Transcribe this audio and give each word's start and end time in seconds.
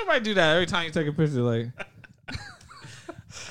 everybody 0.00 0.24
do 0.24 0.34
that 0.34 0.54
every 0.54 0.66
time 0.66 0.84
you 0.84 0.90
take 0.90 1.06
a 1.06 1.12
picture? 1.12 1.42
Like 1.42 1.66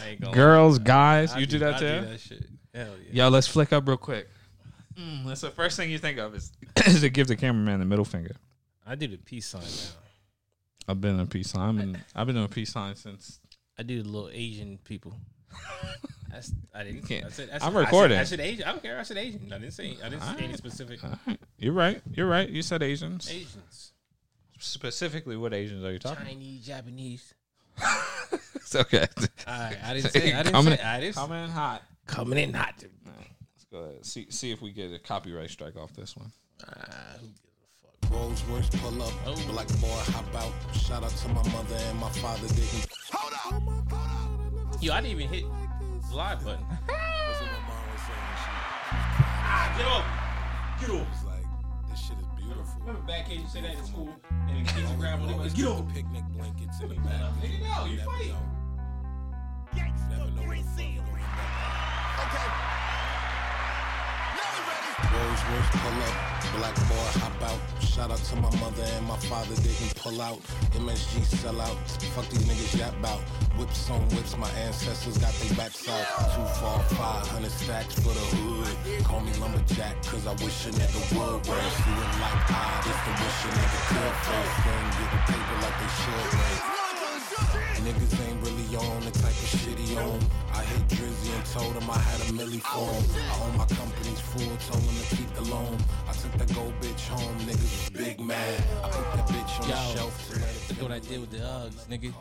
I 0.01 0.08
ain't 0.09 0.21
gonna 0.21 0.33
girls, 0.33 0.79
guys, 0.79 1.33
I 1.33 1.40
you 1.40 1.46
do 1.46 1.60
that 1.60 1.75
I 1.75 1.79
too. 1.79 2.00
do 2.02 2.06
that 2.08 2.20
shit. 2.20 2.46
Hell 2.74 2.88
yeah. 3.12 3.24
Yo, 3.24 3.29
let's 3.29 3.48
flick 3.48 3.71
up 3.74 3.88
real 3.88 3.98
quick. 3.98 4.28
Mm, 5.00 5.26
that's 5.26 5.42
the 5.42 5.50
first 5.52 5.78
thing 5.78 5.89
you 5.92 5.97
think 5.97 6.18
of 6.20 6.36
is, 6.36 6.52
is 6.86 7.02
to 7.02 7.10
give 7.10 7.28
the 7.28 7.36
cameraman 7.36 7.79
the 7.79 7.86
middle 7.86 8.05
finger. 8.05 8.36
I 8.88 8.96
do 8.96 9.08
the 9.08 9.18
peace 9.18 9.47
sign 9.47 9.62
now. 9.62 10.88
I've 10.88 11.02
been 11.02 11.16
in 11.16 11.20
a 11.21 11.26
peace 11.26 11.50
sign. 11.50 11.70
I've 11.70 11.76
been, 11.78 11.97
I've 12.15 12.28
been 12.28 12.35
doing 12.35 12.47
peace 12.47 12.71
sign 12.71 12.96
since. 12.96 13.39
I 13.77 13.83
do 13.83 14.01
the 14.03 14.07
little 14.09 14.29
Asian 14.31 14.77
people. 14.83 15.17
That's, 16.31 16.52
I 16.73 16.84
didn't. 16.84 17.03
can't- 17.07 17.25
I 17.25 17.30
said, 17.30 17.49
I 17.49 17.53
said, 17.53 17.62
I'm 17.63 17.70
I 17.70 17.80
said- 17.80 17.85
recording. 17.85 18.17
I 18.20 18.23
said, 18.23 18.39
Asian. 18.39 18.63
I 18.66 18.71
don't 18.71 18.81
care. 18.84 18.99
I 18.99 19.03
said 19.03 19.17
Asian. 19.17 19.52
I 19.53 19.57
didn't 19.57 19.73
say. 19.73 19.98
I 20.03 20.09
didn't 20.09 20.21
say 20.23 20.43
any 20.43 20.53
specific 20.57 21.03
All 21.03 21.12
right. 21.27 21.39
You're 21.57 21.73
right. 21.73 22.02
You're 22.13 22.27
right. 22.27 22.48
You 22.49 22.62
said 22.62 22.84
Asians. 22.84 23.30
Asians. 23.31 23.91
Specifically, 24.59 25.35
what 25.38 25.53
Asians 25.53 25.84
are 25.84 25.91
you 25.91 25.99
talking? 25.99 26.26
Chinese, 26.26 26.66
Japanese. 26.66 27.34
It's 28.55 28.76
okay. 28.76 29.05
I, 29.45 29.76
I 29.86 29.94
didn't 29.94 30.09
say. 30.12 30.34
I 30.34 30.38
didn't 30.41 30.54
Coming- 30.54 30.76
say. 30.78 30.84
I 30.84 31.00
didn't. 31.00 31.16
Coming 31.16 31.44
in 31.44 31.50
hot. 31.52 31.84
Coming 32.08 32.40
in 32.40 32.52
hot. 32.54 32.73
Let's 32.84 33.66
go 33.72 33.78
ahead. 33.80 34.04
See 34.05 34.26
see 34.31 34.50
if 34.52 34.59
we 34.62 34.72
get 34.72 34.91
a 34.91 34.98
copyright 34.98 35.52
strike 35.52 35.76
off 35.76 35.94
this 35.94 36.18
one. 36.18 36.31
Ah, 36.68 36.73
who 37.22 37.28
gives 37.28 37.41
a 37.44 38.08
fuck? 38.08 38.12
Rolls 38.12 38.44
Royce 38.45 38.70
pull 38.70 39.04
up, 39.04 39.14
Oh. 39.28 39.36
black 39.52 39.68
boy 39.80 39.88
hop 40.12 40.34
out. 40.36 40.52
Shout 40.76 41.03
out 41.03 41.12
to 41.12 41.28
my 41.28 41.44
mother 41.52 41.76
and 41.76 42.00
my 42.00 42.09
father 42.09 42.48
didn't. 42.48 42.88
Hold 43.12 43.34
up, 43.34 43.64
hold 43.64 43.94
up. 44.73 44.81
Yo, 44.84 44.92
I 44.94 45.02
didn't 45.02 45.20
even 45.22 45.28
hit 45.31 45.44
the 46.09 46.16
live 46.16 46.44
button. 46.44 46.66
That's 46.88 47.42
what 47.42 47.52
my 47.52 47.59
mom 47.67 47.86
was 47.92 48.02
saying. 48.02 48.36
She 48.42 49.78
Get 49.78 49.88
off. 49.88 50.06
Get 50.81 50.90
off. 50.90 51.25
Remember 52.85 53.07
back 53.07 53.31
in 53.31 53.41
you 53.41 53.48
say 53.48 53.62
that 53.62 53.73
in 53.73 53.84
school, 53.84 54.09
and 54.48 54.66
the 54.66 54.71
kids 54.71 54.88
would 54.89 54.99
grab 54.99 55.20
one. 55.20 55.30
They 55.30 55.34
Always 55.34 55.53
get 55.53 55.66
put 55.66 55.71
off. 55.73 55.88
the 55.88 55.94
picnic 55.94 56.23
blankets 56.38 56.80
in 56.81 56.89
the 56.89 56.95
back. 56.95 57.21
Nigga, 57.41 57.59
no, 57.63 57.85
you 57.85 57.98
never 57.98 58.11
fight. 58.11 58.27
know. 58.27 58.38
Never 59.75 60.31
know 60.31 60.42
where 60.47 60.55
Rolls 65.14 65.70
pull 65.72 66.00
up, 66.02 66.16
black 66.58 66.75
boy 66.89 67.08
hop 67.22 67.42
out. 67.44 67.59
Shout 67.84 68.11
out 68.11 68.17
to 68.17 68.36
my 68.38 68.50
mother 68.58 68.84
and 68.98 69.06
my 69.06 69.17
father 69.30 69.56
didn't 69.56 69.95
pull 69.95 70.22
out. 70.22 70.39
MSG 70.73 71.23
sell 71.23 71.61
out, 71.61 71.78
fuck 72.16 72.28
these 72.30 72.44
niggas 72.44 72.80
yap 72.80 72.94
out. 73.06 73.22
Whips 73.58 73.89
on 73.89 74.02
whips, 74.09 74.36
my 74.38 74.50
ancestors 74.66 75.17
got 75.17 75.33
their 75.33 75.56
backs 75.56 75.88
out. 75.88 76.06
Five 76.98 77.28
hundred 77.28 77.52
stacks 77.52 77.95
for 77.95 78.14
the 78.14 78.26
hood. 78.36 79.03
Call 79.06 79.22
me 79.22 79.31
lumberjack, 79.39 80.02
cause 80.03 80.26
I 80.26 80.33
wish 80.44 80.66
a 80.66 80.72
nigga 80.72 81.02
would. 81.14 81.45
Whereas 81.48 81.76
you 81.86 81.94
would 81.94 82.14
like 82.20 82.45
I, 82.50 82.81
this 82.83 83.00
the 83.06 83.14
wish 83.22 83.39
a 83.45 83.50
nigga 83.53 83.80
could. 83.92 84.16
First 84.26 84.56
thing, 84.66 84.86
get 84.98 85.09
the 85.14 85.22
paper 85.30 85.58
like 85.61 85.78
they 85.81 85.92
should. 86.02 86.86
Niggas 87.86 88.14
ain't 88.26 88.42
really 88.42 88.67
on 88.76 89.02
the 89.06 89.11
on. 89.98 90.20
I 90.54 90.62
hit 90.64 90.88
Drizzy 90.90 91.36
and 91.36 91.46
told 91.48 91.74
him 91.76 91.90
I 91.90 91.98
had 91.98 92.22
a 92.22 92.34
milli 92.34 92.62
for 92.62 92.86
him. 92.92 93.04
I 93.32 93.44
own 93.44 93.58
my 93.58 93.66
company's 93.66 94.20
full, 94.20 94.56
told 94.58 94.84
him 94.84 95.04
to 95.04 95.16
keep 95.16 95.34
the 95.36 95.42
loan. 95.44 95.78
I 96.08 96.14
took 96.14 96.34
that 96.34 96.54
gold 96.54 96.74
bitch 96.82 97.08
home, 97.08 97.38
niggas 97.40 97.62
was 97.62 97.90
big 97.92 98.20
mad. 98.20 98.64
I 98.84 98.90
put 98.90 99.18
that 99.18 99.28
bitch 99.28 99.62
on 99.62 99.68
the 99.70 99.94
shelf 99.94 100.30
to 100.32 100.40
let 100.40 100.50
it 100.50 100.70
Look 100.70 100.82
what 100.82 100.92
I 100.92 101.00
did 101.00 101.20
with 101.22 101.32
the 101.32 101.38
Uggs, 101.40 101.86
nigga. 101.88 102.14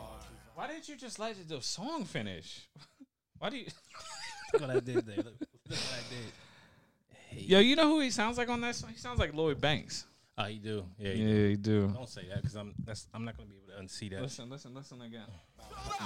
Why 0.55 0.67
didn't 0.67 0.87
you 0.89 0.95
just 0.95 1.19
let 1.19 1.35
the 1.47 1.61
song 1.61 2.05
finish? 2.05 2.67
Why 3.39 3.49
do 3.49 3.57
you? 3.57 3.65
Look 4.53 4.61
what 4.61 4.71
I 4.71 4.79
did 4.79 5.05
there. 5.05 5.17
Look, 5.17 5.35
look 5.69 5.79
what 5.79 5.93
I 5.99 6.03
did. 6.09 7.41
Yo, 7.49 7.59
you 7.59 7.75
know 7.75 7.89
who 7.89 7.99
he 7.99 8.09
sounds 8.11 8.37
like 8.37 8.47
on 8.47 8.61
that 8.61 8.75
song? 8.75 8.91
He 8.91 8.97
sounds 8.97 9.19
like 9.19 9.33
Lloyd 9.33 9.59
Banks. 9.59 10.05
Ah, 10.37 10.43
oh, 10.43 10.47
you 10.47 10.59
do. 10.59 10.85
Yeah, 10.97 11.11
you 11.11 11.25
Yeah, 11.27 11.33
do. 11.33 11.49
you 11.49 11.57
do. 11.57 11.87
Don't 11.93 12.07
say 12.07 12.27
that 12.29 12.41
because 12.41 12.55
I'm 12.55 12.73
that's 12.85 13.07
I'm 13.13 13.25
not 13.25 13.35
gonna 13.35 13.49
be 13.49 13.55
able 13.55 13.64
to 13.64 13.64
unsee 13.79 14.09
that. 14.11 14.21
Listen, 14.21 14.49
listen, 14.49 14.73
listen 14.73 15.01
again. 15.01 15.25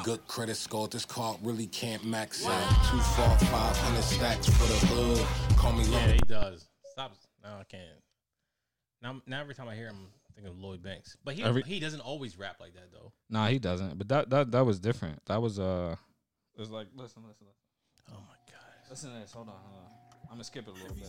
Good 0.04 0.26
credit 0.28 0.56
score, 0.56 0.88
this 0.88 1.06
card 1.06 1.38
really 1.42 1.68
can't 1.68 2.04
max 2.06 2.46
out. 2.46 2.70
Two, 2.90 2.98
four, 3.00 3.38
five 3.50 3.78
hundred 3.78 4.04
stacks 4.04 4.48
for 4.48 4.66
the 4.66 4.86
hood. 4.88 5.58
Call 5.58 5.74
me 5.74 5.84
Yeah, 5.86 6.12
he 6.12 6.20
does. 6.20 6.68
Stop. 6.92 7.14
No, 7.44 7.50
I 7.60 7.64
can't. 7.64 7.84
Now, 9.02 9.22
now 9.26 9.40
every 9.40 9.56
time 9.56 9.68
I 9.68 9.76
hear 9.76 9.88
him, 9.88 10.08
I 10.30 10.34
think 10.36 10.48
of 10.48 10.58
Lloyd 10.60 10.82
Banks. 10.84 11.16
But 11.24 11.36
he 11.36 11.44
Every- 11.44 11.64
he 11.64 11.80
doesn't 11.80 12.02
always 12.02 12.38
rap 12.38 12.58
like 12.60 12.74
that 12.74 12.92
though. 12.92 13.12
Nah, 13.30 13.48
he 13.48 13.60
doesn't. 13.60 13.98
But 13.98 14.08
that 14.10 14.30
that 14.30 14.52
that 14.52 14.66
was 14.66 14.80
different. 14.80 15.22
That 15.26 15.42
was 15.42 15.60
uh, 15.60 15.96
it 16.56 16.60
was 16.60 16.70
like 16.70 16.88
listen, 16.96 17.24
listen, 17.28 17.48
listen. 17.48 17.64
Oh 18.12 18.20
my 18.28 18.36
god. 18.52 18.90
Listen 18.90 19.14
to 19.14 19.20
this. 19.20 19.32
Hold 19.32 19.50
on, 19.50 19.56
hold 19.56 19.84
on. 19.84 19.92
I'm 20.24 20.36
gonna 20.36 20.44
skip 20.44 20.68
it 20.68 20.72
a 20.72 20.74
little 20.74 20.96
bit. 20.96 21.08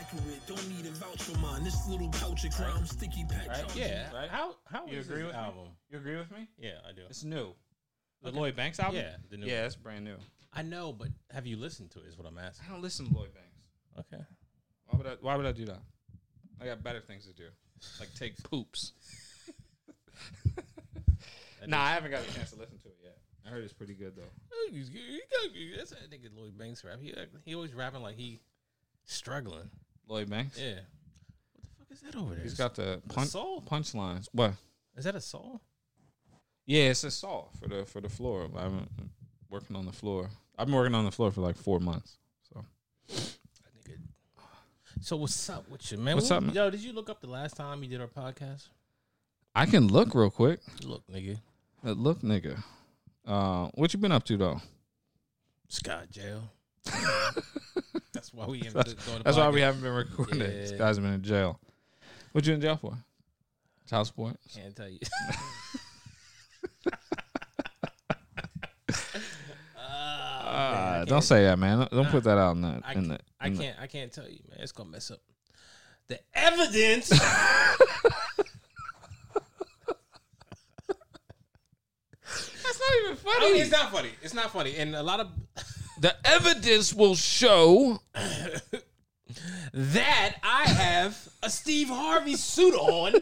Accurate. 0.00 0.40
Don't 0.46 0.68
need 0.68 0.86
a 0.86 0.90
vouch 0.90 1.22
for 1.22 1.38
mine. 1.38 1.64
This 1.64 1.86
little 1.88 2.10
couch 2.10 2.44
of 2.44 2.52
crime, 2.54 2.84
sticky 2.86 3.24
pack. 3.28 3.48
Right? 3.48 3.76
Yeah. 3.76 4.12
Right? 4.12 4.28
How 4.28 4.56
how 4.66 4.86
You 4.86 4.98
is 4.98 5.06
agree 5.06 5.18
this 5.22 5.26
with 5.26 5.34
me? 5.34 5.40
album? 5.40 5.68
You 5.90 5.98
agree 5.98 6.16
with 6.16 6.30
me? 6.30 6.48
Yeah, 6.58 6.78
I 6.88 6.92
do. 6.92 7.02
It's 7.08 7.24
new. 7.24 7.54
The 8.22 8.28
Okay. 8.28 8.38
Lloyd 8.38 8.56
Banks 8.56 8.78
album. 8.78 8.96
Yeah, 8.96 9.16
the 9.30 9.36
new 9.36 9.46
yeah, 9.46 9.66
it's 9.66 9.74
brand 9.76 10.04
new. 10.04 10.16
I 10.52 10.62
know, 10.62 10.92
but 10.92 11.08
have 11.32 11.46
you 11.46 11.56
listened 11.56 11.90
to 11.92 12.00
it? 12.00 12.06
Is 12.06 12.16
what 12.16 12.26
I'm 12.26 12.38
asking. 12.38 12.66
I 12.68 12.72
don't 12.72 12.82
listen 12.82 13.06
to 13.08 13.14
Lloyd 13.14 13.30
Banks. 13.34 14.06
Okay. 14.12 14.22
Why 14.86 14.98
would 14.98 15.06
I? 15.06 15.16
Why 15.20 15.36
would 15.36 15.46
I 15.46 15.52
do 15.52 15.64
that? 15.66 15.80
I 16.60 16.66
got 16.66 16.82
better 16.84 17.00
things 17.00 17.26
to 17.26 17.32
do, 17.32 17.48
like 17.98 18.14
take 18.14 18.40
poops. 18.44 18.92
That 21.60 21.68
nah, 21.68 21.82
I 21.82 21.90
haven't 21.94 22.10
got 22.10 22.22
a 22.28 22.32
chance 22.34 22.50
to 22.52 22.58
listen 22.58 22.78
to 22.78 22.88
it 22.88 22.96
yet. 23.02 23.16
I 23.44 23.48
heard 23.48 23.64
it's 23.64 23.72
pretty 23.72 23.94
good 23.94 24.14
though. 24.16 24.30
He's- 24.70 24.88
he 24.88 25.20
got- 25.30 25.76
That's 25.78 25.90
that 25.90 26.10
nigga 26.10 26.28
Lloyd 26.36 26.56
Banks 26.56 26.84
rap. 26.84 26.98
He 27.00 27.12
he 27.44 27.54
always 27.54 27.74
rapping 27.74 28.02
like 28.02 28.16
he 28.16 28.40
struggling. 29.04 29.70
Lloyd 30.08 30.28
Banks. 30.30 30.58
Yeah. 30.60 30.80
What 31.54 31.62
the 31.64 31.68
fuck 31.78 31.86
is 31.90 32.00
that 32.00 32.16
over 32.16 32.34
there? 32.34 32.42
He's 32.44 32.54
got 32.54 32.74
the 32.74 33.00
punch 33.08 33.30
soul? 33.30 33.62
punchlines. 33.62 34.28
What? 34.32 34.54
Is 34.96 35.04
that 35.04 35.14
a 35.14 35.20
soul? 35.20 35.60
Yeah, 36.66 36.84
it's 36.90 37.02
a 37.04 37.10
saw 37.10 37.46
for 37.60 37.68
the 37.68 37.84
for 37.84 38.00
the 38.00 38.08
floor. 38.08 38.44
I've 38.56 38.70
been 38.70 39.10
working 39.50 39.74
on 39.76 39.86
the 39.86 39.92
floor. 39.92 40.30
I've 40.58 40.66
been 40.66 40.76
working 40.76 40.94
on 40.94 41.04
the 41.04 41.10
floor 41.10 41.30
for 41.30 41.40
like 41.40 41.56
four 41.56 41.80
months. 41.80 42.18
So 42.52 42.64
So 45.00 45.16
what's 45.16 45.50
up 45.50 45.68
with 45.68 45.90
you, 45.90 45.98
man? 45.98 46.14
What's 46.16 46.30
What- 46.30 46.36
up, 46.36 46.42
man? 46.44 46.54
Yo, 46.54 46.70
did 46.70 46.80
you 46.80 46.92
look 46.92 47.10
up 47.10 47.20
the 47.20 47.26
last 47.26 47.56
time 47.56 47.82
you 47.82 47.88
did 47.88 48.00
our 48.00 48.06
podcast? 48.06 48.68
I 49.54 49.66
can 49.66 49.88
look 49.88 50.14
real 50.14 50.30
quick. 50.30 50.60
Look, 50.84 51.02
nigga. 51.08 51.40
Uh, 51.84 51.92
look, 51.92 52.20
nigga. 52.22 52.62
Uh, 53.26 53.68
what 53.74 53.92
you 53.92 53.98
been 53.98 54.12
up 54.12 54.24
to 54.24 54.36
though? 54.36 54.60
Scott 55.68 56.10
jail. 56.10 56.52
That's 58.12 58.32
why 58.32 58.46
we 58.46 58.58
haven't 58.58 58.74
That's, 58.74 58.94
been 58.94 59.04
doing 59.04 59.18
the 59.18 59.24
that's 59.24 59.36
why 59.36 59.48
we 59.50 59.60
haven't 59.60 59.82
been 59.82 59.92
recording. 59.94 60.40
Yeah. 60.40 60.46
This 60.46 60.72
guy's 60.72 60.98
been 60.98 61.12
in 61.14 61.22
jail. 61.22 61.58
What 62.32 62.46
you 62.46 62.54
in 62.54 62.60
jail 62.60 62.76
for? 62.76 62.96
Child 63.88 64.06
support. 64.06 64.36
Can't 64.54 64.74
tell 64.76 64.88
you. 64.88 64.98
Uh, 70.52 71.04
don't 71.06 71.22
say 71.22 71.44
that, 71.44 71.58
man. 71.58 71.88
Don't 71.90 72.08
put 72.08 72.24
that 72.24 72.36
out 72.38 72.54
in 72.56 72.60
the. 72.62 72.80
I, 72.84 72.92
in 72.92 73.08
the, 73.08 73.08
can't, 73.08 73.22
I 73.40 73.46
in 73.46 73.54
the- 73.54 73.62
can't. 73.62 73.76
I 73.80 73.86
can't 73.86 74.12
tell 74.12 74.28
you, 74.28 74.40
man. 74.50 74.58
It's 74.60 74.72
gonna 74.72 74.90
mess 74.90 75.10
up 75.10 75.18
the 76.08 76.20
evidence. 76.34 77.08
That's 77.08 77.20
not 82.80 83.04
even 83.04 83.16
funny. 83.16 83.46
I 83.46 83.52
mean, 83.52 83.62
it's 83.62 83.70
not 83.70 83.90
funny. 83.92 84.10
It's 84.22 84.34
not 84.34 84.50
funny, 84.50 84.76
and 84.76 84.94
a 84.94 85.02
lot 85.02 85.20
of 85.20 85.28
the 86.02 86.14
evidence 86.24 86.92
will 86.92 87.14
show. 87.14 88.00
that 89.72 90.34
I 90.42 90.68
have 90.68 91.28
a 91.42 91.48
Steve 91.48 91.88
Harvey 91.88 92.34
suit 92.34 92.74
on. 92.74 93.14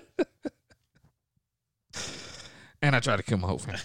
And 2.83 2.97
I 2.97 3.01
try 3.01 3.17
to 3.17 3.23
kill 3.23 3.37
my 3.39 3.49
whole 3.49 3.59
family. 3.59 3.81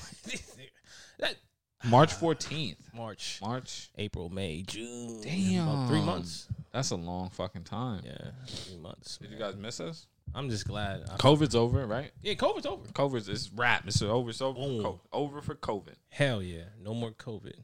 that 1.20 1.36
March 1.84 2.14
fourteenth. 2.14 2.78
March, 2.94 3.40
March. 3.42 3.90
April, 3.98 4.30
May, 4.30 4.62
June. 4.66 5.20
Damn. 5.22 5.68
about 5.68 5.90
three 5.90 6.02
months. 6.02 6.48
That's 6.72 6.92
a 6.92 6.96
long 6.96 7.30
fucking 7.30 7.66
time. 7.66 8.02
Yeah, 8.06 8.32
three 8.48 8.78
months. 8.78 9.18
Did 9.18 9.32
you 9.32 9.38
guys 9.38 9.58
miss 9.58 9.82
us? 9.82 10.08
I'm 10.34 10.50
just 10.50 10.66
glad. 10.66 11.04
I, 11.12 11.18
COVID's 11.18 11.56
over, 11.56 11.86
right? 11.86 12.12
yeah, 12.24 12.34
COVID's 12.36 12.66
over. 12.66 12.88
COVID's 12.88 13.28
it's 13.28 13.52
wrap. 13.54 13.86
It's 13.86 14.02
over. 14.02 14.30
It's 14.30 14.42
over. 14.42 14.58
Boom. 14.58 14.82
For 14.82 15.00
Over 15.12 15.42
for 15.42 15.56
COVID. 15.56 15.96
Hell 16.10 16.42
yeah, 16.42 16.64
no 16.82 16.94
more 16.94 17.12
COVID. 17.12 17.60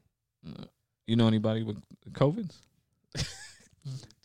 Mm. 0.46 0.68
You 1.08 1.16
know 1.16 1.28
anybody 1.28 1.64
with 1.64 1.82
COVIDs? 2.12 2.56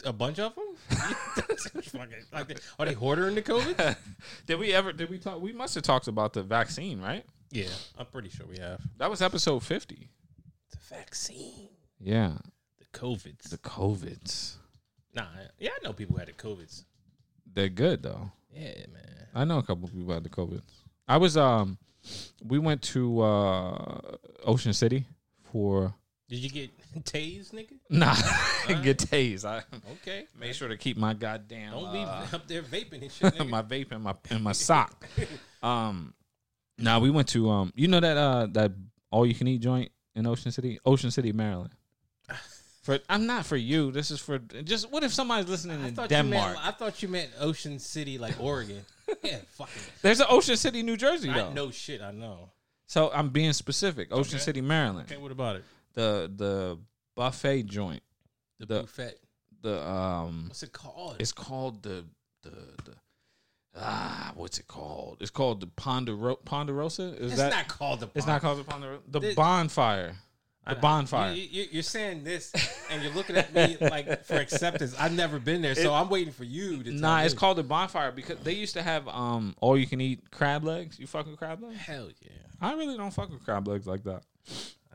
A 0.05 0.13
bunch 0.13 0.39
of 0.39 0.55
them. 0.55 0.65
like 2.33 2.61
are 2.79 2.87
they 2.87 2.93
hoarding 2.93 3.35
the 3.35 3.43
COVID? 3.43 3.97
did 4.47 4.59
we 4.59 4.73
ever? 4.73 4.93
Did 4.93 5.11
we 5.11 5.19
talk? 5.19 5.41
We 5.41 5.53
must 5.53 5.75
have 5.75 5.83
talked 5.85 6.07
about 6.09 6.33
the 6.35 6.43
vaccine, 6.43 7.01
right? 7.01 7.25
yeah, 7.51 7.69
I'm 7.99 8.07
pretty 8.07 8.29
sure 8.29 8.45
we 8.47 8.59
have 8.59 8.81
That 8.99 9.09
was 9.11 9.23
episode 9.23 9.61
fifty. 9.63 10.11
the 10.71 10.77
vaccine. 10.95 11.69
Yeah, 11.99 12.35
The 12.79 12.85
COVIDs. 12.99 13.49
the 13.49 13.59
COVIDs. 13.59 14.57
nah, 15.15 15.25
yeah, 15.59 15.71
I 15.81 15.85
know 15.85 15.93
people 15.95 16.15
who 16.15 16.19
had 16.21 16.29
the 16.29 16.33
COVIDs. 16.35 16.85
They're 17.53 17.69
good 17.71 18.03
though. 18.03 18.31
Yeah, 18.53 18.75
man. 18.93 19.27
I 19.35 19.45
know 19.45 19.59
a 19.59 19.63
couple 19.63 19.89
people 19.89 20.13
had 20.13 20.23
the 20.25 20.29
COVIDs. 20.29 20.63
I 21.09 21.17
was 21.17 21.37
um, 21.37 21.79
we 22.45 22.59
went 22.59 22.83
to 22.83 23.23
uh 23.23 24.01
Ocean 24.45 24.73
City 24.75 25.07
for 25.51 25.95
Did 26.29 26.39
you 26.39 26.51
get 26.51 26.71
tased, 27.05 27.53
nigga? 27.53 27.75
nah 27.89 28.15
get 28.83 28.99
tased. 28.99 29.45
I 29.45 29.63
Okay. 29.93 30.27
made 30.39 30.55
sure 30.57 30.69
to 30.69 30.77
keep 30.77 30.97
my 30.97 31.15
goddamn 31.15 31.73
Don't 31.73 31.93
be 31.93 32.01
uh, 32.01 32.27
up 32.33 32.49
there 32.49 32.63
vaping 32.63 33.03
and 33.03 33.13
shit. 33.13 33.35
Nigga. 33.35 33.49
my 33.49 33.63
vape 33.63 33.93
and 33.93 34.03
my 34.03 34.15
and 34.31 34.43
my 34.43 34.53
sock. 34.53 35.07
Um, 35.63 36.15
now 36.79 36.99
we 37.01 37.11
went 37.11 37.29
to 37.29 37.49
um, 37.51 37.73
you 37.77 37.87
know 37.89 38.01
that 38.01 38.17
uh 38.17 38.47
that 38.53 38.73
all 39.11 39.25
you 39.25 39.35
can 39.35 39.47
eat 39.49 39.59
joint 39.61 39.93
in 40.17 40.27
Ocean 40.27 40.51
City, 40.51 40.79
Ocean 40.85 41.11
City, 41.11 41.33
Maryland. 41.33 41.71
For 42.83 42.99
I'm 43.09 43.27
not 43.27 43.45
for 43.47 43.57
you. 43.57 43.91
This 43.91 44.11
is 44.13 44.21
for 44.21 44.39
just 44.39 44.91
what 44.93 45.03
if 45.03 45.13
somebody's 45.13 45.49
listening 45.49 45.77
I 45.83 45.89
in 45.89 45.95
you 45.95 46.01
meant. 46.01 46.09
Denmark? 46.09 46.57
I 46.61 46.71
thought 46.71 47.03
you 47.03 47.09
meant 47.09 47.31
Ocean 47.41 47.79
City, 47.81 48.17
like 48.17 48.41
Oregon. 48.41 48.85
yeah, 49.25 49.39
fucking. 49.51 49.83
There's 50.03 50.21
an 50.21 50.27
Ocean 50.29 50.57
City, 50.57 50.83
New 50.85 50.97
Jersey 50.97 51.29
I 51.31 51.35
though. 51.35 51.53
know 51.53 51.71
shit. 51.73 52.01
I 52.01 52.13
know. 52.13 52.51
So 52.87 53.11
I'm 53.13 53.31
being 53.31 53.53
specific. 53.53 54.09
Ocean 54.13 54.37
Okay. 54.37 54.45
City, 54.45 54.61
Maryland. 54.61 55.11
Okay, 55.11 55.21
what 55.21 55.33
about 55.33 55.57
it? 55.57 55.65
The 55.97 56.31
the 56.35 56.79
buffet 57.17 57.65
joint. 57.65 58.03
The, 58.61 58.67
The- 58.67 58.81
buffet. 58.83 59.19
The 59.63 59.85
um, 59.89 60.45
What's 60.49 60.63
it 60.63 60.73
called? 60.73 61.17
it's 61.19 61.33
called 61.33 61.83
the 61.83 62.05
the 62.43 62.51
the. 62.85 62.95
Ah, 63.79 64.33
what's 64.37 64.59
it 64.59 64.69
called? 64.69 65.17
It's 65.21 65.31
called 65.31 65.61
the 65.61 65.67
Pondero- 65.67 66.43
Ponderosa. 66.45 67.15
Is 67.19 67.33
it's 67.33 67.37
that? 67.41 67.51
not 67.53 67.69
called 67.69 68.01
the. 68.01 68.09
it's 68.15 68.27
not 68.27 68.41
called 68.43 68.59
the 68.59 68.65
Ponderosa. 68.65 69.03
The 69.09 69.21
This- 69.21 69.35
bonfire. 69.35 70.15
The 70.67 70.73
I- 70.77 70.81
bonfire. 70.81 71.33
You, 71.33 71.43
you, 71.51 71.65
you're 71.73 71.83
saying 71.83 72.25
this, 72.25 72.53
and 72.91 73.03
you're 73.03 73.13
looking 73.13 73.37
at 73.37 73.53
me 73.55 73.77
like 73.81 74.25
for 74.25 74.35
acceptance. 74.37 74.95
I've 74.99 75.13
never 75.13 75.39
been 75.39 75.63
there, 75.63 75.75
so 75.75 75.93
I'm 75.95 76.09
waiting 76.11 76.33
for 76.33 76.45
you 76.45 76.83
to. 76.83 76.91
Tell 76.91 77.01
Nah, 77.01 77.19
me. 77.21 77.25
it's 77.27 77.35
called 77.35 77.57
the 77.59 77.63
bonfire 77.65 78.13
because 78.13 78.39
they 78.41 78.53
used 78.55 78.75
to 78.75 78.83
have 78.83 79.07
um 79.09 79.55
all 79.61 79.77
you 79.77 79.87
can 79.87 80.01
eat 80.01 80.31
crab 80.31 80.65
legs. 80.65 80.99
You 80.99 81.07
fuck 81.07 81.27
with 81.27 81.37
crab 81.39 81.63
legs? 81.63 81.77
Hell 81.79 82.09
yeah! 82.21 82.31
I 82.61 82.75
really 82.75 82.97
don't 82.97 83.13
fuck 83.13 83.31
with 83.31 83.45
crab 83.45 83.67
legs 83.69 83.87
like 83.87 84.05
that. 84.05 84.23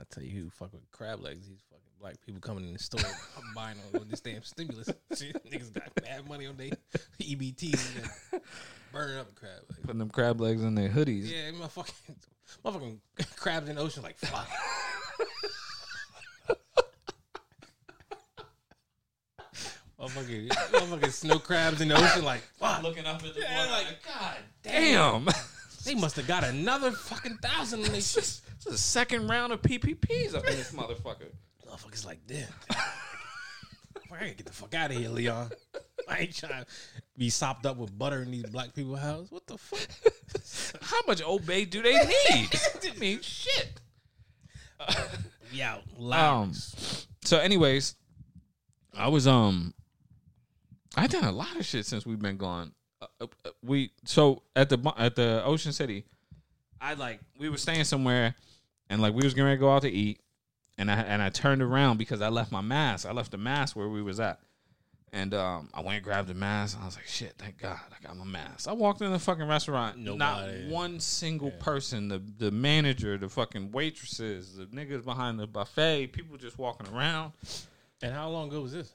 I 0.02 0.04
tell 0.10 0.24
you 0.24 0.32
who 0.32 0.50
fuck 0.50 0.74
with 0.74 0.90
crab 0.92 1.22
legs. 1.22 1.48
These 1.48 1.60
fucking 1.70 1.86
black 2.00 2.16
people 2.26 2.42
coming 2.42 2.66
in 2.66 2.74
the 2.74 2.80
store 2.80 3.02
buying 3.56 3.78
on 3.94 4.08
this 4.10 4.20
damn 4.20 4.42
stimulus. 4.42 4.90
Shit, 5.16 5.46
Niggas 5.46 5.72
got 5.72 5.92
mad 6.02 6.28
money 6.28 6.48
on 6.48 6.58
their 6.58 6.72
EBTs 7.20 8.02
and 8.32 8.42
burning 8.92 9.18
up 9.18 9.36
crab 9.36 9.60
legs. 9.70 9.80
Putting 9.84 10.00
them 10.00 10.10
crab 10.10 10.42
legs 10.42 10.64
in 10.64 10.74
their 10.74 10.90
hoodies. 10.90 11.30
Yeah, 11.30 11.52
motherfucking, 11.52 12.16
motherfucking 12.66 12.98
crabs 13.36 13.70
in 13.70 13.76
the 13.76 13.82
ocean 13.82 14.02
like 14.02 14.18
fuck. 14.18 14.50
motherfucking, 20.00 20.48
motherfucking 20.50 21.12
snow 21.12 21.38
crabs 21.38 21.80
in 21.80 21.90
the 21.90 21.96
ocean 21.96 22.26
like 22.26 22.42
fuck. 22.60 22.82
Looking 22.82 23.06
up 23.06 23.24
at 23.24 23.36
the 23.36 23.40
Yeah, 23.40 23.68
like 23.70 24.00
god 24.04 24.38
damn. 24.64 25.28
They 25.86 25.96
must 25.96 26.16
have 26.16 26.28
got 26.28 26.44
another 26.44 26.92
fucking 26.92 27.38
thousand 27.38 27.84
on 27.86 27.92
they 27.92 28.02
shit. 28.02 28.42
It's 28.58 28.66
a 28.68 28.78
second 28.78 29.28
round 29.28 29.52
of 29.54 29.62
PPPs 29.62 30.36
up 30.36 30.46
in 30.48 30.56
this 30.56 30.72
motherfucker. 30.72 31.32
Motherfuckers 31.68 32.06
like 32.06 32.20
damn. 32.28 32.48
I 32.70 34.20
gotta 34.20 34.26
get 34.34 34.46
the 34.46 34.52
fuck 34.54 34.74
out 34.76 34.92
of 34.92 34.98
here, 34.98 35.10
Leon. 35.10 35.50
I 36.08 36.20
ain't 36.20 36.36
trying 36.36 36.64
to 36.64 36.66
be 37.18 37.30
sopped 37.30 37.66
up 37.66 37.78
with 37.78 37.98
butter 37.98 38.22
in 38.22 38.30
these 38.32 38.44
black 38.44 38.74
people's 38.74 39.00
house. 39.00 39.28
What 39.32 39.48
the 39.48 39.58
fuck? 39.58 40.82
How 40.82 41.00
much 41.08 41.22
Old 41.24 41.46
Bay 41.46 41.66
do 41.66 41.82
they 41.82 41.94
need? 41.94 42.50
I 42.96 43.00
mean, 43.00 43.22
shit. 43.22 43.80
Out 44.80 45.78
Um. 45.78 45.82
loud. 45.98 46.56
So, 47.24 47.38
anyways, 47.38 47.96
I 48.96 49.08
was 49.10 49.28
um, 49.28 49.74
I 50.96 51.08
done 51.08 51.24
a 51.24 51.32
lot 51.32 51.56
of 51.56 51.66
shit 51.66 51.86
since 51.86 52.06
we've 52.06 52.20
been 52.22 52.38
gone. 52.38 52.74
Uh, 53.02 53.06
uh, 53.22 53.50
we 53.64 53.92
so 54.06 54.44
at 54.56 54.70
the 54.70 54.94
at 54.98 55.16
the 55.16 55.44
Ocean 55.44 55.72
City, 55.72 56.06
I 56.80 56.94
like 56.94 57.20
we 57.38 57.50
were 57.50 57.58
staying 57.58 57.86
somewhere, 57.86 58.36
and 58.90 59.02
like 59.02 59.14
we 59.14 59.24
was 59.24 59.34
getting 59.34 59.46
ready 59.46 59.58
to 59.58 59.62
go 59.62 59.72
out 59.74 59.82
to 59.84 59.90
eat, 59.92 60.20
and 60.78 60.92
I 60.92 60.96
and 61.02 61.22
I 61.22 61.30
turned 61.30 61.62
around 61.62 61.98
because 61.98 62.22
I 62.22 62.30
left 62.30 62.52
my 62.52 62.62
mask. 62.62 63.08
I 63.08 63.12
left 63.12 63.32
the 63.32 63.38
mask 63.38 63.76
where 63.76 63.90
we 63.90 64.02
was 64.02 64.20
at. 64.20 64.40
And 65.14 65.34
um, 65.34 65.70
I 65.74 65.82
went 65.82 65.96
and 65.96 66.04
grabbed 66.06 66.30
the 66.30 66.34
mask. 66.34 66.78
I 66.82 66.86
was 66.86 66.96
like, 66.96 67.06
"Shit, 67.06 67.34
thank 67.38 67.58
God, 67.58 67.78
I 67.92 68.02
got 68.08 68.16
my 68.16 68.24
mask." 68.24 68.70
I 68.70 68.72
walked 68.72 69.02
in 69.02 69.12
the 69.12 69.20
fucking 69.20 69.46
restaurant. 69.46 69.98
Nobody. 69.98 70.64
Not 70.64 70.72
one 70.72 71.02
single 71.02 71.52
person. 71.52 72.08
The 72.08 72.22
the 72.38 72.50
manager, 72.50 73.18
the 73.18 73.28
fucking 73.28 73.74
waitresses, 73.74 74.56
the 74.56 74.68
niggas 74.68 75.04
behind 75.04 75.38
the 75.38 75.48
buffet, 75.48 76.08
people 76.14 76.38
just 76.38 76.58
walking 76.58 76.88
around. 76.96 77.34
and 78.02 78.14
how 78.14 78.30
long 78.30 78.48
ago 78.48 78.62
was 78.62 78.72
this? 78.72 78.94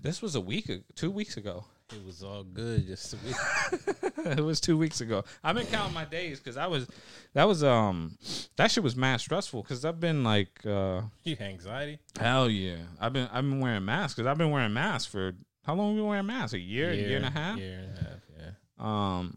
This 0.00 0.22
was 0.22 0.36
a 0.36 0.40
week, 0.40 0.70
two 0.94 1.10
weeks 1.10 1.36
ago. 1.36 1.64
It 1.92 2.04
was 2.04 2.22
all 2.22 2.44
good. 2.44 2.86
Just 2.86 3.12
a 3.14 3.16
week. 3.26 4.12
it 4.38 4.40
was 4.44 4.60
two 4.60 4.76
weeks 4.78 5.00
ago. 5.00 5.22
I've 5.42 5.54
been 5.54 5.66
counting 5.66 5.92
my 5.94 6.04
days 6.04 6.38
because 6.38 6.56
I 6.56 6.66
was, 6.66 6.88
that 7.34 7.44
was 7.44 7.62
um, 7.62 8.16
that 8.56 8.70
shit 8.70 8.82
was 8.82 8.96
mad 8.96 9.20
stressful 9.20 9.62
because 9.62 9.84
I've 9.84 10.00
been 10.00 10.24
like, 10.24 10.48
uh, 10.66 11.02
you 11.24 11.36
anxiety. 11.40 11.98
hell 12.18 12.48
yeah, 12.48 12.76
I've 13.00 13.12
been 13.12 13.28
I've 13.32 13.42
been 13.44 13.60
wearing 13.60 13.84
masks 13.84 14.14
because 14.14 14.26
I've 14.26 14.38
been 14.38 14.50
wearing 14.50 14.72
masks 14.72 15.10
for 15.10 15.34
how 15.64 15.74
long? 15.74 15.88
Have 15.88 15.94
we 15.96 16.00
been 16.00 16.08
wearing 16.08 16.26
masks? 16.26 16.54
A 16.54 16.58
year, 16.58 16.90
a 16.90 16.94
year 16.94 17.16
and 17.18 17.26
a 17.26 17.30
half. 17.30 17.58
Year 17.58 17.78
and 17.80 17.98
a 17.98 18.00
half. 18.00 18.18
Yeah. 18.38 18.50
Um, 18.78 19.36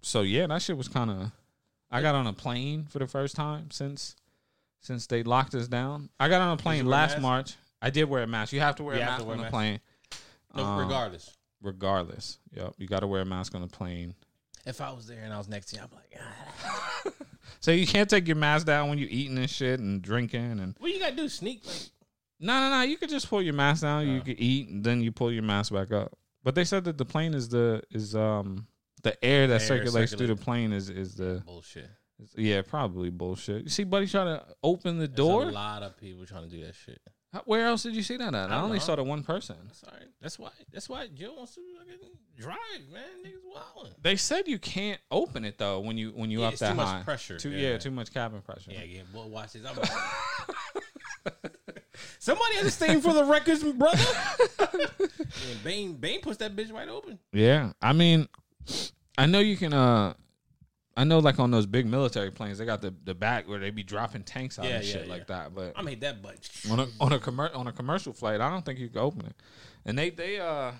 so 0.00 0.22
yeah, 0.22 0.46
that 0.46 0.62
shit 0.62 0.76
was 0.76 0.88
kind 0.88 1.10
of. 1.10 1.30
I 1.90 2.00
got 2.02 2.14
on 2.14 2.26
a 2.26 2.32
plane 2.32 2.86
for 2.88 2.98
the 3.00 3.06
first 3.06 3.34
time 3.34 3.70
since 3.70 4.14
since 4.80 5.06
they 5.08 5.22
locked 5.24 5.54
us 5.54 5.66
down. 5.68 6.10
I 6.20 6.28
got 6.28 6.40
on 6.42 6.52
a 6.52 6.56
plane 6.56 6.86
wear 6.86 6.94
a 6.94 6.98
last? 7.00 7.20
March. 7.20 7.54
I 7.82 7.90
did 7.90 8.04
wear 8.04 8.22
a 8.22 8.26
mask. 8.26 8.52
You 8.52 8.60
have 8.60 8.76
to 8.76 8.82
wear 8.84 8.96
You 8.96 9.02
a 9.02 9.06
mask 9.06 9.24
wear 9.24 9.32
on 9.34 9.34
a 9.34 9.36
the 9.38 9.42
mask. 9.44 9.52
plane, 9.52 9.80
No, 10.54 10.64
Um, 10.64 10.78
regardless. 10.80 11.30
Regardless. 11.62 12.38
Yep, 12.54 12.74
you 12.78 12.86
got 12.86 13.00
to 13.00 13.06
wear 13.06 13.20
a 13.22 13.24
mask 13.24 13.54
on 13.54 13.60
the 13.62 13.66
plane. 13.68 14.14
If 14.66 14.80
I 14.80 14.90
was 14.92 15.06
there 15.06 15.22
and 15.24 15.32
I 15.32 15.38
was 15.38 15.48
next 15.48 15.66
to 15.70 15.76
you, 15.76 15.82
I'm 15.82 15.88
like, 15.94 16.20
ah. 16.20 17.10
So 17.60 17.70
you 17.72 17.86
can't 17.86 18.08
take 18.08 18.26
your 18.28 18.36
mask 18.36 18.66
down 18.66 18.88
when 18.88 18.98
you're 18.98 19.08
eating 19.10 19.36
and 19.38 19.48
shit 19.50 19.80
and 19.80 20.00
drinking 20.00 20.60
and 20.60 20.76
what 20.78 20.92
you 20.92 21.00
gotta 21.00 21.16
do? 21.16 21.28
Sneak 21.28 21.66
like 21.66 21.90
no 22.38 22.60
no 22.60 22.70
no. 22.70 22.82
You 22.82 22.96
could 22.96 23.08
just 23.08 23.28
pull 23.28 23.42
your 23.42 23.54
mask 23.54 23.82
down. 23.82 24.06
You 24.06 24.18
Oh. 24.20 24.24
could 24.24 24.38
eat 24.38 24.68
and 24.68 24.84
then 24.84 25.00
you 25.02 25.10
pull 25.10 25.32
your 25.32 25.42
mask 25.42 25.72
back 25.72 25.90
up. 25.90 26.16
But 26.44 26.54
they 26.54 26.64
said 26.64 26.84
that 26.84 26.98
the 26.98 27.04
plane 27.04 27.34
is 27.34 27.48
the 27.48 27.82
is 27.90 28.14
um 28.14 28.66
the 29.02 29.22
air 29.24 29.46
that 29.48 29.54
Air 29.62 29.66
circulates 29.66 30.14
through 30.14 30.28
the 30.28 30.36
plane 30.36 30.72
is 30.72 30.88
is 30.88 31.14
the 31.16 31.42
bullshit. 31.44 31.88
is- 32.22 32.34
yeah 32.36 32.62
probably 32.62 33.10
bullshit. 33.10 33.64
You 33.64 33.70
see, 33.70 33.84
buddy 33.84 34.06
trying 34.06 34.38
to 34.38 34.46
open 34.62 34.98
the 34.98 35.06
There's 35.08 35.16
door. 35.16 35.42
a 35.44 35.46
lot 35.52 35.82
of 35.82 35.96
people 35.96 36.26
trying 36.26 36.48
to 36.48 36.54
do 36.56 36.64
that 36.64 36.74
shit. 36.76 37.00
How- 37.32 37.42
Where 37.44 37.66
else 37.66 37.82
did 37.82 37.94
you 37.94 38.02
see 38.02 38.16
that 38.16 38.34
at? 38.34 38.50
I, 38.50 38.56
I 38.56 38.60
only 38.62 38.78
know. 38.78 38.84
saw 38.84 38.96
the 38.96 39.04
one 39.04 39.22
person. 39.22 39.56
Sorry. 39.72 40.04
That's 40.20 40.38
why. 40.38 40.50
That's 40.72 40.88
why 40.88 41.08
Joe 41.14 41.34
wants 41.36 41.54
to 41.56 41.60
fucking 41.78 41.98
drive, 42.38 42.56
man. 42.92 43.02
Niggas 43.24 43.44
wilding. 43.74 43.92
They 44.02 44.16
said 44.16 44.48
you 44.48 44.58
can't 44.58 45.00
open 45.10 45.44
it 45.44 45.58
though 45.58 45.80
when 45.80 45.98
you 45.98 46.10
when 46.10 46.30
you 46.30 46.40
Yeah, 46.40 46.46
up 46.46 46.52
it's 46.54 46.60
that 46.60 46.70
too 46.70 46.74
much 46.76 46.86
high. 46.88 47.02
pressure. 47.02 47.38
Too, 47.38 47.50
Yeah. 47.50 47.70
yeah. 47.72 47.78
too 47.78 47.90
much 47.90 48.12
cabin 48.14 48.40
pressure. 48.40 48.70
Yeah, 48.72 48.82
yeah. 48.84 49.02
Boy, 49.12 49.26
watch 49.26 49.52
this. 49.52 49.64
I'm 49.66 49.76
Somebody 52.20 52.58
understand 52.58 53.02
for 53.02 53.12
the 53.12 53.24
records, 53.24 53.62
brother. 53.64 54.04
and 54.60 55.64
Bane, 55.64 55.94
Bane 55.94 56.20
puts 56.20 56.36
that 56.38 56.54
bitch 56.54 56.72
right 56.72 56.88
open. 56.88 57.18
Yeah, 57.32 57.72
I 57.82 57.92
mean, 57.92 58.28
I 59.16 59.26
know 59.26 59.38
you 59.40 59.56
can. 59.56 59.72
uh 59.72 60.14
I 60.98 61.04
know, 61.04 61.20
like 61.20 61.38
on 61.38 61.50
those 61.50 61.64
big 61.66 61.86
military 61.86 62.30
planes, 62.32 62.58
they 62.58 62.64
got 62.66 62.82
the 62.82 62.92
the 63.04 63.14
back 63.14 63.48
where 63.48 63.58
they 63.60 63.70
be 63.70 63.82
dropping 63.84 64.24
tanks 64.24 64.58
out 64.58 64.64
Yeah, 64.66 64.76
and 64.76 64.84
yeah, 64.84 64.92
shit 64.92 65.06
yeah. 65.06 65.12
like 65.12 65.26
that. 65.28 65.54
But 65.54 65.72
I 65.76 65.82
made 65.82 66.00
that 66.00 66.20
butt. 66.22 66.36
on 66.70 66.80
a 66.80 66.88
on 67.00 67.12
a 67.12 67.18
commer- 67.18 67.54
on 67.56 67.66
a 67.68 67.72
commercial 67.72 68.12
flight, 68.12 68.40
I 68.40 68.50
don't 68.50 68.64
think 68.64 68.78
you 68.78 68.88
can 68.88 68.98
open 68.98 69.26
it. 69.26 69.36
And 69.86 69.96
they 69.96 70.10
they 70.10 70.40
uh 70.40 70.72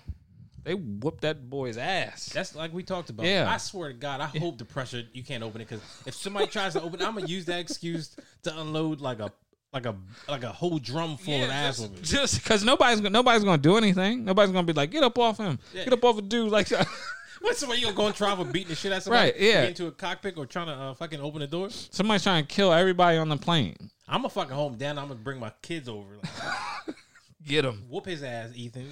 they 0.63 0.73
whooped 0.73 1.21
that 1.21 1.49
boy's 1.49 1.77
ass. 1.77 2.25
That's 2.33 2.53
like 2.53 2.73
we 2.73 2.83
talked 2.83 3.09
about. 3.09 3.25
Yeah. 3.25 3.49
I 3.49 3.55
swear 3.57 3.89
to 3.93 3.95
God, 3.97 4.19
I 4.19 4.25
hope 4.25 4.57
the 4.57 4.65
pressure 4.65 5.03
you 5.13 5.23
can't 5.23 5.41
open 5.41 5.61
it 5.61 5.69
because 5.69 5.83
if 6.05 6.13
somebody 6.15 6.47
tries 6.47 6.73
to 6.73 6.81
open, 6.81 6.99
it, 7.01 7.07
I'm 7.07 7.15
gonna 7.15 7.25
use 7.27 7.45
that 7.45 7.59
excuse 7.61 8.15
to 8.43 8.59
unload 8.59 8.99
like 8.99 9.19
a 9.21 9.31
like 9.71 9.85
a 9.85 9.95
like 10.27 10.43
a 10.43 10.51
whole 10.51 10.79
drum 10.79 11.15
full 11.15 11.43
of 11.43 11.49
ass 11.49 11.77
just, 11.79 12.03
just 12.03 12.43
because 12.43 12.63
nobody's 12.65 12.99
gonna- 12.99 13.11
nobody's 13.11 13.43
gonna 13.45 13.57
do 13.61 13.77
anything. 13.77 14.25
Nobody's 14.25 14.51
gonna 14.51 14.67
be 14.67 14.73
like, 14.73 14.91
get 14.91 15.03
up 15.03 15.17
off 15.17 15.37
him, 15.37 15.59
Yeah. 15.73 15.85
get 15.85 15.93
up 15.93 16.03
off 16.03 16.17
a 16.17 16.21
dude. 16.23 16.51
Like, 16.51 16.67
What 17.41 17.55
somebody 17.57 17.79
you 17.81 17.87
gonna 17.87 17.97
go 17.97 18.07
and 18.07 18.15
travel 18.15 18.45
beating 18.45 18.69
the 18.69 18.75
shit 18.75 18.91
out 18.91 18.97
of 18.97 19.03
somebody? 19.03 19.31
Right, 19.31 19.39
yeah. 19.39 19.61
Get 19.61 19.69
into 19.69 19.87
a 19.87 19.91
cockpit 19.91 20.37
or 20.37 20.45
trying 20.45 20.67
to 20.67 20.73
uh, 20.73 20.93
fucking 20.93 21.19
open 21.21 21.39
the 21.41 21.47
door. 21.47 21.69
somebody's 21.69 22.23
trying 22.23 22.45
to 22.45 22.53
kill 22.53 22.73
everybody 22.73 23.17
on 23.17 23.29
the 23.29 23.37
plane. 23.37 23.75
I'm 24.07 24.19
gonna 24.21 24.29
fucking 24.29 24.53
home 24.55 24.75
down. 24.75 24.97
I'm 24.97 25.07
gonna 25.07 25.19
bring 25.19 25.39
my 25.39 25.51
kids 25.61 25.87
over. 25.87 26.17
Like, 26.17 26.95
Get 27.47 27.63
him. 27.65 27.83
whoop 27.89 28.05
his 28.05 28.21
ass, 28.23 28.51
Ethan. 28.53 28.87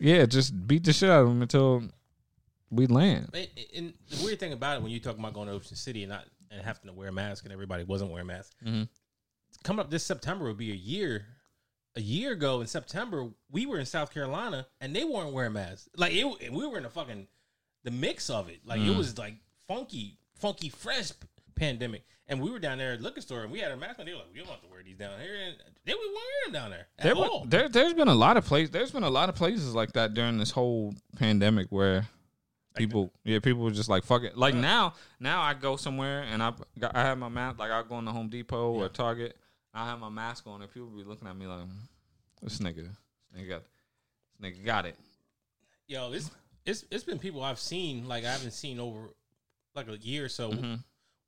Yeah, 0.00 0.24
just 0.26 0.66
beat 0.66 0.84
the 0.84 0.92
shit 0.92 1.10
out 1.10 1.22
of 1.22 1.28
him 1.28 1.42
until 1.42 1.82
we 2.70 2.86
land. 2.86 3.28
And, 3.34 3.48
and 3.76 3.94
the 4.08 4.24
weird 4.24 4.40
thing 4.40 4.52
about 4.52 4.76
it, 4.78 4.82
when 4.82 4.90
you 4.90 4.98
talk 5.00 5.18
about 5.18 5.34
going 5.34 5.48
to 5.48 5.54
Ocean 5.54 5.76
City 5.76 6.02
and 6.04 6.10
not 6.12 6.24
and 6.50 6.62
having 6.62 6.86
to 6.88 6.92
wear 6.92 7.08
a 7.08 7.12
mask, 7.12 7.44
and 7.44 7.52
everybody 7.52 7.84
wasn't 7.84 8.10
wearing 8.10 8.26
masks. 8.26 8.54
Mhm. 8.66 8.88
Coming 9.64 9.80
up 9.80 9.90
this 9.90 10.04
September 10.04 10.46
will 10.46 10.54
be 10.54 10.72
a 10.72 10.76
year. 10.76 11.26
A 11.94 12.00
year 12.00 12.32
ago 12.32 12.62
in 12.62 12.66
September, 12.66 13.28
we 13.50 13.66
were 13.66 13.78
in 13.78 13.84
South 13.84 14.12
Carolina 14.14 14.66
and 14.80 14.96
they 14.96 15.04
weren't 15.04 15.32
wearing 15.34 15.52
masks. 15.52 15.90
Like 15.94 16.14
it, 16.14 16.50
we 16.50 16.66
were 16.66 16.78
in 16.78 16.86
a 16.86 16.90
fucking 16.90 17.26
the 17.84 17.90
mix 17.90 18.30
of 18.30 18.48
it. 18.48 18.60
Like 18.64 18.80
it 18.80 18.84
Mm. 18.86 18.96
was 18.98 19.16
like 19.18 19.34
funky, 19.68 20.16
funky, 20.36 20.68
fresh 20.68 21.12
pandemic. 21.56 22.04
And 22.28 22.40
we 22.40 22.50
were 22.50 22.58
down 22.60 22.78
there 22.78 22.92
at 22.92 22.98
the 22.98 23.04
liquor 23.04 23.20
store 23.20 23.42
and 23.42 23.50
we 23.52 23.58
had 23.58 23.70
our 23.70 23.76
mask 23.76 23.98
on. 23.98 24.06
They 24.06 24.12
were 24.12 24.18
like, 24.18 24.32
"We 24.32 24.38
don't 24.38 24.48
have 24.48 24.62
to 24.62 24.68
wear 24.68 24.82
these 24.82 24.96
down 24.96 25.20
here," 25.20 25.34
and 25.34 25.56
they 25.84 25.92
were 25.92 26.00
wearing 26.00 26.44
them 26.46 26.52
down 26.52 26.70
there 26.70 26.86
at 26.98 27.04
There, 27.04 27.14
all. 27.14 27.40
were- 27.42 27.46
there, 27.46 27.68
there's 27.68 27.92
been 27.94 28.08
a 28.08 28.14
lot 28.14 28.36
of 28.36 28.44
places. 28.46 28.70
There's 28.70 28.90
been 28.92 29.02
a 29.02 29.10
lot 29.10 29.28
of 29.28 29.34
places 29.34 29.74
like 29.74 29.92
that 29.92 30.14
during 30.14 30.38
this 30.38 30.50
whole 30.52 30.94
pandemic 31.16 31.66
where 31.70 32.08
people, 32.74 33.12
yeah, 33.24 33.38
people 33.40 33.62
were 33.62 33.70
just 33.70 33.88
like, 33.90 34.04
"Fuck 34.04 34.22
it." 34.22 34.38
Like 34.38 34.54
now, 34.54 34.94
now 35.20 35.42
I 35.42 35.52
go 35.52 35.76
somewhere 35.76 36.22
and 36.22 36.42
I, 36.42 36.54
got, 36.78 36.96
I 36.96 37.02
have 37.02 37.18
my 37.18 37.28
mask. 37.28 37.58
Like 37.58 37.70
I 37.70 37.82
go 37.82 37.98
in 37.98 38.04
the 38.06 38.12
Home 38.12 38.28
Depot 38.30 38.72
or 38.72 38.88
Target, 38.88 39.36
I 39.74 39.84
have 39.86 39.98
my 39.98 40.08
mask 40.08 40.46
on, 40.46 40.62
and 40.62 40.72
people 40.72 40.88
be 40.88 41.04
looking 41.04 41.28
at 41.28 41.36
me 41.36 41.46
like, 41.46 41.66
"This 42.40 42.58
nigga, 42.60 42.76
this 42.86 43.42
nigga 43.42 43.48
got, 43.48 43.62
this 44.40 44.52
nigga 44.52 44.64
got 44.64 44.86
it." 44.86 44.96
Yo, 45.86 46.12
it's 46.12 46.30
it's 46.66 46.84
it's 46.90 47.04
been 47.04 47.18
people 47.18 47.42
I've 47.42 47.58
seen 47.58 48.06
like 48.08 48.24
I 48.24 48.32
haven't 48.32 48.52
seen 48.52 48.78
over 48.80 49.10
like 49.74 49.88
a 49.88 49.96
year 49.98 50.24
or 50.26 50.28
so 50.28 50.50
Mm-hmm. 50.52 50.74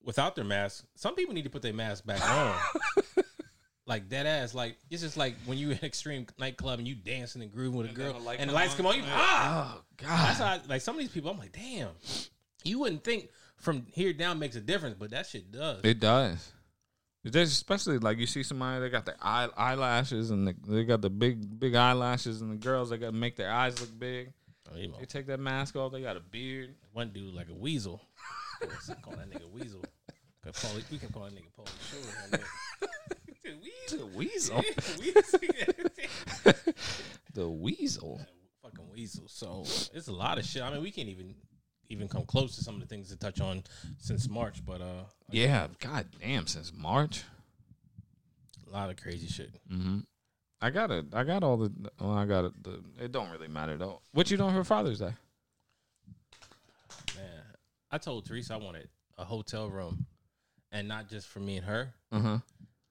without 0.05 0.35
their 0.37 0.45
mask. 0.45 0.85
Some 0.97 1.15
people 1.15 1.35
need 1.35 1.45
to 1.45 1.51
put 1.51 1.63
their 1.63 1.73
mask 1.73 2.05
back 2.07 2.21
on. 2.29 3.25
like 3.87 4.09
dead 4.09 4.27
ass. 4.27 4.55
Like 4.55 4.77
it's 4.91 5.03
just 5.03 5.17
like 5.17 5.35
when 5.47 5.59
you 5.59 5.71
in 5.71 5.79
extreme 5.83 6.27
nightclub 6.39 6.79
and 6.79 6.89
you 6.89 6.95
dancing 6.95 7.43
and 7.43 7.53
grooving 7.53 7.79
with 7.79 7.87
a 7.87 7.89
And 7.91 7.97
then 7.99 8.07
girl, 8.13 8.19
the 8.21 8.25
light 8.27 8.41
and 8.41 8.51
the 8.51 8.55
lights 8.55 8.73
on. 8.73 8.77
come 8.79 8.87
on, 8.87 8.97
you 8.97 9.03
ah. 9.07 9.77
Oh 9.79 9.83
That's 9.99 10.39
God. 10.39 10.61
how 10.61 10.69
like 10.69 10.81
some 10.83 10.95
of 10.97 11.01
these 11.01 11.11
people. 11.11 11.31
I'm 11.31 11.39
like, 11.39 11.53
damn. 11.53 11.89
You 12.65 12.79
wouldn't 12.81 13.05
think 13.05 13.29
from 13.59 13.87
here 13.93 14.13
down 14.15 14.39
makes 14.39 14.57
a 14.57 14.61
difference, 14.61 14.97
but 14.99 15.11
that 15.11 15.27
shit 15.27 15.51
does. 15.53 15.81
It 15.85 16.01
does. 16.01 16.51
There's 17.27 17.53
especially 17.53 17.99
like 17.99 18.19
you 18.19 18.27
see 18.27 18.43
somebody 18.43 18.81
they 18.83 18.91
got 18.91 19.07
their 19.07 19.17
eye, 19.23 19.49
eyelashes 19.57 20.31
and 20.31 20.47
the, 20.49 20.55
they 20.69 20.85
got 20.85 21.01
the 21.01 21.09
big 21.11 21.59
big 21.59 21.75
eyelashes 21.75 22.43
and 22.43 22.51
the 22.53 22.57
girls 22.57 22.91
they 22.91 22.99
got 22.99 23.07
to 23.07 23.13
make 23.13 23.37
their 23.37 23.51
eyes 23.51 23.81
look 23.81 23.99
big. 23.99 24.33
Oh, 24.75 24.79
you 24.79 24.93
They 24.99 25.07
take 25.07 25.27
that 25.29 25.39
mask 25.41 25.77
off. 25.77 25.93
They 25.93 26.03
got 26.03 26.17
a 26.17 26.21
beard. 26.21 26.75
one 26.93 27.11
dude 27.11 27.35
like 27.35 27.49
a 27.49 27.55
weasel. 27.55 28.01
Call 29.03 29.15
that 29.17 29.31
nigga 29.31 29.49
weasel. 29.53 29.83
Pauly- 30.47 30.91
We 30.91 30.99
can 30.99 31.11
call 31.11 31.23
that 31.25 31.33
nigga 31.33 31.51
Pauly 31.57 31.71
Shore. 31.91 32.41
The 33.45 34.07
weasel. 34.07 34.63
The 34.63 34.99
weasel. 35.01 36.65
The 37.35 37.49
weasel. 37.49 38.21
fucking 38.63 38.91
weasel. 38.93 39.25
So 39.29 39.65
it's 39.93 40.09
a 40.09 40.13
lot 40.13 40.39
of 40.39 40.45
shit. 40.45 40.63
I 40.63 40.71
mean, 40.73 40.83
we 40.83 40.91
can't 40.91 41.09
even 41.09 41.35
even 41.91 42.09
come 42.09 42.25
close 42.25 42.57
to 42.57 42.65
some 42.65 42.77
of 42.77 42.81
the 42.81 42.87
things 42.87 43.11
to 43.11 43.17
touch 43.17 43.41
on 43.41 43.63
since 43.99 44.29
March, 44.29 44.65
but 44.65 44.81
uh, 44.81 45.05
Yeah. 45.31 45.67
God 45.81 46.07
damn. 46.21 46.47
Since 46.47 46.73
March. 46.75 47.23
a 48.67 48.71
lot 48.73 48.89
of 48.91 48.97
crazy 48.97 49.27
shit. 49.27 49.55
Mm-hmm. 49.71 49.99
I 50.65 50.71
got 50.71 50.91
it. 50.91 51.05
I 51.13 51.25
got 51.25 51.43
all 51.43 51.59
the. 51.59 51.71
Well, 52.01 52.13
I 52.13 52.25
got 52.25 52.47
it. 52.47 52.63
The, 52.65 52.81
it 52.99 53.13
don't 53.13 53.31
really 53.31 53.49
matter 53.49 53.77
though. 53.77 54.01
What 54.13 54.31
you 54.31 54.39
doing 54.39 54.55
for 54.55 54.65
Father's 54.65 54.99
Day? 54.99 55.13
Man, 57.17 57.43
I 57.91 57.99
told 57.99 58.25
Teresa 58.27 58.55
I 58.55 58.57
wanted 58.57 58.89
a 59.19 59.25
hotel 59.25 59.69
room, 59.69 60.07
and 60.73 60.89
not 60.89 61.09
just 61.11 61.27
for 61.29 61.41
me 61.41 61.59
and 61.59 61.67
her, 61.67 61.93
Uh 62.11 62.21
huh. 62.21 62.39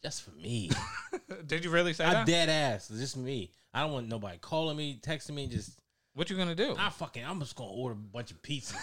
just 0.03 0.21
for 0.23 0.31
me. 0.31 0.69
Did 1.47 1.63
you 1.65 1.71
really 1.71 1.93
say 1.93 2.05
I 2.05 2.13
that? 2.13 2.27
dead 2.27 2.49
ass, 2.49 2.89
just 2.89 3.17
me. 3.17 3.49
I 3.73 3.81
don't 3.81 3.91
want 3.91 4.07
nobody 4.07 4.37
calling 4.37 4.77
me, 4.77 4.99
texting 5.01 5.33
me. 5.33 5.47
Just 5.47 5.71
What 6.13 6.29
you 6.29 6.37
gonna 6.37 6.53
do? 6.55 6.75
I 6.77 6.89
fucking, 6.89 7.25
I'm 7.25 7.39
just 7.39 7.55
gonna 7.55 7.71
order 7.71 7.93
a 7.93 7.97
bunch 7.97 8.29
of 8.31 8.41
pizzas, 8.43 8.75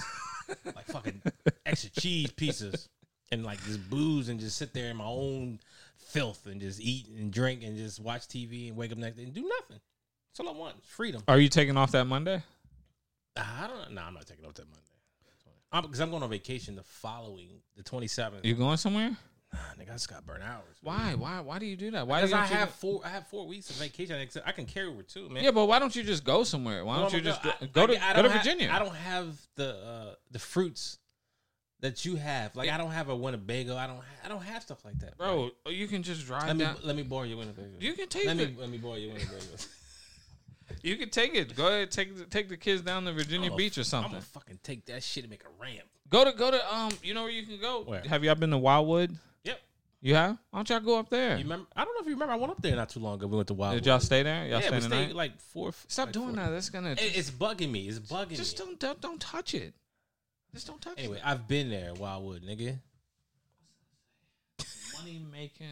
like 0.64 0.86
fucking 0.86 1.22
extra 1.64 1.90
cheese 1.90 2.32
pizzas, 2.32 2.88
and 3.32 3.44
like 3.44 3.62
just 3.64 3.88
booze, 3.88 4.28
and 4.28 4.40
just 4.40 4.56
sit 4.56 4.74
there 4.74 4.90
in 4.90 4.96
my 4.96 5.04
own 5.04 5.60
filth, 5.96 6.46
and 6.46 6.60
just 6.60 6.80
eat 6.80 7.06
and 7.08 7.32
drink, 7.32 7.62
and 7.62 7.76
just 7.76 8.00
watch 8.00 8.22
TV, 8.22 8.68
and 8.68 8.76
wake 8.76 8.92
up 8.92 8.98
next 8.98 9.16
day 9.16 9.24
and 9.24 9.32
do 9.34 9.42
nothing. 9.42 9.80
That's 10.32 10.40
all 10.40 10.48
I 10.54 10.58
want. 10.58 10.84
Freedom. 10.84 11.22
Are 11.28 11.38
you 11.38 11.48
taking 11.48 11.76
off 11.76 11.92
that 11.92 12.04
Monday? 12.06 12.42
I 13.36 13.68
don't. 13.68 13.92
No, 13.94 14.02
I'm 14.02 14.14
not 14.14 14.26
taking 14.26 14.44
off 14.44 14.54
that 14.54 14.66
Monday. 14.66 15.86
Because 15.86 16.00
I'm, 16.00 16.10
going 16.10 16.24
on 16.24 16.30
vacation 16.30 16.74
the 16.74 16.82
following, 16.82 17.60
the 17.76 17.84
27th. 17.84 18.44
You 18.44 18.54
going 18.56 18.76
somewhere? 18.76 19.16
Nah, 19.52 19.58
nigga, 19.78 19.90
I 19.90 19.92
just 19.92 20.08
got 20.08 20.26
burnt 20.26 20.42
hours. 20.42 20.76
Why? 20.82 21.14
Why? 21.16 21.40
Why 21.40 21.60
do 21.60 21.66
you 21.66 21.76
do 21.76 21.92
that? 21.92 22.08
Why? 22.08 22.20
Because 22.22 22.32
I 22.32 22.44
have 22.46 22.68
go- 22.68 22.72
four. 22.72 23.00
I 23.04 23.08
have 23.10 23.28
four 23.28 23.46
weeks 23.46 23.70
of 23.70 23.76
vacation. 23.76 24.16
I 24.44 24.52
can- 24.52 24.66
carry 24.66 24.88
over 24.88 25.02
two, 25.02 25.28
man. 25.28 25.44
Yeah, 25.44 25.52
but 25.52 25.66
why 25.66 25.78
don't 25.78 25.94
you 25.94 26.02
just 26.02 26.24
go 26.24 26.42
somewhere? 26.42 26.84
Why 26.84 26.94
Well, 26.98 27.02
don't 27.10 27.12
you 27.12 27.18
I'm 27.18 27.24
just 27.24 27.42
go, 27.42 27.50
I- 27.60 27.66
go 27.66 27.86
to 27.86 28.04
I 28.04 28.14
go 28.14 28.22
to 28.22 28.28
have- 28.30 28.42
Virginia? 28.42 28.70
I 28.72 28.78
don't 28.80 28.94
have 28.96 29.36
the 29.56 29.76
uh, 29.76 30.14
the 30.32 30.38
fruits 30.40 30.98
that 31.80 32.04
you 32.04 32.16
have. 32.16 32.54
Like 32.56 32.70
I 32.70 32.76
don't 32.76 32.90
have 32.90 33.08
a 33.08 33.16
Winnebago. 33.16 33.76
I 33.76 33.86
don't. 33.86 34.00
I 34.24 34.28
don't 34.28 34.42
have 34.42 34.62
stuff 34.62 34.84
like 34.84 34.98
that, 35.00 35.16
bro. 35.18 35.50
You 35.66 35.86
can 35.86 36.02
just 36.02 36.26
drive 36.26 36.46
Let 36.46 36.56
me 36.56 36.64
down. 36.64 36.76
let 36.82 36.96
me 36.96 37.02
borrow 37.02 37.24
your 37.24 37.38
Winnebago. 37.38 37.68
You 37.80 37.92
can 37.94 38.08
take 38.08 38.26
let 38.26 38.36
me 38.36 38.44
it. 38.44 38.58
let 38.58 38.68
me 38.70 38.78
borrow 38.78 38.94
your 38.96 39.12
Winnebago. 39.12 39.36
You 40.82 40.96
can 40.96 41.10
take 41.10 41.34
it. 41.34 41.56
Go 41.56 41.66
ahead, 41.66 41.90
take 41.90 42.16
the- 42.16 42.24
take 42.26 42.48
the 42.48 42.56
kids 42.56 42.80
down 42.82 43.04
to 43.04 43.12
Virginia 43.12 43.50
Beach 43.50 43.76
or 43.76 43.82
something. 43.82 44.06
I'm 44.06 44.12
gonna 44.12 44.22
fucking 44.22 44.60
take 44.62 44.86
that 44.86 45.02
shit 45.02 45.24
and 45.24 45.30
make 45.30 45.42
a 45.42 45.48
ramp. 45.60 45.88
Go 46.08 46.24
to 46.24 46.32
go 46.32 46.50
to 46.52 46.74
um. 46.74 46.92
You 47.02 47.12
know 47.12 47.22
where 47.22 47.30
you 47.32 47.44
can 47.44 47.60
go. 47.60 47.82
Where? 47.82 48.00
Have 48.02 48.22
y'all 48.22 48.36
been 48.36 48.50
to 48.50 48.58
Wildwood? 48.58 49.16
Yep. 49.42 49.60
You 50.00 50.14
have. 50.14 50.38
Why 50.50 50.58
don't 50.60 50.70
y'all 50.70 50.78
go 50.80 50.98
up 51.00 51.10
there? 51.10 51.36
You 51.36 51.42
remember? 51.42 51.66
I 51.74 51.84
don't 51.84 51.92
know 51.94 52.00
if 52.02 52.06
you 52.06 52.12
remember. 52.12 52.34
I 52.34 52.36
went 52.36 52.52
up 52.52 52.62
there 52.62 52.76
not 52.76 52.88
too 52.88 53.00
long 53.00 53.14
ago. 53.16 53.26
We 53.26 53.36
went 53.36 53.48
to 53.48 53.54
Wild. 53.54 53.74
Did 53.74 53.86
y'all 53.86 53.98
stay 53.98 54.22
there? 54.22 54.42
Y'all 54.46 54.60
yeah, 54.60 54.66
stay 54.68 54.76
we 54.76 54.80
stayed 54.82 55.12
like 55.12 55.40
four. 55.40 55.72
Stop 55.88 56.06
like 56.06 56.12
doing 56.12 56.26
four- 56.28 56.36
that. 56.36 56.50
That's 56.50 56.70
gonna. 56.70 56.90
It- 56.92 57.16
It's 57.16 57.30
bugging 57.32 57.72
me. 57.72 57.88
It's 57.88 57.98
bugging 57.98 58.36
just 58.36 58.56
me. 58.60 58.64
don't, 58.66 58.78
don't 58.78 59.00
don't 59.00 59.20
touch 59.20 59.54
it. 59.54 59.74
Just 60.54 60.66
don't 60.66 60.80
touch 60.80 60.94
Anyway, 60.98 61.16
it. 61.18 61.22
I've 61.24 61.46
been 61.46 61.70
there, 61.70 61.94
Wildwood, 61.94 62.42
nigga. 62.42 62.78
Money 64.98 65.20
making. 65.32 65.66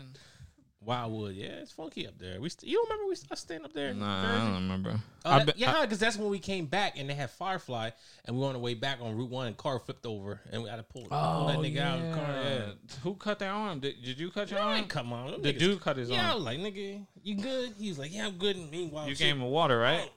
Wildwood, 0.81 1.35
yeah, 1.35 1.47
it's 1.49 1.73
funky 1.73 2.07
up 2.07 2.17
there. 2.19 2.41
We 2.41 2.49
st- 2.49 2.71
you 2.71 2.77
don't 2.79 2.89
remember 2.89 3.09
we 3.09 3.17
st- 3.17 3.37
staying 3.37 3.65
up 3.65 3.73
there? 3.73 3.89
in 3.89 3.99
Nah, 3.99 4.21
I 4.21 4.23
Jersey? 4.27 4.39
don't 4.47 4.55
remember. 4.55 5.01
Oh, 5.25 5.31
I've 5.31 5.47
that- 5.47 5.55
been- 5.57 5.61
yeah, 5.61 5.81
because 5.83 5.99
that's 5.99 6.17
when 6.17 6.31
we 6.31 6.39
came 6.39 6.67
back 6.67 6.97
and 6.97 7.11
they 7.11 7.15
had 7.15 7.31
Firefly, 7.31 7.91
and 8.25 8.37
we 8.37 8.41
were 8.41 8.47
on 8.47 8.53
the 8.55 8.61
way 8.61 8.75
back 8.75 9.01
on 9.03 9.17
Route 9.17 9.29
One, 9.29 9.49
and 9.49 9.57
car 9.57 9.81
flipped 9.81 10.07
over, 10.07 10.41
and 10.53 10.63
we 10.63 10.69
had 10.71 10.77
to 10.77 10.85
pull, 10.85 11.03
pull 11.07 11.19
oh, 11.19 11.49
that 11.49 11.59
nigga 11.59 11.81
out 11.81 11.99
of 11.99 12.05
the 12.05 12.15
car. 12.15 12.31
Yeah, 12.33 12.67
Who 13.03 13.15
cut 13.17 13.41
their 13.41 13.51
arm? 13.51 13.81
Did, 13.81 14.01
did 14.03 14.21
you 14.21 14.31
cut 14.31 14.51
your 14.53 14.61
Man, 14.61 14.79
arm? 14.83 14.85
come 14.89 15.13
on, 15.13 15.33
them 15.33 15.43
The 15.43 15.53
niggas- 15.53 15.59
dude 15.59 15.81
cut 15.81 15.97
his 15.97 16.09
Yeah, 16.11 16.23
I 16.25 16.29
arm. 16.29 16.35
was 16.37 16.45
like, 16.45 16.59
nigga, 16.61 17.05
you 17.25 17.35
good? 17.35 17.75
He 17.77 17.89
was 17.89 17.99
like, 17.99 18.15
yeah, 18.15 18.27
I'm 18.29 18.39
good. 18.39 18.55
And 18.57 18.71
meanwhile, 18.71 19.09
You 19.09 19.15
shit- 19.17 19.27
gave 19.27 19.35
him 19.37 19.43
water, 19.43 19.79
right? 19.79 20.09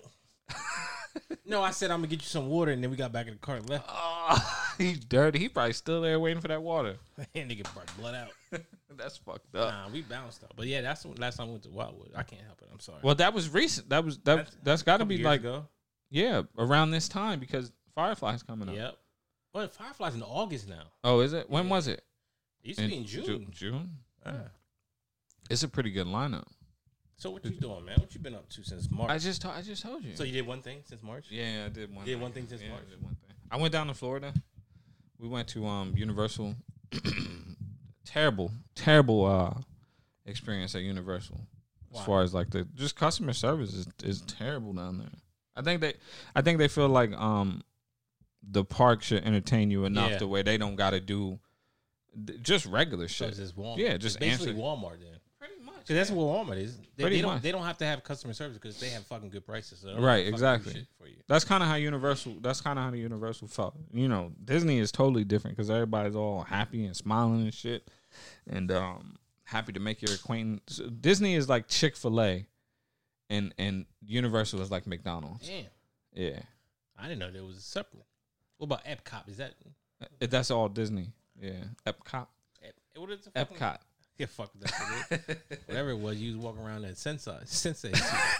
Oh. 0.51 0.57
No, 1.45 1.61
I 1.61 1.71
said 1.71 1.91
I'm 1.91 1.99
gonna 1.99 2.07
get 2.07 2.21
you 2.21 2.27
some 2.27 2.47
water, 2.49 2.71
and 2.71 2.83
then 2.83 2.89
we 2.91 2.97
got 2.97 3.11
back 3.11 3.27
in 3.27 3.33
the 3.33 3.39
car 3.39 3.55
and 3.57 3.69
left. 3.69 3.89
Oh, 4.33 4.73
he's 4.77 4.99
dirty. 4.99 5.39
He 5.39 5.49
probably 5.49 5.73
still 5.73 5.99
there 6.01 6.17
waiting 6.19 6.41
for 6.41 6.47
that 6.47 6.61
water. 6.61 6.95
and 7.35 7.51
nigga 7.51 7.63
brought 7.73 7.97
blood 7.97 8.15
out. 8.15 8.61
That's 8.95 9.17
fucked 9.17 9.53
up. 9.55 9.69
Nah, 9.73 9.89
we 9.91 10.01
bounced 10.03 10.43
out. 10.43 10.53
But 10.55 10.67
yeah, 10.67 10.81
that's 10.81 11.03
the 11.03 11.09
last 11.19 11.37
time 11.37 11.47
we 11.47 11.53
went 11.53 11.63
to 11.63 11.69
Wildwood. 11.69 12.11
I 12.15 12.23
can't 12.23 12.41
help 12.43 12.61
it. 12.61 12.69
I'm 12.71 12.79
sorry. 12.79 12.99
Well, 13.01 13.15
that 13.15 13.33
was 13.33 13.49
recent. 13.49 13.89
That 13.89 14.05
was 14.05 14.17
that. 14.19 14.35
That's- 14.37 14.55
That's 14.63 14.83
got 14.83 14.97
to 14.97 15.05
be 15.05 15.17
like 15.17 15.41
ago. 15.41 15.65
yeah, 16.11 16.43
around 16.57 16.91
this 16.91 17.09
time 17.09 17.39
because 17.39 17.71
Firefly's 17.95 18.43
coming 18.43 18.69
up. 18.69 18.75
Yep. 18.75 18.97
Well, 19.53 19.67
Firefly's 19.69 20.15
in 20.15 20.21
August 20.23 20.69
now. 20.69 20.83
Oh, 21.03 21.19
is 21.21 21.33
it? 21.33 21.49
When 21.49 21.67
was 21.67 21.87
it? 21.87 22.01
It 22.63 22.67
used 22.67 22.79
to 22.79 22.87
be 22.87 22.95
in 22.97 23.05
June. 23.05 23.25
Ju- 23.25 23.45
June. 23.51 23.89
Ah. 24.25 24.31
It's 25.49 25.63
a 25.63 25.67
pretty 25.67 25.91
good 25.91 26.07
lineup. 26.07 26.45
So 27.21 27.29
what 27.29 27.45
you 27.45 27.51
doing, 27.51 27.85
man? 27.85 27.97
What 27.99 28.15
you 28.15 28.19
been 28.19 28.33
up 28.33 28.49
to 28.49 28.63
since 28.63 28.89
March? 28.89 29.11
I 29.11 29.19
just 29.19 29.43
to- 29.43 29.51
I 29.51 29.61
just 29.61 29.83
told 29.83 30.03
you. 30.03 30.15
so 30.15 30.23
you 30.23 30.31
did 30.31 30.47
one 30.47 30.63
thing 30.63 30.79
since 30.85 31.03
March? 31.03 31.27
yeah, 31.29 31.65
I 31.67 31.69
did 31.69 31.93
one. 31.93 32.03
Did 32.03 32.13
thing. 32.13 32.21
one 32.21 32.31
thing 32.31 32.47
since 32.49 32.61
Yeah, 32.63 32.69
I 32.69 32.71
March? 32.71 32.89
did 32.89 32.99
one 33.03 33.13
thing. 33.15 33.35
I 33.51 33.57
went 33.57 33.71
down 33.71 33.85
to 33.87 33.93
Florida. 33.93 34.33
We 35.19 35.27
went 35.27 35.47
to 35.49 35.67
um 35.67 35.95
Universal. 35.95 36.55
terrible, 38.05 38.51
terrible 38.73 39.25
uh 39.25 39.53
experience 40.25 40.73
at 40.73 40.81
Universal. 40.81 41.39
As 41.93 42.03
far 42.05 42.23
as 42.23 42.33
like 42.33 42.49
the 42.49 42.63
just 42.73 42.95
customer 42.95 43.33
service 43.33 43.75
is, 43.75 43.87
is 44.03 44.21
terrible 44.21 44.73
down 44.73 44.97
there. 44.97 45.09
I 45.55 45.61
think 45.61 45.79
they 45.81 45.93
I 46.35 46.41
think 46.41 46.57
they 46.57 46.69
feel 46.69 46.89
like 46.89 47.11
um 47.13 47.61
the 48.41 48.65
park 48.65 49.03
should 49.03 49.23
entertain 49.23 49.69
you 49.69 49.85
enough 49.85 50.11
Yeah. 50.13 50.17
to 50.17 50.27
where 50.27 50.41
they 50.41 50.57
don't 50.57 50.75
got 50.75 50.89
to 50.89 50.99
do 50.99 51.37
th- 52.25 52.41
just 52.41 52.65
regular 52.65 53.07
So 53.07 53.25
shit. 53.25 53.27
it's 53.29 53.37
just 53.37 53.55
Walmart. 53.55 53.77
Yeah, 53.77 53.97
just 53.97 54.15
It's 54.15 54.25
basically 54.25 54.53
answer- 54.53 54.63
Walmart 54.63 54.99
then. 55.01 55.19
Because 55.81 55.95
that's 55.95 56.11
what 56.11 56.25
Walmart 56.25 56.57
is. 56.61 56.77
They, 56.77 57.03
Pretty 57.03 57.15
they 57.17 57.21
don't 57.21 57.33
much. 57.33 57.41
they 57.43 57.51
don't 57.51 57.63
have 57.63 57.77
to 57.79 57.85
have 57.85 58.03
customer 58.03 58.33
service 58.33 58.57
because 58.57 58.79
they 58.79 58.89
have 58.89 59.05
fucking 59.07 59.29
good 59.29 59.45
prices. 59.45 59.79
So 59.79 59.87
they 59.87 59.93
don't 59.93 60.01
Right, 60.03 60.25
have 60.25 60.35
to 60.35 60.39
fucking 60.41 60.63
do 60.63 60.69
exactly. 60.69 60.73
shit 60.73 60.87
For 60.99 61.07
you. 61.07 61.15
That's 61.27 61.43
kind 61.45 61.61
of 61.63 61.69
how 61.69 61.75
Universal. 61.75 62.35
That's 62.41 62.61
kind 62.61 62.77
of 62.79 62.85
how 62.85 62.91
the 62.91 62.99
Universal 62.99 63.47
felt. 63.49 63.75
You 63.91 64.07
know, 64.07 64.31
Disney 64.43 64.79
is 64.79 64.91
totally 64.91 65.23
different 65.23 65.57
because 65.57 65.69
everybody's 65.69 66.15
all 66.15 66.43
happy 66.43 66.85
and 66.85 66.95
smiling 66.95 67.41
and 67.41 67.53
shit, 67.53 67.89
and 68.49 68.71
um, 68.71 69.17
happy 69.43 69.73
to 69.73 69.79
make 69.79 70.01
your 70.01 70.13
acquaintance. 70.13 70.79
Disney 70.99 71.35
is 71.35 71.49
like 71.49 71.67
Chick 71.67 71.95
Fil 71.95 72.21
A, 72.21 72.45
and 73.29 73.53
and 73.57 73.85
Universal 74.05 74.61
is 74.61 74.71
like 74.71 74.87
McDonald's. 74.87 75.47
Damn, 75.47 75.65
Yeah, 76.13 76.39
I 76.97 77.03
didn't 77.03 77.19
know 77.19 77.31
there 77.31 77.43
was 77.43 77.57
a 77.57 77.61
separate. 77.61 78.03
What 78.57 78.65
about 78.65 78.85
Epcot? 78.85 79.27
Is 79.29 79.37
that 79.37 79.53
Uh, 80.01 80.05
that's 80.29 80.51
all 80.51 80.67
Disney. 80.69 81.13
Yeah, 81.39 81.53
Epcot. 81.87 82.27
Ep, 82.63 82.73
what 82.95 83.09
is 83.11 83.21
the 83.21 83.31
fucking- 83.31 83.57
Epcot. 83.57 83.77
Yeah, 84.17 84.27
fuck 84.27 84.51
that. 84.59 85.39
Whatever 85.65 85.91
it 85.91 85.99
was, 85.99 86.21
you 86.21 86.35
was 86.35 86.45
walking 86.45 86.61
around 86.61 86.83
that 86.83 86.97
sensei, 86.97 87.37
sensei. 87.45 87.91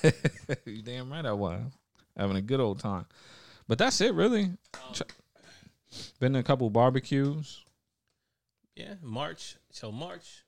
you 0.66 0.82
damn 0.84 1.12
right 1.12 1.26
I 1.26 1.34
was 1.34 1.62
having 2.16 2.38
a 2.38 2.42
good 2.42 2.60
old 2.60 2.80
time. 2.80 3.06
But 3.68 3.78
that's 3.78 4.00
it, 4.02 4.14
really. 4.14 4.44
Um, 4.44 4.94
Ch- 4.94 5.02
Been 6.20 6.34
to 6.34 6.40
a 6.40 6.44
couple 6.44 6.70
barbecues. 6.70 7.64
Yeah, 8.76 8.96
March. 9.02 9.56
So 9.72 9.92
March, 9.92 10.44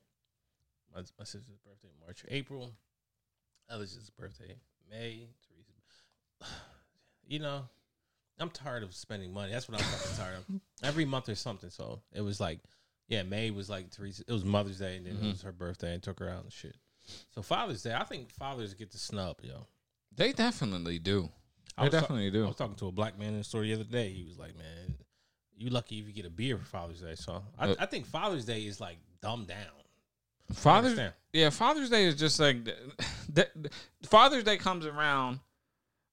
my, 0.93 1.01
my 1.17 1.25
sister's 1.25 1.57
birthday. 1.65 1.89
March, 2.05 2.23
April, 2.29 2.71
Alice's 3.69 4.09
birthday. 4.09 4.55
May, 4.89 5.27
Teresa. 5.47 6.51
You 7.25 7.39
know, 7.39 7.61
I'm 8.37 8.49
tired 8.49 8.83
of 8.83 8.93
spending 8.93 9.33
money. 9.33 9.53
That's 9.53 9.69
what 9.69 9.79
I'm 9.79 9.85
fucking 9.85 10.17
tired 10.17 10.35
of. 10.35 10.45
Every 10.83 11.05
month 11.05 11.29
or 11.29 11.35
something. 11.35 11.69
So 11.69 12.01
it 12.11 12.19
was 12.19 12.41
like, 12.41 12.59
yeah, 13.13 13.23
May 13.23 13.51
was 13.51 13.69
like 13.69 13.91
Teresa. 13.91 14.23
It 14.27 14.31
was 14.33 14.43
Mother's 14.45 14.79
Day, 14.79 14.97
and 14.97 15.05
then 15.05 15.15
Mm-hmm. 15.15 15.25
it 15.25 15.31
was 15.31 15.41
her 15.43 15.51
birthday, 15.51 15.93
and 15.93 16.01
took 16.03 16.19
her 16.19 16.29
out 16.29 16.43
and 16.43 16.51
shit. 16.51 16.75
So 17.35 17.41
Father's 17.41 17.83
Day, 17.83 17.93
I 17.93 18.03
think 18.03 18.31
fathers 18.31 18.73
get 18.73 18.91
the 18.91 18.97
snub, 18.97 19.37
yo. 19.43 19.67
They 20.15 20.31
definitely 20.33 20.99
do. 20.99 21.29
I 21.77 21.83
They 21.83 21.87
was 21.87 21.93
ta- 21.93 21.99
definitely 22.01 22.41
I 22.41 22.45
was 22.47 22.55
talking 22.55 22.75
to 22.75 22.87
a 22.87 22.91
black 22.91 23.17
man 23.17 23.29
in 23.29 23.37
the 23.39 23.43
store 23.43 23.63
the 23.63 23.73
other 23.73 23.83
day. 23.83 24.09
He 24.11 24.23
was 24.23 24.37
like, 24.37 24.55
"Man, 24.57 24.95
you 25.57 25.69
lucky 25.69 25.99
if 25.99 26.07
you 26.07 26.13
get 26.13 26.25
a 26.25 26.29
beer 26.29 26.57
for 26.57 26.65
Father's 26.65 27.01
Day." 27.01 27.15
So 27.15 27.43
I, 27.57 27.69
Uh, 27.69 27.75
I 27.79 27.85
think 27.87 28.05
Father's 28.05 28.45
Day 28.45 28.61
is 28.65 28.79
like 28.79 28.97
dumbed 29.21 29.47
down. 29.47 29.57
Father's 30.51 30.99
yeah, 31.31 31.49
Father's 31.49 31.89
Day 31.89 32.05
is 32.05 32.15
just 32.15 32.39
like 32.39 32.63
th- 33.35 33.47
th- 33.55 33.73
Father's 34.03 34.43
Day 34.43 34.57
comes 34.57 34.85
around, 34.85 35.39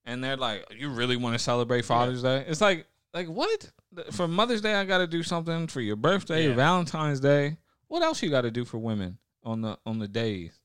and 0.07 0.25
they're 0.25 0.37
like, 0.37 0.64
"You 0.76 0.88
really 0.90 1.16
want 1.16 1.35
to 1.35 1.38
celebrate 1.38 1.85
Father's 1.85 2.23
Day?" 2.23 2.45
It's 2.49 2.61
like, 2.61 2.87
like 3.12 3.28
what? 3.28 3.71
For 4.12 4.28
Mother's 4.28 4.61
Day, 4.61 4.75
I 4.75 4.85
got 4.85 4.99
to 4.99 5.06
do 5.06 5.23
something 5.23 5.66
for 5.66 5.80
your 5.80 5.97
birthday, 5.97 6.49
Yeah. 6.49 6.54
Valentine's 6.54 7.20
Day. 7.20 7.56
What 7.88 8.02
else 8.02 8.23
you 8.23 8.30
got 8.30 8.42
to 8.42 8.50
do 8.50 8.64
for 8.64 8.78
women 8.78 9.18
on 9.42 9.62
the 9.62 9.78
on 9.85 9.99
the 9.99 10.09
days? 10.09 10.61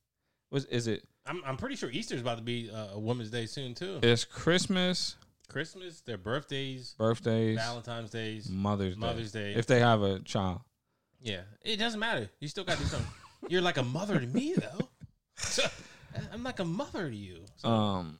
Was 0.52 0.66
is 0.66 0.88
it? 0.88 1.08
I'm 1.26 1.42
I'm 1.46 1.58
pretty 1.58 1.76
sure 1.76 1.90
Easter's 1.90 2.22
about 2.22 2.38
to 2.38 2.44
be 2.44 2.70
uh, 2.70 2.90
a 2.94 3.00
Women's 3.00 3.32
Day 3.32 3.46
soon 3.48 3.74
too. 3.74 4.00
It's 4.04 4.24
Christmas, 4.26 5.16
Christmas, 5.50 6.02
their 6.02 6.18
birthdays, 6.20 6.94
birthdays, 6.98 7.58
Valentine's 7.58 8.12
days, 8.12 8.48
Mother's 8.50 8.94
Day. 8.94 9.00
Mother's 9.00 9.32
Day. 9.32 9.54
If 9.56 9.66
they 9.66 9.80
have 9.80 10.04
a 10.04 10.20
child. 10.20 10.62
Yeah, 11.20 11.42
it 11.64 11.78
doesn't 11.78 12.00
matter. 12.00 12.30
You 12.40 12.48
still 12.48 12.64
got 12.64 12.78
to 12.78 12.84
do 12.84 12.90
something. 12.90 13.10
You're 13.50 13.62
like 13.64 13.78
a 13.78 13.84
mother 13.84 14.20
to 14.20 14.28
me, 14.28 14.54
though. 14.56 14.88
I'm 16.32 16.44
like 16.44 16.60
a 16.60 16.66
mother 16.66 17.10
to 17.10 17.16
you. 17.16 17.44
So, 17.58 17.70
Um. 17.70 18.20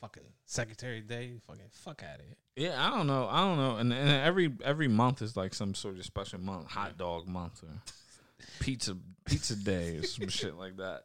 fucking 0.00 0.22
Secretary 0.50 1.02
Day, 1.02 1.32
fucking 1.46 1.68
fuck 1.70 2.02
out 2.02 2.20
of 2.20 2.24
here. 2.24 2.36
Yeah, 2.56 2.82
I 2.82 2.88
don't 2.88 3.06
know. 3.06 3.28
I 3.30 3.40
don't 3.42 3.58
know. 3.58 3.76
And, 3.76 3.92
and 3.92 4.08
every 4.08 4.50
every 4.64 4.88
month 4.88 5.20
is 5.20 5.36
like 5.36 5.52
some 5.52 5.74
sort 5.74 5.98
of 5.98 6.04
special 6.06 6.40
month, 6.40 6.68
hot 6.70 6.96
dog 6.96 7.28
month 7.28 7.62
or 7.62 7.68
pizza 8.58 8.96
pizza 9.26 9.54
day 9.56 9.98
or 9.98 10.02
some 10.04 10.28
shit 10.30 10.54
like 10.56 10.78
that. 10.78 11.02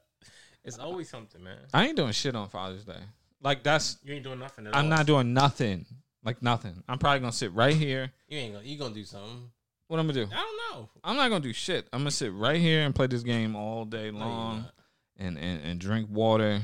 It's 0.64 0.80
always 0.80 1.10
something, 1.10 1.44
man. 1.44 1.58
I 1.74 1.88
ain't 1.88 1.98
doing 1.98 2.14
shit 2.14 2.36
on 2.38 2.48
Father's 2.48 2.86
Day. 2.86 3.02
Like 3.42 3.64
that's 3.64 3.98
You 4.06 4.14
ain't 4.14 4.24
doing 4.24 4.40
nothing 4.40 4.66
at 4.68 4.76
I'm 4.78 4.86
all. 4.86 4.90
not 4.90 5.06
doing 5.06 5.34
nothing. 5.34 5.86
Like 6.24 6.42
nothing. 6.42 6.82
I'm 6.88 6.98
probably 6.98 7.20
gonna 7.20 7.34
sit 7.34 7.52
right 7.54 7.76
here. 7.76 8.14
You 8.30 8.38
ain't 8.40 8.54
gonna. 8.54 8.66
You 8.66 8.78
gonna 8.80 8.94
do 8.94 9.04
something? 9.04 9.52
What 9.90 10.00
I'm 10.00 10.08
gonna 10.08 10.26
do? 10.26 10.32
I 10.34 10.38
don't 10.38 10.80
know. 10.80 10.90
I'm 11.04 11.18
not 11.18 11.28
gonna 11.28 11.42
do 11.42 11.52
shit. 11.52 11.86
I'm 11.92 12.00
gonna 12.00 12.12
sit 12.12 12.32
right 12.32 12.62
here 12.62 12.84
and 12.86 12.96
play 12.96 13.08
this 13.08 13.24
game 13.24 13.58
all 13.58 13.84
day 13.84 14.10
No, 14.10 14.20
you're 14.20 14.26
long 14.26 14.58
not. 14.60 14.74
and, 15.18 15.38
and 15.38 15.62
and 15.66 15.80
drink 15.82 16.08
water 16.10 16.62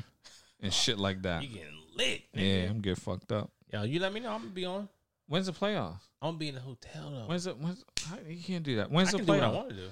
and 0.62 0.74
shit 0.74 0.98
like 0.98 1.24
that. 1.24 1.44
You 1.44 1.50
getting 1.50 1.79
lit? 2.00 2.22
Yeah, 2.34 2.70
I'm 2.70 2.82
getting 2.82 2.96
fucked 2.96 3.32
up. 3.32 3.52
Yo, 3.72 3.84
you 3.84 4.00
let 4.00 4.14
me 4.14 4.20
know. 4.20 4.32
I'm 4.32 4.40
gonna 4.42 4.52
be 4.52 4.66
on. 4.66 4.90
When's 5.28 5.46
the 5.46 5.52
playoffs? 5.54 6.00
I'm 6.22 6.30
gonna 6.30 6.38
be 6.38 6.48
in 6.50 6.56
the 6.56 6.62
hotel 6.62 7.12
though. 7.12 7.26
When's 7.28 7.46
it? 7.48 7.58
When's 7.58 7.84
how, 8.06 8.18
you 8.28 8.42
can't 8.44 8.64
do 8.64 8.78
that? 8.78 8.90
When's 8.92 9.14
I 9.14 9.18
the 9.20 9.24
what 9.26 9.40
I 9.44 9.48
want 9.50 9.70
to 9.70 9.76
do. 9.76 9.88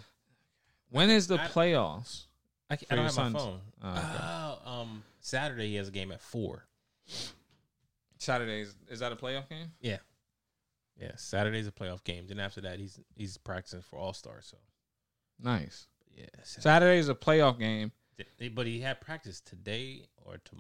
When 0.89 1.09
is 1.09 1.27
the 1.27 1.39
I- 1.39 1.47
playoffs? 1.47 2.23
I, 2.69 2.77
I 2.91 2.95
don't 2.95 3.05
have 3.05 3.13
sons. 3.13 3.33
my 3.33 3.39
phone. 3.39 3.59
Oh, 3.81 3.91
okay. 3.91 4.01
Oh, 4.65 4.71
um, 4.81 5.03
Saturday 5.21 5.67
he 5.69 5.75
has 5.75 5.87
a 5.87 5.91
game 5.91 6.11
at 6.11 6.19
four. 6.21 6.65
Saturdays 8.17 8.75
is 8.89 8.99
that 8.99 9.11
a 9.11 9.15
playoff 9.15 9.47
game? 9.47 9.67
Yeah, 9.79 9.97
yeah. 10.99 11.11
Saturday's 11.15 11.67
a 11.67 11.71
playoff 11.71 12.03
game. 12.03 12.25
Then 12.27 12.39
after 12.39 12.61
that, 12.61 12.79
he's 12.79 12.99
he's 13.15 13.37
practicing 13.37 13.81
for 13.81 13.97
All 13.99 14.13
Star. 14.13 14.39
So 14.41 14.57
Nice. 15.39 15.87
yeah, 16.15 16.25
Saturday 16.43 16.97
is 16.97 17.09
a 17.09 17.15
playoff 17.15 17.59
game, 17.59 17.91
But 18.53 18.65
he 18.65 18.81
had 18.81 18.99
practice 18.99 19.39
today 19.39 20.01
or 20.25 20.37
to, 20.37 20.55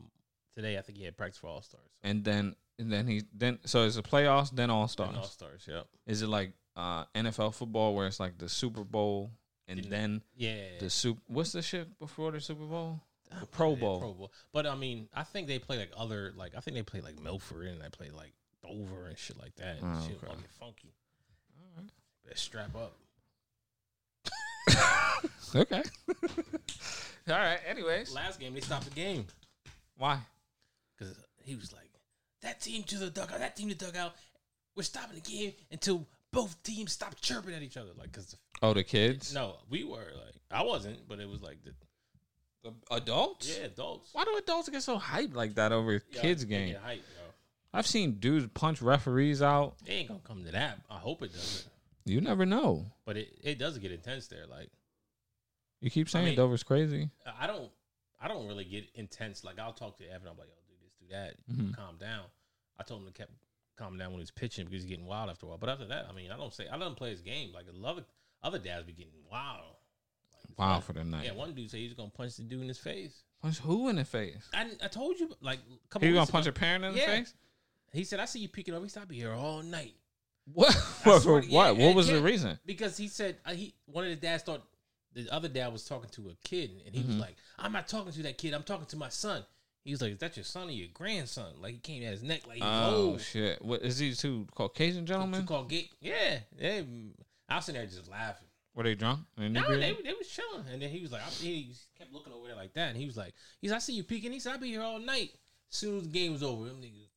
today. 0.57 0.77
I 0.77 0.81
think 0.81 0.97
he 0.97 1.05
had 1.05 1.15
practice 1.15 1.37
for 1.39 1.47
All 1.47 1.61
Stars. 1.61 1.83
and 2.03 2.23
then 2.23 2.55
and 2.79 2.91
then 2.91 3.07
he 3.07 3.23
then 3.33 3.59
so 3.65 3.85
it's 3.85 3.97
a 3.97 4.01
playoffs, 4.03 4.51
then 4.51 4.69
all 4.69 4.87
Stars. 4.87 5.15
All 5.17 5.23
stars. 5.23 5.65
Yep. 5.67 5.87
Is 6.07 6.21
it 6.23 6.27
like 6.27 6.51
uh, 6.75 7.05
NFL 7.15 7.53
football 7.55 7.95
where 7.95 8.07
it's 8.07 8.19
like 8.19 8.37
the 8.37 8.49
Super 8.49 8.83
Bowl 8.83 9.31
and 9.67 9.83
then 9.85 10.21
Yeah. 10.35 10.55
the 10.79 10.89
soup? 10.89 11.17
What's 11.27 11.51
the 11.53 11.61
shit 11.61 11.97
before 11.99 12.31
the 12.31 12.39
Super 12.41 12.65
Bowl? 12.65 13.01
Uh, 13.31 13.45
Pro 13.51 13.75
Bowl. 13.75 13.99
Pro 13.99 14.13
Bowl. 14.13 14.31
But 14.53 14.65
I 14.67 14.75
mean, 14.75 15.09
I 15.13 15.23
think 15.23 15.47
they 15.47 15.59
play 15.59 15.77
like 15.77 15.91
other 15.97 16.33
like 16.35 16.55
I 16.55 16.59
think 16.59 16.75
they 16.75 16.83
play 16.83 17.01
like 17.01 17.19
Milford 17.19 17.67
and 17.67 17.81
they 17.81 17.89
play 17.89 18.09
like 18.09 18.33
Dover 18.63 19.07
and 19.07 19.17
shit 19.17 19.37
like 19.39 19.55
that. 19.55 19.77
And 19.81 19.95
Oh, 19.97 20.01
shit 20.07 20.17
okay. 20.23 20.33
get 20.41 20.51
funky. 20.59 20.93
Better 22.25 22.35
strap 22.37 22.75
up. 22.75 22.93
Okay. 25.55 25.81
all 27.29 27.35
right. 27.35 27.59
Anyways, 27.67 28.13
Last 28.13 28.39
game 28.39 28.53
they 28.53 28.59
stopped 28.59 28.85
the 28.85 28.91
game 28.91 29.25
why? 29.97 30.19
Because 30.97 31.15
he 31.43 31.55
was 31.55 31.71
like, 31.73 31.89
"That 32.41 32.61
team 32.61 32.83
to 32.83 32.97
the 32.97 33.09
dugout, 33.09 33.39
that 33.39 33.55
team 33.55 33.69
to 33.69 33.75
the 33.75 33.85
dugout. 33.85 34.15
We're 34.75 34.83
stopping 34.83 35.15
the 35.15 35.21
game 35.29 35.53
until 35.71 36.05
both 36.31 36.61
teams 36.63 36.91
stop 36.91 37.15
chirping 37.21 37.53
at 37.53 37.61
each 37.61 37.77
other." 37.77 37.91
Like, 37.97 38.11
cause 38.11 38.35
Oh, 38.61 38.73
the 38.73 38.83
kids. 38.83 39.33
no, 39.33 39.57
we 39.69 39.83
were 39.83 39.97
like, 40.25 40.35
I 40.51 40.63
wasn't, 40.63 41.07
but 41.07 41.19
it 41.19 41.29
was 41.29 41.41
like 41.41 41.57
the 41.63 41.73
The 42.63 42.73
adults. 42.95 43.47
yeah 43.57 43.65
adults. 43.65 44.09
Why 44.13 44.23
do 44.25 44.35
adults 44.37 44.67
get 44.69 44.81
so 44.83 44.97
hyped 44.97 45.35
like 45.35 45.55
that 45.55 45.71
over 45.71 45.93
Yo, 45.93 45.99
kids 46.21 46.43
they 46.43 46.49
game? 46.49 46.69
get 46.73 46.81
hype, 46.81 46.97
yo. 47.15 47.23
I've 47.73 47.85
seen 47.87 48.13
dudes 48.19 48.47
punch 48.53 48.81
referees 48.81 49.41
out. 49.41 49.75
It 49.85 49.91
ain't 49.91 50.07
gonna 50.07 50.19
come 50.23 50.43
to 50.45 50.51
that. 50.53 50.79
I 50.89 50.97
hope 50.97 51.21
it 51.21 51.31
doesn't. 51.33 51.67
You 52.05 52.21
never 52.21 52.45
know. 52.45 52.85
But 53.05 53.17
it, 53.17 53.37
it 53.43 53.59
does 53.59 53.77
get 53.77 53.91
intense 53.91 54.27
there. 54.27 54.47
Like 54.47 54.69
You 55.81 55.89
keep 55.91 56.09
saying 56.09 56.25
mean- 56.25 56.35
Dover's 56.35 56.63
crazy. 56.63 57.09
I 57.39 57.45
don't 57.47 57.69
I 58.19 58.27
don't 58.27 58.47
really 58.47 58.65
get 58.65 58.85
intense. 58.95 59.43
Like 59.43 59.59
I'll 59.59 59.73
talk 59.73 59.97
to 59.99 60.05
Evan. 60.11 60.27
I'm 60.29 60.37
like, 60.37 60.47
yo, 60.47 60.66
do 61.09 61.15
this, 61.15 61.33
do 61.47 61.55
that, 61.55 61.63
Mhm. 61.71 61.75
calm 61.75 61.97
down. 61.97 62.25
I 62.79 62.83
told 62.83 63.01
him 63.01 63.07
to 63.07 63.13
keep 63.13 63.29
calm 63.75 63.97
down 63.97 64.07
when 64.11 64.17
he 64.19 64.23
was 64.23 64.31
pitching 64.31 64.65
because 64.65 64.81
he's 64.83 64.89
getting 64.89 65.05
wild 65.05 65.29
after 65.29 65.45
a 65.45 65.49
while. 65.49 65.57
But 65.57 65.69
after 65.69 65.85
that, 65.87 66.07
I 66.09 66.13
mean, 66.13 66.31
I 66.31 66.37
don't 66.37 66.53
say 66.53 66.67
I 66.67 66.75
let 66.77 66.87
him 66.87 66.95
play 66.95 67.11
his 67.11 67.21
game. 67.21 67.51
Like 67.53 67.65
a 67.67 67.75
lot 67.77 67.97
of 67.97 68.05
other 68.43 68.59
dads 68.59 68.85
be 68.85 68.93
getting 68.93 69.13
wild. 69.31 69.75
Like, 70.49 70.57
Wow 70.59 70.73
one- 70.73 70.81
for 70.81 70.93
the 70.93 71.03
night. 71.03 71.25
Yeah, 71.25 71.31
one 71.33 71.53
dude 71.53 71.69
said 71.71 71.79
he 71.79 71.85
was 71.85 71.93
gonna 71.93 72.09
punch 72.09 72.35
the 72.37 72.43
dude 72.43 72.61
in 72.61 72.67
his 72.67 72.77
face. 72.79 73.23
Punch 73.41 73.59
who 73.59 73.89
in 73.89 73.97
the 73.97 74.05
face? 74.05 74.47
I, 74.53 74.71
I 74.81 74.87
told 74.87 75.19
you 75.19 75.35
like 75.41 75.59
a 75.59 75.87
couple 75.89 76.07
He 76.07 76.13
gonna 76.13 76.25
punch 76.31 76.47
a 76.47 76.51
parent 76.51 76.83
in 76.85 76.93
the 76.93 76.99
face? 77.01 77.33
He 77.93 78.03
said, 78.03 78.19
I 78.19 78.25
see 78.25 78.39
you 78.39 78.49
peeking 78.49 78.73
over. 78.73 78.83
He 78.85 78.89
said, 78.89 79.01
I'll 79.01 79.05
be 79.07 79.15
here 79.17 79.33
all 79.33 79.61
night. 79.63 79.95
What? 80.53 80.75
I 80.75 80.79
what? 81.09 81.23
to- 81.23 81.45
yeah, 81.47 81.71
what 81.71 81.95
was 81.95 82.07
the 82.07 82.21
reason? 82.21 82.57
because 82.65 82.97
he 82.97 83.07
said 83.07 83.37
uh, 83.45 83.51
he 83.53 83.73
one 83.85 84.03
of 84.05 84.09
the 84.09 84.15
dads 84.15 84.43
thought 84.43 84.63
the 85.13 85.29
other 85.31 85.47
dad 85.47 85.71
was 85.73 85.83
talking 85.85 86.09
to 86.11 86.29
a 86.29 86.35
kid, 86.47 86.71
and 86.85 86.93
he 86.95 87.01
was 87.03 87.15
Mhm. 87.15 87.19
like, 87.19 87.35
"I'm 87.57 87.71
not 87.71 87.87
talking 87.87 88.11
to 88.13 88.23
that 88.23 88.37
kid. 88.37 88.53
I'm 88.53 88.63
talking 88.63 88.85
to 88.87 88.97
my 88.97 89.09
son." 89.09 89.43
He 89.87 89.93
was 89.93 90.01
like, 90.01 90.11
"Is 90.11 90.17
that 90.17 90.35
your 90.35 90.43
son 90.43 90.67
or 90.67 90.71
your 90.71 90.89
grandson?" 90.93 91.53
Like 91.61 91.71
he 91.71 91.79
came 91.79 92.03
at 92.03 92.11
his 92.11 92.21
neck 92.21 92.45
like, 92.45 92.59
Oh 92.61 93.13
"Oh, 93.13 93.17
shit! 93.17 93.63
What 93.63 93.83
is 93.83 93.97
these 93.97 94.19
two 94.19 94.45
Caucasian 94.53 95.05
gentlemen? 95.05 95.45
called 95.45 95.69
gate." 95.69 95.93
Yeah, 96.01 96.39
they, 96.59 96.85
I 97.47 97.55
was 97.55 97.63
sitting 97.63 97.79
there 97.79 97.89
just 97.89 98.09
laughing. 98.09 98.49
Were 98.75 98.83
they 98.83 98.95
drunk? 98.95 99.21
They 99.37 99.47
No, 99.47 99.65
they, 99.65 99.95
they 100.03 100.11
was 100.11 100.27
chilling, 100.27 100.65
and 100.69 100.81
then 100.81 100.89
he 100.89 100.99
was 100.99 101.13
like, 101.13 101.21
I, 101.21 101.29
he 101.29 101.71
kept 101.97 102.11
looking 102.11 102.33
over 102.33 102.47
there 102.47 102.57
like 102.57 102.73
that, 102.73 102.89
and 102.89 102.97
he 102.97 103.05
was 103.05 103.15
like, 103.15 103.33
"He's 103.61 103.71
I 103.71 103.77
see 103.79 103.93
you 103.93 104.03
peeking." 104.03 104.33
He 104.33 104.41
said, 104.41 104.51
"I'll 104.51 104.59
be 104.59 104.67
here 104.71 104.81
all 104.81 104.99
night." 104.99 105.31
Soon 105.69 105.99
as 105.99 106.03
the 106.03 106.09
game 106.09 106.33
was 106.33 106.43
over, 106.43 106.65
them 106.65 106.81
niggas 106.81 107.07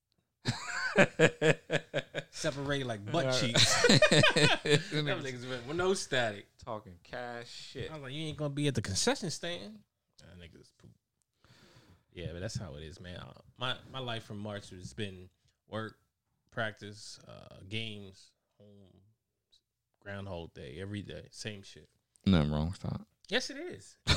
separated 2.31 2.87
like 2.87 3.05
butt 3.11 3.37
cheeks. 3.41 3.83
Them 4.93 5.07
niggas 5.07 5.49
went 5.49 5.67
with 5.67 5.77
no 5.77 5.95
static. 5.95 6.47
talking 6.65 6.95
cash 7.03 7.49
shit. 7.49 7.91
I 7.91 7.95
was 7.95 8.05
like, 8.05 8.13
you 8.13 8.27
ain't 8.27 8.37
gonna 8.37 8.51
be 8.51 8.69
at 8.69 8.77
the 8.77 8.83
concession 8.83 9.31
stand. 9.31 9.81
That 10.21 10.39
niggas. 10.39 10.69
Yeah, 12.13 12.27
but 12.33 12.41
that's 12.41 12.59
how 12.59 12.75
it 12.75 12.83
is, 12.83 13.01
man. 13.01 13.17
Uh, 13.19 13.33
My 13.59 13.75
my 13.93 14.01
life 14.01 14.25
from 14.25 14.39
March 14.39 14.71
has 14.71 14.93
been 14.93 15.29
work, 15.69 15.97
practice, 16.51 17.19
uh, 17.29 17.57
games, 17.69 18.31
home, 18.59 18.69
Groundhog 20.03 20.53
Day, 20.55 20.79
every 20.81 21.03
day, 21.03 21.23
same 21.31 21.63
shit. 21.63 21.89
Nothing 22.27 22.51
wrong 22.53 22.71
with 22.71 22.81
that. 22.81 23.01
Yes, 23.29 23.51
it 23.51 23.57
is. 23.59 23.97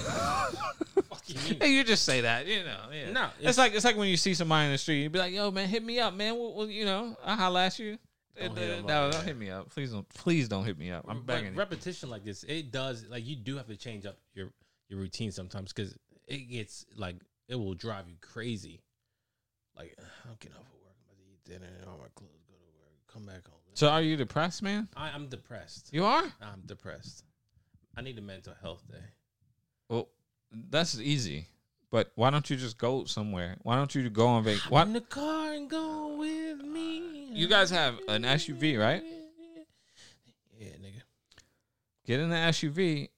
You 1.25 1.35
mean? 1.51 1.57
Hey, 1.61 1.71
you 1.71 1.83
just 1.85 2.03
say 2.03 2.21
that, 2.21 2.47
you 2.47 2.63
know. 2.65 2.79
Yeah. 2.91 3.11
No, 3.11 3.25
it's, 3.39 3.39
it's- 3.39 3.57
like 3.57 3.73
it's 3.73 3.85
like 3.85 3.95
when 3.95 4.09
you 4.09 4.17
see 4.17 4.33
somebody 4.33 4.65
in 4.65 4.71
the 4.73 4.77
street, 4.77 5.03
you 5.03 5.09
be 5.09 5.19
like, 5.19 5.31
"Yo, 5.31 5.51
man, 5.51 5.69
hit 5.69 5.81
me 5.81 5.97
up, 5.99 6.13
man. 6.13 6.35
Well, 6.35 6.53
well, 6.53 6.67
you 6.67 6.83
know, 6.83 7.15
I 7.23 7.35
holla 7.35 7.65
at 7.67 7.79
you." 7.79 7.97
Don't 8.37 8.57
'em 8.57 8.85
no, 8.85 9.05
up, 9.05 9.11
don't 9.13 9.23
hit 9.23 9.37
me 9.37 9.49
up. 9.49 9.69
Please 9.69 9.91
don't. 9.91 10.07
Please 10.09 10.49
don't 10.49 10.65
hit 10.65 10.77
me 10.77 10.91
up. 10.91 11.05
I'm 11.07 11.21
begging. 11.23 11.53
you. 11.53 11.57
repetition 11.59 12.09
like 12.09 12.25
this, 12.25 12.43
it 12.43 12.71
does 12.71 13.05
like 13.09 13.25
you 13.25 13.37
do 13.37 13.55
have 13.55 13.67
to 13.67 13.77
change 13.77 14.05
up 14.05 14.17
your 14.33 14.49
your 14.89 14.99
routine 14.99 15.31
sometimes 15.31 15.71
because 15.71 15.95
it 16.27 16.49
gets 16.49 16.85
like 16.97 17.15
it 17.47 17.55
will 17.55 17.73
drive 17.73 18.07
you 18.07 18.15
crazy. 18.21 18.81
Like 19.75 19.95
I'm 20.25 20.35
getting 20.39 20.57
off 20.57 20.67
of 20.67 20.81
work, 20.81 20.95
I'm 21.09 21.15
about 21.15 21.17
to 21.17 21.31
eat 21.31 21.43
dinner, 21.45 21.87
all 21.87 21.97
my 21.97 22.09
clothes, 22.15 22.43
go 22.47 22.53
to 22.53 22.71
work, 22.79 22.97
come 23.11 23.25
back 23.25 23.47
home. 23.47 23.59
So, 23.75 23.89
are 23.89 24.01
you 24.03 24.15
depressed, 24.15 24.61
man? 24.61 24.87
I, 24.95 25.09
I'm 25.09 25.29
depressed. 25.29 25.89
You 25.91 26.05
are. 26.05 26.23
I'm 26.41 26.61
depressed. 26.65 27.23
I 27.97 28.01
need 28.01 28.19
a 28.19 28.21
mental 28.21 28.53
health 28.61 28.83
day. 28.87 29.03
Well, 29.89 30.09
that's 30.69 30.99
easy. 30.99 31.47
But 31.89 32.11
why 32.15 32.29
don't 32.29 32.49
you 32.49 32.55
just 32.55 32.77
go 32.77 33.05
somewhere? 33.05 33.57
Why 33.61 33.75
don't 33.75 33.93
you 33.93 34.09
go 34.09 34.27
on 34.27 34.43
vacation? 34.43 34.71
What? 34.71 34.87
in 34.87 34.93
the 34.93 35.01
car 35.01 35.53
and 35.53 35.69
go 35.69 36.15
with 36.17 36.59
me. 36.63 37.29
You 37.33 37.47
guys 37.47 37.69
have 37.69 37.99
an 38.07 38.23
SUV, 38.23 38.79
right? 38.79 39.03
Yeah, 40.59 40.69
nigga. 40.81 41.01
Get 42.05 42.19
in 42.19 42.29
the 42.29 42.35
SUV 42.35 43.09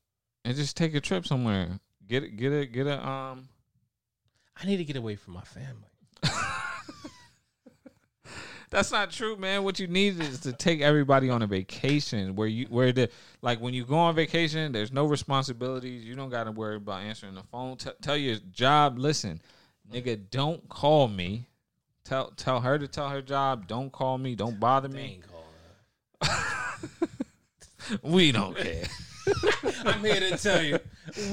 and 0.43 0.55
just 0.55 0.75
take 0.75 0.93
a 0.95 1.01
trip 1.01 1.25
somewhere. 1.25 1.79
Get 2.07 2.23
it. 2.23 2.35
Get 2.37 2.51
it. 2.51 2.71
Get 2.73 2.87
a 2.87 3.05
um. 3.05 3.47
I 4.61 4.65
need 4.65 4.77
to 4.77 4.83
get 4.85 4.95
away 4.95 5.15
from 5.15 5.33
my 5.33 5.41
family. 5.41 5.89
That's 8.71 8.91
not 8.91 9.11
true, 9.11 9.37
man. 9.37 9.63
What 9.63 9.79
you 9.79 9.87
need 9.87 10.19
is 10.19 10.39
to 10.41 10.51
take 10.51 10.81
everybody 10.81 11.29
on 11.29 11.41
a 11.41 11.47
vacation 11.47 12.35
where 12.35 12.47
you 12.47 12.65
where 12.69 12.91
the 12.91 13.09
like 13.41 13.61
when 13.61 13.73
you 13.73 13.85
go 13.85 13.95
on 13.97 14.15
vacation, 14.15 14.71
there's 14.71 14.91
no 14.91 15.05
responsibilities. 15.05 16.03
You 16.03 16.15
don't 16.15 16.29
got 16.29 16.45
to 16.45 16.51
worry 16.51 16.77
about 16.77 17.01
answering 17.01 17.35
the 17.35 17.43
phone. 17.43 17.77
T- 17.77 17.91
tell 18.01 18.17
your 18.17 18.37
job, 18.51 18.97
listen, 18.97 19.41
nigga, 19.91 20.19
don't 20.31 20.67
call 20.67 21.07
me. 21.07 21.47
Tell 22.03 22.31
tell 22.31 22.59
her 22.61 22.77
to 22.79 22.87
tell 22.87 23.09
her 23.09 23.21
job, 23.21 23.67
don't 23.67 23.91
call 23.91 24.17
me, 24.17 24.35
don't 24.35 24.59
bother 24.59 24.89
me. 24.89 25.21
We 28.01 28.31
don't 28.31 28.57
care. 28.57 28.83
I'm 29.85 29.99
here 30.03 30.19
to 30.19 30.37
tell 30.37 30.63
you, 30.63 30.79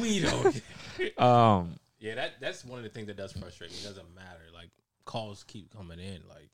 we 0.00 0.20
don't. 0.20 0.62
care. 0.96 1.22
um, 1.22 1.76
Yeah, 2.02 2.16
that 2.16 2.40
that's 2.40 2.64
one 2.64 2.78
of 2.78 2.82
the 2.82 2.90
things 2.90 3.06
that 3.06 3.16
does 3.16 3.32
frustrate 3.32 3.70
me. 3.70 3.76
It 3.80 3.84
doesn't 3.84 4.12
matter. 4.12 4.42
Like 4.52 4.70
calls 5.04 5.44
keep 5.44 5.72
coming 5.72 6.00
in. 6.00 6.22
Like 6.28 6.50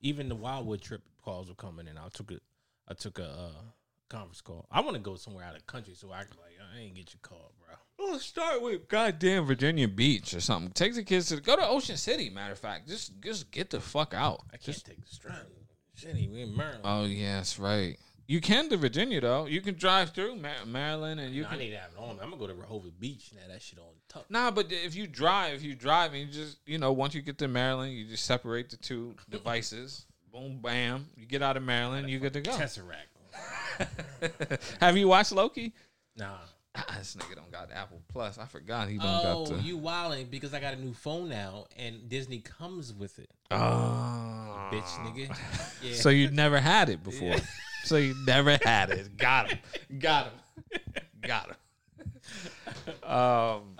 even 0.00 0.28
the 0.28 0.34
Wildwood 0.34 0.82
trip 0.82 1.02
calls 1.24 1.48
were 1.48 1.54
coming, 1.54 1.86
in. 1.86 1.96
I 1.96 2.08
took 2.08 2.32
a 2.32 2.40
I 2.88 2.94
took 2.94 3.20
a 3.20 3.28
uh, 3.28 3.62
conference 4.08 4.40
call. 4.40 4.66
I 4.72 4.80
want 4.80 4.94
to 4.94 5.00
go 5.00 5.14
somewhere 5.14 5.44
out 5.44 5.54
of 5.54 5.64
country, 5.68 5.94
so 5.94 6.10
I 6.10 6.24
can 6.24 6.36
like 6.42 6.56
I 6.74 6.80
ain't 6.80 6.96
get 6.96 7.14
your 7.14 7.20
call, 7.22 7.52
bro. 7.60 7.76
Well, 7.96 8.18
start 8.18 8.60
with 8.60 8.88
goddamn 8.88 9.46
Virginia 9.46 9.86
Beach 9.86 10.34
or 10.34 10.40
something. 10.40 10.72
Take 10.72 10.96
the 10.96 11.04
kids 11.04 11.28
to 11.28 11.40
go 11.40 11.54
to 11.54 11.64
Ocean 11.64 11.96
City. 11.96 12.28
Matter 12.28 12.54
of 12.54 12.58
fact, 12.58 12.88
just 12.88 13.20
just 13.20 13.52
get 13.52 13.70
the 13.70 13.80
fuck 13.80 14.14
out. 14.14 14.40
I 14.52 14.56
can't 14.56 14.84
take 14.84 15.00
the 15.00 15.14
strand. 15.14 15.46
Shit, 15.94 16.14
we 16.14 16.42
in 16.42 16.56
Maryland. 16.56 16.80
Oh 16.82 17.04
yes, 17.04 17.60
right. 17.60 17.98
You 18.28 18.40
can 18.40 18.68
to 18.70 18.76
Virginia 18.76 19.20
though. 19.20 19.46
You 19.46 19.60
can 19.60 19.74
drive 19.76 20.10
through 20.10 20.36
Mar- 20.36 20.64
Maryland 20.66 21.20
and 21.20 21.32
you 21.34 21.42
No, 21.42 21.48
I 21.48 21.50
can. 21.52 21.58
need 21.60 21.70
to 21.70 21.78
have 21.78 21.90
it 21.92 21.98
on. 21.98 22.10
I'm 22.20 22.30
gonna 22.30 22.36
go 22.36 22.46
to 22.48 22.54
Rehoboth 22.54 22.98
Beach 22.98 23.30
now. 23.34 23.42
that 23.52 23.62
shit 23.62 23.78
on 23.78 23.84
top. 24.08 24.26
Nah, 24.28 24.50
but 24.50 24.66
if 24.72 24.94
you 24.96 25.06
drive, 25.06 25.54
if 25.54 25.62
you 25.62 25.74
drive 25.74 26.12
and 26.12 26.22
you 26.22 26.26
just 26.26 26.58
you 26.66 26.78
know 26.78 26.92
once 26.92 27.14
you 27.14 27.22
get 27.22 27.38
to 27.38 27.48
Maryland, 27.48 27.92
you 27.94 28.04
just 28.06 28.24
separate 28.24 28.70
the 28.70 28.76
two 28.76 29.14
devices. 29.30 30.06
Boom, 30.32 30.58
bam. 30.60 31.08
You 31.16 31.24
get 31.26 31.42
out 31.42 31.56
of 31.56 31.62
Maryland, 31.62 32.10
you 32.10 32.18
good 32.18 32.32
to 32.34 32.40
go. 32.40 32.50
Tesseract. 32.52 33.06
Have 34.80 34.96
you 34.96 35.08
watched 35.08 35.32
Loki? 35.32 35.72
Nah. 36.16 36.38
Ah, 36.78 36.96
this 36.98 37.16
nigga 37.16 37.36
don't 37.36 37.50
got 37.50 37.70
Apple 37.72 38.02
Plus. 38.08 38.36
I 38.38 38.44
forgot 38.44 38.88
he 38.88 38.98
don't 38.98 39.06
Oh, 39.06 39.46
got 39.46 39.56
the. 39.56 39.62
you 39.62 39.78
wilding 39.78 40.26
because 40.26 40.52
I 40.52 40.60
got 40.60 40.74
a 40.74 40.76
new 40.76 40.92
phone 40.92 41.28
now 41.30 41.66
and 41.76 42.06
Disney 42.08 42.40
comes 42.40 42.92
with 42.92 43.18
it. 43.18 43.30
Oh, 43.50 44.68
Bitch, 44.72 44.82
nigga. 45.06 45.34
Yeah. 45.82 45.94
So 45.94 46.08
you'd 46.10 46.34
never 46.34 46.58
had 46.60 46.88
it 46.90 47.02
before. 47.04 47.34
So 47.86 47.96
you 47.96 48.14
never 48.26 48.58
had 48.64 48.90
it. 48.90 49.16
Got 49.16 49.50
him. 49.52 49.58
Got 49.98 50.26
him. 50.26 50.80
Got 51.22 51.46
him. 51.48 51.56
Um. 53.02 53.76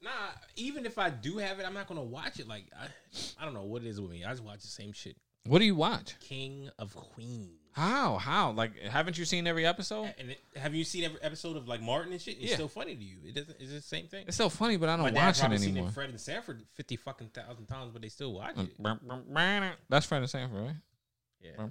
Nah, 0.00 0.10
even 0.56 0.86
if 0.86 0.98
I 0.98 1.10
do 1.10 1.38
have 1.38 1.58
it, 1.58 1.66
I'm 1.66 1.74
not 1.74 1.88
gonna 1.88 2.02
watch 2.02 2.38
it. 2.40 2.46
Like 2.48 2.64
I, 2.80 2.86
I 3.40 3.44
don't 3.44 3.54
know 3.54 3.64
what 3.64 3.82
it 3.82 3.88
is 3.88 4.00
with 4.00 4.10
me. 4.10 4.24
I 4.24 4.30
just 4.30 4.44
watch 4.44 4.60
the 4.60 4.68
same 4.68 4.92
shit. 4.92 5.16
What 5.46 5.58
do 5.58 5.64
you 5.64 5.74
watch? 5.74 6.14
King 6.20 6.70
of 6.78 6.94
Queens. 6.94 7.50
How? 7.72 8.16
How? 8.18 8.50
Like, 8.50 8.76
haven't 8.80 9.16
you 9.18 9.24
seen 9.24 9.46
every 9.46 9.64
episode? 9.66 10.12
And 10.18 10.30
it, 10.30 10.40
have 10.56 10.74
you 10.74 10.82
seen 10.84 11.04
every 11.04 11.22
episode 11.22 11.56
of 11.56 11.68
like 11.68 11.80
Martin 11.80 12.12
and 12.12 12.20
shit? 12.20 12.36
It's 12.38 12.50
Yeah. 12.50 12.54
still 12.54 12.68
funny 12.68 12.94
to 12.96 13.02
you. 13.04 13.18
It 13.24 13.34
doesn't. 13.34 13.60
Is 13.60 13.70
it 13.72 13.76
the 13.76 13.80
same 13.82 14.06
thing? 14.06 14.24
It's 14.28 14.36
so 14.36 14.48
funny, 14.48 14.76
but 14.76 14.88
I 14.88 14.96
don't 14.96 15.14
watch 15.14 15.36
it 15.38 15.40
probably 15.40 15.58
seen 15.58 15.70
anymore. 15.70 15.88
it 15.90 15.92
Fred 15.92 16.10
and 16.10 16.20
Sanford 16.20 16.62
fifty 16.74 16.96
fucking 16.96 17.28
thousand 17.28 17.66
times, 17.66 17.90
but 17.92 18.02
they 18.02 18.08
still 18.08 18.32
watch 18.34 18.56
Mm. 18.56 18.68
it. 19.70 19.76
That's 19.88 20.06
Fred 20.06 20.18
and 20.22 20.30
Sanford, 20.30 20.60
right? 20.62 20.76
Yeah. 21.40 21.66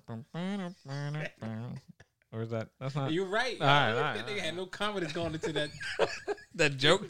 Or 2.33 2.41
is 2.41 2.49
that? 2.49 2.69
That's 2.79 2.95
not 2.95 3.11
You're 3.11 3.25
right. 3.25 3.57
All 3.59 3.67
right, 3.67 3.93
That 3.93 3.97
all 3.97 4.15
right, 4.15 4.25
nigga 4.27 4.39
all 4.39 4.45
had 4.45 4.55
no 4.57 4.65
confidence 4.65 5.13
going 5.13 5.33
into 5.33 5.53
that. 5.53 5.69
that 6.55 6.77
joke. 6.77 7.07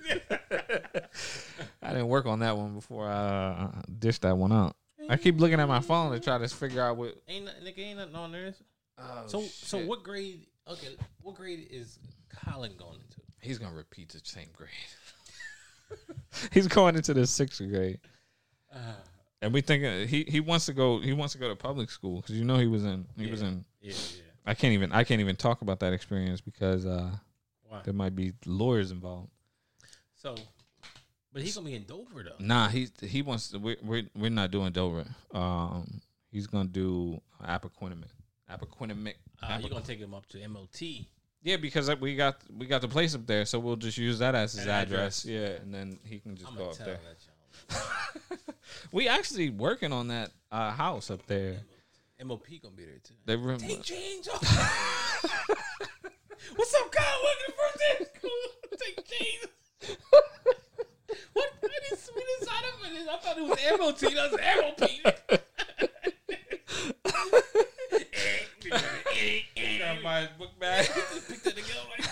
I 1.82 1.90
didn't 1.90 2.08
work 2.08 2.26
on 2.28 2.40
that 2.40 2.56
one 2.56 2.76
before 2.76 3.08
I 3.08 3.70
uh, 3.78 3.82
dished 4.00 4.22
that 4.22 4.38
one 4.38 4.52
out. 4.52 4.76
I 5.10 5.18
keep 5.18 5.40
looking 5.40 5.60
at 5.60 5.68
my 5.68 5.80
phone 5.80 6.12
to 6.12 6.20
try 6.20 6.38
to 6.38 6.48
figure 6.48 6.82
out 6.82 6.98
what. 6.98 7.16
ain't 7.28 7.46
nothing, 7.46 7.64
nigga, 7.64 7.80
ain't 7.80 8.00
nothing 8.00 8.16
on 8.16 8.32
there. 8.32 8.54
Oh, 9.00 9.24
So, 9.28 9.42
so 9.42 9.80
what 9.86 10.04
grade? 10.04 10.48
Okay, 10.68 10.96
what 11.22 11.36
grade 11.36 11.68
is 11.72 11.98
Colin 12.44 12.74
going 12.78 13.00
into? 13.00 13.22
He's 13.42 13.58
gonna 13.58 13.76
repeat 13.76 14.10
the 14.10 14.22
same 14.24 14.50
grade. 14.54 14.70
He's 16.52 16.68
going 16.68 16.96
into 16.96 17.14
the 17.14 17.26
sixth 17.26 17.60
grade, 17.60 18.00
Uh, 18.74 18.78
and 19.42 19.54
we 19.54 19.62
thinking 19.62 20.08
he 20.08 20.24
he 20.28 20.40
wants 20.40 20.66
to 20.66 20.74
go. 20.74 21.00
He 21.00 21.14
wants 21.14 21.34
to 21.34 21.40
go 21.40 21.48
to 21.50 21.56
public 21.56 21.90
school 21.90 22.22
because 22.22 22.36
you 22.36 22.46
know 22.46 22.58
he 22.58 22.68
was 22.68 22.84
in 22.84 23.06
he 23.18 23.30
was 23.30 23.42
in. 23.42 23.66
yeah, 23.82 23.94
yeah. 23.94 24.22
I 24.46 24.54
can't 24.54 24.74
even 24.74 24.92
I 24.92 25.04
can't 25.04 25.22
even 25.22 25.36
talk 25.36 25.62
about 25.62 25.80
that 25.82 25.94
experience 25.94 26.42
because 26.42 26.86
uh, 26.86 27.12
Why? 27.68 27.82
there 27.84 27.94
might 27.94 28.16
be 28.16 28.34
lawyers 28.46 28.92
involved. 28.92 29.30
So, 30.16 30.36
but 31.32 31.42
he's 31.42 31.56
gonna 31.56 31.68
be 31.68 31.76
in 31.76 31.84
Dover 31.84 32.24
though. 32.24 32.44
Nah, 32.44 32.70
he 32.70 32.88
he 33.02 33.22
wants 33.22 33.50
to. 33.50 33.60
We're 33.60 33.78
we're, 33.84 34.04
we're 34.16 34.32
not 34.32 34.52
doing 34.52 34.72
Dover. 34.72 35.06
Um, 35.34 36.02
he's 36.32 36.48
gonna 36.48 36.70
do 36.70 37.22
Appoquinimink. 37.44 38.06
Appoquinimink. 38.50 39.16
Uh, 39.44 39.58
you're 39.60 39.70
gonna 39.70 39.86
take 39.86 40.00
him 40.00 40.14
up 40.14 40.26
to 40.28 40.48
MOT. 40.48 40.82
Yeah, 41.44 41.58
because 41.58 41.94
we 42.00 42.16
got 42.16 42.42
we 42.58 42.66
got 42.66 42.82
the 42.82 42.88
place 42.88 43.14
up 43.14 43.28
there, 43.28 43.46
so 43.46 43.60
we'll 43.60 43.76
just 43.76 43.98
use 43.98 44.20
that 44.20 44.34
as 44.34 44.54
his 44.54 44.68
address. 44.68 45.24
address. 45.24 45.26
Yeah, 45.26 45.62
and 45.62 45.74
then 45.74 46.00
he 46.04 46.20
can 46.20 46.36
just 46.36 46.50
I'm 46.50 46.58
go 46.58 46.70
up 46.72 46.78
there. 46.78 47.00
That 47.70 47.80
y'all. 48.30 48.56
We 48.92 49.08
actually 49.08 49.50
working 49.50 49.94
on 49.94 50.08
that 50.10 50.32
uh, 50.52 50.72
house 50.72 51.10
up 51.12 51.26
there. 51.28 51.58
MOP 52.24 52.46
gonna 52.62 52.76
be 52.76 52.86
there 52.86 52.98
too. 53.04 53.14
They 53.26 53.36
room, 53.36 53.60
Take 53.60 53.84
change 53.84 54.28
off. 54.28 54.42
What's 56.56 56.74
up, 56.76 56.92
Kyle? 56.92 57.20
Welcome 57.24 57.46
to 57.46 57.52
first 57.54 57.78
day. 57.80 58.06
Take 58.86 59.06
change. 59.08 59.48
what? 61.34 61.50
I 61.64 61.68
didn't 61.90 62.00
see 62.00 62.14
this 62.16 62.48
side 62.48 62.64
of 62.64 62.86
it. 62.86 63.08
I 63.08 63.18
thought 63.18 63.38
it 63.38 63.44
was 63.44 63.60
MOT. 63.78 64.00
That 64.16 64.32
was 64.32 64.40
MOP. 64.80 64.90
Grab 69.78 70.02
my 70.04 70.28
book 70.38 70.58
bag. 70.60 70.86
Picked 71.28 71.48
it 71.48 71.56
together 71.56 71.80
like. 71.98 72.06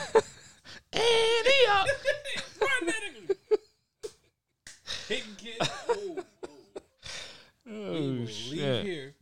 Run 2.62 2.86
that 2.86 3.02
nigga. 3.04 3.36
Hitting 5.08 5.36
kids. 5.38 5.70
Oh, 5.90 6.18
oh. 6.18 6.24
Oh 7.68 7.72
Leave 7.72 8.30
shit! 8.30 8.86
here. 8.86 9.14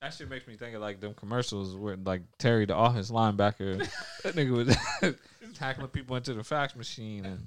That 0.00 0.12
shit 0.12 0.28
makes 0.28 0.46
me 0.46 0.56
think 0.56 0.74
of 0.74 0.80
like 0.82 0.93
them 1.04 1.14
commercials 1.14 1.76
where 1.76 1.96
like 1.96 2.22
Terry, 2.38 2.66
the 2.66 2.74
office 2.74 3.10
linebacker, 3.10 3.78
that 4.22 4.34
nigga 4.34 4.50
was 5.00 5.14
tackling 5.54 5.88
people 5.88 6.16
into 6.16 6.34
the 6.34 6.42
fax 6.44 6.74
machine 6.76 7.24
and. 7.24 7.46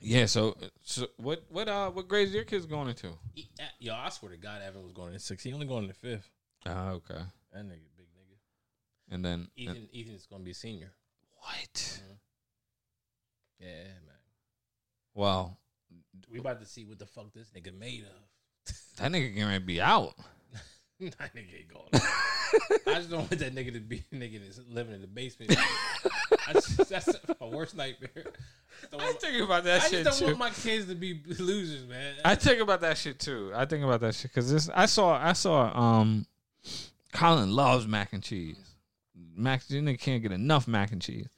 Yeah, 0.00 0.26
so 0.26 0.56
so 0.82 1.06
what 1.16 1.42
what 1.48 1.68
uh 1.68 1.90
what 1.90 2.06
grades 2.06 2.32
your 2.32 2.44
kids 2.44 2.64
going 2.66 2.88
into? 2.88 3.08
He- 3.34 3.48
uh, 3.58 3.64
Yo, 3.80 3.94
I 3.94 4.08
swear 4.10 4.30
to 4.30 4.36
God, 4.36 4.62
Evan 4.62 4.82
was 4.82 4.92
going 4.92 5.12
in 5.14 5.18
six. 5.18 5.42
He 5.42 5.52
only 5.52 5.66
going 5.66 5.82
in 5.84 5.88
the 5.88 5.94
fifth. 5.94 6.30
Ah, 6.64 6.90
okay. 6.90 7.18
That 7.52 7.64
nigga, 7.64 7.80
big 7.96 8.06
nigga. 8.06 8.36
And 9.10 9.24
then 9.24 9.48
Ethan, 9.56 9.88
Ethan's 9.94 10.26
gonna 10.26 10.44
be 10.44 10.50
a 10.52 10.54
senior. 10.54 10.92
what? 11.38 12.00
Yeah, 13.58 13.66
man. 13.66 14.20
Well, 15.14 15.58
We 16.30 16.38
about 16.38 16.60
to 16.60 16.66
see 16.66 16.84
what 16.84 16.98
the 16.98 17.06
fuck 17.06 17.32
this 17.34 17.50
nigga 17.50 17.76
made 17.76 18.04
of. 18.04 18.74
that 18.98 19.10
nigga 19.10 19.54
to 19.54 19.60
be 19.60 19.80
out. 19.80 20.14
that 21.00 21.34
nigga 21.34 21.58
ain't 21.58 21.68
going. 21.68 21.88
I 22.86 22.94
just 22.94 23.10
don't 23.10 23.20
want 23.20 23.30
that 23.30 23.54
nigga 23.54 23.72
to 23.74 23.80
be 23.80 24.02
nigga 24.12 24.40
that's 24.42 24.60
living 24.70 24.94
in 24.94 25.02
the 25.02 25.06
basement. 25.06 25.54
I 26.48 26.52
just, 26.54 26.76
that's 26.88 27.08
my 27.38 27.46
worst 27.46 27.76
nightmare. 27.76 28.32
I 28.98 29.12
think 29.12 29.42
about 29.42 29.64
that 29.64 29.82
I 29.82 29.88
shit 29.88 30.04
just 30.04 30.20
don't 30.20 30.28
too. 30.28 30.36
want 30.36 30.38
my 30.38 30.50
kids 30.50 30.86
to 30.86 30.94
be 30.94 31.20
losers, 31.38 31.86
man. 31.86 32.14
I 32.24 32.34
think 32.34 32.60
about 32.60 32.80
that 32.80 32.96
shit 32.96 33.18
too. 33.18 33.52
I 33.54 33.66
think 33.66 33.84
about 33.84 34.00
that 34.00 34.14
shit 34.14 34.30
because 34.30 34.50
this. 34.50 34.70
I 34.74 34.86
saw. 34.86 35.16
I 35.16 35.32
saw. 35.34 35.70
Um, 35.78 36.26
Colin 37.12 37.50
loves 37.50 37.86
mac 37.86 38.12
and 38.12 38.22
cheese. 38.22 38.58
Mac, 39.34 39.62
you 39.68 39.80
nigga 39.82 40.00
can't 40.00 40.22
get 40.22 40.32
enough 40.32 40.66
mac 40.66 40.92
and 40.92 41.00
cheese. 41.00 41.28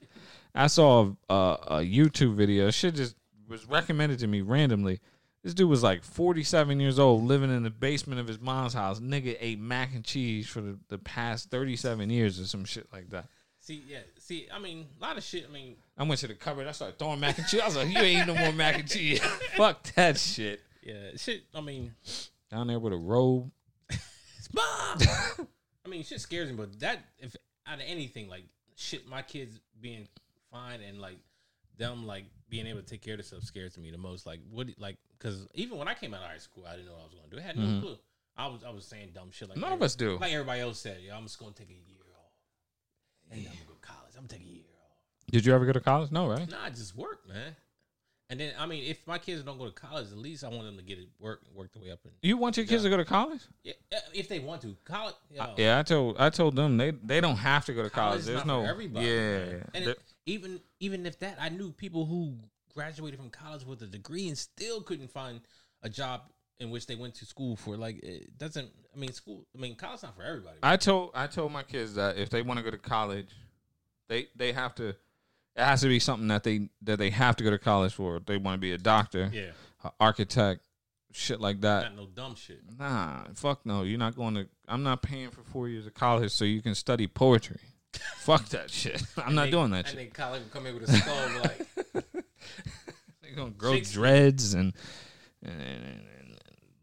I 0.54 0.66
saw 0.66 1.12
a, 1.28 1.34
a 1.34 1.76
YouTube 1.78 2.34
video. 2.34 2.70
Shit 2.70 2.94
just 2.94 3.16
was 3.48 3.66
recommended 3.66 4.18
to 4.20 4.26
me 4.26 4.40
randomly. 4.40 5.00
This 5.44 5.54
dude 5.54 5.68
was 5.70 5.82
like 5.82 6.02
47 6.02 6.80
years 6.80 6.98
old, 6.98 7.24
living 7.24 7.50
in 7.54 7.62
the 7.62 7.70
basement 7.70 8.20
of 8.20 8.26
his 8.26 8.40
mom's 8.40 8.74
house. 8.74 9.00
Nigga 9.00 9.36
ate 9.40 9.60
mac 9.60 9.94
and 9.94 10.04
cheese 10.04 10.48
for 10.48 10.60
the, 10.60 10.78
the 10.88 10.98
past 10.98 11.50
37 11.50 12.10
years 12.10 12.40
or 12.40 12.44
some 12.44 12.64
shit 12.64 12.88
like 12.92 13.10
that. 13.10 13.26
see, 13.60 13.82
yeah, 13.86 14.00
see, 14.18 14.48
I 14.52 14.58
mean, 14.58 14.86
a 15.00 15.04
lot 15.04 15.16
of 15.16 15.22
shit. 15.22 15.46
I 15.48 15.52
mean, 15.52 15.76
I 15.96 16.02
went 16.02 16.20
to 16.20 16.26
the 16.26 16.34
cupboard. 16.34 16.66
I 16.66 16.72
started 16.72 16.98
throwing 16.98 17.20
mac 17.20 17.38
and 17.38 17.46
cheese. 17.46 17.60
I 17.60 17.66
was 17.66 17.76
like, 17.76 17.88
"You 17.88 17.98
ain't 18.00 18.26
no 18.26 18.34
more 18.34 18.52
mac 18.52 18.78
and 18.78 18.88
cheese. 18.88 19.20
Fuck 19.56 19.82
that 19.94 20.18
shit." 20.18 20.60
yeah, 20.82 21.10
shit. 21.16 21.44
I 21.54 21.60
mean, 21.60 21.94
Down 22.50 22.66
there 22.66 22.78
with 22.78 22.92
a 22.92 22.96
robe. 22.96 23.50
Mom. 24.54 24.98
I 25.84 25.88
mean, 25.88 26.02
shit 26.04 26.20
scares 26.20 26.48
me, 26.48 26.56
but 26.56 26.78
that 26.80 26.98
if 27.18 27.36
out 27.66 27.78
of 27.78 27.84
anything, 27.86 28.28
like 28.28 28.44
shit, 28.76 29.06
my 29.08 29.22
kids 29.22 29.60
being 29.80 30.08
fine 30.50 30.80
and 30.80 31.00
like 31.00 31.18
them 31.76 32.06
like 32.06 32.24
being 32.48 32.66
able 32.66 32.80
to 32.80 32.86
take 32.86 33.02
care 33.02 33.14
of 33.14 33.18
themselves 33.18 33.46
scares 33.46 33.76
me 33.78 33.90
the 33.90 33.98
most. 33.98 34.26
Like 34.26 34.40
what, 34.50 34.68
like 34.78 34.96
because 35.18 35.46
even 35.54 35.78
when 35.78 35.88
I 35.88 35.94
came 35.94 36.14
out 36.14 36.22
of 36.22 36.28
high 36.30 36.38
school, 36.38 36.64
I 36.66 36.72
didn't 36.72 36.86
know 36.86 36.92
what 36.92 37.00
I 37.00 37.04
was 37.04 37.14
going 37.14 37.30
to 37.30 37.36
do. 37.36 37.42
I 37.42 37.44
had 37.46 37.56
no 37.56 37.80
clue. 37.80 37.98
I 38.36 38.46
was 38.46 38.64
I 38.64 38.70
was 38.70 38.84
saying 38.84 39.10
dumb 39.14 39.30
shit 39.30 39.48
like 39.48 39.56
Mm-hmm. 39.56 39.64
None 39.64 39.72
of 39.72 39.82
us 39.82 39.94
do. 39.94 40.18
Like 40.18 40.32
everybody 40.32 40.60
else 40.60 40.78
said, 40.78 40.98
yeah, 41.04 41.16
I'm 41.16 41.24
just 41.24 41.38
going 41.38 41.52
to 41.52 41.58
take 41.58 41.70
a 41.70 41.72
year 41.72 42.04
off. 42.16 42.32
And 43.30 43.40
then 43.40 43.48
I'm 43.50 43.56
gonna 43.56 43.66
go 43.68 43.74
to 43.74 43.86
college. 43.86 44.12
I'm 44.16 44.26
take 44.26 44.40
a 44.40 44.44
year 44.44 44.62
off. 44.62 44.96
Did 45.30 45.44
you 45.44 45.54
ever 45.54 45.66
go 45.66 45.72
to 45.72 45.80
college? 45.80 46.10
No, 46.10 46.28
right? 46.28 46.48
Nah, 46.48 46.64
I 46.64 46.70
just 46.70 46.96
work, 46.96 47.28
man. 47.28 47.54
And 48.30 48.38
then 48.38 48.52
I 48.58 48.66
mean, 48.66 48.84
if 48.84 49.06
my 49.06 49.16
kids 49.16 49.42
don't 49.42 49.58
go 49.58 49.64
to 49.64 49.72
college, 49.72 50.12
at 50.12 50.18
least 50.18 50.44
I 50.44 50.48
want 50.48 50.64
them 50.64 50.76
to 50.76 50.82
get 50.82 50.98
it 50.98 51.08
work 51.18 51.40
work 51.54 51.72
their 51.72 51.82
way 51.82 51.90
up. 51.90 52.00
And 52.04 52.12
You 52.20 52.36
want 52.36 52.58
your 52.58 52.66
kids 52.66 52.82
to 52.82 52.90
go 52.90 52.98
to 52.98 53.04
college? 53.04 53.40
yeah, 53.64 53.72
if 54.12 54.28
they 54.28 54.38
want 54.38 54.60
to, 54.62 54.76
college. 54.84 55.14
You 55.30 55.38
know, 55.38 55.54
Yeah, 55.56 55.78
I 55.78 55.82
told 55.82 56.16
I 56.18 56.28
told 56.28 56.54
them 56.54 56.76
they 56.76 56.90
they 56.90 57.22
don't 57.22 57.36
have 57.36 57.64
to 57.66 57.72
go 57.72 57.82
to 57.82 57.90
college. 57.90 58.24
College 58.24 58.26
There's 58.26 58.44
no 58.44 58.64
everybody, 58.64 59.06
Yeah, 59.06 59.38
man. 59.44 59.70
And 59.72 59.84
it, 59.86 59.98
even 60.26 60.60
even 60.80 61.06
if 61.06 61.18
that, 61.20 61.38
I 61.40 61.48
knew 61.48 61.72
people 61.72 62.06
who 62.06 62.34
graduated 62.74 63.18
from 63.18 63.30
college 63.30 63.64
with 63.64 63.82
a 63.82 63.86
degree 63.86 64.28
and 64.28 64.38
still 64.38 64.80
couldn't 64.82 65.10
find 65.10 65.40
a 65.82 65.88
job 65.88 66.22
in 66.60 66.70
which 66.70 66.86
they 66.86 66.94
went 66.94 67.14
to 67.16 67.24
school 67.24 67.56
for. 67.56 67.76
Like 67.76 68.02
it 68.02 68.36
doesn't. 68.38 68.68
I 68.94 68.98
mean, 68.98 69.12
school. 69.12 69.46
I 69.56 69.60
mean, 69.60 69.74
college 69.74 70.02
not 70.02 70.16
for 70.16 70.22
everybody. 70.22 70.58
I 70.62 70.76
told 70.76 71.10
I 71.14 71.26
told 71.26 71.52
my 71.52 71.62
kids 71.62 71.94
that 71.94 72.16
if 72.18 72.30
they 72.30 72.42
want 72.42 72.58
to 72.58 72.64
go 72.64 72.70
to 72.70 72.78
college, 72.78 73.30
they 74.08 74.28
they 74.36 74.52
have 74.52 74.74
to. 74.76 74.88
It 75.56 75.64
has 75.64 75.80
to 75.80 75.88
be 75.88 75.98
something 75.98 76.28
that 76.28 76.44
they 76.44 76.68
that 76.82 76.98
they 76.98 77.10
have 77.10 77.36
to 77.36 77.44
go 77.44 77.50
to 77.50 77.58
college 77.58 77.94
for. 77.94 78.16
If 78.16 78.26
they 78.26 78.36
want 78.36 78.54
to 78.54 78.60
be 78.60 78.72
a 78.72 78.78
doctor, 78.78 79.30
yeah, 79.32 79.50
an 79.82 79.90
architect, 79.98 80.62
shit 81.12 81.40
like 81.40 81.60
that. 81.62 81.84
Not 81.84 81.96
no 81.96 82.06
dumb 82.06 82.34
shit. 82.36 82.60
Nah, 82.78 83.24
fuck 83.34 83.64
no. 83.66 83.82
You're 83.82 83.98
not 83.98 84.14
going 84.14 84.34
to. 84.34 84.48
I'm 84.68 84.82
not 84.82 85.02
paying 85.02 85.30
for 85.30 85.42
four 85.42 85.68
years 85.68 85.86
of 85.86 85.94
college 85.94 86.30
so 86.32 86.44
you 86.44 86.62
can 86.62 86.74
study 86.74 87.06
poetry. 87.06 87.60
fuck 88.18 88.48
that 88.50 88.70
shit. 88.70 89.02
I'm 89.16 89.34
not 89.34 89.44
They- 89.46 89.50
doing 89.52 89.70
that 89.70 89.78
And 89.78 89.86
shit. 89.88 89.98
And 89.98 90.06
then 90.06 90.10
college 90.12 90.42
will 90.42 90.50
come 90.50 90.66
in 90.66 90.74
with 90.74 90.88
a 90.88 90.92
skull 90.92 91.30
like, 91.42 91.66
They're 93.22 93.34
gonna 93.36 93.50
grow 93.50 93.74
Shakespeare. 93.74 94.00
dreads 94.02 94.54
and 94.54 94.72
and, 95.42 95.60
and, 95.60 95.82
and 95.82 96.38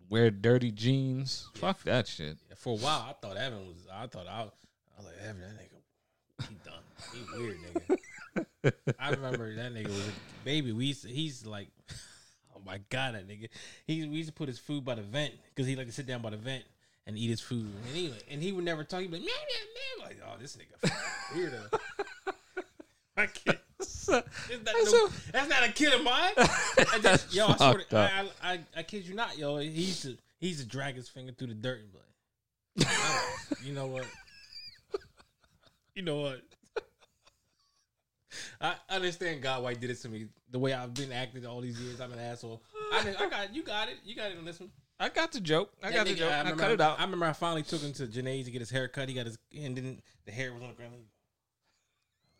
wear 0.09 0.31
dirty 0.31 0.71
jeans. 0.71 1.49
Fuck 1.55 1.83
that 1.83 2.07
shit. 2.07 2.37
for 2.57 2.77
a 2.77 2.81
while, 2.81 3.05
I 3.09 3.13
thought 3.21 3.37
Evan 3.37 3.65
was. 3.67 3.87
I 3.93 4.07
thought 4.07 4.27
I, 4.27 4.41
I 4.41 4.43
was 4.97 5.05
like 5.05 5.15
Evan, 5.23 5.41
that 5.41 5.59
nigga, 5.59 6.47
he 6.49 6.55
done. 6.63 6.83
He 7.13 7.39
weird 7.41 7.57
nigga. 7.61 8.95
I 8.99 9.09
remember 9.11 9.53
that 9.55 9.73
nigga 9.73 9.87
was 9.89 10.07
a 10.07 10.11
baby. 10.45 10.71
We 10.71 10.85
used 10.87 11.03
to, 11.03 11.09
he's 11.09 11.45
like, 11.45 11.67
oh 12.55 12.61
my 12.65 12.79
god, 12.89 13.15
that 13.15 13.27
nigga. 13.27 13.49
He 13.85 14.07
we 14.07 14.15
used 14.17 14.29
to 14.29 14.33
put 14.33 14.47
his 14.47 14.57
food 14.59 14.85
by 14.85 14.95
the 14.95 15.01
vent 15.01 15.33
because 15.53 15.67
he 15.67 15.75
like 15.75 15.87
to 15.87 15.93
sit 15.93 16.07
down 16.07 16.21
by 16.21 16.29
the 16.31 16.37
vent 16.37 16.63
and 17.07 17.17
eat 17.17 17.29
his 17.29 17.41
food. 17.41 17.71
And 17.87 17.95
he 17.95 18.13
and 18.29 18.41
he 18.41 18.51
would 18.51 18.65
never 18.65 18.83
talk. 18.83 19.01
He'd 19.01 19.11
be 19.11 19.17
like, 19.17 19.25
man, 19.25 19.35
man, 20.07 20.09
man. 20.09 20.17
Like, 20.19 20.27
oh, 20.27 20.39
this 20.39 20.57
nigga 20.57 20.91
weirdo. 21.33 21.79
I 23.17 23.25
can't. 23.27 23.57
That's 23.77 24.07
no- 24.07 24.83
so- 24.85 25.09
that's 25.31 25.49
not 25.49 25.63
a 25.67 25.71
kid 25.71 25.93
of 25.93 26.03
mine. 26.03 26.33
And 26.93 27.01
then, 27.03 27.17
yo, 27.31 27.47
I 27.47 27.55
swear, 27.57 27.83
to. 27.89 27.97
I, 27.97 28.01
I, 28.43 28.51
I, 28.53 28.59
I 28.77 28.83
kid 28.83 29.05
you 29.07 29.15
not, 29.15 29.37
yo. 29.37 29.57
He 29.57 29.67
used 29.69 30.01
to, 30.03 30.17
he 30.39 30.47
used 30.49 30.59
to 30.59 30.65
drag 30.65 30.95
his 30.95 31.07
finger 31.09 31.31
through 31.31 31.47
the 31.47 31.53
dirt 31.53 31.79
and 31.79 31.91
be 31.91 31.97
like, 32.85 32.87
"Oh, 32.91 33.35
you 33.63 33.73
know 33.73 33.87
what? 33.87 34.05
You 35.95 36.03
know 36.03 36.17
what? 36.21 36.41
I 38.59 38.75
understand 38.89 39.41
God 39.41 39.63
why 39.63 39.71
he 39.71 39.77
did 39.77 39.89
it 39.89 40.01
to 40.01 40.09
me. 40.09 40.25
The 40.51 40.59
way 40.59 40.73
I've 40.73 40.93
been 40.93 41.11
acting 41.13 41.45
all 41.45 41.61
these 41.61 41.79
years, 41.79 42.01
I'm 42.01 42.11
an 42.11 42.19
asshole. 42.19 42.61
I, 42.91 43.15
I 43.17 43.29
got 43.29 43.55
you 43.55 43.63
got 43.63 43.87
it. 43.87 43.95
You 44.03 44.15
got 44.15 44.31
it 44.31 44.37
on 44.37 44.43
this 44.45 44.59
one. 44.59 44.69
I 44.99 45.09
got 45.09 45.31
the 45.31 45.39
joke. 45.41 45.71
I 45.83 45.89
That 45.89 45.95
got 45.95 46.05
the 46.07 46.15
joke. 46.15 46.31
I, 46.31 46.39
remember 46.39 46.61
cut 46.63 46.71
it 46.71 46.81
out. 46.81 46.99
I 46.99 47.03
remember 47.03 47.25
I 47.25 47.33
finally 47.33 47.63
took 47.63 47.81
him 47.81 47.91
to 47.93 48.07
Janae's 48.07 48.45
to 48.45 48.51
get 48.51 48.59
his 48.61 48.69
hair 48.69 48.87
cut. 48.87 49.09
He 49.09 49.15
got 49.15 49.25
his 49.25 49.37
and 49.57 49.75
then 49.75 50.01
the 50.25 50.31
hair 50.31 50.53
was 50.53 50.61
on 50.63 50.69
the 50.69 50.75
ground. 50.75 50.93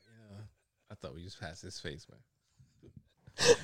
Yeah, 0.08 0.42
I 0.92 0.96
thought 0.96 1.16
we 1.16 1.24
just 1.24 1.40
passed 1.40 1.62
his 1.64 1.80
face, 1.80 2.06
man. 2.10 2.20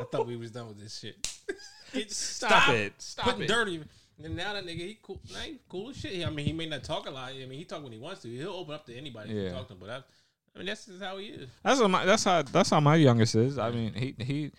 I 0.00 0.04
thought 0.12 0.26
we 0.26 0.36
was 0.36 0.50
done 0.52 0.68
with 0.68 0.78
this 0.80 0.98
shit. 0.98 1.32
It- 1.92 2.10
Stop 2.12 2.68
it. 2.70 2.92
Stop 3.00 3.24
putting 3.26 3.42
it. 3.42 3.48
dirty. 3.48 3.80
And 4.22 4.34
now 4.36 4.52
that 4.54 4.64
nigga, 4.66 4.78
he 4.80 4.98
cool. 5.00 5.20
Now 5.32 5.38
he 5.40 5.58
cool 5.68 5.90
as 5.90 5.96
shit. 5.96 6.26
I 6.26 6.30
mean, 6.30 6.44
he 6.44 6.52
may 6.52 6.66
not 6.66 6.82
talk 6.84 7.06
a 7.06 7.10
lot. 7.10 7.30
I 7.32 7.46
mean, 7.46 7.58
he 7.58 7.64
talk 7.64 7.82
when 7.82 7.92
he 7.92 7.98
wants 7.98 8.22
to. 8.22 8.28
He'll 8.28 8.50
open 8.54 8.74
up 8.74 8.86
to 8.86 8.94
anybody 8.96 9.32
Yeah. 9.32 9.44
to 9.44 9.50
talk 9.52 9.68
to 9.68 9.74
him. 9.74 9.78
But 9.80 9.90
I, 9.90 9.96
I 9.96 10.58
mean, 10.58 10.66
that's 10.66 10.86
just 10.86 11.00
how 11.02 11.16
he 11.18 11.26
is. 11.26 11.48
That's 11.62 11.80
what 11.80 11.88
my, 11.90 12.04
that's 12.04 12.24
how 12.24 12.42
that's 12.42 12.70
how 12.70 12.80
my 12.80 12.96
youngest 12.96 13.34
is. 13.36 13.56
I 13.56 13.70
mean, 13.70 13.92
he 13.94 14.14
he 14.22 14.52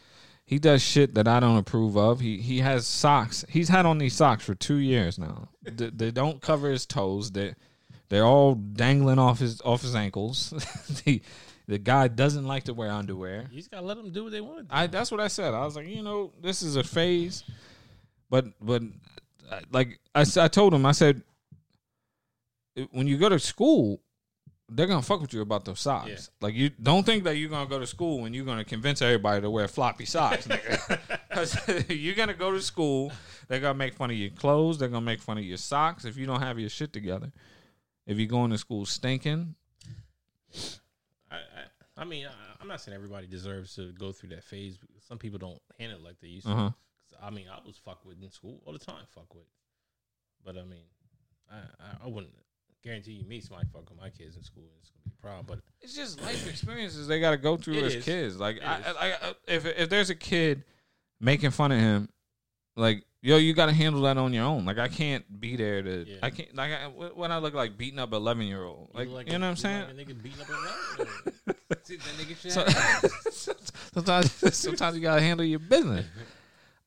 he 0.48 0.60
does 0.60 0.82
shit 0.82 1.14
that 1.16 1.28
I 1.28 1.42
don't 1.42 1.58
approve 1.58 1.98
of. 1.98 2.22
He 2.22 2.38
he 2.38 2.60
has 2.60 2.88
socks. 2.88 3.44
He's 3.50 3.68
had 3.68 3.86
on 3.86 3.98
these 3.98 4.16
socks 4.16 4.46
for 4.46 4.56
two 4.56 4.78
years 4.78 5.20
now. 5.20 5.50
they, 5.62 5.90
they 5.90 6.10
don't 6.10 6.42
cover 6.42 6.72
his 6.72 6.86
toes. 6.86 7.32
They 7.32 7.54
they're 8.08 8.26
all 8.26 8.56
dangling 8.56 9.20
off 9.20 9.40
his 9.40 9.60
off 9.62 9.82
his 9.82 9.94
ankles. 9.94 10.52
the 11.06 11.22
the 11.68 11.78
guy 11.78 12.08
doesn't 12.08 12.48
like 12.48 12.64
to 12.64 12.74
wear 12.74 12.90
underwear. 12.90 13.48
You 13.52 13.58
just 13.58 13.72
gotta 13.72 13.86
let 13.86 13.98
them 13.98 14.12
do 14.12 14.24
what 14.24 14.32
they 14.32 14.40
want 14.40 14.70
to. 14.70 14.76
I 14.76 14.88
that's 14.88 15.12
what 15.12 15.20
I 15.20 15.28
said. 15.28 15.54
I 15.54 15.66
was 15.66 15.76
like, 15.76 15.86
you 15.86 16.02
know, 16.02 16.32
this 16.42 16.62
is 16.62 16.78
a 16.78 16.84
phase, 16.84 17.44
but 18.30 18.46
but 18.62 18.84
uh, 19.52 19.60
like 19.74 20.00
I 20.16 20.24
told 20.24 20.74
him, 20.74 20.86
I 20.86 20.94
said, 20.94 21.24
when 22.92 23.06
you 23.06 23.18
go 23.18 23.28
to 23.28 23.38
school, 23.38 24.00
they're 24.70 24.88
gonna 24.88 25.02
fuck 25.02 25.22
with 25.22 25.34
you 25.34 25.42
about 25.42 25.64
those 25.66 25.80
socks. 25.80 26.10
Yeah. 26.10 26.18
Like 26.42 26.54
you 26.56 26.70
don't 26.70 27.06
think 27.06 27.24
that 27.24 27.38
you're 27.38 27.50
gonna 27.50 27.70
go 27.70 27.80
to 27.80 27.88
school 27.88 28.26
and 28.26 28.36
you're 28.36 28.46
gonna 28.46 28.66
convince 28.66 29.02
everybody 29.02 29.42
to 29.42 29.50
wear 29.50 29.68
floppy 29.68 30.06
socks, 30.06 30.48
nigga. 30.48 31.00
You're 31.96 32.16
gonna 32.16 32.34
go 32.34 32.52
to 32.52 32.62
school, 32.62 33.12
they're 33.48 33.60
gonna 33.60 33.76
make 33.78 33.94
fun 33.94 34.10
of 34.10 34.18
your 34.18 34.32
clothes, 34.32 34.80
they're 34.80 34.90
gonna 34.90 35.06
make 35.06 35.22
fun 35.22 35.38
of 35.38 35.44
your 35.44 35.58
socks 35.58 36.04
if 36.04 36.18
you 36.18 36.26
don't 36.26 36.42
have 36.42 36.58
your 36.60 36.70
shit 36.70 36.92
together. 36.92 37.32
If 38.08 38.18
you're 38.18 38.28
going 38.28 38.50
to 38.52 38.58
school 38.58 38.86
stinking, 38.86 39.54
I, 41.30 41.36
I, 41.36 41.42
I 41.98 42.06
mean, 42.06 42.26
I, 42.26 42.32
I'm 42.62 42.68
not 42.68 42.82
saying 42.82 42.96
everybody 42.96 43.28
deserves 43.28 43.76
to 43.76 43.92
go 43.94 44.12
through 44.12 44.30
that 44.30 44.44
phase. 44.44 44.78
Some 45.08 45.18
people 45.18 45.38
don't 45.40 45.62
handle 45.80 46.00
it 46.00 46.04
like 46.04 46.20
they 46.22 46.28
used 46.28 46.48
to. 46.48 46.54
uh 46.54 46.56
huh. 46.56 46.70
'Cause, 47.10 47.20
I 47.22 47.30
mean, 47.30 47.46
I 47.52 47.60
was 47.66 47.78
fucked 47.78 48.06
with 48.06 48.22
in 48.22 48.32
school 48.32 48.62
all 48.66 48.74
the 48.74 48.80
time. 48.80 49.04
Fuck 49.14 49.34
with, 49.36 49.46
but 50.44 50.58
I 50.58 50.64
mean, 50.64 50.86
I, 51.52 51.58
I, 51.58 52.06
I 52.06 52.08
wouldn't 52.08 52.34
guarantee 52.88 53.12
you 53.14 53.26
me 53.28 53.40
somebody 53.42 53.68
fuck 53.74 53.90
with 53.90 54.00
my 54.00 54.10
kids 54.10 54.36
in 54.36 54.44
school. 54.44 54.64
It's 54.82 54.90
gonna 54.92 55.04
be 55.06 55.12
a 55.18 55.22
problem. 55.22 55.46
But 55.48 55.60
It's 55.82 55.94
just 55.96 56.22
life 56.22 56.48
experiences 56.50 57.08
they 57.08 57.20
got 57.20 57.32
to 57.32 57.38
go 57.38 57.58
through 57.58 57.76
It 57.76 57.84
as 57.84 57.96
is. 57.96 58.06
kids. 58.06 58.38
Like, 58.40 58.58
It 58.58 58.64
I, 58.64 58.78
is. 58.80 58.86
I, 59.00 59.08
I, 59.12 59.34
if 59.48 59.66
if 59.66 59.90
there's 59.90 60.10
a 60.10 60.16
kid 60.16 60.64
making 61.20 61.52
fun 61.52 61.72
of 61.72 61.80
him, 61.80 62.10
like, 62.76 63.04
yo, 63.22 63.38
you 63.38 63.54
got 63.54 63.66
to 63.68 63.74
handle 63.74 64.02
that 64.04 64.18
on 64.18 64.32
your 64.34 64.46
own. 64.46 64.66
Like, 64.66 64.78
I 64.78 64.88
can't 64.88 65.24
be 65.40 65.56
there 65.56 65.82
to. 65.82 66.06
Yeah. 66.08 66.16
I 66.24 66.30
can't. 66.30 66.56
Like, 66.56 66.72
I, 66.72 66.86
when 66.88 67.32
I 67.32 67.38
look 67.40 67.54
like 67.54 67.78
beating 67.78 68.00
up 68.00 68.14
eleven 68.14 68.46
year 68.48 68.64
old, 68.64 68.90
like, 68.94 69.08
you 69.08 69.14
know 69.38 69.46
what 69.46 69.52
I'm 69.52 69.56
saying? 69.56 69.86
Like 69.98 70.08
a 70.10 70.12
nigga 70.14 70.24
beating 70.24 70.42
up 70.42 70.50
a 70.50 70.54
rat. 70.54 71.58
See, 71.88 71.96
that 71.98 72.06
nigga 72.18 72.38
shit 72.38 72.52
So- 72.52 72.66
happen. 72.66 73.10
sometimes, 73.94 74.56
sometimes 74.58 74.96
you 74.96 75.02
gotta 75.02 75.22
handle 75.22 75.46
your 75.46 75.60
business. 75.60 76.06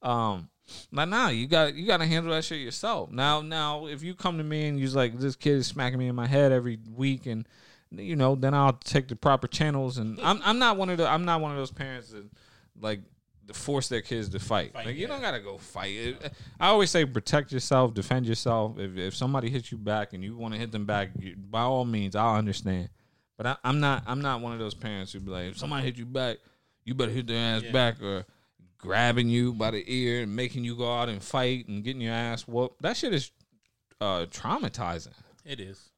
Um, 0.03 0.49
but 0.93 1.07
now 1.07 1.29
you 1.29 1.47
got 1.47 1.75
you 1.75 1.87
gotta 1.87 2.07
handle 2.07 2.33
that 2.33 2.45
shit 2.45 2.61
yourself. 2.61 3.11
Now, 3.11 3.41
now, 3.43 3.87
if 3.87 4.03
you 4.03 4.15
come 4.15 4.39
to 4.39 4.45
me 4.45 4.67
and 4.69 4.79
you're 4.79 4.91
like, 4.91 5.19
this 5.19 5.37
kid 5.37 5.53
is 5.55 5.67
smacking 5.67 5.99
me 5.99 6.09
in 6.09 6.15
my 6.15 6.27
head 6.27 6.53
every 6.53 6.79
week, 6.95 7.27
and 7.27 7.47
you 7.91 8.17
know, 8.17 8.35
then 8.35 8.55
I'll 8.55 8.73
take 8.75 9.09
the 9.09 9.17
proper 9.17 9.49
channels. 9.49 9.99
And 9.99 10.19
I'm 10.23 10.41
I'm 10.45 10.59
not 10.59 10.77
one 10.77 10.91
of 10.91 10.99
the 10.99 11.09
I'm 11.09 11.25
not 11.25 11.41
one 11.41 11.51
of 11.51 11.57
those 11.57 11.73
parents 11.73 12.11
that 12.11 12.25
like 12.81 13.01
to 13.49 13.55
force 13.55 13.89
their 13.89 14.01
kids 14.01 14.29
to 14.29 14.39
fight. 14.39 14.73
Fight, 14.73 14.87
like 14.87 14.95
you 14.95 15.03
yeah. 15.03 15.07
don't 15.09 15.21
gotta 15.21 15.41
go 15.41 15.59
fight. 15.59 15.95
It- 15.97 16.33
I 16.61 16.69
always 16.69 16.91
say 16.91 17.05
protect 17.05 17.51
yourself, 17.53 17.95
defend 17.95 18.27
yourself. 18.27 18.79
If 18.79 18.97
if 18.97 19.15
somebody 19.17 19.51
hits 19.51 19.73
you 19.73 19.79
back 19.79 20.13
and 20.13 20.23
you 20.23 20.37
want 20.37 20.55
to 20.55 20.61
hit 20.61 20.71
them 20.73 20.87
back, 20.87 21.11
you, 21.19 21.35
by 21.37 21.63
all 21.63 21.85
means, 21.85 22.15
I'll 22.15 22.37
understand. 22.37 22.91
But 23.37 23.47
I, 23.47 23.57
I'm 23.65 23.81
not 23.81 24.05
I'm 24.07 24.21
not 24.21 24.41
one 24.41 24.53
of 24.53 24.59
those 24.59 24.75
parents 24.75 25.13
who 25.13 25.21
be 25.21 25.31
like, 25.31 25.51
if 25.51 25.59
somebody 25.59 25.85
hit 25.85 25.97
you 25.97 26.07
back, 26.07 26.39
you 26.85 26.95
better 26.95 27.11
hit 27.11 27.27
their 27.27 27.57
ass 27.57 27.63
Yeah. 27.63 27.73
back 27.73 28.01
or 28.03 28.25
grabbing 28.81 29.29
you 29.29 29.53
by 29.53 29.71
the 29.71 29.85
ear 29.87 30.23
and 30.23 30.35
making 30.35 30.65
you 30.65 30.75
go 30.77 30.93
out 30.93 31.09
and 31.09 31.23
fight 31.23 31.69
and 31.69 31.85
getting 31.85 32.03
your 32.03 32.13
ass 32.15 32.47
whooped. 32.49 32.81
That 32.83 32.97
shit 32.97 33.13
is 33.15 33.31
uh, 34.01 34.27
traumatizing. 34.31 35.13
It 35.45 35.61
is. 35.61 35.91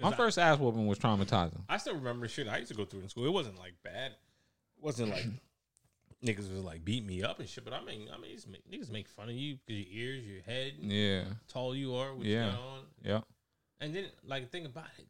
My 0.00 0.08
I- 0.08 0.14
first 0.14 0.38
ass 0.38 0.58
whooping 0.58 0.86
was 0.86 0.98
traumatizing. 0.98 1.60
I 1.68 1.76
still 1.76 1.94
remember 1.96 2.26
shit 2.28 2.48
I 2.48 2.58
used 2.58 2.70
to 2.70 2.76
go 2.76 2.84
through 2.84 3.00
in 3.00 3.08
school. 3.08 3.26
It 3.26 3.32
wasn't 3.32 3.58
like 3.58 3.74
bad. 3.84 4.12
It 4.12 4.82
wasn't 4.84 5.10
like 5.10 5.26
niggas 6.24 6.50
was 6.52 6.64
like 6.64 6.84
beat 6.84 7.04
me 7.04 7.22
up 7.22 7.38
and 7.40 7.48
shit. 7.48 7.64
But 7.64 7.74
I 7.74 7.84
mean, 7.84 8.08
I 8.14 8.18
mean, 8.20 8.36
make- 8.50 8.70
niggas 8.70 8.90
make 8.90 9.08
fun 9.08 9.28
of 9.28 9.34
you 9.34 9.58
because 9.66 9.84
your 9.86 10.04
ears, 10.06 10.24
your 10.24 10.42
head, 10.42 10.72
Yeah, 10.80 11.24
tall 11.48 11.74
you 11.74 11.94
are, 11.94 12.12
Yeah. 12.20 12.48
on. 12.48 12.80
yeah. 13.04 13.20
And 13.82 13.94
then, 13.94 14.04
like, 14.26 14.50
think 14.50 14.66
about 14.66 14.84
it. 14.98 15.06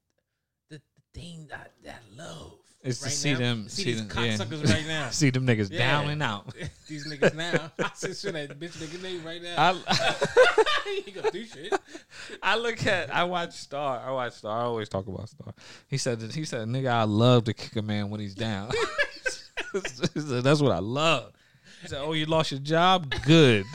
Thing 1.13 1.47
that 1.51 1.73
that 1.85 2.03
love 2.17 2.53
It's 2.83 3.01
to 3.01 3.07
right 3.07 3.13
see 3.13 3.33
now, 3.33 3.39
them, 3.39 3.69
see, 3.69 3.83
see 3.83 3.93
them, 3.95 4.09
yeah. 4.15 4.37
right 4.39 4.87
now. 4.87 5.09
see 5.11 5.31
them 5.31 5.47
niggas 5.47 5.71
Yeah. 5.71 5.79
down 5.79 6.09
and 6.11 6.23
out. 6.23 6.55
these 6.89 7.07
niggas 7.07 7.35
now. 7.35 7.73
I 7.79 7.91
said 7.95 8.35
that 8.35 8.59
bitch 8.61 8.77
nigga 8.79 9.03
name 9.03 9.25
right 9.25 9.43
now. 9.43 9.55
I, 9.59 11.01
he 11.05 11.11
gonna 11.11 11.31
do 11.31 11.45
shit. 11.45 11.73
I 12.43 12.57
look 12.57 12.87
at 12.87 13.13
I 13.15 13.25
watch 13.25 13.53
Star. 13.53 14.01
I 14.07 14.13
watch 14.13 14.35
Star. 14.35 14.61
I 14.61 14.65
always 14.65 14.89
talk 14.89 15.07
about 15.09 15.29
Star. 15.29 15.53
He 15.89 15.99
said 15.99 16.21
that 16.21 16.33
he 16.35 16.45
said, 16.45 16.69
nigga, 16.69 16.91
I 16.91 17.03
love 17.05 17.45
to 17.45 17.55
kick 17.55 17.75
a 17.77 17.83
man 17.83 18.09
when 18.09 18.21
he's 18.21 18.35
down. 18.35 18.71
He 19.73 19.81
said, 20.21 20.45
That's 20.45 20.61
what 20.61 20.73
I 20.73 20.79
love. 20.81 21.33
He 21.83 21.89
said, 21.89 21.99
Oh, 22.03 22.13
you 22.13 22.27
lost 22.27 22.51
your 22.53 22.61
job? 22.61 23.13
Good. 23.25 23.67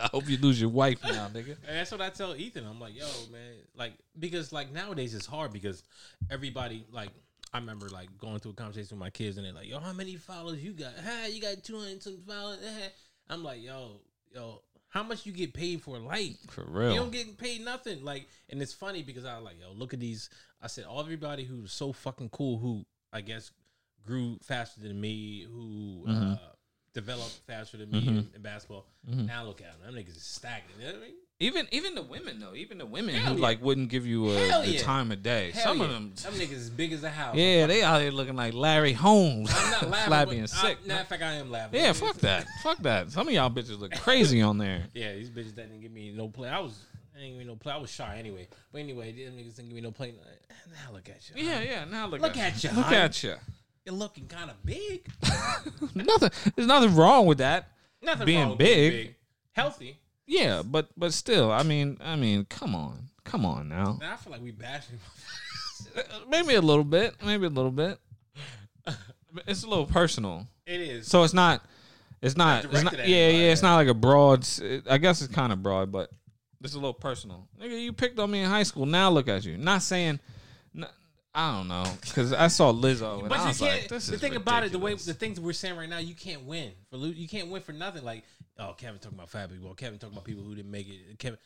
I 0.00 0.08
hope 0.12 0.28
you 0.28 0.36
lose 0.38 0.60
your 0.60 0.70
wife 0.70 1.02
now, 1.04 1.28
nigga. 1.28 1.56
And 1.68 1.76
that's 1.76 1.92
what 1.92 2.00
I 2.00 2.10
tell 2.10 2.34
Ethan. 2.34 2.66
I'm 2.66 2.80
like, 2.80 2.96
yo, 2.96 3.06
man, 3.30 3.52
like 3.76 3.92
because 4.18 4.52
like 4.52 4.72
nowadays 4.72 5.14
it's 5.14 5.26
hard 5.26 5.52
because 5.52 5.82
everybody 6.30 6.84
like 6.90 7.10
I 7.52 7.58
remember 7.58 7.88
like 7.88 8.08
going 8.18 8.40
through 8.40 8.52
a 8.52 8.54
conversation 8.54 8.96
with 8.98 9.04
my 9.04 9.10
kids 9.10 9.36
and 9.36 9.46
they're 9.46 9.52
like, 9.52 9.68
yo, 9.68 9.78
how 9.78 9.92
many 9.92 10.16
followers 10.16 10.62
you 10.64 10.72
got? 10.72 10.92
Ha, 10.98 11.26
you 11.30 11.40
got 11.40 11.62
two 11.62 11.78
hundred 11.78 12.02
some 12.02 12.18
followers. 12.26 12.58
I'm 13.30 13.44
like, 13.44 13.62
yo, 13.62 14.00
yo, 14.34 14.62
how 14.88 15.02
much 15.04 15.24
you 15.26 15.32
get 15.32 15.54
paid 15.54 15.80
for 15.80 15.96
a 15.96 16.00
like? 16.00 16.36
For 16.50 16.64
real. 16.68 16.90
You 16.92 16.98
don't 17.00 17.12
get 17.12 17.38
paid 17.38 17.64
nothing. 17.64 18.04
Like, 18.04 18.26
and 18.50 18.60
it's 18.60 18.72
funny 18.74 19.02
because 19.02 19.24
I 19.24 19.36
was 19.36 19.44
like, 19.44 19.60
yo, 19.60 19.72
look 19.72 19.94
at 19.94 20.00
these. 20.00 20.28
I 20.60 20.66
said, 20.66 20.84
all 20.84 21.00
everybody 21.00 21.44
who's 21.44 21.72
so 21.72 21.92
fucking 21.92 22.30
cool, 22.30 22.58
who 22.58 22.84
I 23.12 23.20
guess 23.20 23.50
grew 24.04 24.38
faster 24.42 24.80
than 24.80 25.00
me, 25.00 25.44
who 25.44 26.04
Mm-hmm. 26.08 26.32
uh, 26.32 26.36
developed 26.94 27.40
faster 27.46 27.76
than 27.76 27.90
me 27.90 27.98
in, 28.06 28.30
in 28.34 28.42
basketball. 28.42 28.86
Mm-hmm. 29.08 29.26
Now 29.26 29.44
look 29.44 29.60
at 29.60 29.72
them. 29.82 29.94
Them 29.94 30.02
niggas 30.02 30.16
is 30.16 30.22
stagnant. 30.22 30.70
You 30.78 30.86
know 30.86 30.92
what 30.92 31.02
I 31.02 31.06
mean? 31.06 31.14
Even 31.40 31.66
even 31.72 31.94
the 31.96 32.02
women 32.02 32.38
though, 32.38 32.54
even 32.54 32.78
the 32.78 32.86
women 32.86 33.16
Hell 33.16 33.32
who 33.34 33.40
yeah. 33.40 33.46
like 33.46 33.60
wouldn't 33.60 33.88
give 33.88 34.06
you 34.06 34.30
a, 34.30 34.38
Hell 34.46 34.62
the 34.62 34.70
yeah. 34.70 34.80
time 34.82 35.10
of 35.10 35.22
day. 35.22 35.50
Hell 35.50 35.64
Some 35.64 35.78
yeah. 35.78 35.84
of 35.84 35.90
them, 35.90 36.12
Them 36.14 36.32
niggas 36.34 36.52
as 36.52 36.70
big 36.70 36.92
as 36.92 37.02
a 37.02 37.10
house. 37.10 37.34
yeah, 37.34 37.66
they 37.66 37.82
out 37.82 38.00
here 38.00 38.12
looking 38.12 38.36
like 38.36 38.54
Larry 38.54 38.92
Holmes, 38.92 39.50
I'm 39.52 39.70
not 39.72 39.90
laughing. 39.90 40.06
flabby 40.06 40.30
but 40.30 40.36
and 40.38 40.50
sick. 40.50 40.78
I, 40.84 40.88
nah, 40.88 41.00
in 41.00 41.06
fact, 41.06 41.22
I 41.22 41.32
am 41.32 41.50
laughing. 41.50 41.80
yeah, 41.80 41.92
fuck 41.92 42.16
that, 42.18 42.46
fuck 42.62 42.78
that. 42.78 43.10
Some 43.10 43.26
of 43.26 43.34
y'all 43.34 43.50
bitches 43.50 43.80
look 43.80 43.92
crazy 43.96 44.40
on 44.42 44.58
there. 44.58 44.84
Yeah, 44.94 45.12
these 45.14 45.28
bitches 45.28 45.56
that 45.56 45.68
didn't 45.68 45.80
give 45.80 45.90
me 45.92 46.12
no 46.14 46.28
play. 46.28 46.48
I 46.48 46.60
was, 46.60 46.78
I 47.14 47.18
didn't 47.18 47.32
give 47.32 47.38
me 47.40 47.44
no 47.46 47.56
play. 47.56 47.72
I 47.72 47.78
was 47.78 47.90
shy 47.90 48.16
anyway. 48.16 48.46
But 48.70 48.78
anyway, 48.78 49.10
them 49.10 49.34
niggas 49.34 49.56
didn't 49.56 49.70
give 49.70 49.74
me 49.74 49.80
no 49.80 49.90
play. 49.90 50.14
Now 50.72 50.92
look 50.92 51.08
at 51.08 51.28
you. 51.34 51.44
Yeah, 51.44 51.60
yeah. 51.62 51.84
Now 51.84 52.06
look, 52.06 52.20
Look 52.20 52.36
at, 52.36 52.54
at 52.54 52.64
ya, 52.64 52.70
Look 52.74 52.86
hun. 52.86 52.94
at 52.94 53.22
you. 53.24 53.34
You're 53.84 53.94
looking 53.94 54.26
kind 54.26 54.50
of 54.50 54.64
big. 54.64 55.06
nothing. 55.94 56.30
There's 56.56 56.68
nothing 56.68 56.94
wrong 56.94 57.26
with 57.26 57.38
that. 57.38 57.68
Nothing 58.02 58.26
Being 58.26 58.40
wrong 58.40 58.48
with 58.50 58.58
big. 58.58 58.92
being 58.92 59.06
big. 59.06 59.14
Healthy. 59.52 59.98
Yeah, 60.26 60.62
but 60.64 60.88
but 60.96 61.12
still, 61.12 61.52
I 61.52 61.62
mean, 61.62 61.98
I 62.02 62.16
mean, 62.16 62.46
come 62.46 62.74
on, 62.74 63.08
come 63.24 63.44
on 63.44 63.68
now. 63.68 63.98
And 64.00 64.10
I 64.10 64.16
feel 64.16 64.32
like 64.32 64.42
we 64.42 64.52
bashing. 64.52 64.98
Maybe 66.28 66.54
a 66.54 66.62
little 66.62 66.84
bit, 66.84 67.14
maybe 67.24 67.46
a 67.46 67.50
little 67.50 67.70
bit. 67.70 67.98
It's 69.46 69.64
a 69.64 69.68
little 69.68 69.86
personal, 69.86 70.46
it 70.66 70.80
is. 70.80 71.06
so 71.08 71.24
it's 71.24 71.34
not. 71.34 71.62
It's 72.22 72.36
not. 72.36 72.64
It's 72.64 72.82
not 72.82 72.98
yeah, 72.98 73.28
yeah. 73.28 73.52
It's 73.52 73.62
not 73.62 73.76
like 73.76 73.88
a 73.88 73.94
broad. 73.94 74.46
I 74.88 74.96
guess 74.98 75.20
it's 75.20 75.32
kind 75.32 75.52
of 75.52 75.62
broad, 75.62 75.92
but 75.92 76.10
it's 76.62 76.72
a 76.74 76.78
little 76.78 76.94
personal. 76.94 77.46
Nigga, 77.60 77.80
you 77.82 77.92
picked 77.92 78.18
on 78.18 78.30
me 78.30 78.40
in 78.40 78.48
high 78.48 78.62
school. 78.62 78.86
Now 78.86 79.10
look 79.10 79.28
at 79.28 79.44
you. 79.44 79.58
Not 79.58 79.82
saying. 79.82 80.20
I 81.36 81.56
don't 81.56 81.66
know, 81.68 81.84
because 82.00 82.32
I 82.32 82.46
saw 82.46 82.72
Lizzo 82.72 83.20
and 83.20 83.28
But 83.28 83.38
I 83.38 83.42
you 83.42 83.48
was 83.48 83.58
can't. 83.58 83.80
like, 83.80 83.88
"This 83.88 84.06
the 84.06 84.18
thing 84.18 84.36
about 84.36 84.62
it, 84.62 84.70
the 84.72 84.78
way 84.78 84.94
the 84.94 85.14
things 85.14 85.40
we're 85.40 85.52
saying 85.52 85.76
right 85.76 85.88
now, 85.88 85.98
you 85.98 86.14
can't 86.14 86.44
win 86.44 86.70
for 86.90 86.96
you 86.96 87.26
can't 87.26 87.50
win 87.50 87.60
for 87.60 87.72
nothing. 87.72 88.04
Like, 88.04 88.22
oh, 88.58 88.74
Kevin 88.78 89.00
talking 89.00 89.18
about 89.18 89.30
fat 89.30 89.50
people. 89.50 89.74
Kevin 89.74 89.98
talking 89.98 90.14
about 90.14 90.24
people 90.24 90.44
who 90.44 90.54
didn't 90.54 90.70
make 90.70 90.88
it. 90.88 91.18
Kevin, 91.18 91.38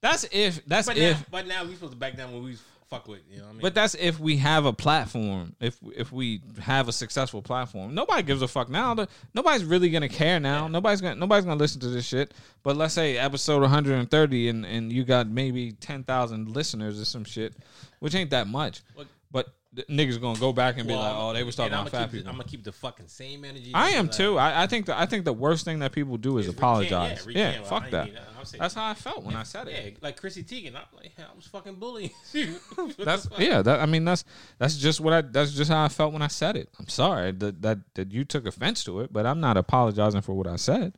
That's 0.00 0.26
if. 0.32 0.64
That's 0.66 0.88
but 0.88 0.96
if. 0.96 1.18
now, 1.18 1.24
but 1.30 1.46
now 1.46 1.64
we 1.64 1.74
supposed 1.74 1.92
to 1.92 1.98
back 1.98 2.16
down 2.16 2.32
when 2.32 2.42
we 2.42 2.56
fuck 2.90 3.06
with. 3.06 3.20
You 3.30 3.36
know 3.38 3.44
what 3.44 3.48
I 3.50 3.52
mean? 3.52 3.60
But 3.62 3.74
that's 3.74 3.94
if 3.94 4.18
we 4.18 4.38
have 4.38 4.64
a 4.64 4.72
platform. 4.72 5.54
If 5.60 5.76
if 5.94 6.10
we 6.10 6.40
have 6.60 6.88
a 6.88 6.92
successful 6.92 7.40
platform, 7.40 7.94
nobody 7.94 8.24
gives 8.24 8.42
a 8.42 8.48
fuck 8.48 8.68
now. 8.68 9.06
Nobody's 9.34 9.64
really 9.64 9.90
gonna 9.90 10.08
care 10.08 10.40
now. 10.40 10.66
Nobody's 10.66 11.00
gonna 11.00 11.14
nobody's 11.14 11.44
gonna 11.44 11.60
listen 11.60 11.80
to 11.82 11.88
this 11.90 12.06
shit. 12.06 12.34
But 12.64 12.76
let's 12.76 12.94
say 12.94 13.16
episode 13.18 13.60
130 13.62 14.48
and 14.48 14.66
and 14.66 14.92
you 14.92 15.04
got 15.04 15.28
maybe 15.28 15.72
10,000 15.72 16.48
listeners 16.48 17.00
or 17.00 17.04
some 17.04 17.22
shit, 17.24 17.54
which 18.00 18.16
ain't 18.16 18.30
that 18.30 18.48
much. 18.48 18.80
What- 18.94 19.06
But 19.30 19.46
the 19.74 19.82
niggas 19.84 20.18
gonna 20.20 20.38
go 20.40 20.54
back 20.54 20.78
and 20.78 20.88
be 20.88 20.94
Well, 20.94 21.02
like, 21.02 21.14
oh, 21.14 21.32
they 21.34 21.42
was 21.44 21.54
talking 21.54 21.74
and 21.74 21.82
about 21.86 21.92
I'ma 21.94 21.98
fat 21.98 22.04
keep 22.06 22.12
people. 22.12 22.24
The, 22.24 22.30
I'm 22.30 22.36
gonna 22.36 22.48
keep 22.48 22.64
the 22.64 22.72
fucking 22.72 23.08
same 23.08 23.44
energy. 23.44 23.72
I 23.74 23.90
am 23.90 24.08
too. 24.08 24.38
I, 24.38 24.62
I 24.62 24.66
think 24.66 24.86
the 24.86 24.98
I 24.98 25.04
think 25.04 25.26
the 25.26 25.32
worst 25.34 25.66
thing 25.66 25.80
that 25.80 25.92
people 25.92 26.16
do 26.16 26.38
is 26.38 26.46
recant- 26.46 26.58
apologize. 26.58 27.26
yeah, 27.28 27.32
Yeah, 27.38 27.46
recant, 27.48 27.56
like, 27.64 27.66
I 27.66 27.68
fuck 27.68 27.82
ain't 27.82 27.92
that. 27.92 28.14
that. 28.14 28.58
That's 28.58 28.74
how 28.74 28.86
I 28.88 28.94
felt 28.94 29.24
when 29.24 29.36
I 29.36 29.42
said 29.42 29.68
it. 29.68 29.84
Yeah, 29.84 29.98
like 30.00 30.18
Chrissy 30.18 30.42
Teigen. 30.44 30.68
I'm 30.76 30.82
like, 30.96 31.12
I 31.18 31.34
was 31.36 31.44
fucking 31.46 31.74
bullying 31.74 32.10
you. 32.32 32.54
What 32.76 32.96
the 32.96 33.04
That's 33.04 33.26
fuck? 33.26 33.38
yeah. 33.38 33.60
That 33.60 33.80
I 33.80 33.86
mean, 33.86 34.06
that's 34.06 34.24
that's 34.56 34.76
just 34.78 35.00
what 35.00 35.12
I. 35.12 35.20
That's 35.20 35.52
just 35.52 35.70
how 35.70 35.84
I 35.84 35.88
felt 35.88 36.14
when 36.14 36.22
I 36.22 36.28
said 36.28 36.56
it. 36.56 36.70
I'm 36.78 36.88
sorry 36.88 37.32
that 37.32 37.60
that 37.60 37.78
that 37.96 38.10
you 38.12 38.24
took 38.24 38.46
offense 38.46 38.82
to 38.84 39.00
it, 39.00 39.12
but 39.12 39.26
I'm 39.26 39.40
not 39.40 39.58
apologizing 39.58 40.22
for 40.22 40.32
what 40.32 40.46
I 40.46 40.56
said. 40.56 40.94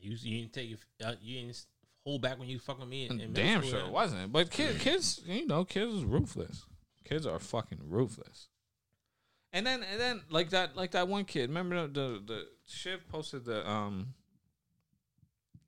You, 0.00 0.16
you 0.20 0.40
didn't 0.40 0.52
take 0.52 0.68
your- 0.68 0.78
uh, 1.04 1.14
you 1.22 1.40
didn't 1.40 1.64
hold 2.04 2.20
back 2.22 2.38
when 2.38 2.48
you 2.48 2.58
fucking 2.58 2.88
me. 2.88 3.06
In, 3.06 3.12
in 3.12 3.32
middle 3.32 3.32
Damn 3.34 3.60
school, 3.60 3.70
sure 3.70 3.80
yeah. 3.80 3.86
it 3.86 3.92
wasn't. 3.92 4.32
But 4.32 4.50
kid, 4.50 4.78
kids, 4.80 5.22
you 5.24 5.46
know, 5.46 5.64
kids 5.64 5.94
is 5.94 6.04
ruthless. 6.04 6.64
Kids 7.04 7.26
are 7.26 7.38
fucking 7.38 7.78
ruthless. 7.88 8.48
And 9.52 9.66
then 9.66 9.82
and 9.82 10.00
then 10.00 10.22
like 10.30 10.50
that 10.50 10.76
like 10.76 10.92
that 10.92 11.08
one 11.08 11.24
kid. 11.24 11.50
Remember 11.50 11.86
the 11.86 11.92
the, 11.92 12.22
the 12.26 12.46
Shiv 12.66 13.06
posted 13.08 13.44
the 13.44 13.68
um 13.68 14.14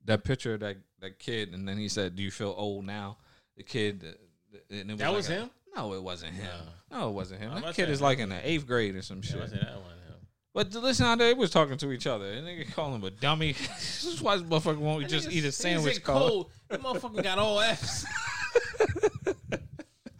that 0.05 0.23
picture 0.23 0.55
of 0.55 0.59
that 0.61 0.77
that 1.01 1.19
kid, 1.19 1.53
and 1.53 1.67
then 1.67 1.77
he 1.77 1.87
said, 1.89 2.15
"Do 2.15 2.23
you 2.23 2.31
feel 2.31 2.53
old 2.57 2.85
now?" 2.85 3.17
The 3.57 3.63
kid. 3.63 4.03
uh, 4.03 4.57
And 4.69 4.91
it 4.91 4.97
That 4.97 5.07
like 5.09 5.15
was 5.17 5.29
a- 5.29 5.33
him? 5.33 5.49
No, 5.75 5.93
it 5.93 6.01
wasn't 6.03 6.33
him. 6.33 6.49
No, 6.89 7.09
it 7.09 7.11
wasn't 7.11 7.41
him. 7.41 7.51
I'm 7.53 7.61
That 7.61 7.75
kid 7.75 7.89
is 7.89 8.01
like 8.01 8.19
in 8.19 8.29
the 8.29 8.49
eighth 8.49 8.65
grade 8.65 8.95
or 8.95 9.01
some 9.01 9.21
Yeah, 9.23 9.35
I 9.35 9.39
shit. 9.41 9.49
said 9.49 9.59
that 9.61 9.73
one. 9.81 9.91
yeah. 10.07 10.15
But 10.53 10.71
to 10.71 10.79
listen 10.79 11.05
how 11.05 11.15
they 11.17 11.33
was 11.33 11.51
talking 11.51 11.77
to 11.77 11.91
each 11.91 12.07
other, 12.07 12.31
and 12.31 12.47
they 12.47 12.63
call 12.63 12.95
him 12.95 13.03
a 13.03 13.11
dummy. 13.11 13.51
this 13.75 14.05
is 14.05 14.21
why 14.21 14.37
this 14.37 14.47
motherfucker 14.47 14.77
won't 14.77 15.07
just 15.09 15.29
eat 15.31 15.43
a 15.45 15.51
sandwich. 15.51 15.95
said 15.95 16.03
cold. 16.05 16.49
That 16.69 16.81
motherfucker 16.81 17.21
got 17.23 17.37
all 17.39 17.59
F's. 17.59 18.05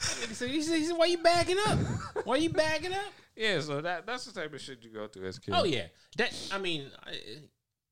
Said, 0.06 0.50
he 0.50 0.62
said, 0.62 0.98
why 0.98 1.06
you 1.06 1.18
bagging 1.18 1.58
up? 1.68 1.80
Why 2.24 2.38
you 2.38 2.50
bagging 2.50 2.94
up? 2.94 3.14
Yeah, 3.36 3.60
so 3.60 3.82
that 3.82 4.06
that's 4.06 4.26
the 4.26 4.40
type 4.40 4.54
of 4.54 4.62
shit 4.62 4.84
you 4.84 4.90
go 4.90 5.08
through 5.08 5.28
as. 5.28 5.40
Oh 5.52 5.66
yeah, 5.66 5.88
that 6.18 6.34
I 6.54 6.58
mean, 6.58 6.88
I, 7.06 7.14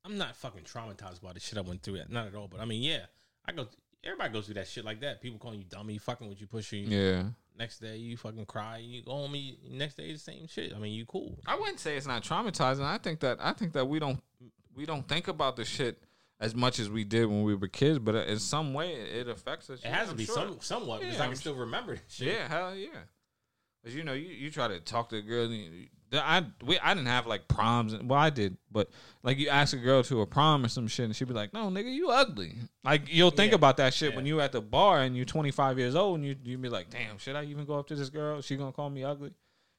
I'm 0.04 0.16
not 0.16 0.36
fucking 0.36 0.62
traumatized 0.64 1.20
by 1.22 1.32
the 1.32 1.40
shit 1.40 1.58
I 1.58 1.62
went 1.62 1.82
through. 1.82 2.00
Not 2.08 2.28
at 2.28 2.34
all. 2.34 2.48
But 2.48 2.60
I 2.60 2.64
mean, 2.64 2.82
yeah, 2.82 3.06
I 3.46 3.52
go. 3.52 3.68
Everybody 4.02 4.32
goes 4.32 4.46
through 4.46 4.54
that 4.54 4.68
shit 4.68 4.84
like 4.84 5.00
that. 5.00 5.20
People 5.22 5.38
calling 5.38 5.58
you 5.58 5.64
dummy, 5.64 5.98
fucking 5.98 6.28
with 6.28 6.40
you, 6.40 6.46
pushing 6.46 6.90
you. 6.90 6.98
yeah. 6.98 7.22
Next 7.58 7.78
day 7.78 7.96
you 7.96 8.16
fucking 8.16 8.46
cry. 8.46 8.78
You 8.78 9.02
go 9.02 9.12
home. 9.12 9.34
You, 9.34 9.54
next 9.70 9.96
day 9.96 10.12
the 10.12 10.18
same 10.18 10.46
shit. 10.48 10.72
I 10.74 10.78
mean, 10.78 10.92
you 10.92 11.06
cool. 11.06 11.38
I 11.46 11.56
wouldn't 11.56 11.78
say 11.78 11.96
it's 11.96 12.06
not 12.06 12.22
traumatizing. 12.22 12.84
I 12.84 12.98
think 12.98 13.20
that 13.20 13.38
I 13.40 13.52
think 13.52 13.72
that 13.74 13.86
we 13.86 13.98
don't 13.98 14.20
we 14.74 14.86
don't 14.86 15.06
think 15.06 15.28
about 15.28 15.56
the 15.56 15.64
shit 15.64 16.02
as 16.44 16.54
much 16.54 16.78
as 16.78 16.90
we 16.90 17.04
did 17.04 17.24
when 17.26 17.42
we 17.42 17.54
were 17.54 17.68
kids, 17.68 17.98
but 17.98 18.14
in 18.14 18.38
some 18.38 18.74
way 18.74 18.92
it 18.92 19.28
affects 19.28 19.70
us. 19.70 19.80
It 19.80 19.86
has 19.86 20.10
to 20.10 20.14
be 20.14 20.26
sure. 20.26 20.34
some 20.34 20.58
somewhat 20.60 21.00
because 21.00 21.18
I 21.18 21.24
I'm 21.24 21.30
can 21.30 21.38
still 21.38 21.54
remember. 21.54 21.98
Yeah, 22.18 22.46
hell 22.48 22.74
yeah. 22.76 22.88
Cause 23.82 23.94
you 23.94 24.04
know, 24.04 24.12
you, 24.12 24.28
you 24.28 24.50
try 24.50 24.68
to 24.68 24.78
talk 24.80 25.08
to 25.10 25.16
a 25.16 25.22
girl. 25.22 25.46
you- 25.46 25.88
I 26.12 26.44
we 26.64 26.78
I 26.78 26.94
didn't 26.94 27.08
have 27.08 27.26
like 27.26 27.48
proms. 27.48 27.92
And, 27.92 28.08
well, 28.08 28.20
I 28.20 28.30
did, 28.30 28.56
but 28.70 28.88
like 29.24 29.36
you 29.38 29.48
ask 29.48 29.74
a 29.74 29.78
girl 29.78 30.02
to 30.04 30.20
a 30.20 30.26
prom 30.26 30.64
or 30.64 30.68
some 30.68 30.86
shit, 30.86 31.06
and 31.06 31.16
she'd 31.16 31.26
be 31.26 31.34
like, 31.34 31.52
"No, 31.52 31.68
nigga, 31.70 31.92
you 31.92 32.10
ugly." 32.10 32.54
Like 32.84 33.02
you'll 33.08 33.30
think 33.32 33.50
Yeah, 33.50 33.56
about 33.56 33.78
that 33.78 33.94
shit 33.94 34.10
yeah. 34.10 34.16
when 34.16 34.26
you 34.26 34.40
at 34.40 34.52
the 34.52 34.60
bar 34.60 35.00
and 35.00 35.16
you're 35.16 35.24
25 35.24 35.76
years 35.78 35.96
old, 35.96 36.18
and 36.20 36.24
you 36.24 36.36
you 36.44 36.56
be 36.56 36.68
like, 36.68 36.88
"Damn, 36.90 37.18
should 37.18 37.34
I 37.34 37.44
even 37.46 37.64
go 37.64 37.80
up 37.80 37.88
to 37.88 37.96
this 37.96 38.10
girl? 38.10 38.40
She 38.42 38.54
gonna 38.56 38.70
call 38.70 38.90
me 38.90 39.02
ugly?" 39.02 39.32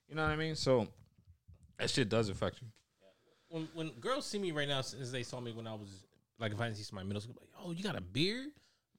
You 0.09 0.15
know 0.15 0.23
what 0.23 0.31
I 0.31 0.35
mean? 0.35 0.55
So 0.55 0.87
that 1.77 1.89
shit 1.89 2.09
does 2.09 2.27
affect 2.27 2.59
you. 2.61 2.67
when 3.47 3.69
when 3.73 3.89
girls 4.01 4.25
see 4.25 4.39
me 4.39 4.51
right 4.51 4.67
now, 4.67 4.81
since 4.81 5.11
they 5.11 5.23
saw 5.23 5.39
me 5.39 5.53
when 5.53 5.67
I 5.67 5.73
was 5.73 6.04
like, 6.39 6.51
if 6.51 6.59
I 6.59 6.65
didn't 6.65 6.77
see 6.77 6.83
somebody 6.83 7.03
in 7.05 7.09
middle 7.09 7.21
school, 7.21 7.35
like, 7.39 7.49
oh, 7.63 7.71
you 7.71 7.83
got 7.83 7.95
a 7.95 8.01
beard? 8.01 8.47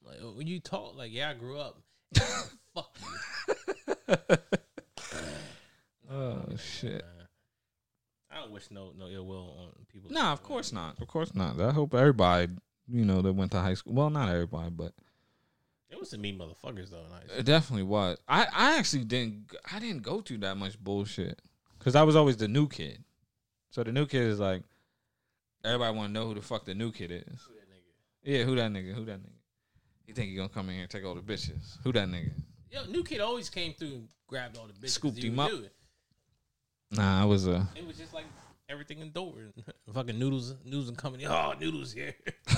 I'm 0.01 0.11
like, 0.11 0.19
oh, 0.23 0.31
when 0.37 0.47
you 0.47 0.59
talk, 0.59 0.95
like, 0.95 1.11
yeah, 1.13 1.29
I 1.29 1.33
grew 1.33 1.59
up. 1.59 1.81
Fuck 2.73 2.97
you. 4.07 4.17
Oh 6.09 6.43
shit. 6.57 7.03
I 8.31 8.39
don't 8.39 8.51
wish 8.51 8.71
no 8.71 8.91
no 8.97 9.07
ill 9.07 9.25
will 9.25 9.57
on 9.59 9.85
people. 9.91 10.09
Nah, 10.11 10.31
of 10.31 10.41
course 10.43 10.71
not. 10.71 11.01
Of 11.01 11.07
course 11.07 11.33
not. 11.35 11.59
I 11.59 11.71
hope 11.71 11.93
everybody, 11.93 12.47
you 12.87 13.03
know, 13.03 13.21
that 13.21 13.33
went 13.33 13.51
to 13.51 13.59
high 13.59 13.73
school. 13.73 13.93
Well, 13.93 14.09
not 14.09 14.29
everybody, 14.29 14.69
but 14.69 14.93
There 15.89 15.99
was 15.99 16.09
some 16.09 16.21
mean 16.21 16.39
motherfuckers 16.39 16.89
though. 16.89 17.03
Nice. 17.11 17.39
It 17.39 17.45
definitely 17.45 17.83
was. 17.83 18.17
I, 18.27 18.47
I 18.53 18.77
actually 18.77 19.03
didn't 19.03 19.51
I 19.71 19.79
didn't 19.79 20.03
go 20.03 20.21
through 20.21 20.39
that 20.39 20.55
much 20.55 20.79
bullshit 20.79 21.41
because 21.77 21.95
I 21.95 22.03
was 22.03 22.15
always 22.15 22.37
the 22.37 22.47
new 22.47 22.67
kid. 22.67 23.03
So 23.69 23.83
the 23.83 23.91
new 23.91 24.05
kid 24.05 24.21
is 24.21 24.39
like 24.39 24.63
everybody 25.67 25.95
want 25.95 26.09
to 26.09 26.13
know 26.13 26.27
who 26.27 26.33
the 26.35 26.41
fuck 26.41 26.65
the 26.65 26.73
new 26.73 26.91
kid 26.91 27.11
is. 27.11 27.47
Yeah, 28.23 28.43
who 28.43 28.55
that 28.55 28.71
nigga? 28.71 28.93
Who 28.93 29.05
that 29.05 29.19
nigga? 29.19 29.37
You 30.05 30.13
think 30.13 30.29
he 30.29 30.35
gonna 30.35 30.49
come 30.49 30.69
in 30.69 30.75
here 30.75 30.83
and 30.83 30.91
take 30.91 31.05
all 31.05 31.15
the 31.15 31.21
bitches? 31.21 31.77
Who 31.83 31.91
that 31.93 32.07
nigga? 32.07 32.31
Yo, 32.71 32.85
new 32.85 33.03
kid 33.03 33.21
always 33.21 33.49
came 33.49 33.73
through 33.73 33.87
and 33.87 34.07
grabbed 34.27 34.57
all 34.57 34.67
the 34.67 34.73
bitches. 34.73 34.91
Scooped 34.91 35.23
him 35.23 35.39
up. 35.39 35.51
Nah, 36.91 37.21
I 37.21 37.25
was 37.25 37.47
a. 37.47 37.67
It 37.75 37.85
was 37.85 37.97
just 37.97 38.13
like 38.13 38.25
everything 38.69 38.99
in 38.99 39.11
Dover. 39.11 39.51
Fucking 39.93 40.17
noodles, 40.17 40.55
noodles 40.63 40.89
and 40.89 40.97
company. 40.97 41.25
Oh, 41.25 41.53
noodles 41.59 41.93
here. 41.93 42.15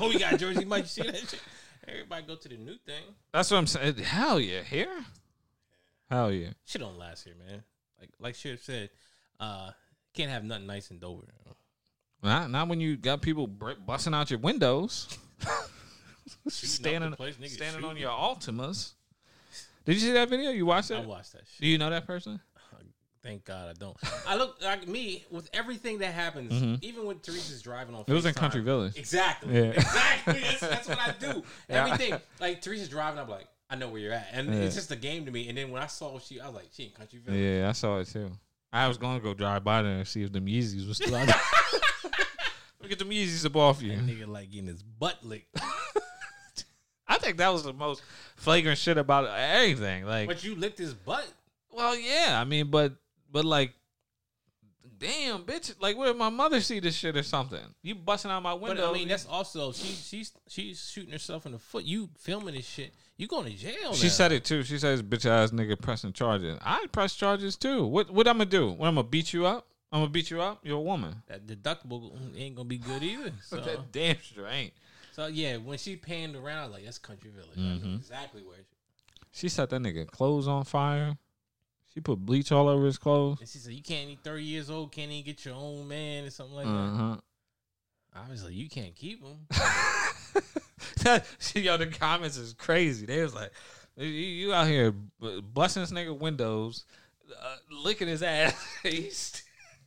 oh, 0.00 0.08
we 0.08 0.18
got 0.18 0.38
Jersey 0.38 0.64
Mike. 0.64 0.84
You 0.84 0.88
see 0.88 1.02
that 1.02 1.16
shit? 1.16 1.40
Everybody 1.86 2.26
go 2.26 2.36
to 2.36 2.48
the 2.48 2.56
new 2.56 2.76
thing. 2.84 3.04
That's 3.32 3.50
what 3.50 3.58
I'm 3.58 3.66
saying. 3.66 3.96
Hell 3.96 4.40
yeah, 4.40 4.62
here. 4.62 5.04
Hell 6.10 6.32
yeah. 6.32 6.50
Shit 6.66 6.80
don't 6.80 6.98
last 6.98 7.24
here, 7.24 7.34
man. 7.34 7.62
Like 8.00 8.10
like 8.18 8.34
Sheriff 8.34 8.62
said, 8.62 8.90
uh, 9.40 9.70
can't 10.14 10.30
have 10.30 10.44
nothing 10.44 10.66
nice 10.66 10.90
in 10.90 10.98
Dover. 10.98 11.28
Not 12.22 12.50
not 12.50 12.68
when 12.68 12.80
you 12.80 12.96
got 12.96 13.22
people 13.22 13.46
busting 13.46 14.14
out 14.14 14.30
your 14.30 14.40
windows, 14.40 15.16
standing 16.48 17.12
place, 17.12 17.36
niggas 17.36 17.50
standing 17.50 17.84
on 17.84 17.96
your 17.96 18.10
Altimas. 18.10 18.92
Did 19.84 19.94
you 19.94 20.00
see 20.00 20.12
that 20.12 20.28
video? 20.28 20.50
You 20.50 20.66
watched 20.66 20.90
it? 20.90 20.96
I 20.96 21.06
watched 21.06 21.32
that 21.32 21.42
shit. 21.46 21.60
Do 21.60 21.66
you 21.68 21.78
know 21.78 21.90
that 21.90 22.06
person? 22.06 22.40
Thank 23.22 23.44
God 23.44 23.68
I 23.68 23.72
don't. 23.72 23.96
I 24.26 24.36
look 24.36 24.62
like 24.62 24.86
me 24.88 25.24
with 25.30 25.50
everything 25.52 25.98
that 25.98 26.14
happens, 26.14 26.78
even 26.82 27.04
when 27.04 27.18
Teresa's 27.18 27.62
driving 27.62 27.94
on. 27.94 28.02
Mm-hmm. 28.02 28.12
It 28.12 28.14
was 28.14 28.26
in 28.26 28.34
Country 28.34 28.62
Village. 28.62 28.96
Exactly. 28.96 29.54
Yeah. 29.54 29.72
Exactly. 29.76 30.40
That's, 30.40 30.60
that's 30.60 30.88
what 30.88 30.98
I 30.98 31.14
do. 31.18 31.42
Yeah. 31.68 31.84
Everything. 31.86 32.20
Like 32.40 32.62
Teresa's 32.62 32.88
driving, 32.88 33.18
I'm 33.20 33.28
like, 33.28 33.46
I 33.70 33.76
know 33.76 33.88
where 33.88 34.00
you're 34.00 34.12
at, 34.12 34.28
and 34.32 34.48
Yeah. 34.48 34.60
it's 34.60 34.74
just 34.74 34.90
a 34.92 34.96
game 34.96 35.24
to 35.26 35.30
me. 35.30 35.48
And 35.48 35.58
then 35.58 35.70
when 35.70 35.82
I 35.82 35.86
saw 35.86 36.18
she, 36.18 36.40
I 36.40 36.46
was 36.46 36.54
like, 36.54 36.68
she 36.72 36.84
in 36.84 36.90
Country 36.90 37.18
Village. 37.18 37.40
Yeah, 37.40 37.68
I 37.68 37.72
saw 37.72 37.98
it 37.98 38.06
too. 38.06 38.30
I 38.72 38.86
was 38.88 38.98
going 38.98 39.18
to 39.18 39.22
go 39.22 39.34
drive 39.34 39.64
by 39.64 39.82
there 39.82 39.92
and 39.92 40.06
see 40.08 40.22
if 40.22 40.32
them 40.32 40.46
Yeezys 40.46 40.86
was 40.86 40.96
still 40.98 41.14
out 41.16 41.28
me 42.82 42.88
get 42.88 42.98
them 42.98 43.10
Yeezys 43.10 43.44
up 43.46 43.56
off 43.56 43.82
you. 43.82 43.90
That 43.96 44.06
nigga 44.06 44.26
like 44.26 44.50
getting 44.50 44.68
his 44.68 44.82
butt 44.82 45.24
licked. 45.24 45.60
I 47.08 47.16
think 47.18 47.38
that 47.38 47.52
was 47.52 47.62
the 47.64 47.72
most 47.72 48.02
flagrant 48.36 48.78
shit 48.78 48.98
about 48.98 49.26
everything. 49.26 50.04
Like, 50.04 50.28
but 50.28 50.44
you 50.44 50.54
licked 50.54 50.78
his 50.78 50.92
butt. 50.94 51.26
well, 51.72 51.96
yeah, 51.96 52.38
I 52.40 52.44
mean, 52.44 52.70
but 52.70 52.92
but 53.32 53.44
like, 53.44 53.72
damn, 54.98 55.42
bitch, 55.44 55.74
like, 55.80 55.96
what 55.96 56.08
if 56.08 56.16
my 56.16 56.28
mother 56.28 56.60
see 56.60 56.80
this 56.80 56.94
shit 56.94 57.16
or 57.16 57.22
something? 57.22 57.60
You 57.82 57.94
busting 57.94 58.30
out 58.30 58.42
my 58.42 58.52
But 58.52 58.60
window? 58.62 58.90
I 58.90 58.92
mean, 58.92 59.08
that's 59.08 59.26
also 59.26 59.72
she 59.72 59.86
she's 59.94 60.32
she's 60.48 60.90
shooting 60.92 61.12
herself 61.12 61.46
in 61.46 61.52
the 61.52 61.58
foot. 61.58 61.84
You 61.84 62.10
filming 62.18 62.54
this 62.54 62.66
shit. 62.66 62.92
You 63.16 63.26
going 63.26 63.46
to 63.46 63.56
jail? 63.56 63.94
she 63.94 64.06
now. 64.06 64.12
said 64.12 64.32
it 64.32 64.44
too. 64.44 64.62
She 64.62 64.78
says, 64.78 65.02
"Bitch 65.02 65.26
ass 65.26 65.50
nigga 65.50 65.80
pressing 65.80 66.12
charges." 66.12 66.58
I 66.62 66.86
press 66.92 67.14
charges 67.16 67.56
too. 67.56 67.86
What 67.86 68.10
what 68.10 68.28
I'm 68.28 68.38
gonna 68.38 68.50
do? 68.50 68.68
What 68.70 68.86
I'm 68.86 68.94
gonna 68.94 69.08
beat 69.08 69.32
you 69.32 69.46
up? 69.46 69.66
I'm 69.90 70.00
gonna 70.00 70.10
beat 70.10 70.30
you 70.30 70.40
up. 70.42 70.60
You're 70.64 70.76
a 70.78 70.80
woman. 70.80 71.22
that 71.28 71.46
deductible 71.46 72.12
ain't 72.36 72.54
gonna 72.56 72.68
be 72.68 72.78
good 72.78 73.02
either. 73.02 73.32
So, 73.42 73.56
that 73.56 73.90
damn 73.92 74.18
sure 74.20 74.46
ain't. 74.46 74.72
so 75.12 75.26
yeah, 75.26 75.56
when 75.56 75.78
she 75.78 75.96
panned 75.96 76.36
around, 76.36 76.72
like 76.72 76.84
that's 76.84 76.98
Country 76.98 77.30
Village. 77.30 77.56
Mm-hmm. 77.58 77.88
know 77.90 77.96
exactly 77.96 78.42
where. 78.42 78.58
She, 79.32 79.40
She 79.40 79.48
set 79.48 79.70
that 79.70 79.80
nigga 79.80 80.06
clothes 80.10 80.46
on 80.48 80.64
fire. 80.64 81.16
She 81.94 82.00
put 82.00 82.18
bleach 82.18 82.52
all 82.52 82.68
over 82.68 82.84
his 82.84 82.98
clothes. 82.98 83.40
and 83.40 83.48
she 83.48 83.58
said 83.58 83.72
you 83.72 83.82
can't. 83.82 84.08
Be 84.08 84.18
Thirty 84.22 84.44
years 84.44 84.68
old, 84.68 84.92
can't 84.92 85.10
even 85.10 85.24
get 85.24 85.44
your 85.44 85.54
own 85.54 85.88
man 85.88 86.24
or 86.24 86.30
something 86.30 86.54
like 86.54 86.66
Uh 86.66 86.70
that. 87.14 87.20
Obviously, 88.16 88.52
you 88.54 88.68
can't 88.68 88.94
keep 88.94 89.22
them. 89.22 89.38
Yo, 91.54 91.76
the 91.76 91.86
comments 91.86 92.36
is 92.36 92.52
crazy. 92.52 93.06
They 93.06 93.22
was 93.22 93.34
like, 93.34 93.50
"You, 93.96 94.06
you 94.06 94.52
out 94.52 94.66
here 94.66 94.92
busting 94.92 95.82
this 95.82 95.92
nigga 95.92 96.16
windows, 96.18 96.84
uh, 97.40 97.56
licking 97.70 98.08
his 98.08 98.22
ass. 98.22 98.54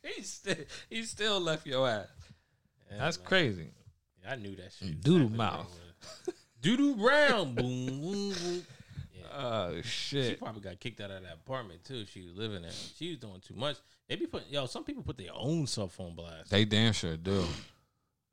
he's 0.16 0.16
he's 0.16 0.28
still, 0.30 0.54
he 0.90 1.02
still 1.04 1.40
left 1.40 1.66
your 1.66 1.88
ass. 1.88 2.06
That's 2.98 3.16
crazy. 3.16 3.70
I 4.28 4.36
knew 4.36 4.54
that 4.56 4.72
shit. 4.78 4.88
Mm, 4.88 5.00
doodle 5.02 5.20
Exactly 5.28 5.36
mouth. 5.38 5.66
what 5.70 5.78
it 5.78 6.26
was. 6.26 6.34
Doodle 6.60 6.94
brown. 6.94 7.54
boom, 7.54 7.86
boom, 7.86 8.30
boom. 8.32 8.62
Yeah. 9.14 9.26
Oh 9.34 9.80
shit! 9.82 10.26
She 10.30 10.34
probably 10.34 10.60
got 10.60 10.78
kicked 10.80 11.00
out 11.00 11.10
of 11.10 11.22
that 11.22 11.34
apartment 11.34 11.84
too. 11.84 12.04
She 12.06 12.22
was 12.22 12.34
living 12.34 12.62
there. 12.62 12.70
She 12.96 13.10
was 13.10 13.18
doing 13.18 13.40
too 13.40 13.54
much. 13.54 13.76
They 14.08 14.16
be 14.16 14.26
putting 14.26 14.52
yo. 14.52 14.66
Some 14.66 14.84
people 14.84 15.02
put 15.02 15.16
their 15.16 15.32
own 15.34 15.66
cell 15.66 15.88
phone 15.88 16.14
blast. 16.14 16.50
They 16.50 16.64
damn 16.64 16.92
sure 16.92 17.16
do. 17.16 17.44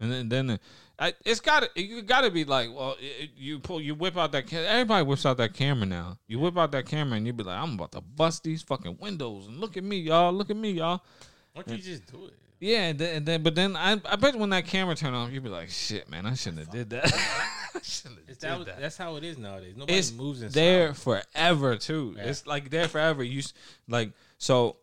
And 0.01 0.11
then, 0.11 0.29
then 0.29 0.47
the, 0.47 0.59
I, 0.97 1.13
it's 1.25 1.39
got 1.41 1.63
to 1.75 1.81
you 1.81 2.01
got 2.01 2.21
to 2.21 2.31
be 2.31 2.43
like, 2.45 2.69
well, 2.73 2.95
it, 2.99 3.31
you 3.37 3.59
pull, 3.59 3.81
you 3.81 3.95
whip 3.95 4.17
out 4.17 4.31
that. 4.31 4.47
ca- 4.49 4.57
Everybody 4.65 5.03
whips 5.05 5.25
out 5.25 5.37
that 5.37 5.53
camera 5.53 5.85
now. 5.85 6.17
You 6.27 6.39
whip 6.39 6.57
out 6.57 6.71
that 6.71 6.85
camera 6.85 7.17
and 7.17 7.27
you 7.27 7.33
be 7.33 7.43
like, 7.43 7.57
I'm 7.57 7.73
about 7.73 7.91
to 7.93 8.01
bust 8.01 8.43
these 8.43 8.61
fucking 8.63 8.97
windows 8.99 9.47
and 9.47 9.59
look 9.59 9.75
at 9.77 9.83
me, 9.83 9.97
y'all. 9.99 10.31
Look 10.33 10.49
at 10.49 10.55
me, 10.57 10.71
y'all. 10.71 11.01
Why 11.53 11.63
don't 11.63 11.77
you 11.77 11.83
just 11.83 12.05
do 12.11 12.25
it? 12.25 12.33
Yeah, 12.61 12.87
and 12.89 12.99
then, 12.99 13.15
and 13.17 13.25
then 13.25 13.43
but 13.43 13.55
then 13.55 13.75
I, 13.77 13.93
I 14.05 14.15
bet 14.17 14.35
when 14.35 14.49
that 14.49 14.65
camera 14.67 14.93
turned 14.95 15.15
off, 15.15 15.31
you'd 15.31 15.43
be 15.43 15.49
like, 15.49 15.69
shit, 15.69 16.09
man, 16.09 16.25
I 16.25 16.33
shouldn't 16.33 16.59
have 16.59 16.69
did 16.71 16.89
that. 16.89 17.05
I 17.75 17.79
shouldn't 17.81 18.19
have 18.19 18.29
It's 18.29 18.37
did 18.39 18.49
that, 18.49 18.65
that. 18.65 18.81
That's 18.81 18.97
how 18.97 19.15
it 19.15 19.23
is 19.23 19.37
nowadays. 19.37 19.75
Nobody 19.77 19.97
It's 19.97 20.11
moves 20.11 20.41
in 20.41 20.49
there 20.51 20.93
silence. 20.93 21.29
forever 21.33 21.75
too. 21.77 22.15
Yeah. 22.17 22.23
It's 22.23 22.45
like 22.45 22.69
there 22.69 22.87
forever. 22.89 23.23
You 23.23 23.39
s- 23.39 23.53
like 23.87 24.11
so. 24.37 24.77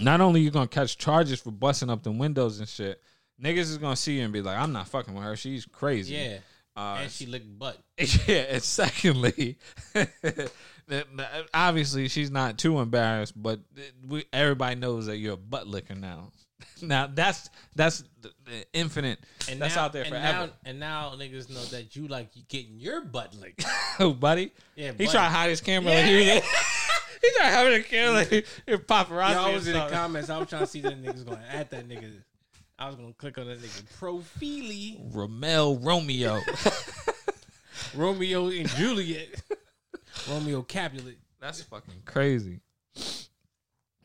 Not 0.00 0.20
only 0.20 0.40
you 0.42 0.50
gonna 0.50 0.68
catch 0.68 0.96
charges 0.98 1.40
for 1.40 1.50
busting 1.50 1.88
up 1.90 2.02
the 2.02 2.12
windows 2.12 2.58
and 2.60 2.68
shit, 2.68 3.02
niggas 3.42 3.58
is 3.60 3.78
gonna 3.78 3.96
see 3.96 4.18
you 4.18 4.24
and 4.24 4.32
be 4.32 4.40
like, 4.42 4.58
"I'm 4.58 4.72
not 4.72 4.88
fucking 4.88 5.14
with 5.14 5.24
her. 5.24 5.36
She's 5.36 5.64
crazy." 5.66 6.14
Yeah, 6.14 6.38
Uh, 6.76 6.98
and 7.02 7.10
she 7.10 7.24
licked 7.26 7.58
butt. 7.58 7.78
yeah. 8.26 8.44
And 8.50 8.62
secondly, 8.62 9.56
obviously 11.54 12.08
she's 12.08 12.30
not 12.30 12.58
too 12.58 12.78
embarrassed, 12.78 13.34
but 13.40 13.60
we, 14.06 14.24
everybody 14.32 14.76
knows 14.76 15.06
that 15.06 15.18
you're 15.18 15.34
a 15.34 15.36
butt 15.36 15.66
licker 15.66 15.94
now. 15.94 16.30
now 16.82 17.06
that's 17.12 17.50
that's 17.74 18.04
infinite. 18.72 19.18
And 19.50 19.60
that's 19.60 19.76
now, 19.76 19.84
out 19.84 19.92
there 19.92 20.02
and 20.02 20.10
forever. 20.10 20.46
Now, 20.46 20.52
and 20.64 20.80
now 20.80 21.12
niggas 21.16 21.50
know 21.50 21.62
that 21.76 21.96
you 21.96 22.08
like 22.08 22.28
getting 22.48 22.78
your 22.78 23.02
butt 23.02 23.34
licked. 23.34 23.64
Oh, 23.98 24.12
buddy. 24.12 24.52
Yeah, 24.74 24.88
He 24.88 24.92
buddy. 24.92 25.06
tried 25.06 25.24
to 25.28 25.30
hide 25.30 25.48
his 25.48 25.62
camera. 25.62 25.94
Like 25.94 26.04
he, 26.04 26.16
was, 26.16 26.26
he 27.22 27.30
tried 27.38 27.46
having 27.48 27.72
a 27.80 27.82
camera 27.82 28.12
like 28.12 28.28
he- 28.28 28.42
paparazzi. 28.66 29.32
Yo, 29.32 29.42
I 29.42 29.54
was 29.54 29.66
in 29.66 29.72
the 29.72 29.88
comments. 29.88 30.28
I 30.28 30.36
was 30.38 30.48
trying 30.50 30.60
to 30.62 30.66
see 30.66 30.82
that 30.82 31.02
niggas 31.02 31.24
going 31.24 31.40
at 31.50 31.70
that 31.70 31.88
nigga. 31.88 32.12
I 32.78 32.86
was 32.88 32.96
gonna 32.96 33.14
click 33.14 33.38
on 33.38 33.46
that 33.46 33.58
nigga 33.62 33.98
profile. 33.98 35.10
Ramel 35.14 35.78
Romeo. 35.78 36.40
Romeo 37.94 38.48
and 38.48 38.68
Juliet. 38.68 39.28
Romeo 40.28 40.62
Capulet. 40.62 41.18
That's 41.40 41.62
fucking 41.62 42.02
crazy. 42.04 42.60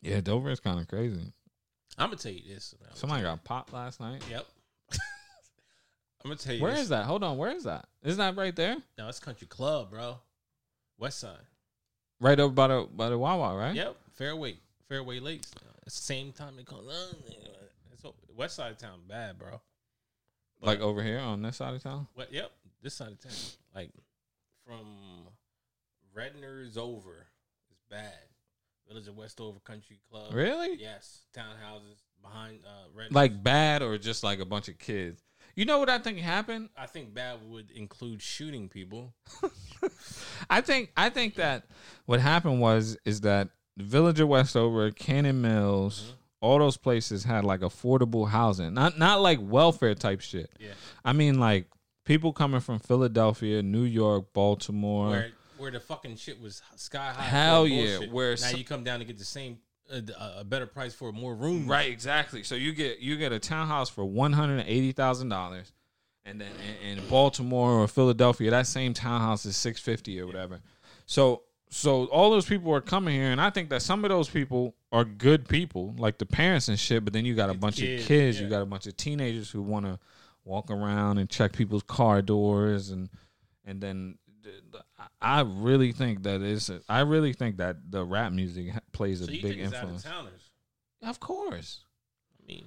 Yeah, 0.01 0.22
Dover 0.22 0.49
is 0.49 0.59
kind 0.59 0.80
of 0.80 0.88
crazy. 0.88 1.32
I'm 1.97 2.07
gonna 2.07 2.18
tell 2.18 2.32
you 2.32 2.41
this. 2.53 2.74
man. 2.82 2.89
Somebody 2.95 3.24
got 3.24 3.43
popped 3.43 3.74
last 3.74 3.99
night. 3.99 4.24
Yep. 4.30 4.45
I'm 4.93 4.97
gonna 6.26 6.36
tell 6.36 6.55
you. 6.55 6.62
Where 6.62 6.72
this. 6.72 6.82
is 6.82 6.89
that? 6.89 7.05
Hold 7.05 7.24
on. 7.24 7.38
Where 7.38 7.51
is 7.51 7.64
that? 7.66 7.86
Isn't 8.03 8.18
that 8.20 8.36
right 8.36 8.55
there? 8.55 8.78
No, 8.97 9.07
it's 9.09 9.20
Country 9.20 9.47
Club, 9.47 9.91
bro. 9.91 10.18
West 10.97 11.20
Side. 11.20 11.38
Right 12.20 12.39
over 12.39 12.53
by 12.53 12.68
the 12.68 12.88
by 12.95 13.09
the 13.09 13.18
Wawa, 13.18 13.55
right? 13.57 13.76
Yep. 13.76 13.95
Fairway. 14.14 14.57
Fairway 14.88 15.20
Lakes. 15.20 15.51
It's 15.86 15.99
same 15.99 16.32
time 16.32 16.55
they 16.57 16.64
call. 16.64 16.88
Uh, 16.89 16.93
it's 17.91 18.05
o- 18.05 18.16
West 18.36 18.55
Side 18.55 18.72
of 18.72 18.78
town 18.78 18.99
bad, 19.07 19.38
bro. 19.39 19.62
Like 20.62 20.80
over 20.80 21.01
here 21.01 21.18
on 21.20 21.41
this 21.41 21.57
side 21.57 21.74
of 21.74 21.82
town. 21.82 22.07
What? 22.14 22.32
Yep. 22.32 22.51
This 22.84 22.93
side 22.93 23.12
of 23.12 23.20
town, 23.20 23.32
like 23.76 23.89
from 24.66 24.86
Redner's 26.16 26.78
over, 26.78 27.28
It's 27.72 27.84
bad. 27.89 28.14
Village 28.88 29.07
of 29.07 29.16
Westover 29.16 29.59
Country 29.64 29.99
Club. 30.09 30.34
Really? 30.34 30.76
Yes. 30.80 31.22
Townhouses 31.36 32.01
behind 32.22 32.59
uh, 32.66 32.88
Redner's. 32.93 33.14
Like 33.14 33.41
bad 33.43 33.82
or 33.82 33.97
just 33.97 34.24
like 34.24 34.39
a 34.39 34.45
bunch 34.45 34.68
of 34.68 34.78
kids? 34.80 35.22
You 35.55 35.66
know 35.66 35.80
what 35.80 35.89
I 35.89 35.97
think 35.99 36.18
happened? 36.20 36.70
I 36.78 36.86
think 36.88 37.14
bad 37.14 37.39
would 37.49 37.72
include 37.72 38.22
shooting 38.22 38.68
people. 38.70 39.14
I 40.49 40.62
think 40.62 40.91
I 40.95 41.09
think 41.09 41.36
that 41.36 41.66
what 42.05 42.20
happened 42.20 42.59
was 42.62 42.97
is 43.05 43.22
that 43.22 43.49
the 43.78 43.84
Village 43.84 44.20
of 44.20 44.28
Westover, 44.28 44.91
Cannon 44.91 45.41
Mills, 45.41 46.01
Mm-hmm. 46.03 46.16
all 46.41 46.59
those 46.59 46.78
places 46.78 47.24
had 47.24 47.43
like 47.43 47.59
affordable 47.62 48.28
housing, 48.30 48.74
not 48.74 48.97
not 48.97 49.22
like 49.22 49.39
welfare 49.41 49.93
type 49.95 50.22
shit. 50.22 50.49
Yeah. 50.59 50.70
I 51.05 51.14
mean 51.14 51.39
like 51.39 51.68
people 52.05 52.34
coming 52.34 52.62
from 52.62 52.80
Philadelphia, 52.80 53.62
New 53.62 53.84
York, 53.84 54.34
Baltimore. 54.34 55.09
Where 55.09 55.32
where 55.62 55.72
the 55.72 55.80
fucking 55.80 56.16
shit 56.18 56.41
was 56.41 56.62
sky 56.76 57.14
high. 57.14 57.22
Hell 57.24 57.68
yeah, 57.68 57.97
bullshit. 57.97 58.12
where 58.12 58.32
now 58.32 58.36
some- 58.36 58.57
you 58.57 58.66
come 58.66 58.84
down 58.84 58.99
to 58.99 59.05
get 59.05 59.18
the 59.18 59.26
same 59.26 59.59
uh, 59.93 60.01
a- 60.20 60.39
a 60.39 60.43
better 60.43 60.66
price 60.66 60.93
for 60.93 61.12
more 61.12 61.36
room. 61.36 61.68
Right, 61.68 61.91
exactly. 61.91 62.43
So 62.43 62.55
you 62.55 62.74
get 62.74 62.99
you 62.99 63.18
get 63.18 63.32
a 63.32 63.39
townhouse 63.39 63.89
for 63.89 64.03
one 64.03 64.34
hundred 64.34 64.59
and 64.59 64.68
eighty 64.68 64.91
thousand 64.91 65.30
dollars, 65.30 65.72
and 66.26 66.41
then 66.41 66.51
in, 66.84 66.97
in 66.97 67.07
Baltimore 67.07 67.72
or 67.80 67.88
Philadelphia, 67.88 68.49
that 68.51 68.68
same 68.68 68.93
townhouse 68.93 69.45
is 69.45 69.55
six 69.55 69.80
fifty 69.80 70.20
or 70.20 70.26
whatever. 70.26 70.59
So 71.05 71.43
so 71.70 72.05
all 72.05 72.32
those 72.32 72.45
people 72.45 72.74
are 72.74 72.82
coming 72.82 73.16
here, 73.16 73.32
and 73.32 73.39
I 73.39 73.49
think 73.49 73.70
that 73.70 73.82
some 73.82 74.03
of 74.03 74.09
those 74.09 74.30
people 74.30 74.76
are 74.91 75.05
good 75.05 75.47
people, 75.47 75.95
like 75.97 76.18
the 76.18 76.26
parents 76.26 76.68
and 76.68 76.78
shit. 76.80 77.03
But 77.05 77.14
then 77.14 77.24
you 77.24 77.34
got 77.36 77.49
a 77.49 77.53
bunch 77.53 77.78
kids, 77.78 78.01
of 78.01 78.07
kids, 78.07 78.38
yeah. 78.38 78.43
you 78.43 78.49
got 78.49 78.62
a 78.62 78.66
bunch 78.66 78.88
of 78.88 78.97
teenagers 78.97 79.51
who 79.51 79.62
want 79.62 79.86
to 79.86 79.99
walk 80.43 80.70
around 80.72 81.18
and 81.18 81.30
check 81.30 81.53
people's 81.53 81.84
car 81.84 82.22
doors, 82.22 82.89
and 82.89 83.09
and 83.66 83.80
then. 83.82 84.18
I- 85.00 85.08
I 85.22 85.42
really 85.42 85.92
think 85.92 86.24
that 86.24 86.42
is. 86.42 86.72
I 86.89 87.02
really 87.02 87.34
think 87.34 87.58
that 87.58 87.78
the 87.92 88.04
rap 88.04 88.32
music 88.32 88.74
plays 88.92 89.22
a 89.22 89.26
So 89.26 89.32
big 89.32 89.46
it's 89.60 89.74
influence. 89.74 90.04
of? 90.06 90.12
Of 91.04 91.20
course. 91.20 91.84
I 92.42 92.46
mean, 92.48 92.66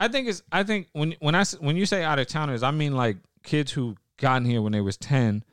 I 0.00 0.08
think 0.08 0.28
it's. 0.28 0.42
I 0.52 0.62
think 0.62 0.88
when 0.92 1.14
when 1.20 1.34
I 1.34 1.44
when 1.60 1.76
you 1.76 1.86
say 1.86 2.02
out 2.04 2.18
of 2.18 2.26
towners, 2.26 2.62
I 2.62 2.70
mean 2.70 2.94
like 2.96 3.16
kids 3.42 3.72
who 3.72 3.96
gotten 4.18 4.44
here 4.44 4.62
when 4.62 4.72
they 4.72 4.80
was 4.80 4.96
ten. 4.96 5.44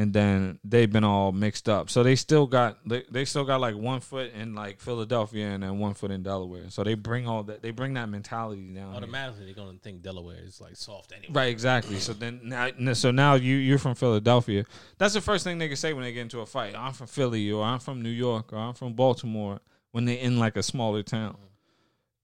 And 0.00 0.14
then 0.14 0.58
they've 0.64 0.90
been 0.90 1.04
all 1.04 1.30
mixed 1.30 1.68
up. 1.68 1.90
So 1.90 2.02
they 2.02 2.16
still 2.16 2.46
got 2.46 2.78
they, 2.88 3.04
they 3.10 3.26
still 3.26 3.44
got 3.44 3.60
like 3.60 3.76
one 3.76 4.00
foot 4.00 4.32
in 4.32 4.54
like 4.54 4.80
Philadelphia 4.80 5.48
and 5.48 5.62
then 5.62 5.78
one 5.78 5.92
foot 5.92 6.10
in 6.10 6.22
Delaware. 6.22 6.70
So 6.70 6.82
they 6.82 6.94
bring 6.94 7.28
all 7.28 7.42
that 7.42 7.60
they 7.60 7.70
bring 7.70 7.92
that 7.94 8.08
mentality 8.08 8.62
down. 8.62 8.88
here. 8.88 8.96
Automatically, 8.96 9.44
they're 9.44 9.54
gonna 9.54 9.76
think 9.76 10.00
Delaware 10.00 10.38
is 10.42 10.58
like 10.58 10.76
soft 10.76 11.12
anyway. 11.12 11.34
Right, 11.34 11.50
exactly. 11.50 11.98
So 11.98 12.14
then 12.14 12.40
now, 12.42 12.94
so 12.94 13.10
now 13.10 13.34
you 13.34 13.56
you're 13.56 13.76
from 13.76 13.94
Philadelphia. 13.94 14.64
That's 14.96 15.12
the 15.12 15.20
first 15.20 15.44
thing 15.44 15.58
they 15.58 15.68
can 15.68 15.76
say 15.76 15.92
when 15.92 16.04
they 16.04 16.14
get 16.14 16.22
into 16.22 16.40
a 16.40 16.46
fight. 16.46 16.74
I'm 16.74 16.94
from 16.94 17.06
Philly, 17.06 17.52
or 17.52 17.62
I'm 17.62 17.78
from 17.78 18.00
New 18.00 18.08
York, 18.08 18.54
or 18.54 18.58
I'm 18.58 18.72
from 18.72 18.94
Baltimore. 18.94 19.60
When 19.92 20.06
they're 20.06 20.16
in 20.16 20.38
like 20.38 20.56
a 20.56 20.62
smaller 20.62 21.02
town, 21.02 21.36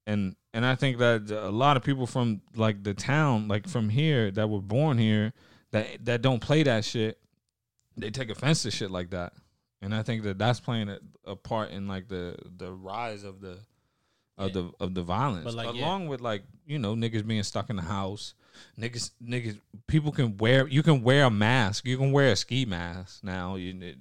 and 0.07 0.35
and 0.51 0.65
I 0.65 0.73
think 0.73 0.97
that 0.97 1.29
a 1.29 1.51
lot 1.51 1.77
of 1.77 1.83
people 1.83 2.07
from 2.07 2.41
like 2.55 2.81
the 2.81 2.95
town, 2.95 3.47
like 3.47 3.67
from 3.67 3.89
here, 3.89 4.31
that 4.31 4.49
were 4.49 4.61
born 4.61 4.97
here, 4.97 5.33
that 5.69 6.05
that 6.05 6.23
don't 6.23 6.39
play 6.39 6.63
that 6.63 6.83
shit, 6.83 7.19
they 7.97 8.09
take 8.11 8.29
offense 8.29 8.63
to 8.63 8.71
shit 8.71 8.91
like 8.91 9.09
that. 9.11 9.33
And 9.81 9.93
I 9.93 10.01
think 10.03 10.23
that 10.23 10.37
that's 10.39 10.59
playing 10.59 10.89
a, 10.89 10.99
a 11.25 11.35
part 11.35 11.71
in 11.71 11.87
like 11.87 12.07
the 12.07 12.35
the 12.57 12.71
rise 12.71 13.23
of 13.23 13.41
the 13.41 13.59
of 14.37 14.49
Yeah. 14.49 14.53
the 14.53 14.71
of 14.79 14.93
the 14.93 15.01
violence, 15.03 15.45
But, 15.45 15.53
like, 15.55 15.75
yeah. 15.75 15.81
along 15.81 16.07
with 16.07 16.21
like 16.21 16.43
you 16.65 16.77
know 16.79 16.95
niggas 16.95 17.25
being 17.25 17.41
stuck 17.43 17.69
in 17.69 17.75
the 17.75 17.81
house, 17.83 18.33
niggas 18.79 19.11
niggas 19.23 19.59
people 19.87 20.11
can 20.11 20.37
wear 20.37 20.67
you 20.67 20.81
can 20.83 21.01
wear 21.03 21.25
a 21.25 21.29
mask, 21.31 21.85
you 21.85 21.97
can 21.97 22.11
wear 22.11 22.31
a 22.31 22.35
ski 22.35 22.65
mask 22.65 23.23
now. 23.23 23.55
You 23.55 23.95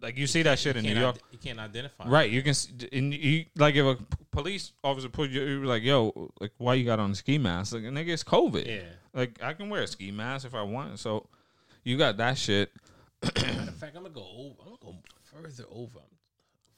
like 0.00 0.16
you 0.18 0.26
see 0.26 0.42
that 0.42 0.58
shit 0.58 0.76
in 0.76 0.84
you 0.84 0.94
New 0.94 1.00
York, 1.00 1.16
you 1.32 1.38
can't 1.38 1.58
identify. 1.58 2.06
right? 2.08 2.30
You 2.30 2.42
can 2.42 2.54
and 2.92 3.12
you 3.14 3.44
like 3.56 3.74
if 3.76 3.84
a 3.84 3.98
police 4.30 4.72
officer 4.82 5.08
put 5.08 5.30
you, 5.30 5.42
you 5.42 5.64
like 5.64 5.82
yo 5.82 6.30
like 6.40 6.52
why 6.58 6.74
you 6.74 6.84
got 6.84 6.98
on 6.98 7.10
a 7.10 7.14
ski 7.14 7.36
mask? 7.38 7.74
Like 7.74 7.82
nigga, 7.84 8.08
it's 8.08 8.24
COVID. 8.24 8.66
Yeah. 8.66 8.82
Like 9.14 9.42
I 9.42 9.52
can 9.54 9.68
wear 9.70 9.82
a 9.82 9.86
ski 9.86 10.10
mask 10.10 10.46
if 10.46 10.54
I 10.54 10.62
want. 10.62 10.98
So 10.98 11.28
you 11.82 11.96
got 11.98 12.16
that 12.18 12.36
shit. 12.38 12.72
Matter 13.24 13.68
of 13.70 13.76
fact, 13.76 13.96
I'm 13.96 14.02
gonna 14.02 14.14
go 14.14 14.26
over. 14.36 14.54
I'm 14.62 14.68
gonna 14.68 14.78
go 14.82 14.94
further 15.22 15.64
over. 15.70 15.98
I'm 15.98 16.16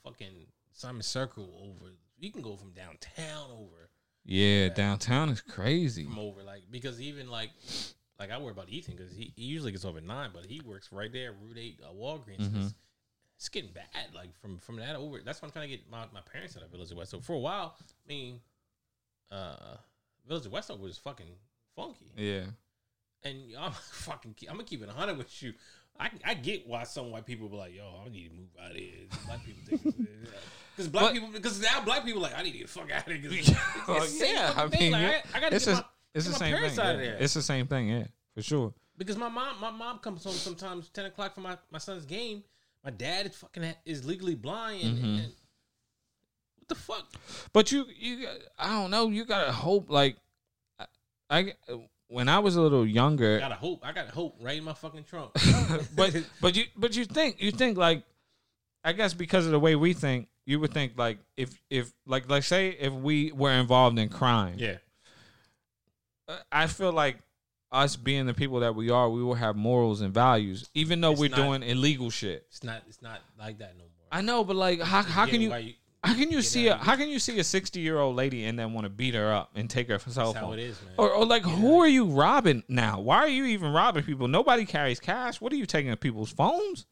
Fucking 0.03 0.47
Simon 0.73 1.01
Circle 1.01 1.49
over. 1.61 1.91
You 2.19 2.31
can 2.31 2.41
go 2.41 2.55
from 2.55 2.71
downtown 2.71 3.51
over 3.51 3.89
Yeah, 4.25 4.69
downtown 4.69 5.29
is 5.29 5.41
crazy. 5.41 6.05
from 6.05 6.19
over 6.19 6.43
like 6.43 6.63
because 6.71 6.99
even 7.01 7.29
like 7.29 7.51
like 8.19 8.31
I 8.31 8.37
worry 8.37 8.51
about 8.51 8.69
Ethan 8.69 8.95
because 8.95 9.13
he, 9.13 9.31
he 9.35 9.43
usually 9.43 9.71
gets 9.71 9.85
over 9.85 10.01
nine, 10.01 10.31
but 10.33 10.45
he 10.45 10.61
works 10.65 10.89
right 10.91 11.11
there, 11.11 11.33
Route 11.33 11.57
Eight, 11.57 11.79
uh, 11.83 11.93
Walgreens. 11.93 12.39
Mm-hmm. 12.41 12.67
It's, 13.35 13.49
getting 13.49 13.69
bad. 13.71 14.13
Like 14.15 14.35
from 14.41 14.57
from 14.57 14.77
that 14.77 14.95
over. 14.95 15.19
That's 15.23 15.41
why 15.41 15.47
I'm 15.47 15.51
trying 15.51 15.69
to 15.69 15.75
get 15.75 15.89
my, 15.91 16.05
my 16.13 16.21
parents 16.31 16.57
out 16.57 16.63
of 16.63 16.71
Village 16.71 16.89
of 16.91 16.97
West. 16.97 17.11
So 17.11 17.19
for 17.19 17.33
a 17.33 17.39
while, 17.39 17.75
I 17.79 18.07
mean, 18.07 18.39
uh, 19.31 19.75
Village 20.27 20.45
of 20.47 20.51
Westover 20.51 20.81
was 20.83 20.97
fucking 20.97 21.27
funky. 21.75 22.11
Yeah. 22.15 22.45
And 23.23 23.37
I'm 23.59 23.71
fucking, 23.91 24.35
I'm 24.49 24.55
gonna 24.55 24.63
keep 24.63 24.81
it 24.81 24.89
hundred 24.89 25.17
with 25.17 25.43
you. 25.43 25.53
I, 25.99 26.09
I 26.25 26.33
get 26.35 26.67
why 26.67 26.83
some 26.83 27.11
white 27.11 27.25
people 27.25 27.49
be 27.49 27.55
like, 27.57 27.75
"Yo, 27.75 27.83
I 28.05 28.09
need 28.09 28.29
to 28.29 28.35
move 28.35 28.49
out 28.63 28.71
of 28.71 28.77
here." 28.77 28.91
Black 29.25 29.43
people 29.45 29.63
think 29.65 29.83
because 30.75 30.87
black 30.91 31.05
But- 31.05 31.13
people 31.13 31.29
because 31.31 31.59
now 31.61 31.81
black 31.83 32.05
people 32.05 32.21
like, 32.21 32.37
"I 32.37 32.43
need 32.43 32.51
to 32.51 32.57
get 32.59 32.67
the 32.67 32.73
fuck 32.73 32.91
out 32.91 33.07
of 33.09 33.13
here." 33.15 33.31
it's 33.33 33.47
the 33.47 34.01
same 34.07 34.35
yeah, 34.35 34.53
I 34.55 34.67
mean, 34.67 34.91
Like, 34.91 35.03
I, 35.33 35.37
I 35.37 35.39
gotta 35.39 35.55
it's 35.55 35.65
get 35.65 35.73
a 35.73 35.75
my, 35.77 35.83
It's 36.13 36.25
the 36.25 36.31
Get 36.31 36.39
my 36.39 36.45
same 36.45 36.51
thing. 36.51 36.55
parents 36.57 36.79
out 36.79 36.95
of 36.95 37.01
yeah. 37.01 37.07
there. 37.07 37.17
It's 37.19 37.33
the 37.33 37.41
same 37.41 37.67
thing. 37.67 37.89
Yeah, 37.89 38.03
for 38.35 38.41
sure. 38.43 38.73
Because 38.97 39.17
my 39.17 39.29
mom, 39.29 39.59
my 39.61 39.71
mom 39.71 39.99
comes 39.99 40.23
home 40.23 40.33
sometimes 40.33 40.89
ten 40.89 41.05
o'clock 41.05 41.33
for 41.35 41.41
my, 41.41 41.57
my 41.71 41.77
son's 41.79 42.05
game. 42.05 42.43
My 42.83 42.91
dad 42.91 43.25
is 43.27 43.35
fucking 43.35 43.73
is 43.85 44.05
legally 44.05 44.35
blind. 44.35 44.83
And, 44.83 44.97
Mm-hmm. 44.97 45.05
and 45.23 45.33
what 46.59 46.67
the 46.69 46.75
fuck? 46.75 47.05
But 47.53 47.71
you, 47.71 47.85
you, 47.97 48.27
I 48.57 48.69
don't 48.79 48.91
know. 48.91 49.09
You 49.09 49.25
gotta 49.25 49.51
hope. 49.51 49.89
Like, 49.89 50.17
I, 50.79 50.85
I 51.29 51.53
when 52.09 52.29
I 52.29 52.39
was 52.39 52.55
a 52.55 52.61
little 52.61 52.85
younger, 52.85 53.37
I 53.37 53.39
got 53.39 53.51
a 53.51 53.55
hope. 53.55 53.81
I 53.85 53.91
got 53.91 54.07
hope 54.09 54.37
right 54.41 54.57
in 54.57 54.63
my 54.63 54.73
fucking 54.73 55.03
trunk. 55.03 55.31
but 55.95 56.15
but 56.41 56.55
you 56.55 56.65
but 56.75 56.95
you 56.95 57.05
think 57.05 57.41
you 57.41 57.51
think 57.51 57.77
like, 57.77 58.03
I 58.83 58.93
guess 58.93 59.13
because 59.13 59.45
of 59.45 59.51
the 59.51 59.59
way 59.59 59.75
we 59.75 59.93
think, 59.93 60.27
you 60.45 60.59
would 60.59 60.73
think 60.73 60.93
like 60.97 61.19
if 61.35 61.59
if 61.69 61.91
like 62.05 62.29
like 62.29 62.43
say 62.43 62.69
if 62.69 62.93
we 62.93 63.31
were 63.31 63.51
involved 63.51 63.99
in 63.99 64.09
crime, 64.09 64.55
yeah, 64.57 64.77
uh, 66.27 66.37
I 66.51 66.67
feel 66.67 66.91
like 66.91 67.17
us 67.71 67.97
being 67.97 68.25
the 68.25 68.33
people 68.33 68.61
that 68.61 68.75
we 68.75 68.89
are, 68.89 69.09
we 69.09 69.21
will 69.21 69.33
have 69.35 69.55
morals 69.57 69.99
and 70.01 70.13
values, 70.13 70.69
even 70.73 71.01
though 71.01 71.11
It's 71.11 71.19
we're 71.19 71.29
not- 71.29 71.35
doing 71.35 71.63
illegal 71.63 72.09
shit. 72.09 72.45
it's 72.49 72.63
not. 72.63 72.83
It's 72.87 73.01
not 73.01 73.19
like 73.37 73.57
that 73.59 73.75
no 73.77 73.83
more. 73.83 74.07
I 74.11 74.21
know, 74.21 74.45
but 74.45 74.55
like, 74.55 74.79
how 74.81 75.01
how 75.03 75.25
can 75.25 75.41
you? 75.41 75.49
How 76.03 76.13
can 76.13 76.29
you 76.31 76.37
get 76.37 76.45
see 76.45 76.67
a 76.67 76.75
how 76.77 76.95
can 76.95 77.09
you 77.09 77.19
see 77.19 77.39
a 77.39 77.43
sixty 77.43 77.79
year 77.79 77.97
old 77.97 78.15
lady 78.15 78.45
and 78.45 78.57
then 78.57 78.73
want 78.73 78.85
to 78.85 78.89
beat 78.89 79.15
her 79.15 79.33
up 79.33 79.51
and 79.55 79.69
take 79.69 79.89
her 79.89 79.99
cell 79.99 80.33
That's 80.33 80.45
how 80.45 80.53
it 80.53 80.59
is, 80.59 80.79
man. 80.83 80.93
Or, 80.97 81.09
or 81.09 81.25
like, 81.25 81.43
who 81.43 81.81
are 81.81 81.87
you 81.87 82.05
robbing 82.05 82.63
now? 82.67 82.99
Why 82.99 83.17
are 83.17 83.27
you 83.27 83.45
even 83.45 83.73
robbing 83.73 84.03
people? 84.03 84.27
Nobody 84.27 84.65
carries 84.65 84.99
cash. 84.99 85.41
What 85.41 85.51
are 85.51 85.55
you 85.55 85.65
taking 85.65 85.91
of 85.91 85.99
people's 85.99 86.31
phones? 86.31 86.85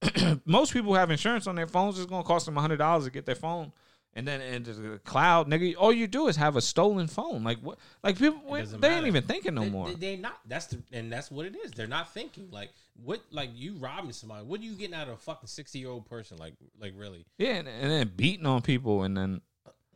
Most 0.44 0.72
people 0.72 0.94
have 0.94 1.10
insurance 1.10 1.46
on 1.46 1.56
their 1.56 1.66
phones. 1.66 1.98
It's 1.98 2.08
gonna 2.08 2.24
cost 2.24 2.46
them 2.46 2.56
hundred 2.56 2.78
dollars 2.78 3.04
to 3.04 3.10
get 3.10 3.26
their 3.26 3.34
phone, 3.34 3.72
and 4.14 4.26
then 4.26 4.40
into 4.40 4.72
the 4.72 4.98
cloud, 4.98 5.48
nigga. 5.48 5.74
All 5.76 5.92
you 5.92 6.06
do 6.06 6.28
is 6.28 6.36
have 6.36 6.56
a 6.56 6.60
stolen 6.60 7.06
phone. 7.06 7.44
Like 7.44 7.58
what? 7.58 7.78
Like 8.02 8.18
people, 8.18 8.40
they 8.52 8.60
doesn't 8.60 8.84
ain't 8.84 9.06
even 9.06 9.24
thinking 9.24 9.54
no 9.54 9.62
They- 9.62 9.70
more. 9.70 9.88
They, 9.88 9.94
they 9.94 10.16
not. 10.16 10.38
That's 10.46 10.66
the 10.66 10.82
and 10.92 11.12
that's 11.12 11.30
what 11.30 11.46
it 11.46 11.56
is. 11.64 11.72
They're 11.72 11.86
not 11.86 12.14
thinking. 12.14 12.48
Like 12.50 12.70
what? 13.02 13.20
Like 13.30 13.50
you 13.54 13.74
robbing 13.74 14.12
somebody. 14.12 14.44
What 14.44 14.60
are 14.60 14.64
you 14.64 14.74
getting 14.74 14.94
out 14.94 15.08
of 15.08 15.14
a 15.14 15.18
fucking 15.18 15.46
sixty 15.48 15.78
year 15.78 15.88
old 15.90 16.06
person? 16.06 16.36
Like 16.38 16.54
like 16.80 16.92
really? 16.96 17.24
yeah, 17.38 17.54
and, 17.54 17.68
and 17.68 17.90
then 17.90 18.12
beating 18.16 18.46
on 18.46 18.62
people, 18.62 19.02
and 19.04 19.16
then 19.16 19.40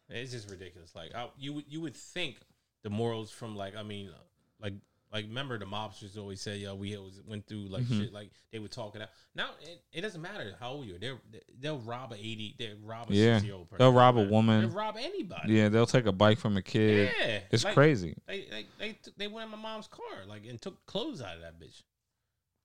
It's 0.08 0.32
just 0.32 0.50
ridiculous. 0.50 0.94
Like 0.94 1.14
I, 1.14 1.28
you 1.38 1.52
would 1.54 1.64
you 1.68 1.80
would 1.80 1.96
think 1.96 2.36
the 2.82 2.90
morals 2.90 3.30
from 3.30 3.56
like 3.56 3.76
I 3.76 3.82
mean 3.82 4.10
like 4.60 4.74
like 5.12 5.26
remember 5.26 5.58
the 5.58 5.66
mobsters 5.66 6.16
always 6.16 6.40
say 6.40 6.56
yo 6.56 6.74
we 6.74 6.96
always 6.96 7.20
went 7.26 7.46
through 7.46 7.66
like 7.68 7.82
Mm-hmm. 7.82 8.00
shit 8.00 8.12
like 8.14 8.30
they 8.50 8.58
would 8.58 8.70
talk 8.72 8.94
it 8.96 9.02
out. 9.02 9.08
Now 9.34 9.50
it, 9.62 9.82
it 9.92 10.00
doesn't 10.00 10.22
matter 10.22 10.54
how 10.58 10.70
old 10.70 10.86
you 10.86 10.94
are. 10.94 10.98
They're 10.98 11.18
they'll 11.60 11.78
rob 11.80 12.12
a 12.12 12.16
eighty. 12.16 12.54
They 12.58 12.72
rob 12.84 13.10
a 13.10 13.14
Yeah. 13.14 13.34
sixty 13.34 13.48
year 13.48 13.56
old 13.56 13.68
person. 13.68 13.78
They'll 13.84 13.92
rob 13.92 14.16
a 14.16 14.24
woman. 14.24 14.62
They'll 14.62 14.70
rob 14.76 14.96
anybody. 14.98 15.54
yeah, 15.54 15.68
they'll 15.68 15.86
take 15.86 16.06
a 16.06 16.12
bike 16.12 16.38
from 16.38 16.56
a 16.56 16.62
kid. 16.62 17.12
Yeah, 17.20 17.40
It's 17.50 17.64
like- 17.64 17.74
crazy. 17.74 18.14
They 18.26 18.46
they 18.50 18.66
they, 18.78 18.98
they 19.18 19.26
went 19.28 19.46
in 19.46 19.50
my 19.50 19.62
mom's 19.62 19.86
car 19.88 20.24
like 20.26 20.46
and 20.48 20.60
took 20.60 20.84
clothes 20.86 21.20
out 21.20 21.34
of 21.36 21.42
that 21.42 21.60
bitch 21.60 21.82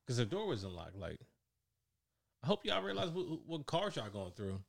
because 0.07 0.17
the 0.17 0.25
door 0.25 0.47
was 0.47 0.63
unlocked. 0.63 0.97
Like 0.97 1.19
I 2.43 2.47
hope 2.47 2.65
y'all 2.65 2.81
realize 2.81 3.09
what, 3.09 3.25
what 3.45 3.65
cars 3.65 3.97
y'all 3.97 4.09
going 4.09 4.31
through. 4.31 4.59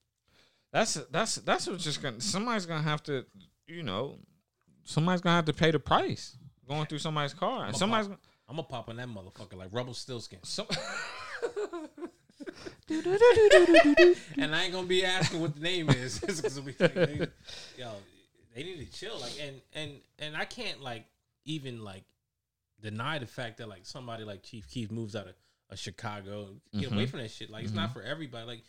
That's 0.72 0.95
that's 1.12 1.36
that's 1.36 1.68
what's 1.68 1.84
just 1.84 2.03
gonna. 2.03 2.20
Somebody's 2.20 2.66
gonna 2.66 2.82
have 2.82 3.03
to, 3.05 3.24
you 3.68 3.84
know, 3.84 4.18
somebody's 4.84 5.20
gonna 5.20 5.36
have 5.36 5.47
to 5.47 5.53
pay 5.53 5.70
the 5.70 5.78
price 5.78 6.36
going 6.68 6.86
through 6.86 6.99
somebody's 6.99 7.34
car, 7.34 7.66
and 7.66 7.76
somebody's 7.76 8.09
gonna. 8.09 8.20
I'm 8.49 8.57
gonna 8.57 8.66
pop 8.68 8.89
on 8.89 8.97
that 8.97 9.09
motherfucker 9.09 9.57
like 9.57 9.68
Rumpelstiltskin. 9.72 10.41
Some, 10.43 10.66
and 14.39 14.55
I 14.55 14.64
ain't 14.64 14.72
gonna 14.72 14.86
be 14.86 15.05
asking 15.05 15.41
what 15.41 15.55
the 15.55 15.61
name 15.61 15.91
is. 15.91 16.18
because 16.20 16.61
we 16.61 16.74
like, 16.78 16.95
they, 16.95 17.26
yo, 17.76 17.93
they 18.55 18.62
need 18.62 18.78
to 18.78 18.99
chill. 18.99 19.18
Like, 19.20 19.39
and 19.41 19.61
and 19.74 19.93
and 20.18 20.36
I 20.36 20.45
can't 20.45 20.82
like 20.82 21.07
even 21.45 21.84
like 21.84 22.05
deny 22.81 23.18
the 23.18 23.26
fact 23.26 23.59
that 23.59 23.68
like 23.68 23.85
somebody 23.85 24.24
like 24.24 24.43
Chief 24.43 24.68
Keef 24.68 24.91
moves 24.91 25.16
out 25.16 25.26
of, 25.26 25.35
of 25.70 25.79
Chicago, 25.79 26.49
get 26.72 26.83
mm-hmm. 26.83 26.95
away 26.95 27.07
from 27.07 27.20
that 27.20 27.31
shit. 27.31 27.51
Like, 27.51 27.64
it's 27.64 27.72
not 27.72 27.91
mm-hmm. 27.91 28.01
for 28.01 28.05
everybody. 28.05 28.47
Like, 28.47 28.62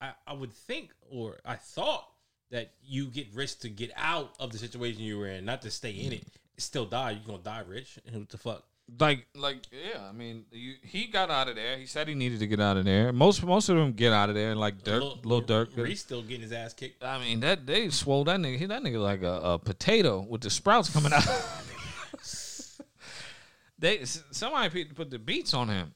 I 0.00 0.12
I 0.26 0.32
would 0.32 0.52
think 0.52 0.92
or 1.10 1.38
I 1.44 1.56
thought 1.56 2.06
that 2.50 2.72
you 2.82 3.06
get 3.06 3.28
rich 3.34 3.58
to 3.60 3.68
get 3.68 3.92
out 3.96 4.34
of 4.40 4.52
the 4.52 4.58
situation 4.58 5.02
you 5.02 5.18
were 5.18 5.28
in, 5.28 5.44
not 5.44 5.62
to 5.62 5.70
stay 5.70 5.92
in 5.92 6.12
it. 6.12 6.24
Still 6.58 6.86
die, 6.86 7.12
you're 7.12 7.26
gonna 7.26 7.38
die 7.42 7.62
rich. 7.66 7.98
And 8.06 8.16
what 8.20 8.28
the 8.28 8.38
fuck? 8.38 8.64
like 8.98 9.26
like 9.36 9.66
yeah, 9.70 10.00
I 10.08 10.12
mean, 10.12 10.44
you, 10.50 10.74
he 10.82 11.06
got 11.06 11.30
out 11.30 11.48
of 11.48 11.56
there. 11.56 11.76
He 11.76 11.86
said 11.86 12.08
he 12.08 12.14
needed 12.14 12.40
to 12.40 12.46
get 12.46 12.60
out 12.60 12.76
of 12.76 12.84
there. 12.84 13.12
Most 13.12 13.42
most 13.44 13.68
of 13.68 13.76
them 13.76 13.92
get 13.92 14.12
out 14.12 14.28
of 14.28 14.34
there. 14.34 14.54
Like 14.54 14.82
Durk, 14.82 15.24
little 15.24 15.42
Durk. 15.42 15.76
Reese 15.76 16.00
still 16.00 16.22
getting 16.22 16.42
his 16.42 16.52
ass 16.52 16.72
kicked. 16.72 17.04
I 17.04 17.18
mean 17.18 17.40
that 17.40 17.66
they 17.66 17.90
swole 17.90 18.24
that 18.24 18.40
nigga. 18.40 18.58
He 18.58 18.66
that 18.66 18.82
nigga 18.82 19.02
like 19.02 19.22
a, 19.22 19.40
a 19.42 19.58
potato 19.58 20.20
with 20.28 20.40
the 20.40 20.50
sprouts 20.50 20.90
coming 20.90 21.12
out. 21.12 21.24
they 23.80 24.04
somebody 24.04 24.84
put- 24.84 24.94
put 24.94 25.10
the 25.10 25.18
beats 25.18 25.54
on 25.54 25.68
him. 25.68 25.94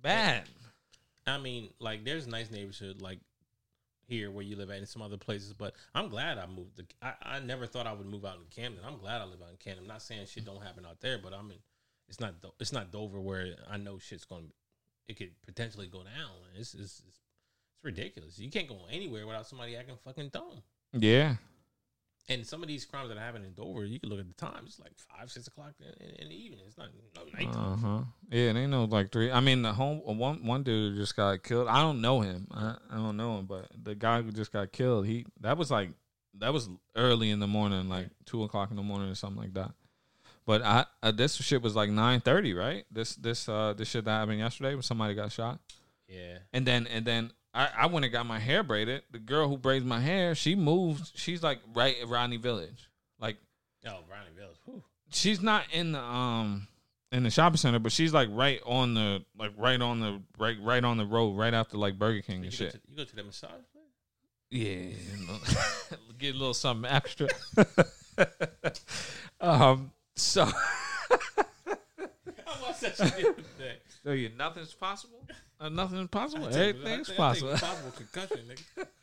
Bad. 0.00 0.48
I 1.26 1.38
mean, 1.38 1.70
like, 1.80 2.04
there's 2.04 2.26
nice 2.28 2.50
neighborhood 2.50 3.02
like 3.02 3.18
here 4.06 4.30
where 4.30 4.44
you 4.44 4.54
live 4.54 4.70
at 4.70 4.78
and 4.78 4.88
some 4.88 5.02
other 5.02 5.16
places, 5.16 5.52
but 5.52 5.74
I'm 5.94 6.08
glad 6.08 6.38
I 6.38 6.46
moved. 6.46 6.76
To, 6.76 6.84
I 7.02 7.14
I 7.22 7.40
never 7.40 7.66
thought 7.66 7.86
I 7.88 7.92
would 7.92 8.06
move 8.06 8.24
out 8.24 8.36
in 8.36 8.44
Camden. 8.50 8.84
I'm 8.86 8.98
glad 8.98 9.20
I 9.20 9.24
live 9.24 9.42
out 9.42 9.50
in 9.50 9.56
Camden. 9.56 9.82
I'm 9.84 9.88
not 9.88 10.02
saying 10.02 10.26
shit 10.26 10.44
don't 10.44 10.62
happen 10.62 10.86
out 10.86 11.00
there, 11.00 11.18
but 11.18 11.32
I'm 11.32 11.50
in. 11.50 11.56
It's 12.08 12.20
not. 12.20 12.40
Do- 12.40 12.52
It's 12.60 12.72
not 12.72 12.92
Dover 12.92 13.20
where 13.20 13.56
I 13.68 13.76
know 13.78 13.98
shit's 13.98 14.24
going. 14.24 14.46
to 14.46 14.52
It 15.08 15.16
could 15.16 15.32
potentially 15.44 15.88
go 15.88 16.04
down. 16.04 16.30
It's 16.56 16.74
it's, 16.74 16.82
it's 16.84 17.02
it's 17.08 17.20
ridiculous. 17.82 18.38
You 18.38 18.50
can't 18.50 18.68
go 18.68 18.82
anywhere 18.90 19.26
without 19.26 19.48
somebody 19.48 19.74
acting 19.76 19.96
fucking 20.04 20.28
dumb. 20.28 20.62
Yeah. 20.92 21.34
And 22.28 22.44
some 22.44 22.60
of 22.60 22.68
these 22.68 22.84
crimes 22.84 23.08
that 23.08 23.18
happen 23.18 23.44
in 23.44 23.52
Dover, 23.52 23.84
you 23.84 24.00
can 24.00 24.08
look 24.08 24.18
at 24.18 24.26
the 24.26 24.34
time. 24.34 24.64
It's 24.66 24.80
like 24.80 24.92
five, 24.96 25.30
six 25.30 25.46
o'clock 25.46 25.74
in, 25.78 26.16
in, 26.22 26.28
the 26.28 26.34
evening. 26.34 26.60
It's 26.66 26.76
not 26.76 26.88
no 27.14 27.22
nighttime. 27.32 27.72
Uh 27.72 27.76
huh. 27.76 28.04
Yeah, 28.30 28.52
they 28.52 28.66
know 28.66 28.84
like 28.84 29.12
three. 29.12 29.30
I 29.30 29.38
mean, 29.38 29.62
the 29.62 29.72
home 29.72 30.00
one 30.04 30.44
one 30.44 30.64
dude 30.64 30.96
just 30.96 31.14
got 31.14 31.44
killed. 31.44 31.68
I 31.68 31.80
don't 31.80 32.00
know 32.00 32.22
him. 32.22 32.48
I, 32.50 32.76
I 32.90 32.96
don't 32.96 33.16
know 33.16 33.38
him, 33.38 33.46
but 33.46 33.68
the 33.80 33.94
guy 33.94 34.22
who 34.22 34.32
just 34.32 34.52
got 34.52 34.72
killed, 34.72 35.06
he 35.06 35.24
that 35.40 35.56
was 35.56 35.70
like 35.70 35.90
that 36.38 36.52
was 36.52 36.68
early 36.96 37.30
in 37.30 37.38
the 37.38 37.46
morning, 37.46 37.88
like 37.88 38.08
two 38.24 38.42
o'clock 38.42 38.70
in 38.70 38.76
the 38.76 38.82
morning 38.82 39.08
or 39.08 39.14
something 39.14 39.40
like 39.40 39.54
that. 39.54 39.70
But 40.46 40.62
I, 40.62 40.86
uh 41.04 41.12
this 41.12 41.36
shit 41.36 41.62
was 41.62 41.76
like 41.76 41.90
nine 41.90 42.20
thirty, 42.20 42.54
right? 42.54 42.86
This 42.90 43.14
this 43.14 43.48
uh 43.48 43.74
this 43.74 43.88
shit 43.88 44.04
that 44.04 44.10
happened 44.10 44.40
yesterday 44.40 44.74
when 44.74 44.82
somebody 44.82 45.14
got 45.14 45.30
shot, 45.30 45.60
Yeah. 46.08 46.38
and 46.52 46.66
then 46.66 46.88
and 46.88 47.06
then. 47.06 47.30
I, 47.56 47.68
I 47.78 47.86
went 47.86 48.04
and 48.04 48.12
got 48.12 48.26
my 48.26 48.38
hair 48.38 48.62
braided. 48.62 49.02
The 49.10 49.18
girl 49.18 49.48
who 49.48 49.56
braids 49.56 49.84
my 49.84 50.00
hair, 50.00 50.34
she 50.34 50.54
moved. 50.54 51.12
She's 51.14 51.42
like 51.42 51.58
right 51.74 51.96
at 52.00 52.08
Rodney 52.08 52.36
Village. 52.36 52.90
Like 53.18 53.36
Oh, 53.86 54.00
Ronnie 54.10 54.30
Village. 54.36 54.56
Whew. 54.64 54.82
she's 55.10 55.40
not 55.40 55.64
in 55.72 55.92
the 55.92 56.00
um 56.00 56.66
in 57.12 57.22
the 57.22 57.30
shopping 57.30 57.56
center, 57.56 57.78
but 57.78 57.92
she's 57.92 58.12
like 58.12 58.28
right 58.32 58.60
on 58.66 58.94
the 58.94 59.24
like 59.38 59.52
right 59.56 59.80
on 59.80 60.00
the 60.00 60.20
right 60.38 60.56
right 60.60 60.84
on 60.84 60.96
the 60.98 61.06
road, 61.06 61.36
right 61.38 61.54
after 61.54 61.78
like 61.78 61.98
Burger 61.98 62.20
King 62.22 62.40
You 62.40 62.44
and 62.46 62.52
shit. 62.52 62.72
to, 62.72 62.80
you 62.90 62.96
go 62.96 63.04
to 63.04 63.16
the 63.16 63.22
massage 63.24 63.50
place? 63.72 63.84
Yeah, 64.50 64.90
get 66.18 66.34
a 66.34 66.38
little 66.38 66.52
something 66.54 66.90
extra. 66.90 67.28
um, 69.40 69.92
so 70.14 70.42
I 71.10 72.62
watched 72.62 72.80
that 72.82 72.96
shit 72.96 73.16
the 73.16 73.28
other 73.30 73.42
day. 73.58 73.76
so 74.02 74.10
you 74.12 74.30
nothing's 74.36 74.72
possible. 74.74 75.26
Uh, 75.60 75.68
nothing's 75.70 76.08
possible. 76.08 76.46
I 76.46 76.50
take- 76.50 76.58
I 76.58 76.68
Everything's 76.78 77.08
take- 77.08 77.18
I 77.20 77.32
take 77.34 77.42
possible. 77.42 77.66
Possible 77.68 77.92
concussion, 77.96 78.40
nigga. 78.48 78.86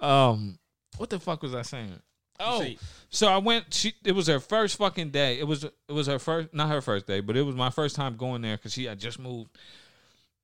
Um, 0.00 0.58
what 0.98 1.08
the 1.08 1.18
fuck 1.18 1.42
was 1.42 1.54
I 1.54 1.62
saying? 1.62 1.98
Oh, 2.38 2.60
see- 2.62 2.78
so 3.08 3.28
I 3.28 3.38
went. 3.38 3.72
She 3.72 3.94
it 4.04 4.12
was 4.12 4.26
her 4.26 4.40
first 4.40 4.76
fucking 4.76 5.08
day. 5.10 5.38
It 5.38 5.46
was 5.46 5.64
it 5.64 5.72
was 5.88 6.06
her 6.06 6.18
first, 6.18 6.52
not 6.52 6.68
her 6.68 6.82
first 6.82 7.06
day, 7.06 7.20
but 7.20 7.36
it 7.36 7.42
was 7.42 7.54
my 7.56 7.70
first 7.70 7.96
time 7.96 8.16
going 8.18 8.42
there 8.42 8.56
because 8.58 8.74
she 8.74 8.84
had 8.84 8.98
just 9.00 9.18
moved. 9.18 9.48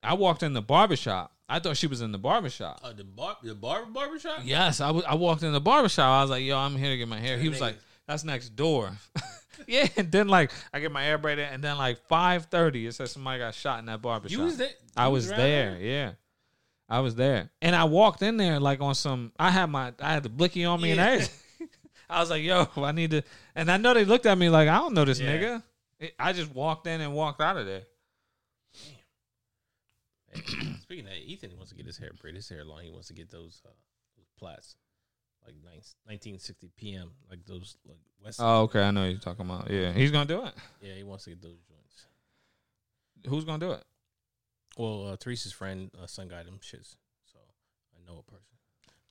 I 0.02 0.14
walked 0.14 0.42
in 0.42 0.54
the 0.54 0.62
barbershop. 0.62 1.32
I 1.48 1.58
thought 1.58 1.76
she 1.76 1.86
was 1.86 2.00
in 2.00 2.12
the 2.12 2.18
barbershop. 2.18 2.80
Uh, 2.82 2.94
the 2.94 3.04
bar, 3.04 3.36
the 3.42 3.54
barber 3.54 3.90
barbershop. 3.90 4.38
Yes, 4.44 4.80
I 4.80 4.90
was- 4.90 5.04
I 5.04 5.14
walked 5.16 5.42
in 5.42 5.52
the 5.52 5.60
barbershop. 5.60 6.06
I 6.06 6.22
was 6.22 6.30
like, 6.30 6.44
"Yo, 6.44 6.56
I'm 6.56 6.76
here 6.76 6.88
to 6.90 6.96
get 6.96 7.08
my 7.08 7.20
hair." 7.20 7.36
He 7.36 7.50
was 7.50 7.60
like, 7.60 7.76
"That's 8.06 8.24
next 8.24 8.50
door." 8.56 8.92
yeah, 9.66 9.86
and 9.96 10.10
then 10.10 10.28
like 10.28 10.50
I 10.72 10.80
get 10.80 10.92
my 10.92 11.02
hair 11.02 11.18
braided, 11.18 11.48
and 11.50 11.62
then 11.62 11.76
like 11.78 11.98
five 12.08 12.46
thirty, 12.46 12.86
it 12.86 12.92
says 12.94 13.12
somebody 13.12 13.38
got 13.38 13.54
shot 13.54 13.78
in 13.78 13.86
that 13.86 14.02
barbershop. 14.02 14.36
You 14.38 14.44
was 14.44 14.56
there. 14.56 14.70
I 14.96 15.08
was 15.08 15.30
around 15.30 15.38
there, 15.38 15.76
yeah. 15.80 16.12
I 16.88 17.00
was 17.00 17.14
there, 17.14 17.50
and 17.62 17.74
I 17.74 17.84
walked 17.84 18.22
in 18.22 18.36
there 18.36 18.60
like 18.60 18.80
on 18.80 18.94
some. 18.94 19.32
I 19.38 19.50
had 19.50 19.66
my, 19.70 19.92
I 20.00 20.12
had 20.12 20.22
the 20.22 20.28
blicky 20.28 20.64
on 20.64 20.80
me 20.80 20.90
and 20.90 20.98
Yeah. 20.98 21.06
everything. 21.06 21.68
I 22.10 22.20
was 22.20 22.28
like, 22.28 22.42
"Yo, 22.42 22.66
I 22.76 22.92
need 22.92 23.12
to," 23.12 23.22
and 23.54 23.70
I 23.70 23.78
know 23.78 23.94
they 23.94 24.04
looked 24.04 24.26
at 24.26 24.36
me 24.36 24.50
like, 24.50 24.68
"I 24.68 24.76
don't 24.76 24.92
know 24.94 25.04
this 25.04 25.20
Yeah. 25.20 25.36
nigga." 25.38 25.62
It- 25.98 26.14
I 26.18 26.32
just 26.32 26.52
walked 26.54 26.86
in 26.86 27.00
and 27.00 27.14
walked 27.14 27.40
out 27.40 27.56
of 27.56 27.64
there. 27.64 27.82
Hey, 30.32 30.42
speaking 30.80 31.04
of 31.06 31.10
that, 31.12 31.18
Ethan 31.18 31.56
wants 31.56 31.70
to 31.70 31.76
get 31.76 31.86
his 31.86 31.98
hair 31.98 32.10
braided. 32.20 32.36
His 32.36 32.48
hair 32.48 32.64
long. 32.64 32.82
He 32.82 32.90
wants 32.90 33.08
to 33.08 33.14
get 33.14 33.30
those 33.30 33.62
uh, 33.66 33.70
those 34.16 34.28
plaits, 34.38 34.76
like 35.44 35.54
19, 35.64 35.72
1960 36.04 36.70
PM, 36.76 37.10
like 37.30 37.44
those 37.46 37.76
like 37.86 37.98
West. 38.24 38.40
Oh, 38.42 38.62
okay, 38.62 38.82
I 38.82 38.90
know 38.90 39.02
what 39.02 39.10
you're 39.10 39.18
talking 39.20 39.44
about. 39.46 39.70
Yeah, 39.70 39.92
he's 39.92 40.10
gonna 40.10 40.26
do 40.26 40.44
it. 40.44 40.54
yeah, 40.80 40.94
he 40.94 41.02
wants 41.02 41.24
to 41.24 41.30
get 41.30 41.42
those 41.42 41.58
joints. 41.68 42.06
Who's 43.28 43.44
gonna 43.44 43.58
do 43.64 43.72
it? 43.72 43.84
Well, 44.78 45.08
uh, 45.08 45.16
Teresa's 45.16 45.52
friend, 45.52 45.90
uh, 46.00 46.06
son 46.06 46.28
got 46.28 46.44
them 46.46 46.58
shits, 46.62 46.96
so 47.30 47.38
I 47.96 48.10
know 48.10 48.18
a 48.26 48.30
person. 48.30 48.46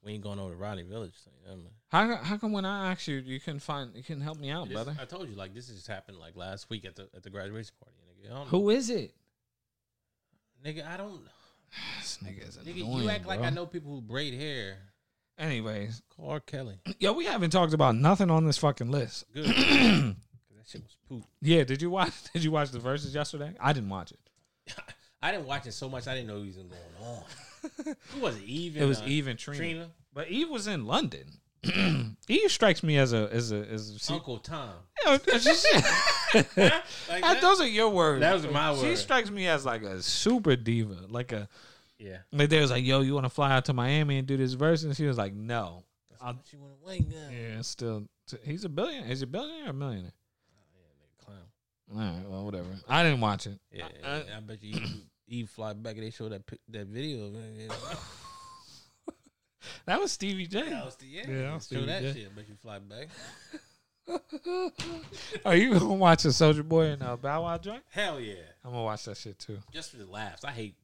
We 0.04 0.14
ain't 0.14 0.24
going 0.24 0.40
over 0.40 0.50
to 0.52 0.56
Rodney 0.58 0.82
Village. 0.82 1.14
So, 1.24 1.30
you 1.44 1.50
know, 1.50 1.58
man. 1.58 1.72
How 1.90 2.16
how 2.24 2.38
come 2.38 2.52
when 2.52 2.66
I 2.66 2.92
asked 2.92 3.08
you, 3.08 3.18
you 3.18 3.40
couldn't 3.40 3.60
find 3.60 3.96
you 3.96 4.02
couldn't 4.02 4.24
help 4.24 4.40
me 4.40 4.50
out, 4.50 4.68
This- 4.68 4.74
brother? 4.74 4.96
I 5.00 5.06
told 5.06 5.30
you 5.30 5.36
like 5.36 5.54
this 5.54 5.68
just 5.68 5.88
happened 5.88 6.18
like 6.18 6.36
last 6.36 6.70
week 6.70 6.86
at 6.86 6.96
the 6.96 7.08
at 7.16 7.22
the 7.24 7.30
graduation 7.30 7.74
party. 7.80 7.96
Nigga, 8.28 8.34
I 8.36 8.46
Who 8.46 8.70
is 8.72 8.90
it? 8.90 9.14
Nigga, 10.66 10.88
I 10.88 10.98
don't. 10.98 11.22
This 12.00 12.18
nigga 12.22 12.50
is 12.50 12.58
Nigga, 12.58 12.82
annoying, 12.84 13.04
you 13.04 13.10
act 13.10 13.26
like. 13.26 13.40
I 13.40 13.50
know 13.50 13.66
people 13.66 13.92
who 13.92 14.02
braid 14.02 14.34
hair. 14.34 14.78
Anyways, 15.42 16.04
R. 16.24 16.40
Kelly. 16.40 16.78
yo, 17.00 17.14
we 17.14 17.26
haven't 17.26 17.50
talked 17.50 17.74
about 17.74 17.96
nothing 17.96 18.30
on 18.30 18.46
this 18.46 18.60
fucking 18.60 18.92
list. 18.92 19.26
Good. 19.34 19.46
that 19.46 20.16
shit 20.68 20.84
was 20.84 20.96
poop. 21.10 21.24
Yeah, 21.42 21.64
did 21.64 21.82
you 21.82 21.90
watch? 21.90 22.14
Did 22.34 22.44
you 22.44 22.52
watch 22.52 22.70
the 22.70 22.80
verses 22.80 23.16
yesterday? 23.16 23.52
I 23.60 23.74
didn't 23.74 23.90
watch 23.90 24.12
it. 24.12 24.20
I 25.24 25.32
didn't 25.32 25.48
watch 25.48 25.66
it 25.66 25.74
so 25.74 25.90
much. 25.90 26.08
I 26.08 26.14
didn't 26.14 26.28
know 26.28 26.40
he 26.42 26.48
was 26.48 26.58
going 26.58 26.70
on. 27.04 27.96
Who 28.14 28.20
was 28.22 28.38
it? 28.38 28.44
Eve. 28.44 28.78
It 28.78 28.86
was 28.86 29.02
uh, 29.02 29.06
Eve 29.08 29.28
and 29.28 29.40
Trina. 29.40 29.58
Trina. 29.58 29.88
but 30.14 30.30
Eve 30.30 30.50
was 30.50 30.68
in 30.68 30.86
London. 30.86 31.40
Eve 32.28 32.52
strikes 32.52 32.84
me 32.84 32.98
as 32.98 33.14
a 33.14 33.30
as 33.32 33.52
a 33.52 33.68
as 33.68 34.10
a, 34.10 34.14
Uncle 34.14 34.38
Tom. 34.40 34.70
you 35.06 35.12
know, 35.12 35.20
Like 36.34 36.56
that? 36.56 37.38
those 37.42 37.62
are 37.62 37.68
your 37.68 37.90
words. 37.90 38.22
That 38.22 38.34
was 38.34 38.48
my 38.48 38.72
word. 38.72 38.82
She 38.82 38.96
strikes 38.96 39.30
me 39.32 39.48
as 39.48 39.66
like 39.66 39.84
a 39.84 40.02
super 40.02 40.56
diva, 40.56 40.98
like 41.10 41.32
a 41.32 41.50
Yeah. 42.02 42.18
like 42.32 42.50
they 42.50 42.60
was 42.60 42.72
like, 42.72 42.84
"Yo, 42.84 43.02
you 43.02 43.14
want 43.14 43.26
to 43.26 43.30
fly 43.30 43.52
out 43.52 43.66
to 43.66 43.74
Miami 43.74 44.18
and 44.18 44.28
do 44.28 44.36
this 44.38 44.54
verse?" 44.54 44.84
And 44.84 44.96
she 44.98 45.06
was 45.06 45.18
like, 45.18 45.34
"No." 45.34 45.84
I'll, 46.20 46.36
She 46.50 46.58
want 46.58 46.74
to 46.80 46.86
wake 46.88 47.02
up. 47.10 47.32
yeah, 47.32 47.62
still, 47.62 48.08
he's 48.44 48.64
a 48.64 48.70
billionaire. 48.70 49.10
Is 49.12 49.22
he 49.22 49.24
a 49.24 49.28
billionaire 49.28 49.68
or 49.68 49.70
a 49.70 49.74
millionaire? 49.74 50.14
Yeah, 50.76 50.90
nigga 51.00 51.26
clown. 51.26 51.38
All 51.94 51.98
right, 52.16 52.30
well, 52.30 52.46
whatever. 52.46 52.68
I 52.88 53.04
didn't 53.04 53.22
watch 53.22 53.48
it. 53.48 53.60
Yeah, 53.72 53.88
I- 54.04 54.10
I, 54.10 54.38
I 54.38 54.40
bet 54.42 54.62
you 54.64 54.76
Eve, 54.76 55.02
Eve 55.28 55.50
fly 55.50 55.74
back 55.74 55.96
and 55.96 56.04
they 56.04 56.10
show 56.12 56.30
that 56.30 56.44
that 56.70 56.88
video. 56.88 57.26
of. 57.28 57.36
That 59.86 60.00
was 60.00 60.12
Stevie 60.12 60.48
J. 60.48 60.70
That 60.70 60.86
was 60.86 60.96
the, 60.96 61.06
yeah, 61.06 61.22
Yeah, 61.30 61.42
that 61.44 61.54
was 61.54 61.68
show 61.72 61.86
that 61.86 62.02
yeah. 62.04 62.14
shit. 62.14 62.28
I 62.32 62.36
bet 62.36 62.50
you 62.50 62.56
fly 62.56 62.80
back. 62.80 63.10
Are 65.46 65.56
you 65.56 65.74
gonna 65.74 65.94
watch 65.94 66.26
a 66.26 66.30
Soulja 66.30 66.68
Boy 66.68 66.86
and 66.88 67.04
uh, 67.04 67.16
Bow 67.16 67.44
Wow 67.44 67.58
joint? 67.60 67.84
Hell 67.90 68.20
yeah. 68.20 68.36
I'm 68.66 68.72
gonna 68.72 68.84
watch 68.84 69.06
that 69.06 69.18
shit 69.18 69.38
too. 69.38 69.60
Just 69.72 69.92
for 69.92 69.98
the 69.98 70.06
laughs. 70.08 70.44
I 70.44 70.52
hate. 70.52 70.76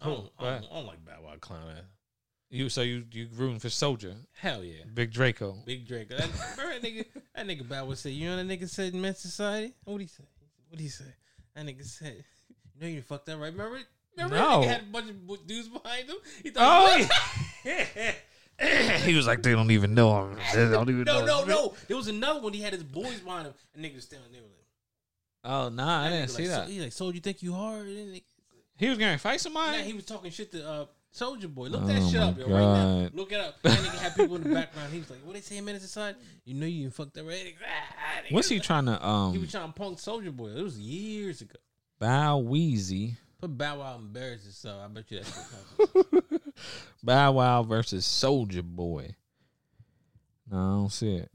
I 0.00 0.06
don't. 0.06 0.30
I 0.38 0.44
don't, 0.44 0.64
I 0.70 0.74
don't, 0.74 0.86
like 0.86 1.04
Bow 1.04 1.18
Wow 1.24 1.34
clown 1.40 1.62
ass. 1.76 1.84
You 2.50 2.68
so 2.68 2.82
you 2.82 3.04
you 3.12 3.28
rooting 3.36 3.58
for 3.58 3.68
Soulja, 3.68 4.14
Hell 4.32 4.64
yeah. 4.64 4.84
Big 4.94 5.12
Draco. 5.12 5.56
Big 5.66 5.86
Drake. 5.86 6.08
That, 6.08 6.20
remember 6.56 6.80
that 6.80 6.82
nigga? 6.82 7.04
That 7.34 7.46
nigga 7.46 7.68
Bow 7.68 7.84
Wow 7.84 7.94
said, 7.94 8.12
"You 8.12 8.28
know 8.30 8.36
that 8.36 8.46
nigga 8.46 8.68
said 8.68 8.94
in 8.94 9.00
Men's 9.00 9.18
Society." 9.18 9.74
What 9.84 10.00
he 10.00 10.06
say? 10.06 10.24
What 10.68 10.80
he 10.80 10.88
say? 10.88 11.04
That 11.54 11.66
nigga 11.66 11.84
said, 11.84 12.24
"You 12.74 12.80
know 12.80 12.86
you 12.86 13.02
fucked 13.02 13.26
that 13.26 13.36
right." 13.36 13.52
Remember? 13.52 13.76
it? 13.76 13.86
Remember 14.16 14.36
No. 14.36 14.60
that 14.62 14.66
nigga 14.66 14.68
had 14.72 14.80
a 14.80 14.84
bunch 14.84 15.10
of 15.10 15.46
dudes 15.46 15.68
behind 15.68 16.08
him. 16.08 16.16
He 16.42 16.50
thought, 16.50 17.08
Oh, 17.62 17.78
he 19.04 19.14
was 19.16 19.26
like, 19.26 19.42
they 19.42 19.52
don't 19.52 19.70
even 19.70 19.94
know 19.94 20.24
him. 20.26 20.38
They 20.54 20.68
don't 20.68 20.88
even 20.90 21.02
no, 21.06 21.24
know. 21.24 21.44
no, 21.44 21.44
no. 21.44 21.74
There 21.86 21.96
was 21.96 22.08
another 22.08 22.40
one. 22.40 22.52
He 22.52 22.60
had 22.60 22.72
his 22.72 22.82
boys 22.82 23.20
behind 23.20 23.46
him, 23.46 23.54
and 23.74 23.84
niggas 23.84 24.02
standing 24.02 24.32
there. 24.32 24.42
Like, 24.42 24.50
Oh 25.44 25.68
nah, 25.68 26.02
I 26.04 26.08
didn't 26.10 26.30
see 26.30 26.42
like, 26.48 26.50
that. 26.50 26.64
So, 26.66 26.70
he 26.72 26.80
like, 26.80 26.92
so 26.92 27.10
you 27.10 27.20
think 27.20 27.42
you 27.42 27.52
hard? 27.52 27.86
And 27.86 28.20
He 28.78 28.88
was 28.88 28.96
gonna 28.98 29.18
fight 29.18 29.32
Nah, 29.34 29.38
somebody. 29.38 29.82
he 29.82 29.92
was 29.92 30.04
talking 30.06 30.30
shit 30.30 30.50
to 30.52 30.66
uh, 30.68 30.86
Soulja 31.14 31.52
Boy. 31.52 31.66
Look 31.68 31.82
Oh 31.82 31.86
that 31.86 32.02
shit 32.10 32.20
up, 32.20 32.38
yo, 32.38 32.44
right 32.46 32.60
now. 32.60 33.02
God. 33.02 33.14
Look 33.14 33.32
it 33.32 33.40
up. 33.40 33.60
That 33.62 33.72
nigga 33.78 33.98
had 33.98 34.14
people 34.16 34.36
in 34.36 34.44
the 34.44 34.54
background. 34.54 34.92
He 34.92 34.98
was 35.00 35.10
like, 35.10 35.18
"What 35.24 35.34
they 35.34 35.40
say, 35.40 35.60
minutes 35.60 35.84
aside? 35.84 36.14
You 36.44 36.54
know 36.54 36.66
you 36.66 36.90
fucked 36.90 37.14
that 37.14 37.24
right." 37.24 37.54
Ah, 37.62 38.20
nigga. 38.26 38.32
What's 38.32 38.48
he 38.48 38.60
trying 38.60 38.86
to 38.86 39.04
Um, 39.04 39.32
He 39.32 39.38
was 39.38 39.50
trying 39.50 39.66
to 39.66 39.72
punk 39.72 39.98
Soulja 39.98 40.30
Boy. 40.34 40.48
It 40.50 40.62
was 40.62 40.78
years 40.78 41.40
ago. 41.40 41.56
Bow 41.98 42.40
Weezy? 42.40 43.16
Put 43.40 43.56
Bow 43.58 43.78
Wow 43.80 43.96
embarrassed 43.96 44.44
himself. 44.44 44.82
I 44.84 44.88
bet 44.88 45.10
you 45.10 45.20
that 45.20 46.12
shit. 46.22 46.32
Bow 47.02 47.32
Wow 47.32 47.62
versus 47.64 48.06
Soulja 48.06 48.62
Boy. 48.62 49.14
No, 50.50 50.56
I 50.56 50.60
don't 50.60 50.92
see 50.92 51.14
it. 51.16 51.30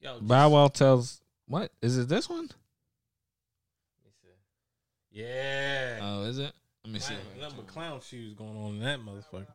Yo, 0.00 0.14
just- 0.14 0.26
Bow 0.26 0.48
Wow 0.50 0.68
tells 0.68 1.20
what 1.46 1.70
is 1.82 1.98
it? 1.98 2.08
This 2.08 2.28
one? 2.28 2.48
Let 5.14 5.20
me 5.20 5.24
see. 5.24 5.28
Yeah. 5.28 5.98
Oh, 6.02 6.22
is 6.24 6.38
it? 6.38 6.52
Let 6.84 6.92
me 6.92 6.98
see. 6.98 7.14
Clown- 7.14 7.40
Nothing 7.40 7.56
but 7.58 7.66
clown 7.68 8.00
shoes 8.00 8.34
going 8.34 8.56
on 8.56 8.70
in 8.74 8.80
that 8.80 9.00
motherfucker. 9.00 9.46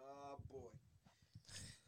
Oh 0.00 0.38
boy. 0.50 0.70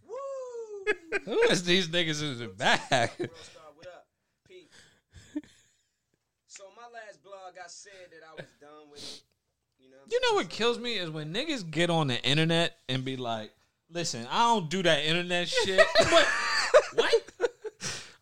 Woo! 0.06 1.24
Who 1.24 1.40
is 1.50 1.62
these 1.64 1.88
niggas 1.88 2.22
in 2.22 2.38
the 2.38 2.48
back? 2.48 3.18
World 3.18 3.30
Star, 3.42 3.62
what 3.76 3.86
up? 3.86 4.06
Pete. 4.46 4.70
So 6.46 6.64
my 6.76 6.82
last 6.92 7.22
blog, 7.22 7.54
I 7.64 7.68
said 7.68 7.92
that 8.10 8.20
I 8.28 8.34
was 8.36 8.50
done 8.60 8.90
with 8.90 9.00
it. 9.00 9.22
You 9.78 9.88
know. 9.90 9.96
What 10.02 10.12
You 10.12 10.20
know 10.20 10.34
what 10.34 10.48
kills 10.50 10.78
me 10.78 10.94
is 10.96 11.08
when 11.08 11.32
niggas 11.32 11.70
get 11.70 11.88
on 11.88 12.08
the 12.08 12.20
internet 12.22 12.76
and 12.88 13.04
be 13.04 13.16
like, 13.16 13.50
"Listen, 13.88 14.26
I 14.30 14.40
don't 14.52 14.68
do 14.68 14.82
that 14.82 15.04
internet 15.04 15.48
shit." 15.48 15.80
What? 16.94 17.22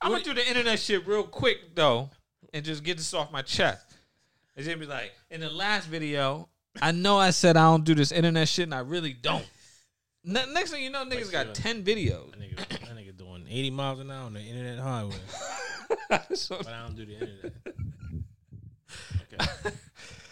I'm 0.03 0.12
gonna 0.12 0.22
do 0.22 0.35
the 0.35 0.47
internet 0.47 0.79
shit 0.79 1.07
real 1.07 1.22
quick 1.24 1.74
though, 1.74 2.11
and 2.53 2.64
just 2.64 2.85
get 2.85 2.99
this 2.99 3.12
off 3.14 3.33
my 3.33 3.41
chest. 3.43 3.88
And 4.59 4.66
then 4.66 4.80
be 4.80 4.86
like, 4.86 5.12
in 5.30 5.40
the 5.40 5.48
last 5.50 5.86
video, 5.86 6.48
I 6.82 6.90
know 6.90 7.16
I 7.16 7.30
said 7.30 7.56
I 7.56 7.70
don't 7.70 7.84
do 7.84 7.94
this 7.94 8.11
internet 8.11 8.48
shit, 8.48 8.64
and 8.64 8.74
I 8.74 8.80
really 8.80 9.12
don't. 9.12 9.46
Ne- 10.24 10.52
next 10.52 10.72
thing 10.72 10.82
you 10.82 10.90
know, 10.90 11.04
niggas 11.04 11.30
got 11.30 11.54
ten 11.54 11.84
videos. 11.84 12.32
That 12.32 12.40
nigga, 12.40 12.56
that 12.68 12.96
nigga 12.96 13.16
doing 13.16 13.46
80 13.48 13.70
miles 13.70 14.00
an 14.00 14.11
hour 14.11 14.24
on 14.24 14.34
the 14.34 14.40
internet 14.40 14.80
highway. 14.80 15.14
So- 16.34 16.56
But 16.64 16.66
I 16.68 16.82
don't 16.86 16.96
do 16.96 17.06
the 17.06 17.12
internet. 17.14 17.52
Okay. 19.32 19.70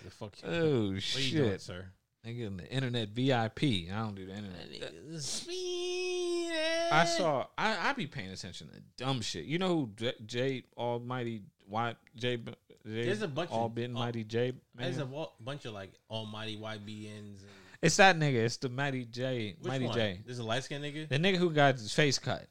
The 0.05 0.11
fuck 0.11 0.33
you. 0.43 0.49
oh 0.49 0.53
what 0.55 0.91
are 0.91 0.95
you 0.95 1.01
shit, 1.01 1.35
doing, 1.37 1.59
sir? 1.59 1.85
nigga, 2.27 2.47
in 2.47 2.57
the 2.57 2.69
internet 2.69 3.11
VIP. 3.11 3.63
I 3.93 3.99
don't 3.99 4.15
do 4.17 4.27
the 4.27 4.35
internet. 4.35 5.23
Speed. 5.23 6.53
I 6.91 7.05
saw. 7.05 7.47
I 7.57 7.91
I 7.91 7.93
be 7.93 8.07
paying 8.07 8.31
attention 8.31 8.69
to 8.71 8.81
dumb 8.97 9.21
shit. 9.21 9.45
You 9.45 9.59
know 9.59 9.69
who 9.69 9.91
J, 9.97 10.13
J 10.25 10.63
Almighty 10.77 11.43
Why 11.69 11.95
J, 12.17 12.39
There's 12.87 13.23
a 13.23 13.29
bunch 13.29 13.51
of- 13.51 13.57
All 13.57 13.69
Bit 13.69 13.91
Mighty 13.91 14.23
J. 14.25 14.53
There's 14.75 14.97
Man? 14.99 15.07
a 15.07 15.11
wa- 15.11 15.31
bunch 15.41 15.65
of 15.65 15.73
like 15.75 15.93
almighty 16.09 16.57
YBNs. 16.57 17.41
And 17.43 17.51
It's 17.83 17.97
that 17.97 18.17
nigga. 18.17 18.37
It's 18.45 18.57
the 18.59 18.69
Mighty 18.69 19.05
J. 19.05 19.57
which 19.59 19.69
Mighty 19.69 19.87
one? 19.87 19.95
J. 19.95 20.21
There's 20.25 20.39
a 20.39 20.45
light 20.45 20.63
skinned 20.65 20.85
nigga. 20.85 21.09
The 21.09 21.19
nigga 21.19 21.37
who 21.37 21.51
got 21.51 21.75
his 21.75 21.93
face 21.93 22.19
cut 22.19 22.47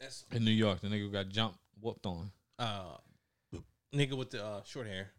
That's 0.00 0.24
in 0.32 0.44
New 0.44 0.50
York. 0.50 0.80
The 0.80 0.88
nigga 0.88 1.00
who 1.00 1.10
got 1.10 1.28
jumped, 1.28 1.58
whooped 1.80 2.06
on. 2.06 2.30
uh, 2.58 2.96
nigga 3.94 4.16
with 4.16 4.30
the 4.30 4.44
uh, 4.44 4.62
short 4.64 4.86
hair, 4.86 5.10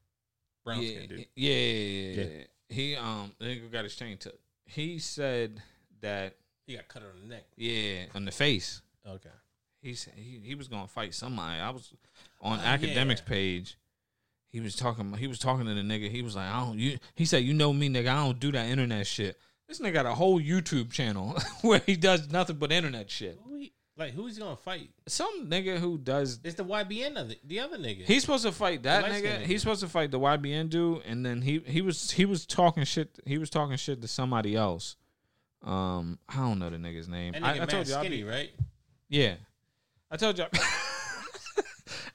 brown 0.64 0.82
yeah, 0.82 0.90
skin 0.98 1.08
dude. 1.10 1.26
yeah, 1.36 1.54
yeah, 1.54 1.54
yeah, 1.54 2.24
Yeah. 2.24 2.44
He 2.68 2.96
um, 2.96 3.32
the 3.40 3.46
nigga 3.46 3.72
got 3.72 3.84
his 3.84 3.96
chain 3.96 4.18
took. 4.18 4.40
He 4.66 4.98
said 5.00 5.62
that 6.02 6.36
He 6.66 6.76
got 6.76 6.88
cut 6.88 7.04
on 7.04 7.22
the 7.22 7.36
neck. 7.36 7.44
yeah, 7.56 8.06
on 8.16 8.26
the 8.26 8.32
face. 8.32 8.82
Okay. 9.08 9.30
He 9.82 9.94
said 9.94 10.14
he, 10.18 10.40
he 10.44 10.56
was 10.56 10.68
gonna 10.68 10.88
fight 10.88 11.14
somebody. 11.14 11.60
I 11.62 11.70
was 11.70 11.94
on 12.42 12.58
Oh, 12.60 12.64
Akademiks 12.64 13.20
yeah. 13.20 13.26
page. 13.28 13.78
He 14.56 14.62
was 14.62 14.74
talking. 14.74 15.12
He 15.16 15.28
was 15.28 15.38
talking 15.38 15.66
to 15.66 15.74
the 15.74 15.82
nigga. 15.82 16.10
He 16.10 16.22
was 16.22 16.34
like, 16.34 16.48
"I 16.48 16.62
don't." 16.62 16.80
You, 16.80 16.98
he 17.14 17.26
said, 17.26 17.44
"You 17.44 17.54
know 17.54 17.74
me, 17.74 17.90
nigga. 17.90 18.08
I 18.08 18.24
don't 18.24 18.40
do 18.40 18.54
that 18.54 18.68
internet 18.68 19.06
shit." 19.06 19.38
This 19.68 19.82
nigga 19.82 19.92
got 19.92 20.06
a 20.06 20.14
whole 20.14 20.40
YouTube 20.40 20.94
channel 20.94 21.38
where 21.62 21.82
he 21.86 21.98
does 21.98 22.32
nothing 22.32 22.56
but 22.56 22.72
internet 22.72 23.12
shit. 23.12 23.38
Who 23.44 23.58
he, 23.58 23.74
like 23.98 24.14
who's 24.14 24.38
he 24.38 24.42
gonna 24.42 24.56
fight? 24.56 24.92
Some 25.10 25.50
nigga 25.50 25.78
who 25.78 25.98
does. 25.98 26.40
It's 26.42 26.56
the 26.56 26.64
YBN 26.64 27.20
of 27.20 27.28
the, 27.28 27.38
the 27.44 27.60
other 27.60 27.78
nigga. 27.78 28.06
He's 28.06 28.22
supposed 28.22 28.46
to 28.46 28.54
fight 28.54 28.84
that 28.84 29.04
nigga. 29.04 29.40
nigga. 29.40 29.42
He's 29.42 29.60
supposed 29.60 29.82
to 29.82 29.90
fight 29.90 30.12
the 30.12 30.20
YBN 30.22 30.70
dude, 30.70 31.02
and 31.06 31.26
then 31.26 31.42
he 31.42 31.60
he 31.66 31.82
was 31.82 32.12
he 32.12 32.24
was 32.24 32.46
talking 32.46 32.86
shit. 32.86 33.20
He 33.26 33.38
was 33.38 33.50
talking 33.50 33.76
shit 33.76 34.02
to 34.04 34.08
somebody 34.08 34.56
else. 34.56 34.96
Um, 35.64 36.18
I 36.30 36.38
don't 36.38 36.60
know 36.60 36.70
the 36.70 36.78
nigga's 36.78 37.10
name. 37.10 37.34
that 37.34 37.44
I, 37.44 37.58
nigga 37.58 37.62
I 37.62 37.66
told 37.66 37.88
you, 37.90 37.96
I'll 37.96 38.00
skinny, 38.00 38.18
be, 38.18 38.24
right? 38.24 38.52
yeah. 39.10 39.34
I 40.10 40.16
told 40.16 40.38
you. 40.38 40.46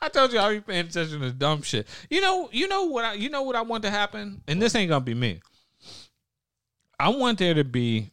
I 0.01 0.09
told 0.09 0.33
you 0.33 0.39
I'll 0.39 0.53
be 0.53 0.61
paying 0.61 0.87
attention 0.87 1.21
to 1.21 1.33
dumb 1.33 1.63
shit. 1.63 1.87
You 2.09 2.21
know, 2.21 2.49
you 2.53 2.69
know 2.69 2.85
what 2.85 3.05
I 3.05 3.15
you 3.15 3.31
know 3.31 3.43
what 3.43 3.57
I 3.57 3.63
want 3.63 3.83
to 3.85 3.91
happen? 3.91 4.43
And 4.47 4.61
this 4.61 4.75
ain't 4.75 4.89
gonna 4.89 5.05
be 5.05 5.15
me. 5.15 5.41
I 6.99 7.09
want 7.11 7.39
there 7.39 7.55
to 7.55 7.65
be 7.65 8.11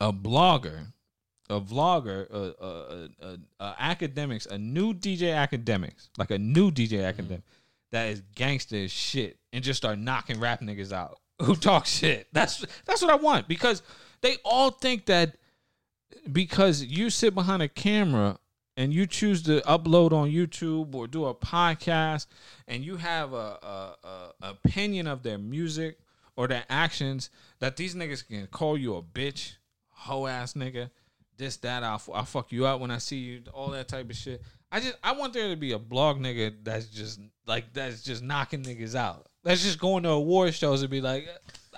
a 0.00 0.12
blogger, 0.12 0.92
a 1.48 1.60
vlogger, 1.60 2.28
a, 2.30 2.64
a, 2.64 3.08
a, 3.26 3.38
a 3.60 3.74
Akademiks, 3.80 4.46
a 4.46 4.58
new 4.58 4.92
DJ 4.92 5.34
Akademiks, 5.34 6.08
like 6.18 6.30
a 6.30 6.38
new 6.38 6.70
DJ 6.70 6.98
mm-hmm. 6.98 7.04
academic 7.04 7.42
that 7.92 8.08
is 8.08 8.22
gangster 8.34 8.76
as 8.76 8.90
shit 8.90 9.38
and 9.52 9.64
just 9.64 9.78
start 9.78 9.98
knocking 9.98 10.38
rap 10.38 10.60
niggas 10.60 10.92
out 10.92 11.18
who 11.42 11.56
talk 11.56 11.86
shit. 11.86 12.28
That's 12.32 12.64
that's 12.84 13.02
what 13.02 13.10
I 13.10 13.16
want 13.16 13.48
because 13.48 13.82
they 14.20 14.36
all 14.44 14.70
think 14.70 15.06
that 15.06 15.36
because 16.30 16.82
you 16.82 17.10
sit 17.10 17.34
behind 17.34 17.62
a 17.62 17.68
camera 17.68 18.38
and 18.76 18.92
you 18.92 19.06
choose 19.06 19.42
to 19.42 19.60
upload 19.62 20.12
on 20.12 20.30
YouTube 20.30 20.94
or 20.94 21.06
do 21.06 21.26
a 21.26 21.34
podcast 21.34 22.26
and 22.68 22.84
you 22.84 22.96
have 22.96 23.32
a, 23.32 23.36
a, 23.36 23.96
a 24.04 24.32
opinion 24.42 25.06
of 25.06 25.22
their 25.22 25.38
music 25.38 25.98
or 26.36 26.48
their 26.48 26.64
actions 26.68 27.30
that 27.58 27.76
these 27.76 27.94
niggas 27.94 28.26
can 28.26 28.46
call 28.46 28.78
you 28.78 28.96
a 28.96 29.02
bitch, 29.02 29.54
hoe 29.88 30.26
ass 30.26 30.54
nigga, 30.54 30.90
this 31.36 31.56
that 31.58 31.82
I'll 31.82 32.02
I'll 32.14 32.24
fuck 32.24 32.52
you 32.52 32.66
up 32.66 32.80
when 32.80 32.90
I 32.90 32.98
see 32.98 33.16
you, 33.16 33.42
all 33.52 33.68
that 33.70 33.88
type 33.88 34.08
of 34.08 34.16
shit. 34.16 34.42
I 34.70 34.80
just 34.80 34.96
I 35.02 35.12
want 35.12 35.32
there 35.32 35.48
to 35.48 35.56
be 35.56 35.72
a 35.72 35.78
blog 35.78 36.18
nigga 36.18 36.54
that's 36.62 36.86
just 36.86 37.20
like 37.46 37.72
that's 37.72 38.02
just 38.02 38.22
knocking 38.22 38.62
niggas 38.62 38.94
out. 38.94 39.26
That's 39.42 39.62
just 39.62 39.80
going 39.80 40.02
to 40.04 40.10
award 40.10 40.54
shows 40.54 40.82
and 40.82 40.90
be 40.90 41.00
like, 41.00 41.28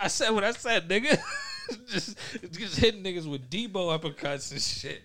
I 0.00 0.08
said 0.08 0.30
what 0.30 0.44
I 0.44 0.50
said, 0.50 0.88
nigga. 0.88 1.18
just, 1.88 2.18
just 2.50 2.76
hitting 2.76 3.02
niggas 3.02 3.28
with 3.28 3.48
Debo 3.48 3.98
uppercuts 3.98 4.52
and 4.52 4.60
shit, 4.60 5.02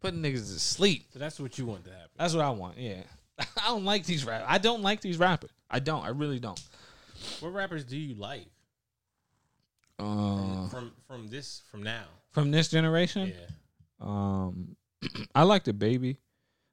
putting 0.00 0.20
niggas 0.22 0.52
to 0.52 0.58
sleep. 0.60 1.06
So 1.12 1.18
that's 1.18 1.38
what 1.40 1.58
you 1.58 1.66
want 1.66 1.84
to 1.84 1.90
happen. 1.90 2.10
That's 2.16 2.34
what 2.34 2.44
I 2.44 2.50
want. 2.50 2.78
Yeah, 2.78 3.02
I 3.38 3.68
don't 3.68 3.84
like 3.84 4.04
these 4.06 4.24
rap. 4.24 4.44
I 4.46 4.58
don't 4.58 4.82
like 4.82 5.00
these 5.00 5.18
rappers. 5.18 5.50
I 5.70 5.78
don't. 5.80 6.04
I 6.04 6.08
really 6.08 6.38
don't. 6.40 6.60
What 7.40 7.52
rappers 7.54 7.84
do 7.84 7.96
you 7.96 8.14
like 8.14 8.46
Uh, 9.98 10.68
from 10.68 10.92
from 11.06 11.28
this 11.28 11.62
from 11.70 11.82
now? 11.82 12.04
from 12.32 12.50
this 12.50 12.68
generation, 12.68 13.32
Yeah. 13.34 13.46
um, 14.00 14.76
I 15.34 15.42
like 15.44 15.64
the 15.64 15.72
baby. 15.72 16.18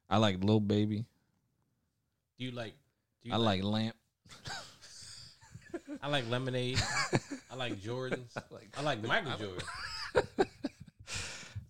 I 0.09 0.17
like 0.17 0.43
Lil 0.43 0.59
Baby. 0.59 1.05
Do 2.37 2.45
you 2.45 2.51
like? 2.51 2.73
Do 3.23 3.29
you 3.29 3.33
I 3.35 3.37
like 3.37 3.63
Lamp. 3.63 3.95
I 6.01 6.07
like 6.09 6.29
lemonade. 6.29 6.81
I 7.51 7.55
like 7.55 7.75
Jordans. 7.81 8.35
Like 8.51 8.69
I 8.77 8.81
like 8.81 9.01
Michael 9.03 9.31
Jordan. 9.37 10.47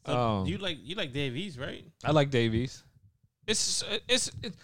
So 0.05 0.17
Um, 0.17 0.45
you 0.45 0.57
like 0.57 0.77
you 0.81 0.95
like 0.95 1.13
Dave 1.13 1.35
East, 1.35 1.57
right? 1.59 1.83
I 2.03 2.11
like 2.11 2.29
Dave 2.29 2.53
East. 2.53 2.83
It's 3.47 3.83
it's 4.07 4.31
it's 4.43 4.55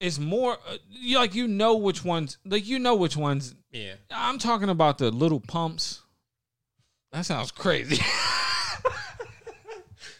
it's 0.00 0.18
more 0.18 0.58
uh, 0.68 0.76
you 0.90 1.18
like 1.18 1.34
you 1.34 1.46
know 1.48 1.76
which 1.76 2.04
ones 2.04 2.38
like 2.44 2.66
you 2.66 2.78
know 2.78 2.94
which 2.94 3.16
ones. 3.16 3.54
Yeah. 3.70 3.94
I'm 4.10 4.38
talking 4.38 4.68
about 4.68 4.98
the 4.98 5.10
little 5.10 5.40
pumps. 5.40 6.02
That 7.12 7.26
sounds 7.26 7.50
crazy. 7.50 8.02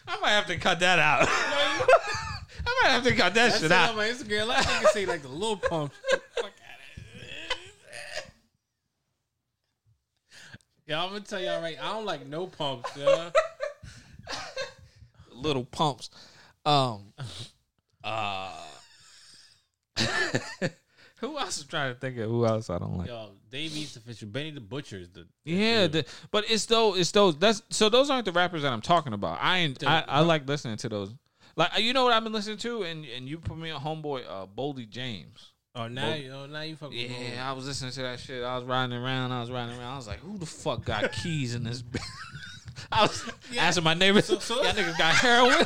I 0.07 0.19
might 0.21 0.29
have 0.31 0.45
to 0.47 0.57
cut 0.57 0.79
that 0.81 0.99
out. 0.99 1.27
I 2.67 2.81
might 2.83 2.89
have 2.89 3.03
to 3.03 3.15
cut 3.15 3.33
that 3.33 3.49
That's 3.49 3.55
shit 3.57 3.65
it 3.65 3.71
out. 3.71 3.89
on 3.91 3.95
my 3.95 4.07
Instagram. 4.07 4.47
Last 4.47 4.67
nigga 4.67 4.87
say 4.89 5.05
like 5.05 5.21
the 5.21 5.27
little 5.27 5.57
pumps. 5.57 5.95
Here. 10.85 10.95
I'm 10.95 11.09
gonna 11.09 11.21
tell 11.21 11.39
y'all 11.41 11.61
right. 11.61 11.77
I 11.81 11.93
don't 11.93 12.05
like 12.05 12.27
no 12.27 12.45
pumps. 12.47 12.91
Yeah. 12.95 13.31
Little 15.45 15.65
pumps. 15.65 16.09
Um, 16.65 17.13
uh, 18.03 18.51
who 21.17 21.37
else 21.37 21.57
is 21.57 21.65
trying 21.65 21.93
to 21.93 21.99
think 21.99 22.17
of 22.17 22.29
who 22.29 22.45
else 22.45 22.69
I 22.69 22.77
don't 22.77 22.97
like? 22.97 23.07
Yo, 23.07 23.31
Dave 23.49 23.73
the 23.73 23.99
Fisher, 23.99 24.25
Benny 24.25 24.51
the 24.51 24.61
Butcher 24.61 24.97
is 24.97 25.09
the. 25.09 25.25
Yeah, 25.43 25.87
the, 25.87 26.05
but 26.31 26.49
it's 26.49 26.65
those 26.65 26.99
it's 26.99 27.11
those 27.11 27.37
that's 27.37 27.61
so 27.69 27.89
those 27.89 28.09
aren't 28.09 28.25
the 28.25 28.31
rappers 28.31 28.63
that 28.63 28.73
I'm 28.73 28.81
talking 28.81 29.13
about. 29.13 29.39
I 29.41 29.59
ain't, 29.59 29.85
I, 29.85 30.03
I 30.07 30.19
like 30.21 30.47
listening 30.47 30.77
to 30.77 30.89
those. 30.89 31.13
Like 31.55 31.77
you 31.79 31.93
know 31.93 32.03
what 32.03 32.13
I've 32.13 32.23
been 32.23 32.33
listening 32.33 32.57
to, 32.57 32.83
and 32.83 33.05
and 33.05 33.29
you 33.29 33.37
put 33.37 33.57
me 33.57 33.71
on 33.71 33.81
homeboy 33.81 34.23
uh, 34.27 34.45
Boldy 34.45 34.89
James. 34.89 35.53
Oh 35.73 35.87
now, 35.89 36.13
you 36.13 36.31
oh, 36.31 36.45
now 36.45 36.61
you 36.61 36.75
fucking. 36.75 36.97
Yeah, 36.97 37.49
I 37.49 37.53
was 37.53 37.65
listening 37.65 37.91
to 37.91 38.01
that 38.03 38.19
shit. 38.19 38.43
I 38.43 38.55
was 38.55 38.63
riding 38.65 38.95
around. 38.95 39.31
I 39.31 39.41
was 39.41 39.51
riding 39.51 39.77
around. 39.77 39.93
I 39.93 39.97
was 39.97 40.07
like, 40.07 40.19
who 40.19 40.37
the 40.37 40.45
fuck 40.45 40.85
got 40.85 41.11
keys 41.23 41.53
in 41.53 41.63
this? 41.63 41.83
I 42.91 43.03
was 43.03 43.31
asking 43.57 43.83
my 43.83 43.93
neighbors. 43.93 44.25
So- 44.25 44.39
so- 44.39 44.63
y'all 44.63 44.73
niggas 44.73 44.97
got 44.97 45.15
heroin. 45.15 45.65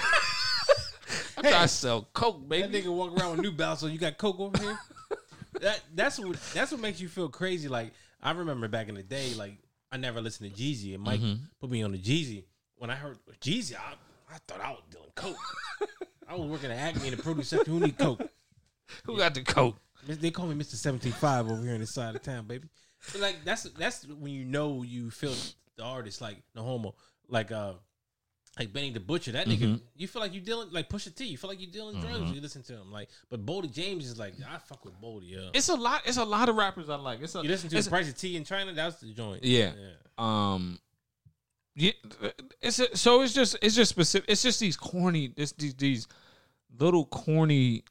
I'm 1.38 1.44
trying 1.44 1.62
to 1.64 1.68
sell 1.68 2.08
coke, 2.14 2.42
That 2.42 2.50
baby. 2.50 2.82
nigga 2.82 2.94
walk 2.94 3.18
around 3.20 3.32
with 3.32 3.42
New 3.42 3.52
Balance. 3.52 3.80
So 3.80 3.88
you 3.88 3.98
got 3.98 4.18
coke 4.18 4.40
over 4.40 4.58
here. 4.58 4.78
that 5.62 5.82
that's 5.96 6.20
what 6.20 6.38
that's 6.54 6.72
what 6.72 6.82
makes 6.82 7.00
you 7.02 7.08
feel 7.08 7.30
crazy. 7.30 7.68
Like 7.68 7.94
I 8.22 8.32
remember 8.32 8.68
back 8.68 8.90
in 8.90 8.96
the 8.96 9.04
day, 9.04 9.34
like 9.36 9.58
I 9.92 9.98
never 9.98 10.22
listened 10.22 10.54
to 10.54 10.62
Jeezy, 10.62 10.94
and 10.94 11.04
Mike 11.04 11.22
mm-hmm. 11.22 11.44
put 11.60 11.70
me 11.70 11.82
on 11.82 11.92
the 11.92 11.98
Jeezy. 11.98 12.44
When 12.76 12.90
I 12.90 12.96
heard 12.96 13.18
Jeezy, 13.42 13.76
I, 13.76 13.94
I 14.34 14.38
thought 14.48 14.62
I 14.62 14.72
was 14.72 14.84
doing 14.92 15.06
coke. 15.16 15.38
I 16.28 16.36
was 16.36 16.48
working 16.48 16.72
at 16.72 16.78
Acme 16.78 17.08
in 17.08 17.16
the 17.16 17.24
produce 17.24 17.50
section. 17.50 17.74
Who 17.74 17.80
need 17.80 17.98
coke? 17.98 18.22
Who 19.06 19.18
got 19.18 19.34
the 19.34 19.42
coke? 19.42 19.78
They 20.08 20.32
call 20.32 20.46
me 20.48 20.56
Mister 20.56 20.78
Seventeen 20.78 21.14
Five 21.14 21.50
over 21.50 21.62
here 21.64 21.74
in 21.74 21.82
the 21.82 21.88
side 21.88 22.16
of 22.16 22.22
town, 22.22 22.46
baby. 22.46 22.68
But 23.12 23.22
like 23.22 23.38
that's 23.44 23.64
that's 23.64 24.06
when 24.06 24.34
you 24.34 24.46
know 24.46 24.84
you 24.84 25.10
feel 25.10 25.34
the 25.80 25.86
artist 25.86 26.22
like 26.22 26.38
no 26.56 26.62
homo, 26.64 26.94
like 27.28 27.52
uh, 27.52 27.74
like 28.60 28.72
Benny 28.74 28.92
the 28.92 29.00
Butcher. 29.00 29.32
That 29.32 29.48
nigga, 29.48 29.80
you 29.96 30.08
feel 30.08 30.22
like 30.22 30.34
you 30.34 30.42
dealing 30.42 30.70
like 30.72 30.90
Pusha 30.90 31.16
T. 31.16 31.26
You 31.26 31.38
feel 31.38 31.50
like 31.50 31.60
you 31.62 31.68
dealing 31.68 32.00
drugs 32.00 32.20
when 32.20 32.34
you 32.34 32.42
listen 32.42 32.62
to 32.64 32.74
him. 32.74 32.92
Like, 32.92 33.10
but 33.30 33.46
Boldy 33.46 33.72
James 33.72 34.06
is 34.06 34.20
like 34.20 34.34
I 34.48 34.58
fuck 34.58 34.86
with 34.86 35.00
Boldy. 35.02 35.32
Yeah, 35.32 35.50
It's 35.54 35.70
a 35.70 35.76
lot. 35.76 36.02
It's 36.06 36.18
a 36.18 36.24
lot 36.26 36.50
of 36.50 36.56
rappers 36.56 36.90
I 36.90 36.96
like. 36.96 37.22
It's 37.22 37.36
a, 37.36 37.42
you 37.42 37.50
listen 37.50 37.70
to 37.70 37.78
it's 37.78 37.88
the 37.88 37.92
Price 37.92 38.10
of 38.10 38.18
Tea 38.18 38.36
in 38.36 38.44
China. 38.44 38.74
That's 38.74 38.98
the 39.00 39.14
joint. 39.14 39.44
Yeah. 39.44 39.72
Um, 40.18 40.80
yeah, 41.76 41.92
it's 42.62 42.80
a, 42.80 42.96
so 42.98 43.22
it's 43.22 43.34
just 43.34 43.56
it's 43.62 43.76
just 43.76 43.90
specific. 43.90 44.30
It's 44.30 44.44
just 44.44 44.60
these 44.60 44.76
corny, 44.76 45.32
it's 45.38 45.54
these 45.54 45.76
these 45.76 46.08
little 46.78 47.06
corny 47.06 47.84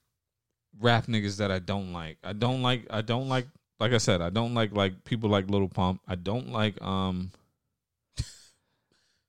rap 0.78 1.06
niggas 1.06 1.38
that 1.38 1.50
I 1.50 1.58
don't 1.58 1.92
like. 1.92 2.18
I 2.22 2.34
don't 2.34 2.62
like. 2.62 2.86
I 2.90 3.00
don't 3.00 3.28
like. 3.28 3.46
Like 3.80 3.92
I 3.92 3.98
said, 3.98 4.20
I 4.20 4.28
don't 4.30 4.54
like 4.54 4.72
like 4.72 5.04
people 5.04 5.30
like 5.30 5.48
Little 5.48 5.68
Pump. 5.68 6.00
I 6.06 6.16
don't 6.16 6.50
like 6.50 6.80
um. 6.82 7.30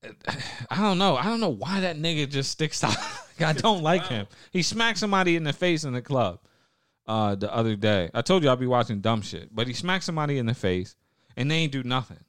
I 0.70 0.76
don't 0.76 0.98
know. 0.98 1.16
I 1.16 1.24
don't 1.24 1.40
know 1.40 1.50
why 1.50 1.80
that 1.80 1.96
nigga 1.96 2.28
just 2.28 2.50
sticks 2.50 2.82
out. 2.84 2.96
I 3.40 3.52
don't 3.52 3.82
like 3.82 4.06
him. 4.06 4.26
He 4.50 4.62
smacked 4.62 4.98
somebody 4.98 5.36
in 5.36 5.44
the 5.44 5.52
face 5.52 5.84
in 5.84 5.92
the 5.92 6.02
club 6.02 6.40
uh, 7.06 7.34
the 7.34 7.52
other 7.54 7.76
day. 7.76 8.10
I 8.14 8.22
told 8.22 8.42
you 8.42 8.48
I'll 8.48 8.56
be 8.56 8.66
watching 8.66 9.00
dumb 9.00 9.22
shit, 9.22 9.54
but 9.54 9.66
he 9.66 9.72
smacked 9.72 10.04
somebody 10.04 10.38
in 10.38 10.46
the 10.46 10.54
face 10.54 10.94
and 11.36 11.50
they 11.50 11.56
ain't 11.56 11.72
do 11.72 11.82
nothing. 11.82 12.20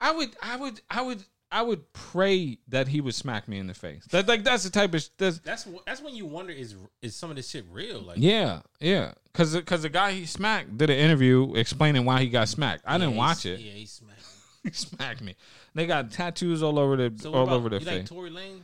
I 0.00 0.12
would, 0.12 0.36
I 0.42 0.56
would, 0.56 0.80
I 0.90 1.02
would, 1.02 1.24
I 1.50 1.62
would 1.62 1.92
pray 1.92 2.58
that 2.68 2.88
he 2.88 3.00
would 3.00 3.14
smack 3.14 3.48
me 3.48 3.58
in 3.58 3.66
the 3.66 3.74
face. 3.74 4.04
That 4.10 4.28
like 4.28 4.44
that's 4.44 4.64
the 4.64 4.70
type 4.70 4.94
of 4.94 5.08
that's 5.16 5.38
That's 5.38 5.66
that's 5.86 6.02
when 6.02 6.14
you 6.14 6.26
wonder 6.26 6.52
is 6.52 6.76
is 7.00 7.16
some 7.16 7.30
of 7.30 7.36
this 7.36 7.48
shit 7.48 7.64
real? 7.70 8.00
Like, 8.00 8.18
yeah, 8.18 8.60
yeah. 8.80 9.12
Cause 9.32 9.58
cause 9.64 9.82
the 9.82 9.88
guy 9.88 10.12
he 10.12 10.26
smacked 10.26 10.76
did 10.76 10.90
an 10.90 10.98
interview 10.98 11.54
explaining 11.54 12.04
why 12.04 12.20
he 12.20 12.28
got 12.28 12.48
smacked. 12.48 12.82
I 12.86 12.98
didn't 12.98 13.16
watch 13.16 13.46
it. 13.46 13.60
Yeah, 13.60 13.72
he 13.72 13.86
smacked. 13.86 14.22
He 14.64 14.70
smacked 14.70 15.22
me. 15.22 15.36
They 15.74 15.86
got 15.86 16.10
tattoos 16.10 16.62
all 16.62 16.78
over 16.78 16.96
the 16.96 17.18
So 17.20 17.32
all 17.32 17.44
about- 17.44 17.54
over 17.56 17.68
their 17.68 17.78
you 17.80 17.84
face. 17.86 17.98
like 17.98 18.06
Tory 18.08 18.30
Lane? 18.30 18.62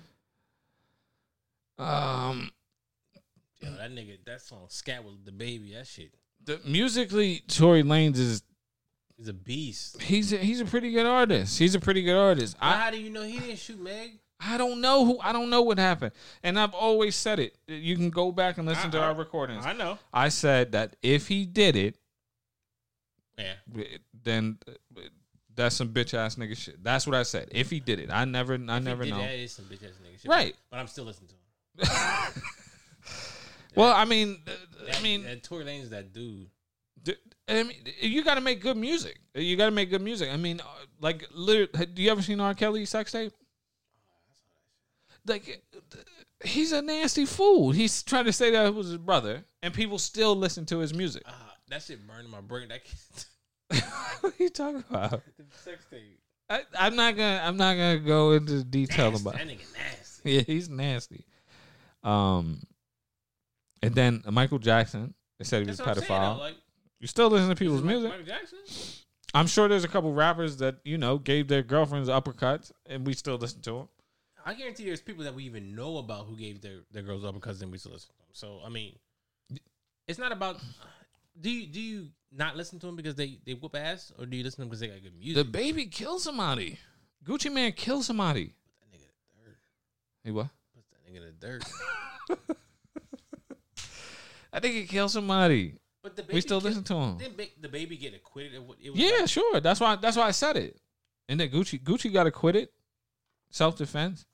um, 1.78 2.50
Yo, 3.60 3.70
that 3.76 3.90
nigga, 3.92 4.18
that 4.26 4.42
song 4.42 4.66
"Skat 4.68 5.04
with 5.04 5.24
DaBaby," 5.24 5.74
that 5.74 5.86
shit 5.86 6.14
the, 6.44 6.60
musically, 6.64 7.42
Tory 7.48 7.82
Lanez 7.82 8.16
is 8.18 8.42
is 9.18 9.28
a 9.28 9.32
beast. 9.32 10.02
he's 10.02 10.32
a, 10.32 10.36
he's 10.38 10.60
a 10.60 10.64
pretty 10.64 10.90
good 10.90 11.06
artist. 11.06 11.58
He's 11.58 11.74
a 11.74 11.80
pretty 11.80 12.02
good 12.02 12.16
artist. 12.16 12.56
I 12.60 12.76
how 12.78 12.90
do 12.90 13.00
you 13.00 13.10
know 13.10 13.22
he 13.22 13.38
didn't 13.38 13.58
shoot 13.58 13.80
Meg? 13.80 14.18
I 14.40 14.58
don't 14.58 14.80
know 14.80 15.04
who 15.06 15.18
I 15.20 15.32
don't 15.32 15.48
know 15.50 15.62
what 15.62 15.78
happened, 15.78 16.12
and 16.42 16.58
I've 16.58 16.74
always 16.74 17.16
said 17.16 17.38
it. 17.38 17.56
You 17.66 17.96
can 17.96 18.10
go 18.10 18.30
back 18.32 18.58
and 18.58 18.66
listen 18.66 18.90
to 18.90 18.98
I- 18.98 19.06
our 19.06 19.14
recordings. 19.14 19.64
I 19.64 19.72
know. 19.72 19.98
I 20.12 20.28
said 20.28 20.72
that 20.72 20.96
if 21.02 21.28
he 21.28 21.46
did 21.46 21.76
it, 21.76 21.96
Yeah, 23.38 23.54
then 24.22 24.58
that's 25.56 25.76
some 25.76 25.88
bitch 25.90 26.14
ass 26.14 26.36
nigga 26.36 26.56
shit. 26.56 26.82
That's 26.82 27.06
what 27.06 27.14
I 27.16 27.22
said. 27.22 27.48
If 27.52 27.70
he 27.70 27.80
did 27.80 28.00
it, 28.00 28.10
I 28.10 28.24
never, 28.24 28.54
I 28.54 28.76
If 28.76 28.82
never 28.82 29.04
know. 29.04 29.18
That 29.18 29.34
is 29.34 29.52
some 29.52 29.66
bitch 29.66 29.84
ass 29.84 29.98
nigga 30.02 30.20
shit. 30.20 30.30
Right. 30.30 30.54
But 30.70 30.80
I'm 30.80 30.86
still 30.86 31.04
listening 31.04 31.30
to 31.78 31.86
him. 31.86 32.42
Well, 33.74 33.92
I 33.92 34.04
mean, 34.04 34.38
uh, 34.46 34.50
That, 34.86 34.98
I 34.98 35.02
mean, 35.02 35.24
that 35.24 35.42
Tory 35.42 35.64
Lane 35.64 35.82
is 35.82 35.90
that 35.90 36.12
dude. 36.12 36.48
I 37.46 37.62
mean, 37.62 37.76
you 38.00 38.24
got 38.24 38.36
to 38.36 38.40
make 38.40 38.62
good 38.62 38.76
music. 38.76 39.18
You 39.34 39.56
got 39.56 39.66
to 39.66 39.70
make 39.70 39.90
good 39.90 40.00
music. 40.00 40.30
I 40.32 40.36
mean, 40.38 40.60
uh, 40.60 40.84
like, 41.00 41.28
literally, 41.30 41.86
do 41.92 42.02
you 42.02 42.10
ever 42.10 42.22
seen 42.22 42.40
R. 42.40 42.54
Kelly 42.54 42.86
sex 42.86 43.12
tape? 43.12 43.32
Like, 45.26 45.62
uh, 45.76 45.98
he's 46.42 46.72
a 46.72 46.80
nasty 46.80 47.26
fool. 47.26 47.70
He's 47.70 48.02
trying 48.02 48.24
to 48.24 48.32
say 48.32 48.50
that 48.52 48.66
it 48.66 48.74
was 48.74 48.88
his 48.88 48.96
brother, 48.96 49.44
and 49.62 49.74
people 49.74 49.98
still 49.98 50.34
listen 50.34 50.64
to 50.66 50.78
his 50.78 50.94
music. 50.94 51.22
Ah, 51.26 51.54
that 51.68 51.82
shit 51.82 52.06
burned 52.06 52.30
my 52.30 52.40
brain. 52.40 52.68
That 52.68 52.80
what 54.20 54.32
are 54.38 54.42
you 54.42 54.48
talking 54.50 54.84
about? 54.90 55.22
the 55.36 55.44
sex 55.62 55.84
tape. 55.90 56.18
I, 56.50 56.62
I'm 56.78 56.96
not 56.96 57.16
gonna. 57.16 57.42
I'm 57.42 57.56
not 57.56 57.74
gonna 57.74 57.98
go 57.98 58.32
into 58.32 58.64
detail 58.64 59.10
Nasty. 59.10 59.22
about. 59.28 59.38
That 59.38 59.48
nigga 59.48 59.72
nasty. 59.72 60.10
Yeah, 60.24 60.40
he's 60.40 60.70
nasty. 60.70 61.26
Um, 62.02 62.62
and 63.82 63.94
then 63.94 64.22
Michael 64.30 64.58
Jackson. 64.58 65.14
They 65.38 65.44
said 65.44 65.62
he 65.62 65.66
was 65.66 65.80
a 65.80 65.84
saying. 65.84 65.96
pedophile. 65.96 66.38
Like, 66.38 66.54
you 67.00 67.06
still 67.08 67.28
listen 67.28 67.48
to 67.48 67.54
people's 67.56 67.82
music. 67.82 68.10
Michael 68.10 68.24
Jackson. 68.24 68.58
I'm 69.34 69.46
sure 69.48 69.68
there's 69.68 69.84
a 69.84 69.88
couple 69.88 70.14
rappers 70.14 70.58
that 70.58 70.76
you 70.84 70.96
know 70.96 71.18
gave 71.18 71.48
their 71.48 71.62
girlfriends 71.62 72.08
uppercuts, 72.08 72.72
and 72.86 73.06
we 73.06 73.12
still 73.14 73.36
listen 73.36 73.60
to 73.62 73.70
them. 73.72 73.88
I 74.46 74.54
guarantee 74.54 74.84
there's 74.84 75.00
people 75.00 75.24
that 75.24 75.34
we 75.34 75.44
even 75.44 75.74
know 75.74 75.96
about 75.96 76.26
who 76.26 76.36
gave 76.36 76.60
their, 76.60 76.80
their 76.92 77.02
girls 77.02 77.24
uppercuts, 77.24 77.52
and 77.52 77.60
then 77.62 77.70
we 77.70 77.78
still 77.78 77.92
listen 77.92 78.10
to 78.10 78.18
them. 78.18 78.28
So 78.32 78.60
I 78.64 78.68
mean, 78.68 78.96
it's 80.06 80.18
not 80.18 80.32
about. 80.32 80.60
Do 81.40 81.50
you 81.50 81.66
do 81.66 81.80
you 81.80 82.08
not 82.32 82.56
listen 82.56 82.78
to 82.80 82.86
them 82.86 82.96
because 82.96 83.14
they 83.14 83.38
they 83.44 83.54
whoop 83.54 83.74
ass, 83.76 84.12
or 84.18 84.26
do 84.26 84.36
you 84.36 84.44
listen 84.44 84.56
to 84.58 84.60
them 84.62 84.68
because 84.68 84.80
they 84.80 84.88
got 84.88 85.02
good 85.02 85.16
music? 85.18 85.46
DaBaby 85.46 85.90
killed 85.90 86.20
somebody. 86.20 86.78
Gucci 87.24 87.52
Mane 87.52 87.72
killed 87.72 88.04
somebody. 88.04 88.54
that 88.80 88.90
nigga 88.96 89.02
in 89.02 89.08
the 89.36 89.44
dirt. 89.44 89.58
He 90.24 90.30
what? 90.30 90.48
Put 90.74 90.84
that 90.90 91.04
nigga 91.10 91.16
in 91.16 91.22
the 91.24 91.32
dirt. 91.46 92.56
I 94.52 94.60
think 94.60 94.74
he 94.76 94.84
killed 94.86 95.10
somebody. 95.10 95.74
But 96.02 96.16
DaBaby 96.16 96.32
We 96.34 96.40
still 96.40 96.60
kill- 96.60 96.68
listen 96.68 96.84
to 96.84 96.94
him. 96.94 97.18
Didn't 97.18 97.36
ba- 97.36 97.68
DaBaby 97.68 97.98
get 97.98 98.14
acquitted? 98.14 98.54
Of 98.56 98.68
what, 98.68 98.78
it 98.80 98.90
was 98.90 98.98
Yeah, 99.00 99.20
like- 99.20 99.28
sure. 99.28 99.60
That's 99.60 99.80
why. 99.80 99.96
That's 99.96 100.16
why 100.16 100.26
I 100.26 100.30
said 100.32 100.56
it. 100.56 100.76
And 101.28 101.40
then 101.40 101.48
Gucci, 101.50 101.82
Gucci 101.82 102.12
got 102.12 102.26
acquitted, 102.26 102.68
self 103.50 103.76
defense. 103.76 104.26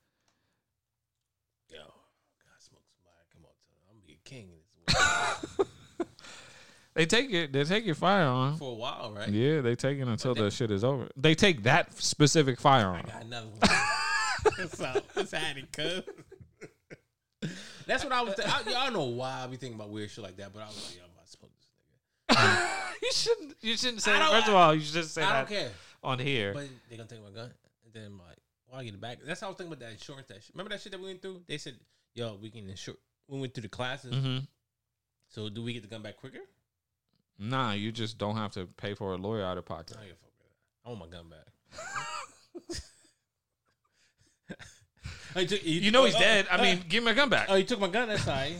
Yo, 1.71 1.79
God, 1.79 2.59
smoke 2.59 2.83
somebody. 2.93 3.25
Come 3.33 3.45
on, 3.45 3.51
I'm 3.89 3.97
gonna 3.97 4.07
be 4.07 4.15
a 4.15 4.29
king 4.29 4.51
in 4.51 4.59
this 4.87 4.95
world. 4.97 5.30
They 6.95 7.07
take 7.07 7.33
it. 7.33 7.53
They 7.53 7.65
take 7.65 7.87
your 7.87 7.95
firearm. 7.95 8.57
for 8.57 8.73
a 8.73 8.75
while, 8.75 9.13
right? 9.17 9.29
Yeah, 9.29 9.61
they 9.61 9.75
take 9.77 9.99
it 9.99 10.09
until 10.09 10.35
they- 10.35 10.43
the 10.43 10.51
shit 10.51 10.71
is 10.71 10.83
over. 10.85 11.09
They 11.17 11.35
take 11.35 11.63
that 11.63 11.95
specific 12.01 12.61
firearm. 12.61 13.05
I 13.07 13.11
Got 13.13 13.23
another 13.25 13.47
one. 13.47 13.61
What's 14.57 14.81
up? 14.81 15.05
What's 15.15 15.31
happening, 15.33 15.69
cuz? 15.73 16.03
That's 17.87 18.05
what 18.05 18.13
I 18.13 18.23
was. 18.23 18.35
Th- 18.35 18.47
I, 18.49 18.61
I 18.61 18.85
don't 18.85 18.93
know 18.93 19.05
why 19.05 19.43
I 19.45 19.47
be 19.47 19.57
thinking 19.57 19.79
about 19.79 19.91
weird 19.91 20.11
shit 20.11 20.23
like 20.23 20.37
that, 20.37 20.53
but 20.53 20.63
I 20.63 20.67
was 20.67 20.77
like, 20.77 20.97
yo, 20.97 21.05
I'm 21.05 21.11
about 21.11 21.25
to 21.27 21.31
smoke 21.31 21.51
this 21.57 22.37
nigga. 22.37 22.93
you 23.03 23.13
shouldn't. 23.13 23.57
You 23.61 23.77
shouldn't 23.77 24.03
say. 24.03 24.13
That. 24.13 24.31
First 24.31 24.49
of 24.49 24.55
all, 24.55 24.75
you 24.75 24.81
should 24.81 24.95
just 24.95 25.15
say 25.15 25.23
I 25.23 25.33
that 25.33 25.49
don't 25.49 25.59
care. 25.59 25.71
on 26.03 26.19
here. 26.19 26.53
But 26.55 26.69
they 26.89 26.97
gonna 26.97 27.09
take 27.09 27.23
my 27.23 27.31
gun, 27.31 27.51
and 27.85 27.93
then 27.95 28.05
I'm 28.07 28.19
like, 28.19 28.37
well, 28.71 28.81
I 28.81 28.85
get 28.85 28.95
it 28.95 29.01
back. 29.01 29.19
That's 29.25 29.41
how 29.41 29.47
I 29.47 29.51
was 29.51 29.57
thinking 29.59 29.73
about 29.73 29.85
that 29.87 29.93
insurance. 29.93 30.27
That 30.29 30.43
shit. 30.43 30.55
remember 30.55 30.71
that 30.71 30.81
shit 30.83 30.93
that 30.93 31.01
we 31.01 31.07
went 31.07 31.23
through. 31.23 31.43
They 31.49 31.59
said, 31.59 31.77
yo, 32.15 32.37
we 32.41 32.51
can 32.51 32.69
insure. 32.69 32.95
We 33.29 33.41
went 33.41 33.55
through 33.55 33.63
the 33.63 33.69
classes. 33.69 34.15
hmm 34.15 34.39
So 35.29 35.49
do 35.49 35.63
we 35.63 35.73
get 35.73 35.83
the 35.83 35.89
gun 35.89 36.03
back 36.03 36.17
quicker? 36.17 36.41
Nah, 37.41 37.73
you 37.73 37.91
just 37.91 38.19
don't 38.19 38.37
have 38.37 38.53
to 38.53 38.67
pay 38.67 38.93
for 38.95 39.15
a 39.15 39.17
lawyer 39.17 39.43
out 39.43 39.57
of 39.57 39.65
pocket. 39.65 39.97
I, 39.97 40.01
don't 40.01 40.09
give 40.09 40.17
a 40.17 40.21
fuck 40.21 40.33
with 40.37 40.49
that. 40.51 40.85
I 40.85 40.89
want 40.91 41.01
my 41.01 41.07
gun 41.17 41.29
back. 41.31 42.81
Oh, 45.37 45.41
you, 45.41 45.47
took- 45.47 45.65
you- 45.65 45.81
You 45.81 45.91
know 45.91 46.05
he's 46.05 46.17
oh, 46.17 46.19
dead. 46.19 46.47
oh, 46.51 46.57
I 46.57 46.59
uh, 46.59 46.63
mean, 46.63 46.83
give 46.89 47.05
me 47.05 47.11
my 47.11 47.15
gun 47.15 47.29
back. 47.29 47.47
oh, 47.49 47.55
he 47.55 47.65
took 47.65 47.79
my 47.79 47.89
gun. 47.89 48.09
That's 48.09 48.27
all 48.27 48.35
right. 48.35 48.57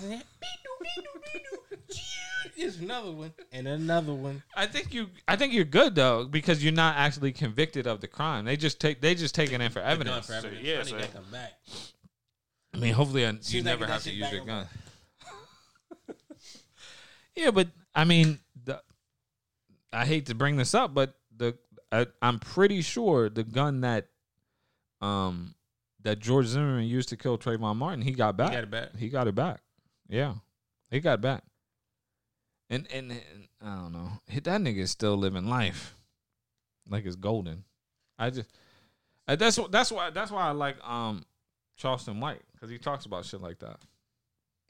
Here's 2.55 2.79
another 2.79 3.11
one 3.11 3.33
and 3.53 3.67
another 3.67 4.13
one. 4.13 4.43
I 4.55 4.67
think 4.67 4.93
you. 4.93 5.09
I 5.27 5.35
think 5.37 5.53
you're 5.55 5.65
good 5.65 5.95
though 5.95 6.27
because 6.27 6.63
you're 6.63 6.73
not 6.73 6.97
actually 6.97 7.33
convicted 7.33 7.87
of 7.87 8.01
the 8.01 8.07
crime. 8.07 8.45
They 8.45 8.57
just 8.57 8.81
take. 8.81 9.01
They 9.01 9.15
just 9.15 9.35
take 9.35 9.53
it 9.53 9.61
in 9.61 9.71
for 9.71 9.81
evidence. 9.81 10.27
for 10.27 10.35
evidence. 10.35 10.61
So, 10.61 10.67
yeah. 10.67 10.75
I 10.75 10.83
need 10.83 10.89
so- 10.89 10.99
that 10.99 11.15
gun 11.15 11.25
back. 11.33 11.53
I 12.73 12.77
mean, 12.79 12.95
hopefully, 12.95 13.25
uh, 13.25 13.31
I, 13.31 13.33
you 13.33 13.39
Soon 13.41 13.61
as 13.61 13.67
I 13.67 13.71
never 13.71 13.87
have 13.87 14.03
to 14.05 14.13
use 14.13 14.31
your 14.31 14.45
gun. 14.45 14.67
yeah, 17.35 17.51
but 17.51 17.69
I 17.95 18.05
mean, 18.05 18.39
the, 18.50 18.50
I 19.93 20.07
hate 20.07 20.27
to 20.27 20.35
bring 20.35 20.57
this 20.57 20.75
up, 20.75 20.95
but 20.95 21.15
the 21.37 21.57
I, 21.93 22.07
I'm 22.23 22.39
pretty 22.39 22.83
sure 22.83 23.29
the 23.29 23.43
gun 23.43 23.81
that, 23.81 24.09
um, 25.01 25.55
that 26.03 26.21
George 26.21 26.47
Zimmerman 26.47 26.85
used 26.85 27.09
to 27.09 27.17
kill 27.17 27.37
Trayvon 27.37 27.77
Martin, 27.77 28.03
he 28.03 28.13
got 28.13 28.37
back. 28.37 28.53
got 28.53 28.63
it 28.65 28.71
back? 28.71 28.97
He 28.97 29.09
got 29.09 29.27
it 29.27 29.35
back. 29.35 29.61
Yeah, 30.09 30.35
he 30.91 31.01
got 31.01 31.15
it 31.15 31.21
back. 31.21 31.43
And 32.69 32.87
and, 32.93 33.11
and 33.11 33.49
I 33.61 33.77
don't 33.77 33.93
know, 33.93 34.11
that 34.29 34.45
nigga 34.61 34.79
is 34.79 34.91
still 34.91 35.17
living 35.17 35.49
life, 35.49 35.97
like 36.89 37.05
it's 37.05 37.17
golden. 37.17 37.65
I 38.19 38.31
just 38.31 38.49
uh, 39.27 39.37
that's 39.37 39.59
that's 39.71 39.91
why 39.91 40.11
that's 40.11 40.31
why 40.31 40.43
I 40.43 40.51
like 40.53 40.77
um 40.87 41.25
Charleston 41.77 42.21
White 42.21 42.43
because 42.53 42.71
he 42.71 42.79
talks 42.79 43.07
about 43.07 43.25
shit 43.25 43.41
like 43.41 43.59
that. 43.61 43.79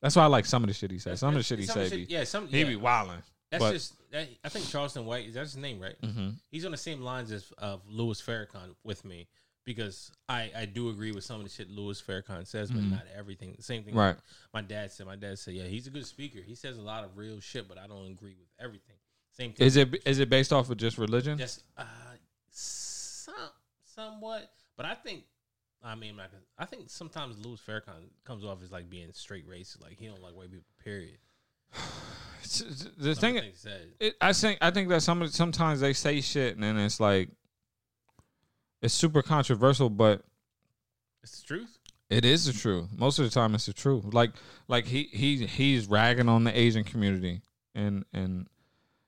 That's 0.01 0.17
why 0.17 0.25
I 0.25 0.27
like 0.29 0.47
some 0.47 0.65
of 0.65 0.69
the 0.69 0.75
shit 0.75 0.91
he 0.91 0.99
says. 0.99 1.21
Some 1.21 1.31
of 1.31 1.35
the 1.35 1.43
shit 1.43 1.59
he 1.59 1.67
say 1.67 1.89
shit- 1.89 2.09
be 2.09 2.15
yeah, 2.15 2.25
some 2.25 2.49
he 2.49 2.61
yeah. 2.61 2.65
be 2.65 2.77
wilding. 2.77 3.23
That's 3.51 3.63
but- 3.63 3.73
just. 3.73 3.95
That, 4.11 4.29
I 4.45 4.49
think 4.49 4.69
Charleston 4.69 5.07
White. 5.07 5.27
is 5.29 5.35
that 5.35 5.41
his 5.43 5.57
name, 5.57 5.81
right? 5.81 5.97
hmm 6.03 6.31
He's 6.51 6.65
on 6.65 6.73
the 6.73 6.77
same 6.77 7.01
lines 7.01 7.31
as 7.33 7.51
of 7.59 7.83
Louis 7.89 8.21
Farrakhan 8.21 8.75
with 8.83 9.05
me 9.05 9.29
because 9.65 10.11
I 10.29 10.51
I 10.57 10.65
do 10.67 10.89
agree 10.91 11.13
with 11.13 11.23
some 11.25 11.37
of 11.37 11.45
the 11.45 11.49
shit 11.51 11.71
Louis 11.71 12.01
Farrakhan 12.03 12.47
says, 12.47 12.71
but 12.73 12.83
Mhm. 12.83 12.91
not 12.91 13.07
everything. 13.15 13.55
The 13.57 13.63
same 13.63 13.85
thing. 13.85 13.95
Right. 13.95 14.17
My 14.53 14.63
dad 14.63 14.91
said. 14.91 15.07
My 15.07 15.17
dad 15.17 15.39
said, 15.39 15.55
yeah, 15.55 15.65
he's 15.65 15.87
a 15.87 15.91
good 15.91 16.07
speaker. 16.07 16.41
He 16.45 16.55
says 16.57 16.77
a 16.77 16.83
lot 16.83 17.05
of 17.05 17.17
real 17.17 17.39
shit, 17.41 17.69
but 17.69 17.79
I 17.79 17.87
don't 17.87 18.07
agree 18.11 18.35
with 18.35 18.49
everything. 18.59 18.97
Same 19.33 19.53
thing. 19.53 19.67
Is 19.67 19.77
it 19.77 20.03
is 20.05 20.19
it 20.19 20.29
based 20.29 20.53
off 20.53 20.71
of 20.71 20.77
just 20.77 20.99
religion? 20.99 21.39
just 21.39 21.63
uh, 21.77 21.85
some 22.51 23.35
somewhat, 23.85 24.51
but 24.77 24.87
I 24.87 24.95
think. 24.95 25.25
I 25.83 25.95
mean, 25.95 26.15
like, 26.19 26.29
I 26.59 26.67
think 26.67 26.91
sometimes 26.91 27.39
Louis 27.39 27.59
Farrakhan 27.67 28.11
comes 28.25 28.45
off 28.45 28.63
as 28.63 28.71
like 28.71 28.91
being 28.91 29.09
straight 29.13 29.49
racist, 29.49 29.81
like 29.83 29.97
he 29.99 30.09
don't 30.09 30.21
like 30.21 30.35
white 30.37 30.51
people. 30.51 30.67
Period. 30.85 31.17
The 32.43 32.49
Some 32.49 32.69
of 32.99 32.99
the 32.99 33.15
thing, 33.15 33.37
it, 34.01 34.17
I 34.21 34.33
think 34.33 34.59
I 34.61 34.71
think 34.71 34.89
that 34.89 35.03
some 35.03 35.27
sometimes 35.29 35.81
they 35.81 35.93
say 35.93 36.21
shit 36.21 36.55
and 36.55 36.65
then 36.65 36.77
it's 36.79 36.99
like 36.99 37.29
it's 38.83 38.95
super 38.95 39.23
controversial, 39.23 39.91
but 39.91 40.23
It's 41.23 41.41
the 41.41 41.47
truth. 41.47 41.79
It 42.09 42.25
is 42.25 42.47
the 42.47 42.53
truth. 42.53 42.89
Most 42.97 43.19
of 43.21 43.25
the 43.25 43.31
time, 43.31 43.55
it's 43.55 43.67
the 43.67 43.73
truth. 43.73 44.13
Like, 44.13 44.33
like 44.67 44.87
he 44.87 45.05
he 45.13 45.47
he's 45.47 45.87
ragging 45.87 46.29
on 46.29 46.45
the 46.45 46.59
Asian 46.59 46.83
community, 46.83 47.43
and 47.75 48.05
and 48.13 48.49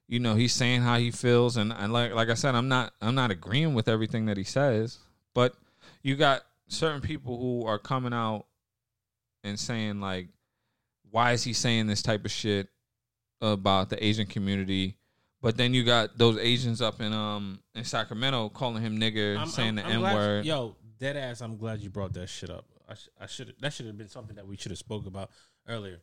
you 0.06 0.20
know 0.20 0.36
he's 0.36 0.52
saying 0.52 0.82
how 0.82 0.98
he 0.98 1.10
feels, 1.10 1.56
and, 1.56 1.72
and 1.72 1.92
like 1.92 2.14
like 2.14 2.28
I 2.28 2.34
said, 2.34 2.54
I'm 2.54 2.68
not 2.68 2.92
I'm 3.00 3.16
not 3.16 3.32
agreeing 3.32 3.74
with 3.74 3.88
everything 3.88 4.26
that 4.26 4.36
he 4.36 4.44
says, 4.44 4.98
but 5.34 5.54
you 6.02 6.14
got 6.14 6.42
certain 6.68 7.00
people 7.00 7.38
who 7.38 7.66
are 7.66 7.78
coming 7.78 8.12
out 8.12 8.44
and 9.42 9.58
saying 9.58 10.00
like, 10.00 10.28
why 11.12 11.32
is 11.32 11.44
he 11.44 11.52
saying 11.52 11.86
this 11.86 12.02
type 12.02 12.24
of 12.24 12.30
shit 12.32 12.68
about 13.40 13.88
the 13.90 14.04
Asian 14.04 14.26
community? 14.26 14.96
But 15.40 15.56
then 15.56 15.74
you 15.74 15.84
got 15.84 16.16
those 16.18 16.38
Asians 16.38 16.80
up 16.82 17.00
in 17.00 17.12
um 17.12 17.60
in 17.74 17.84
Sacramento 17.84 18.48
calling 18.48 18.82
him 18.82 18.98
nigger, 18.98 19.36
I'm- 19.38 19.48
saying 19.48 19.78
I'm- 19.78 19.88
the 20.02 20.08
N 20.08 20.14
word. 20.14 20.44
Yo, 20.44 20.76
dead 20.98 21.16
ass. 21.16 21.40
I'm 21.40 21.56
glad 21.56 21.80
you 21.80 21.90
brought 21.90 22.12
that 22.14 22.28
shit 22.28 22.50
up. 22.50 22.64
I, 22.88 22.94
sh- 22.94 23.08
I 23.20 23.26
should. 23.26 23.54
That 23.60 23.72
should 23.72 23.86
have 23.86 23.96
been 23.96 24.08
something 24.08 24.36
that 24.36 24.46
we 24.46 24.56
should 24.56 24.70
have 24.72 24.78
spoke 24.78 25.06
about 25.06 25.30
earlier. 25.68 26.00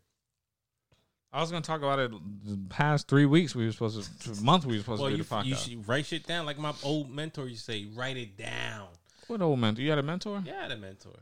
I 1.31 1.41
was 1.41 1.51
gonna 1.51 1.61
talk 1.61 1.79
about 1.79 1.99
it 1.99 2.11
the 2.43 2.57
past 2.69 3.07
three 3.07 3.25
weeks. 3.27 3.53
We 3.55 3.65
were 3.65 3.71
supposed 3.71 4.21
to 4.23 4.41
month. 4.43 4.65
We 4.65 4.73
were 4.77 4.79
supposed 4.81 5.01
Well, 5.01 5.11
to 5.11 5.15
do 5.15 5.17
you, 5.19 5.23
the 5.23 5.29
podcast. 5.35 5.45
you 5.45 5.55
should 5.55 5.87
write 5.87 6.05
shit 6.07 6.25
down 6.25 6.45
like 6.45 6.57
my 6.57 6.73
old 6.83 7.09
mentor 7.11 7.47
used 7.47 7.65
to 7.67 7.71
say. 7.71 7.85
Write 7.93 8.17
it 8.17 8.35
down. 8.35 8.87
what 9.27 9.41
old 9.41 9.59
mentor? 9.59 9.81
You 9.83 9.91
had 9.91 9.99
a 9.99 10.03
mentor? 10.03 10.41
Yeah, 10.45 10.57
I 10.59 10.61
had 10.63 10.71
a 10.71 10.77
mentor. 10.77 11.19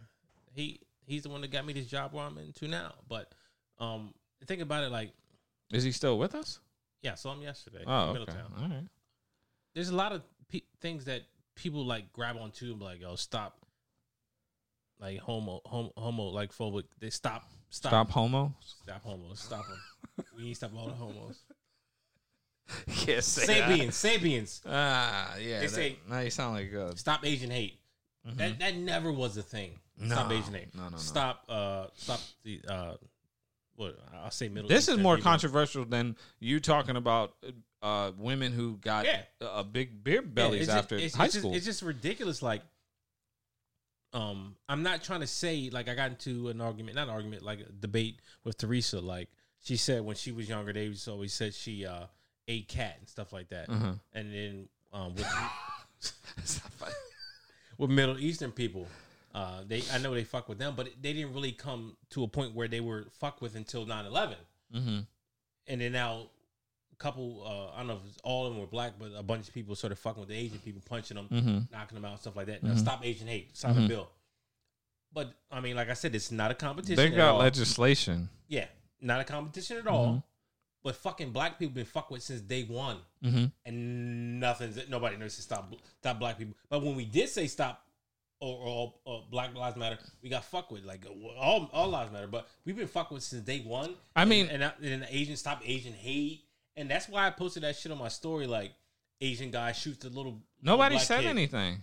He 0.53 0.79
he's 1.05 1.23
the 1.23 1.29
one 1.29 1.41
that 1.41 1.51
got 1.51 1.65
me 1.65 1.73
this 1.73 1.87
job 1.87 2.13
where 2.13 2.23
I'm 2.23 2.37
into 2.37 2.67
now. 2.69 2.93
But 3.09 3.33
um, 3.79 4.13
think 4.45 4.61
about 4.61 4.83
it 4.83 4.91
like 4.91 5.11
Is 5.71 5.83
he 5.83 5.91
still 5.91 6.17
with 6.17 6.35
us? 6.35 6.59
yeah, 7.01 7.15
saw 7.15 7.33
him 7.33 7.41
yesterday. 7.41 7.83
Oh, 7.85 8.01
okay. 8.09 8.13
Middletown. 8.19 8.51
All 8.61 8.67
right. 8.69 8.87
There's 9.75 9.89
a 9.89 9.95
lot 9.95 10.11
of 10.11 10.23
pe- 10.49 10.61
things 10.81 11.05
that 11.05 11.21
people 11.55 11.85
like 11.85 12.11
grab 12.13 12.37
onto 12.37 12.65
and 12.71 12.79
be 12.79 12.85
like, 12.85 13.01
"Yo, 13.01 13.15
stop." 13.15 13.59
Like 14.99 15.19
homo, 15.19 15.61
homo, 15.65 15.91
homo 15.95 16.23
like 16.29 16.51
phobic. 16.51 16.85
They 16.99 17.11
stop, 17.11 17.43
stop, 17.69 17.91
Stop 17.91 18.09
homo. 18.09 18.55
stop 18.61 19.03
homos, 19.03 19.39
stop 19.39 19.63
them. 19.67 20.25
we 20.35 20.43
need 20.43 20.49
to 20.49 20.55
stop 20.55 20.71
all 20.75 20.87
the 20.87 20.93
homos. 20.93 21.37
Yes. 23.05 23.27
Sapiens, 23.27 23.95
sapiens. 23.95 24.61
Ah, 24.65 25.35
yeah. 25.37 25.59
They 25.59 25.67
that- 25.67 25.69
say- 25.71 25.99
now 26.09 26.19
you 26.19 26.29
sound 26.29 26.55
like 26.55 26.73
uh, 26.73 26.95
Stop 26.95 27.25
Asian 27.25 27.51
hate. 27.51 27.79
That 28.25 28.59
that 28.59 28.75
never 28.75 29.11
was 29.11 29.37
a 29.37 29.43
thing. 29.43 29.71
Stop 30.05 30.31
Asian 30.31 30.53
hate. 30.53 30.75
no, 30.75 30.83
no, 30.83 30.89
no. 30.89 30.97
Stop. 30.97 31.43
Uh, 31.47 31.85
stop 31.95 32.19
the. 32.43 32.59
Uh, 32.67 32.95
what 33.77 33.97
I'll 34.13 34.31
say 34.31 34.49
middle. 34.49 34.67
This 34.67 34.89
is 34.89 34.97
more 34.97 35.17
controversial 35.17 35.85
than 35.85 36.15
you 36.39 36.59
talking 36.59 36.95
about 36.97 37.33
uh, 37.81 38.11
women 38.17 38.51
who 38.51 38.77
got 38.77 39.05
Yeah. 39.05 39.21
a, 39.39 39.63
big 39.63 40.03
beer 40.03 40.15
Yeah, 40.15 40.21
bellies 40.27 40.65
just- 40.65 40.77
after 40.77 40.95
it's, 40.97 41.15
high 41.15 41.25
it's 41.25 41.37
school. 41.37 41.51
Just, 41.51 41.57
it's 41.57 41.65
just 41.65 41.81
ridiculous. 41.83 42.41
Like, 42.41 42.63
um, 44.13 44.55
I'm 44.67 44.83
not 44.83 45.03
trying 45.03 45.19
to 45.21 45.27
say 45.27 45.69
like 45.71 45.87
I 45.89 45.95
got 45.95 46.09
into 46.11 46.49
an 46.49 46.59
argument, 46.59 46.95
not 46.95 47.07
an 47.07 47.13
argument, 47.13 47.43
like 47.43 47.59
a 47.61 47.71
debate 47.71 48.19
with 48.43 48.57
Teresa. 48.57 48.99
Like 48.99 49.29
she 49.61 49.77
said 49.77 50.01
when 50.03 50.15
she 50.15 50.31
was 50.31 50.49
younger, 50.49 50.73
they 50.73 50.89
was 50.89 51.07
always 51.07 51.33
said 51.33 51.53
she 51.53 51.85
uh 51.85 52.05
ate 52.47 52.67
cat 52.67 52.95
and 52.99 53.07
stuff 53.07 53.31
like 53.31 53.49
that. 53.49 53.69
Uh-huh. 53.69 53.93
And 54.13 54.33
then 54.33 54.69
um 54.91 55.13
with, 55.13 55.27
with 57.77 57.89
Middle 57.89 58.17
Eastern 58.17 58.51
people. 58.51 58.87
Uh, 59.33 59.61
they 59.67 59.83
I 59.93 59.97
know 59.99 60.13
they 60.13 60.23
fuck 60.23 60.49
with 60.49 60.57
them, 60.57 60.73
but 60.75 60.89
they 61.01 61.13
didn't 61.13 61.33
really 61.33 61.51
come 61.51 61.95
to 62.11 62.23
a 62.23 62.27
point 62.27 62.55
where 62.55 62.67
they 62.67 62.79
were 62.79 63.07
fuck 63.19 63.41
with 63.41 63.55
until 63.55 63.85
9-11. 63.85 64.35
mm-hmm. 64.75 64.99
and 65.67 65.81
then 65.81 65.91
now 65.91 66.27
a 66.91 66.95
couple 66.95 67.43
uh, 67.45 67.75
I 67.75 67.79
don't 67.79 67.87
know 67.87 67.99
if 68.07 68.17
all 68.23 68.47
of 68.47 68.53
them 68.53 68.59
were 68.61 68.67
black, 68.67 68.93
but 68.97 69.11
a 69.15 69.21
bunch 69.23 69.47
of 69.47 69.53
people 69.53 69.75
started 69.75 69.97
fucking 69.99 70.21
with 70.21 70.29
the 70.29 70.35
Asian 70.35 70.59
people, 70.59 70.81
punching 70.87 71.15
them, 71.15 71.27
Mm-hmm. 71.31 71.57
knocking 71.71 71.95
them 71.95 72.05
out, 72.05 72.19
stuff 72.21 72.35
like 72.35 72.47
that. 72.47 72.63
Now 72.63 72.75
stop 72.75 73.05
Asian 73.05 73.27
hate, 73.27 73.55
sign 73.55 73.77
a 73.77 73.87
bill. 73.87 74.09
But 75.13 75.33
I 75.51 75.61
mean, 75.61 75.75
like 75.75 75.89
I 75.89 75.93
said, 75.93 76.15
it's 76.15 76.31
not 76.31 76.51
a 76.51 76.55
competition. 76.55 76.95
They 76.95 77.09
got 77.09 77.29
all. 77.33 77.39
legislation. 77.39 78.29
yeah, 78.47 78.65
not 79.01 79.19
a 79.21 79.23
competition 79.23 79.77
at 79.77 79.87
all. 79.87 80.23
But 80.83 80.95
fucking 80.95 81.31
black 81.31 81.59
people 81.59 81.73
been 81.75 81.85
fucked 81.85 82.11
with 82.11 82.23
since 82.23 82.41
day 82.41 82.63
one, 82.63 82.97
Mm-hmm. 83.23 83.45
and 83.65 84.39
nothing's 84.39 84.79
nobody 84.89 85.17
knows 85.17 85.35
to 85.35 85.41
stop 85.41 85.73
stop 85.99 86.17
black 86.19 86.37
people. 86.37 86.55
But 86.69 86.81
when 86.83 86.95
we 86.95 87.05
did 87.05 87.29
say 87.29 87.47
stop. 87.47 87.83
Or, 88.39 88.55
or, 88.55 88.93
or 89.05 89.23
Black 89.31 89.55
Lives 89.55 89.75
Matter, 89.77 89.97
we 90.21 90.29
got 90.29 90.43
fucked 90.45 90.71
with 90.71 90.83
like 90.85 91.03
all 91.39 91.67
all 91.73 91.87
lives 91.87 92.11
matter, 92.13 92.27
but 92.27 92.47
we've 92.65 92.75
been 92.77 92.87
fucked 92.87 93.11
with 93.11 93.23
since 93.23 93.43
day 93.43 93.61
one. 93.61 93.95
I 94.15 94.25
mean- 94.25 94.45
and, 94.49 94.61
and, 94.61 94.65
I- 94.65 94.87
and 94.93 95.01
the 95.01 95.15
Asian 95.15 95.35
stop 95.35 95.61
Asian 95.65 95.93
hate, 95.93 96.43
and 96.75 96.87
that's 96.87 97.09
why 97.09 97.25
I 97.25 97.31
posted 97.31 97.63
that 97.63 97.75
shit 97.75 97.91
on 97.91 97.97
my 97.97 98.09
story. 98.09 98.45
Like 98.45 98.73
Asian 99.21 99.49
guy 99.49 99.71
shoots 99.71 100.05
a 100.05 100.09
little 100.09 100.39
Nobody 100.61 100.95
little 100.95 101.05
said 101.07 101.21
kid. 101.21 101.29
anything. 101.29 101.81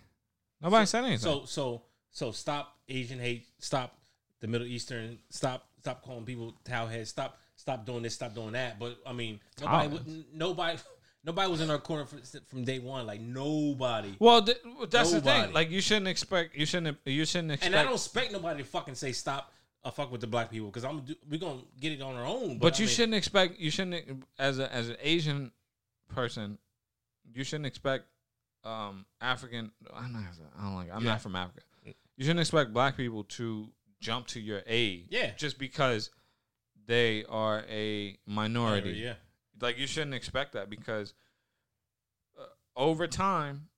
Nobody 0.63 0.87
said 0.87 1.01
anything. 1.05 1.19
So 1.19 1.45
so 1.45 1.83
so 2.13 2.31
stop 2.31 2.77
Asian 2.89 3.19
hate. 3.19 3.49
Stop 3.59 3.99
the 4.39 4.47
Middle 4.47 4.69
Eastern. 4.69 5.19
Stop 5.31 5.67
stop 5.81 6.05
calling 6.05 6.25
people 6.25 6.55
towelheads. 6.65 7.09
Stop 7.09 7.37
stop 7.57 7.85
doing 7.85 8.05
this. 8.05 8.15
Stop 8.15 8.33
doing 8.33 8.53
that. 8.53 8.79
But 8.79 8.97
I 9.05 9.13
mean, 9.13 9.41
nobody 9.61 10.25
nobody 10.33 10.79
nobody 11.25 11.51
was 11.51 11.61
in 11.61 11.71
our 11.71 11.79
corner 11.79 12.05
from, 12.07 12.21
from 12.47 12.65
day 12.65 12.79
one. 12.79 13.07
Like 13.07 13.21
nobody. 13.21 14.15
well, 14.19 14.43
th- 14.43 14.59
that's 14.91 15.13
the 15.13 15.21
thing. 15.21 15.53
Like 15.53 15.71
you 15.71 15.81
shouldn't 15.81 16.09
expect. 16.09 16.57
You 16.57 16.67
shouldn't. 16.67 16.99
You 17.05 17.25
shouldn't 17.25 17.53
expect. 17.53 17.67
And 17.73 17.77
I 17.81 17.85
don't 17.85 17.95
expect 17.95 18.33
nobody 18.33 18.63
to 18.63 18.69
fucking 18.69 18.95
say 18.95 19.13
stop 19.13 19.53
uh, 19.85 19.91
fuck 19.91 20.11
with 20.11 20.21
the 20.21 20.27
black 20.27 20.51
people 20.51 20.69
because 20.69 20.85
I'm 20.85 21.01
do, 21.01 21.15
we're 21.29 21.39
gonna 21.41 21.61
get 21.81 21.93
it 21.93 22.03
on 22.03 22.15
our 22.17 22.27
own. 22.27 22.59
But, 22.59 22.61
But 22.61 22.75
I 22.75 22.79
you 22.79 22.87
mean, 22.87 22.95
shouldn't 22.95 23.15
expect. 23.15 23.59
You 23.59 23.71
shouldn't 23.71 24.25
as 24.39 24.59
a 24.59 24.73
as 24.73 24.89
an 24.89 24.97
Asian 25.03 25.53
person. 26.15 26.59
You 27.33 27.45
shouldn't 27.45 27.67
expect 27.67 28.05
um 28.65 29.05
African. 29.21 29.71
I'm 29.95 30.13
not. 30.13 30.23
I 30.59 30.63
don't 30.65 30.75
like. 30.77 30.89
I'm 30.93 31.05
Yeah. 31.05 31.11
not 31.13 31.23
from 31.23 31.37
Africa. 31.37 31.61
You 32.17 32.25
shouldn't 32.25 32.41
expect 32.41 32.73
black 32.73 32.97
people 32.97 33.25
to 33.25 33.69
jump 34.01 34.29
to 34.29 34.41
your 34.41 34.63
aid. 34.67 35.07
Yeah. 35.11 35.33
Just 35.37 35.59
because 35.59 36.11
they 36.87 37.25
are 37.29 37.65
a 37.69 38.17
minority. 38.27 38.91
Yeah, 38.91 39.15
Like 39.61 39.79
you 39.79 39.87
shouldn't 39.87 40.15
expect 40.15 40.53
that 40.53 40.69
because 40.71 41.15
uh, 42.39 42.45
over 42.77 43.07
time, 43.07 43.69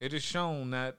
it 0.00 0.12
is 0.12 0.22
shown 0.22 0.70
that 0.70 0.96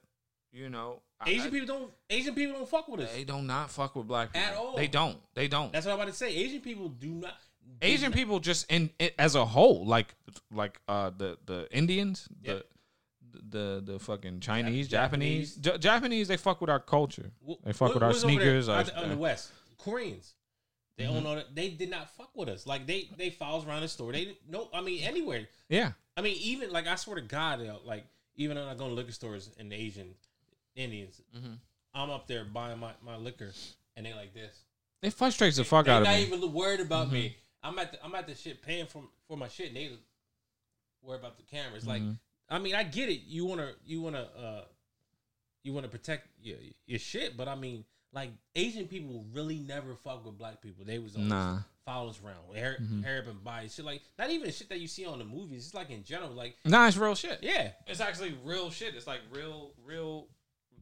you 0.51 0.69
know 0.69 1.01
Asian 1.25 1.47
I- 1.47 1.49
people 1.49 1.67
don't 1.67 1.91
Asian 2.09 2.35
people 2.35 2.53
don't 2.57 2.69
fuck 2.69 2.87
with 2.87 3.01
us. 3.01 3.13
They 3.13 3.23
do 3.23 3.41
not 3.41 3.71
fuck 3.71 3.95
with 3.95 4.07
black 4.07 4.33
people 4.33 4.47
At 4.47 4.55
all. 4.55 4.75
They 4.75 4.87
don't. 4.87 5.17
They 5.33 5.47
don't. 5.47 5.71
That's 5.73 5.85
what 5.85 5.93
I'm 5.93 5.99
about 5.99 6.09
to 6.11 6.13
say. 6.17 6.33
Asian 6.35 6.61
people 6.61 6.89
do 6.89 7.09
not. 7.09 7.33
do 7.65 7.73
Asian 7.81 8.11
not- 8.11 8.15
people 8.17 8.39
just 8.39 8.71
in 8.71 8.89
it, 8.99 9.13
as 9.17 9.35
a 9.35 9.45
whole, 9.45 9.85
like 9.85 10.13
like 10.51 10.79
uh 10.87 11.11
the 11.17 11.37
the 11.45 11.67
Indians, 11.71 12.27
the 12.43 12.63
the 13.49 13.81
the 13.85 13.99
fucking 13.99 14.39
Chinese, 14.39 14.87
Japanese, 14.87 15.55
Japanese, 15.55 15.83
Japanese, 15.83 16.27
they 16.27 16.37
fuck 16.37 16.61
with 16.61 16.69
our 16.69 16.79
culture. 16.79 17.31
They 17.63 17.73
fuck 17.73 17.89
what- 17.89 17.93
with 17.95 18.03
our 18.03 18.09
what's 18.09 18.23
over 18.23 18.33
there 18.35 18.61
sneakers. 18.61 18.69
Our, 18.69 19.03
in 19.03 19.09
the 19.11 19.17
West. 19.17 19.51
Koreans. 19.77 20.33
They 20.97 21.03
Mm-hmm. 21.03 21.15
own 21.17 21.25
all 21.27 21.35
that. 21.35 21.53
They 21.55 21.69
did 21.69 21.89
not 21.91 22.09
fuck 22.17 22.31
with 22.35 22.49
us. 22.49 22.65
Like 22.65 22.87
they 22.87 23.09
they 23.17 23.29
follows 23.29 23.65
around 23.65 23.81
the 23.81 23.87
store. 23.87 24.11
They 24.11 24.25
didn't- 24.25 24.49
no. 24.49 24.69
I 24.73 24.81
mean 24.81 25.03
anywhere. 25.03 25.47
yeah, 25.69 25.91
I 26.15 26.21
mean 26.21 26.35
even 26.39 26.71
like 26.71 26.87
I 26.87 26.95
swear 26.95 27.15
to 27.17 27.21
God, 27.21 27.61
like 27.85 28.05
even 28.35 28.57
when 28.57 28.67
I 28.67 28.73
go 28.75 28.87
to 28.87 28.93
liquor 28.93 29.11
stores 29.11 29.49
in 29.57 29.69
the 29.69 29.75
Asian 29.75 30.15
Indians, 30.75 31.21
Mm-hmm. 31.35 31.53
I'm 31.93 32.09
up 32.11 32.27
there 32.27 32.45
buying 32.45 32.79
my, 32.79 32.91
my 33.03 33.15
liquor 33.15 33.51
and 33.95 34.05
they 34.05 34.13
like 34.13 34.33
this. 34.33 34.55
it 35.01 35.13
frustrates 35.13 35.57
the 35.57 35.63
fuck 35.63 35.85
They 35.85 35.91
out 35.91 36.01
of 36.01 36.07
not 36.07 36.15
me. 36.15 36.23
Mm-hmm. 36.25 36.33
even 36.35 36.53
worried 36.53 36.79
about 36.79 37.11
me. 37.11 37.35
I'm 37.63 37.77
at 37.79 37.91
the 37.91 38.03
I'm 38.03 38.13
at 38.15 38.27
the 38.27 38.35
shit 38.35 38.61
paying 38.61 38.85
for 38.87 39.03
for 39.27 39.37
my 39.37 39.47
shit. 39.47 39.67
and 39.67 39.75
They 39.77 39.91
worry 41.03 41.17
about 41.19 41.37
the 41.37 41.43
cameras. 41.43 41.85
Like 41.85 42.01
Mm-hmm. 42.01 42.13
I 42.49 42.59
mean 42.59 42.73
I 42.75 42.83
get 42.83 43.09
it. 43.09 43.21
You 43.27 43.45
wanna 43.45 43.71
you 43.85 44.01
wanna 44.01 44.27
uh 44.39 44.61
you 45.63 45.73
wanna 45.73 45.89
protect 45.89 46.27
your 46.41 46.57
your 46.87 46.99
shit, 46.99 47.35
but 47.37 47.47
I 47.47 47.55
mean 47.55 47.83
like 48.17 48.31
Asian 48.55 48.87
people 48.87 49.25
really 49.33 49.59
never 49.59 49.95
fuck 49.95 50.25
with 50.25 50.37
black 50.37 50.61
people. 50.61 50.83
They 50.85 50.99
was 50.99 51.15
always 51.15 51.29
Nah. 51.29 51.49
Mm-hmm. 51.53 51.61
follow 51.85 52.09
us 52.09 52.19
around, 52.25 52.55
hair, 52.55 52.77
hair 53.03 53.19
up 53.19 53.27
and 53.27 53.43
body 53.43 53.69
shit. 53.69 53.85
Like 53.85 54.01
not 54.17 54.29
even 54.29 54.47
the 54.47 54.51
shit 54.51 54.69
that 54.69 54.79
you 54.79 54.87
see 54.87 55.05
on 55.05 55.19
the 55.19 55.25
movies. 55.25 55.65
It's 55.65 55.73
like 55.73 55.89
in 55.89 56.03
general. 56.03 56.31
Like 56.31 56.55
Nah, 56.65 56.87
it's 56.87 56.97
real 56.97 57.15
shit. 57.15 57.39
yeah, 57.41 57.71
It's 57.85 57.99
actually 58.01 58.35
real 58.43 58.69
shit. 58.71 58.95
It's 58.95 59.07
like 59.07 59.21
real, 59.31 59.71
real. 59.85 60.27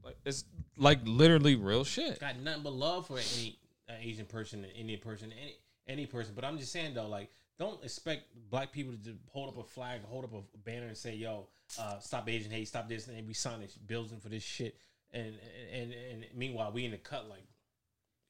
Like 0.03 0.17
it's 0.25 0.45
like 0.77 0.99
literally 1.03 1.55
real 1.55 1.83
shit. 1.83 2.19
got 2.19 2.37
nothing 2.39 2.63
but 2.63 2.73
love 2.73 3.07
for 3.07 3.17
any 3.17 3.59
uh, 3.89 3.93
Asian 3.99 4.25
person, 4.25 4.65
Indian 4.77 4.99
person, 4.99 5.31
any 5.33 5.55
any 5.87 6.05
person. 6.05 6.33
But 6.35 6.45
I'm 6.45 6.57
just 6.57 6.71
saying 6.71 6.93
though, 6.95 7.07
like, 7.07 7.29
don't 7.59 7.83
expect 7.83 8.23
black 8.49 8.71
people 8.71 8.93
to 9.03 9.15
hold 9.29 9.49
up 9.49 9.57
a 9.57 9.63
flag, 9.63 10.03
hold 10.05 10.23
up 10.25 10.33
a 10.33 10.57
banner, 10.59 10.87
and 10.87 10.97
say, 10.97 11.15
"Yo, 11.15 11.47
uh, 11.79 11.99
stop 11.99 12.27
Asian 12.29 12.51
hate, 12.51 12.67
stop 12.67 12.87
this," 12.89 13.07
and 13.07 13.27
we 13.27 13.33
signing 13.33 13.67
building 13.87 14.19
for 14.19 14.29
this 14.29 14.43
shit. 14.43 14.75
And 15.15 15.33
and 15.73 15.93
and 16.11 16.25
meanwhile, 16.35 16.71
we 16.71 16.85
in 16.85 16.91
the 16.91 16.97
cut 16.97 17.29
like, 17.29 17.45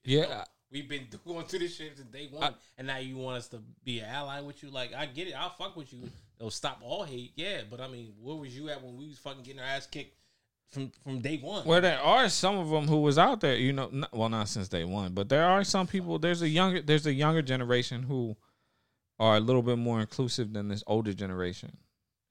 Yeah, 0.04 0.44
we've 0.72 0.88
been 0.88 1.08
going 1.28 1.46
through 1.48 1.60
this 1.60 1.76
shit 1.76 1.98
since 1.98 2.08
day 2.10 2.28
one, 2.32 2.54
and 2.78 2.88
now 2.88 2.98
you 2.98 3.18
want 3.18 3.38
us 3.38 3.48
to 3.50 3.62
be 3.84 4.00
an 4.00 4.06
ally 4.10 4.40
with 4.42 4.62
you. 4.64 4.70
Like, 4.70 4.94
I 4.94 5.06
get 5.08 5.28
it, 5.28 5.34
I'll 5.34 5.50
fuck 5.50 5.76
with 5.76 5.92
you. 5.92 6.10
it'll 6.40 6.52
stop 6.52 6.80
all 6.84 7.04
hate, 7.04 7.34
yeah. 7.36 7.62
But 7.70 7.82
I 7.82 7.88
mean, 7.88 8.14
where 8.22 8.36
was 8.36 8.56
you 8.56 8.70
at 8.70 8.84
when 8.84 8.96
we 8.98 9.08
was 9.08 9.18
fucking 9.18 9.44
getting 9.44 9.60
our 9.60 9.66
ass 9.66 9.88
kicked 9.88 10.16
from 10.68 10.92
from 11.04 11.22
day 11.22 11.38
one? 11.38 11.66
Well, 11.66 11.82
there 11.82 12.00
are 12.00 12.30
some 12.30 12.58
of 12.58 12.70
them 12.70 12.88
who 12.88 13.02
was 13.02 13.18
out 13.18 13.42
there, 13.42 13.56
you 13.56 13.74
know. 13.74 13.90
Not, 13.92 14.16
well, 14.16 14.30
not 14.30 14.48
since 14.48 14.68
day 14.68 14.84
one, 14.84 15.14
but 15.14 15.28
there 15.28 15.46
are 15.46 15.64
some 15.64 15.88
people. 15.88 16.20
There's 16.20 16.44
a 16.44 16.50
younger, 16.50 16.82
there's 16.82 17.08
a 17.08 17.14
younger 17.14 17.42
generation 17.42 18.04
who 18.04 18.38
are 19.18 19.38
a 19.38 19.40
little 19.40 19.62
bit 19.64 19.78
more 19.78 20.02
inclusive 20.02 20.54
than 20.54 20.68
this 20.68 20.84
older 20.88 21.14
generation, 21.14 21.78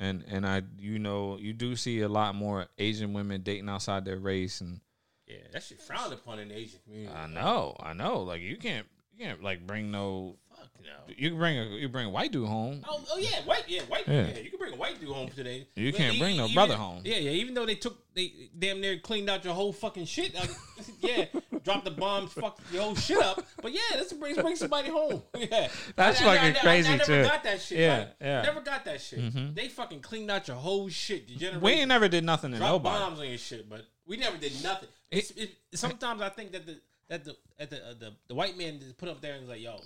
and 0.01 0.25
and 0.29 0.47
I, 0.47 0.63
you 0.79 0.99
know, 0.99 1.39
you 1.39 1.53
do 1.53 1.77
see 1.77 2.01
a 2.01 2.09
lot 2.09 2.35
more 2.35 2.67
Asian 2.79 3.13
women 3.13 3.43
dating 3.43 3.69
outside 3.69 4.05
their 4.05 4.19
race, 4.19 4.61
and 4.61 4.81
yeah, 5.27 5.37
that 5.53 5.63
shit 5.63 5.81
frowned 5.81 6.13
upon 6.13 6.39
in 6.39 6.49
the 6.49 6.57
Asian 6.57 6.81
community. 6.85 7.13
I 7.17 7.27
know, 7.27 7.77
I 7.81 7.93
know, 7.93 8.23
like 8.23 8.41
you 8.41 8.57
can't, 8.57 8.87
you 9.17 9.25
can't 9.25 9.43
like 9.43 9.67
bring 9.67 9.91
no, 9.91 10.37
Fuck 10.51 10.69
no. 10.83 11.15
you 11.17 11.31
can 11.31 11.39
bring 11.39 11.59
a, 11.59 11.65
you 11.77 11.89
bring 11.89 12.07
a 12.07 12.11
white 12.11 12.33
dude 12.33 12.47
home. 12.49 12.83
Oh, 12.89 13.03
oh 13.13 13.19
yeah, 13.19 13.41
white, 13.45 13.65
yeah, 13.69 13.83
white, 13.83 14.07
Yeah. 14.07 14.27
yeah. 14.29 14.39
You 14.39 14.51
can 14.51 14.59
bring 14.59 14.73
a 14.75 14.77
white 14.77 15.01
dude 15.01 15.09
home 15.11 15.29
today. 15.31 15.67
You 15.77 15.93
But 15.93 15.99
can't 15.99 16.19
bring 16.19 16.37
no 16.37 16.45
even- 16.45 16.55
brother 16.55 16.75
home. 16.77 17.03
Yeah, 17.05 17.17
yeah. 17.17 17.31
Even 17.31 17.55
though 17.55 17.65
they 17.67 17.77
took, 17.77 17.97
they 18.15 18.51
damn 18.59 18.81
near 18.81 18.99
cleaned 18.99 19.31
out 19.31 19.45
your 19.45 19.55
whole 19.55 19.73
fucking 19.73 20.05
shit. 20.07 20.35
Like, 20.35 20.51
yeah, 21.01 21.25
dropped 21.65 21.85
the 21.87 21.91
bombs, 21.91 22.33
fuck 22.33 22.61
your 22.73 22.83
whole 22.83 22.95
shit 22.95 23.19
up. 23.19 23.43
But 23.63 23.73
yeah, 23.73 23.81
let's 23.97 24.13
bring, 24.13 24.35
bring 24.37 24.57
somebody 24.57 24.91
home. 24.91 25.23
Yeah, 25.37 25.69
That's 25.97 26.21
I- 26.21 26.25
fucking 26.25 26.57
I- 26.57 26.59
I- 26.59 26.63
crazy, 26.63 26.89
I, 26.93 26.97
never 26.97 27.05
too. 27.05 27.23
got 27.25 27.43
that 27.45 27.61
shit. 27.61 27.79
Yeah, 27.79 27.99
like, 27.99 28.09
yeah. 28.21 28.27
Mm-hmm. 28.37 28.47
Never 28.47 28.61
got 28.61 28.85
that 28.85 29.01
shit. 29.01 29.55
They 29.55 29.69
fucking 29.69 30.01
cleaned 30.01 30.31
out 30.31 30.47
your 30.49 30.57
whole 30.57 30.89
shit. 30.89 31.29
We 31.61 31.73
ain't 31.73 31.89
never 31.89 32.09
did 32.09 32.25
nothing 32.25 32.53
to 32.53 32.59
Drop 32.59 32.71
nobody. 32.71 32.99
bombs 32.99 33.21
on 33.21 33.29
your 33.29 33.39
shit, 33.39 33.69
but 33.69 33.85
we 34.07 34.17
never 34.17 34.37
did 34.37 34.53
nothing. 34.63 34.89
It's, 35.11 35.31
it, 35.33 35.51
sometimes 35.75 36.21
I 36.23 36.29
think 36.29 36.53
that 36.53 36.67
the 36.67 36.81
that 37.09 37.25
the 37.25 37.37
at 37.59 37.71
the 37.71 37.77
uh, 37.77 37.95
the, 37.99 38.13
the 38.29 38.35
white 38.35 38.57
man 38.59 38.81
just 38.81 38.97
put 38.97 39.09
up 39.09 39.21
there 39.21 39.33
and 39.35 39.43
was 39.43 39.51
like, 39.51 39.61
"Yo, 39.61 39.81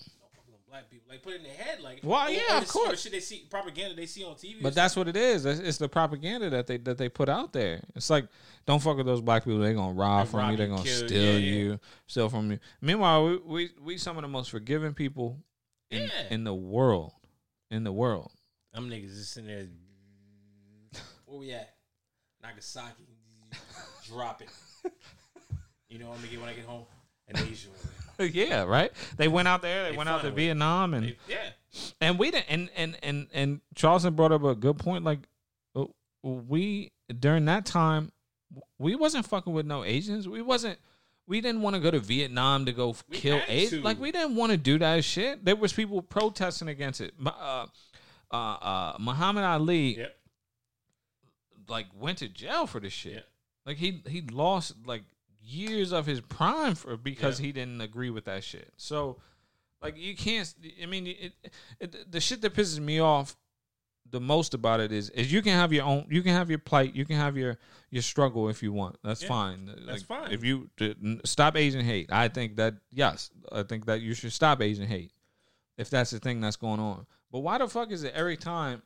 black 0.69 0.91
people." 0.91 1.07
Like 1.09 1.23
put 1.23 1.35
it 1.35 1.37
in 1.37 1.43
their 1.45 1.53
head, 1.55 1.81
like, 1.81 2.01
Well, 2.03 2.31
yeah, 2.31 2.59
of 2.59 2.69
course. 2.69 3.03
Shit 3.03 3.13
they 3.13 3.21
see 3.21 3.47
propaganda 3.51 3.95
they 3.97 4.07
see 4.07 4.25
on 4.25 4.35
TV. 4.35 4.63
But 4.63 4.75
that's 4.75 4.97
what 4.97 5.09
it 5.09 5.17
is. 5.17 5.45
It's, 5.47 5.79
the 5.79 5.89
propaganda 5.89 6.51
that 6.51 6.67
they 6.67 6.77
that 6.79 6.99
they 6.99 7.09
put 7.09 7.29
out 7.29 7.53
there. 7.53 7.83
It's 7.95 8.11
like, 8.11 8.27
don't 8.67 8.81
fuck 8.83 8.97
with 8.97 9.07
those 9.07 9.21
black 9.21 9.45
people. 9.45 9.59
They're 9.61 9.75
gonna 9.75 9.93
rob 9.93 10.27
They 10.27 10.31
from 10.31 10.41
rob 10.41 10.51
you. 10.53 10.57
They're 10.57 10.67
gonna 10.69 10.83
kill, 10.83 11.07
steal 11.07 11.23
yeah, 11.23 11.31
yeah. 11.39 11.39
you, 11.39 11.81
steal 12.07 12.29
from 12.29 12.51
you. 12.53 12.59
Meanwhile, 12.81 13.25
we, 13.27 13.37
we 13.39 13.71
we 13.83 13.99
some 13.99 14.17
of 14.17 14.23
the 14.23 14.29
most 14.29 14.51
forgiving 14.51 14.95
people 14.95 15.39
in, 15.91 16.03
Yeah. 16.03 16.09
in 16.31 16.45
the 16.45 16.55
world. 16.55 17.13
In 17.71 17.85
the 17.85 17.93
world. 17.93 18.31
I'm 18.75 18.89
niggas 18.89 19.15
just 19.15 19.33
sitting 19.35 19.49
there. 19.49 19.67
Where 21.27 21.39
we 21.39 21.53
at? 21.53 21.75
Nagasaki. 22.43 23.09
Drop 24.09 24.41
it. 24.43 24.49
You 25.89 25.99
know 25.99 26.09
what 26.09 26.15
I'm 26.17 26.21
gonna 26.21 26.31
get 26.33 26.41
when 26.41 26.49
I 26.51 26.55
get 26.55 26.65
home? 26.65 26.85
An 27.29 27.37
Asian 27.39 27.71
woman. 27.73 27.98
yeah, 28.33 28.63
right. 28.65 28.91
They 29.17 29.29
went 29.29 29.49
out 29.49 29.63
there. 29.63 29.85
They, 29.85 29.91
They 29.93 29.97
went 29.97 30.09
out 30.09 30.19
to 30.19 30.23
fine 30.25 30.33
with 30.33 30.39
it. 30.39 30.45
Vietnam, 30.47 30.95
and 30.95 31.17
Yeah. 31.29 31.37
and 32.01 32.19
we 32.19 32.31
didn't. 32.31 32.47
And 32.49 32.71
and 32.77 32.97
and 33.03 33.27
and 33.33 33.61
Charleston 33.75 34.15
brought 34.15 34.33
up 34.33 34.43
a 34.45 34.55
good 34.55 34.79
point. 34.79 35.05
Like, 35.05 35.21
uh, 35.77 35.85
we 36.23 36.93
during 37.19 37.45
that 37.47 37.65
time, 37.67 38.13
we 38.79 38.95
wasn't 38.95 39.27
fucking 39.27 39.53
with 39.53 39.67
no 39.67 39.85
Asians. 39.85 40.29
We 40.29 40.43
wasn't. 40.43 40.79
We 41.27 41.43
didn't 41.43 41.61
want 41.61 41.75
to 41.77 41.81
go 41.81 41.91
to 41.91 42.01
Vietnam 42.01 42.65
to 42.65 42.73
go 42.73 42.95
We 43.11 43.19
kill 43.19 43.41
Asians. 43.49 43.85
Like 43.85 44.01
we 44.01 44.11
didn't 44.13 44.35
want 44.35 44.51
to 44.53 44.57
do 44.59 44.79
that 44.79 45.05
shit. 45.05 45.45
There 45.45 45.57
was 45.57 45.73
people 45.75 46.01
protesting 46.01 46.69
against 46.69 47.03
it. 47.03 47.13
Uh, 47.25 47.67
uh, 48.31 48.35
uh, 48.37 48.97
Muhammad 48.99 49.45
Ali 49.45 49.99
Yep. 49.99 50.17
like 51.69 51.87
went 51.99 52.19
to 52.19 52.29
jail 52.29 52.67
for 52.67 52.81
this 52.81 52.93
shit. 52.95 53.13
Yeah. 53.13 53.21
Like 53.67 53.77
he 53.77 54.03
he 54.09 54.23
lost 54.23 54.75
like 54.87 55.03
years 55.49 55.93
of 55.93 56.07
his 56.07 56.21
prime 56.21 56.75
for 56.75 56.97
because 56.97 57.41
Yeah. 57.41 57.47
he 57.47 57.53
didn't 57.53 57.81
agree 57.81 58.11
with 58.11 58.25
that 58.27 58.45
shit. 58.45 58.73
So 58.77 59.19
like 59.83 59.97
you 59.97 60.17
can't. 60.17 60.53
I 60.83 60.87
mean, 60.87 61.07
it, 61.07 61.33
it, 61.81 62.11
the 62.13 62.21
shit 62.21 62.41
that 62.43 62.55
pisses 62.55 62.79
me 62.81 62.99
off 63.01 63.37
the 64.11 64.21
most 64.21 64.55
about 64.55 64.81
it 64.81 64.91
is 64.91 65.11
is 65.11 65.31
you 65.33 65.43
can 65.43 65.53
have 65.53 65.73
your 65.73 65.85
own. 65.85 66.07
You 66.11 66.23
can 66.23 66.33
have 66.33 66.49
your 66.51 66.59
plight. 66.59 66.95
You 66.95 67.05
can 67.05 67.17
have 67.17 67.37
your 67.37 67.59
your 67.91 68.03
struggle 68.03 68.49
if 68.49 68.63
you 68.63 68.73
want. 68.73 68.97
That's 69.05 69.23
Yeah, 69.23 69.29
fine. 69.29 69.67
that's 69.67 69.87
Like, 69.87 70.03
fine. 70.03 70.33
If 70.33 70.45
you 70.45 70.69
to 70.79 71.21
stop 71.25 71.57
Asian 71.57 71.85
hate, 71.85 72.11
I 72.13 72.29
think 72.29 72.57
that 72.57 72.75
yes, 72.91 73.31
I 73.53 73.63
think 73.63 73.87
that 73.87 74.01
you 74.01 74.15
should 74.15 74.33
stop 74.33 74.61
Asian 74.63 74.87
hate 74.87 75.13
if 75.77 75.91
that's 75.91 76.11
the 76.11 76.19
thing 76.19 76.41
that's 76.41 76.57
going 76.57 76.81
on. 76.81 77.07
But 77.31 77.41
why 77.41 77.59
the 77.59 77.69
fuck 77.69 77.91
is 77.93 78.03
it 78.03 78.15
every 78.15 78.37
time 78.37 78.83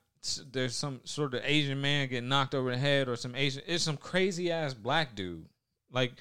there's 0.52 0.76
some 0.76 1.00
sort 1.04 1.34
of 1.34 1.40
Asian 1.44 1.80
man 1.80 2.08
getting 2.08 2.28
knocked 2.28 2.54
over 2.54 2.70
the 2.70 2.76
head 2.78 3.08
or 3.08 3.16
some 3.16 3.34
Asian 3.34 3.62
it's 3.66 3.82
some 3.84 3.96
crazy 3.96 4.52
ass 4.52 4.74
black 4.74 5.14
dude. 5.14 5.46
Like 5.92 6.14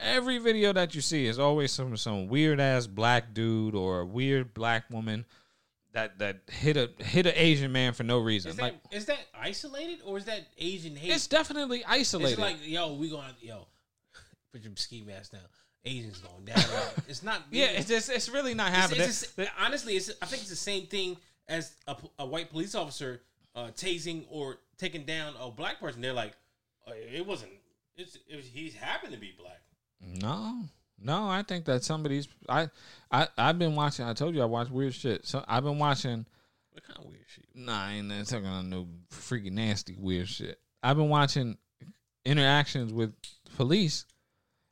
every 0.00 0.38
video 0.38 0.72
that 0.72 0.94
you 0.94 1.00
see 1.00 1.26
is 1.26 1.38
always 1.38 1.72
some 1.72 1.96
some 1.96 2.28
weird 2.28 2.60
ass 2.60 2.86
black 2.86 3.34
dude 3.34 3.74
or 3.74 4.00
a 4.00 4.06
weird 4.06 4.54
black 4.54 4.84
woman 4.90 5.24
that 5.92 6.18
that 6.18 6.40
hit 6.48 6.76
a 6.76 6.90
hit 6.98 7.26
an 7.26 7.32
Asian 7.34 7.72
man 7.72 7.92
for 7.92 8.04
no 8.04 8.18
reason. 8.18 8.52
Is 8.52 8.60
like 8.60 8.82
that 8.90 8.96
is 8.96 9.06
that 9.06 9.18
isolated 9.34 10.00
or 10.04 10.18
is 10.18 10.26
that 10.26 10.46
Asian 10.58 10.94
hate? 10.94 11.12
it's 11.12 11.26
definitely 11.26 11.84
isolated. 11.84 12.38
it 12.38 12.42
like, 12.42 12.56
yo, 12.66 12.94
we 12.94 13.08
going 13.10 13.24
yo, 13.40 13.66
put 14.52 14.62
your 14.62 14.72
ski 14.76 15.02
mask 15.06 15.32
down. 15.32 15.40
Asians 15.84 16.18
going 16.18 16.44
down. 16.44 16.62
it's 17.08 17.22
not. 17.22 17.42
yeah, 17.50 17.66
it's 17.66 17.88
just 17.88 18.10
it's 18.10 18.28
really 18.28 18.54
not 18.54 18.70
happening. 18.70 19.02
it's 19.02 19.30
the 19.32 19.44
s- 19.44 19.50
honestly, 19.58 19.96
it's, 19.96 20.10
I 20.20 20.26
think 20.26 20.42
it's 20.42 20.50
the 20.50 20.56
same 20.56 20.86
thing 20.86 21.16
as 21.48 21.74
a 22.18 22.26
white 22.26 22.50
police 22.50 22.74
officer 22.74 23.22
uh, 23.54 23.68
tasing 23.76 24.24
or 24.28 24.58
taking 24.78 25.04
down 25.04 25.34
a 25.40 25.50
black 25.50 25.80
person. 25.80 26.00
They're 26.00 26.12
like, 26.12 26.32
uh, 26.86 26.92
it 26.94 27.26
wasn't. 27.26 27.52
It's 27.96 28.16
it 28.28 28.36
was, 28.36 28.46
he 28.46 28.70
happened 28.70 29.12
to 29.12 29.18
be 29.18 29.32
black. 29.38 29.62
No, 30.00 30.64
no, 30.98 31.28
I 31.28 31.42
think 31.42 31.64
that 31.66 31.84
somebody's. 31.84 32.28
I, 32.48 32.68
I, 33.10 33.28
I've 33.36 33.58
been 33.58 33.74
watching. 33.74 34.04
I 34.04 34.12
told 34.12 34.34
you 34.34 34.42
I 34.42 34.46
watch 34.46 34.68
weird 34.68 34.94
shit. 34.94 35.26
So 35.26 35.44
I've 35.48 35.64
been 35.64 35.78
watching. 35.78 36.26
What 36.70 36.84
kind 36.84 36.98
of 36.98 37.06
weird 37.06 37.24
shit? 37.26 37.46
Nah, 37.54 37.86
I 37.86 37.92
ain't 37.94 38.28
talking 38.28 38.46
about 38.46 38.66
no 38.66 38.86
freaking 39.10 39.52
nasty 39.52 39.96
weird 39.98 40.28
shit. 40.28 40.58
I've 40.82 40.96
been 40.96 41.08
watching 41.08 41.56
interactions 42.24 42.92
with 42.92 43.14
police, 43.56 44.04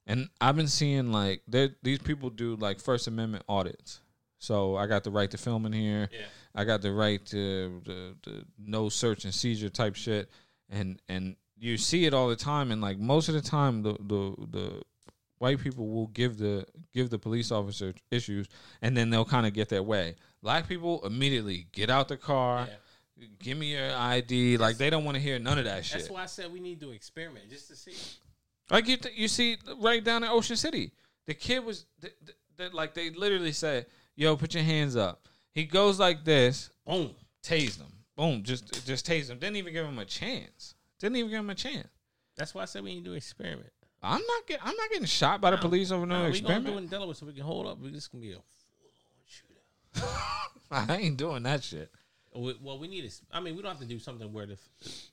and 0.06 0.28
I've 0.40 0.56
been 0.56 0.68
seeing 0.68 1.12
like 1.12 1.42
these 1.48 1.98
people 2.00 2.28
do 2.28 2.56
like 2.56 2.78
First 2.78 3.06
Amendment 3.06 3.44
audits. 3.48 4.00
So 4.38 4.76
I 4.76 4.86
got 4.86 5.04
the 5.04 5.10
right 5.10 5.30
to 5.30 5.38
film 5.38 5.64
in 5.64 5.72
here. 5.72 6.10
Yeah. 6.12 6.26
I 6.54 6.64
got 6.64 6.82
the 6.82 6.92
right 6.92 7.24
to 7.26 7.80
the, 7.84 8.14
the 8.22 8.44
no 8.58 8.90
search 8.90 9.24
and 9.24 9.34
seizure 9.34 9.70
type 9.70 9.94
shit, 9.94 10.30
and 10.68 11.00
and 11.08 11.36
you 11.58 11.76
see 11.76 12.04
it 12.04 12.14
all 12.14 12.28
the 12.28 12.36
time. 12.36 12.70
And 12.70 12.80
like 12.80 12.98
most 12.98 13.28
of 13.28 13.34
the 13.34 13.40
time, 13.40 13.82
the 13.82 13.92
the 13.94 14.34
the 14.50 14.82
white 15.38 15.60
people 15.60 15.88
will 15.88 16.08
give 16.08 16.38
the 16.38 16.66
give 16.92 17.10
the 17.10 17.18
police 17.18 17.50
officer 17.50 17.94
issues, 18.10 18.48
and 18.82 18.96
then 18.96 19.10
they'll 19.10 19.24
kind 19.24 19.46
of 19.46 19.52
get 19.52 19.68
their 19.68 19.82
way. 19.82 20.16
Black 20.42 20.68
people 20.68 21.04
immediately 21.06 21.66
get 21.72 21.90
out 21.90 22.08
the 22.08 22.16
car. 22.16 22.68
Give 23.38 23.56
me 23.56 23.72
your 23.72 23.94
ID. 23.94 24.56
Like 24.56 24.76
they 24.76 24.90
don't 24.90 25.04
want 25.04 25.16
to 25.16 25.22
hear 25.22 25.38
none 25.38 25.58
of 25.58 25.64
that 25.64 25.84
shit. 25.84 26.00
That's 26.00 26.10
why 26.10 26.22
I 26.22 26.26
said 26.26 26.52
we 26.52 26.60
need 26.60 26.80
to 26.80 26.90
experiment 26.90 27.48
just 27.48 27.68
to 27.68 27.76
see. 27.76 27.94
Like 28.70 28.88
you, 28.88 28.96
you 29.14 29.28
see 29.28 29.56
right 29.78 30.02
down 30.02 30.24
in 30.24 30.30
Ocean 30.30 30.56
City, 30.56 30.92
the 31.26 31.34
kid 31.34 31.64
was 31.64 31.86
th- 32.00 32.14
th- 32.24 32.38
th- 32.58 32.72
like 32.72 32.94
they 32.94 33.10
literally 33.10 33.52
said, 33.52 33.86
"Yo, 34.16 34.36
put 34.36 34.54
your 34.54 34.64
hands 34.64 34.96
up." 34.96 35.28
He 35.52 35.64
goes 35.64 36.00
like 36.00 36.24
this, 36.24 36.70
Boom. 36.84 37.10
tased 37.42 37.78
him, 37.78 37.92
boom, 38.16 38.42
just 38.42 38.84
just 38.86 39.06
tased 39.06 39.30
him. 39.30 39.38
Didn't 39.38 39.56
even 39.56 39.72
give 39.72 39.86
him 39.86 39.98
a 39.98 40.04
chance. 40.04 40.73
Didn't 41.00 41.16
even 41.16 41.30
give 41.30 41.40
him 41.40 41.50
a 41.50 41.54
chance. 41.54 41.88
That's 42.36 42.54
why 42.54 42.62
I 42.62 42.64
said 42.64 42.82
we 42.84 42.94
need 42.94 43.04
to 43.04 43.10
do 43.10 43.14
experiment. 43.16 43.70
I'm 44.02 44.20
not 44.20 44.46
getting 44.46 44.62
I'm 44.66 44.76
not 44.76 44.90
getting 44.90 45.06
shot 45.06 45.40
by 45.40 45.50
the 45.50 45.56
police 45.56 45.90
over 45.90 46.04
no, 46.04 46.24
Nah, 46.24 46.30
we 46.30 46.40
gonna 46.40 46.60
do 46.60 46.74
it 46.74 46.78
in 46.78 46.86
Delaware 46.88 47.14
so 47.14 47.24
we 47.26 47.32
can 47.32 47.42
hold 47.42 47.66
up. 47.66 47.82
Just 47.90 48.12
gonna 48.12 48.22
be 48.22 48.32
a 48.32 48.38
I 50.70 50.96
ain't 50.96 51.16
doing 51.16 51.42
that 51.44 51.62
shit. 51.62 51.90
We- 52.34 52.58
Well, 52.60 52.78
we 52.78 52.88
need 52.88 53.08
to. 53.08 53.16
I 53.32 53.40
mean, 53.40 53.54
we 53.56 53.62
don't 53.62 53.70
have 53.70 53.80
to 53.80 53.86
do 53.86 53.98
something 53.98 54.32
where 54.32 54.46
the 54.46 54.58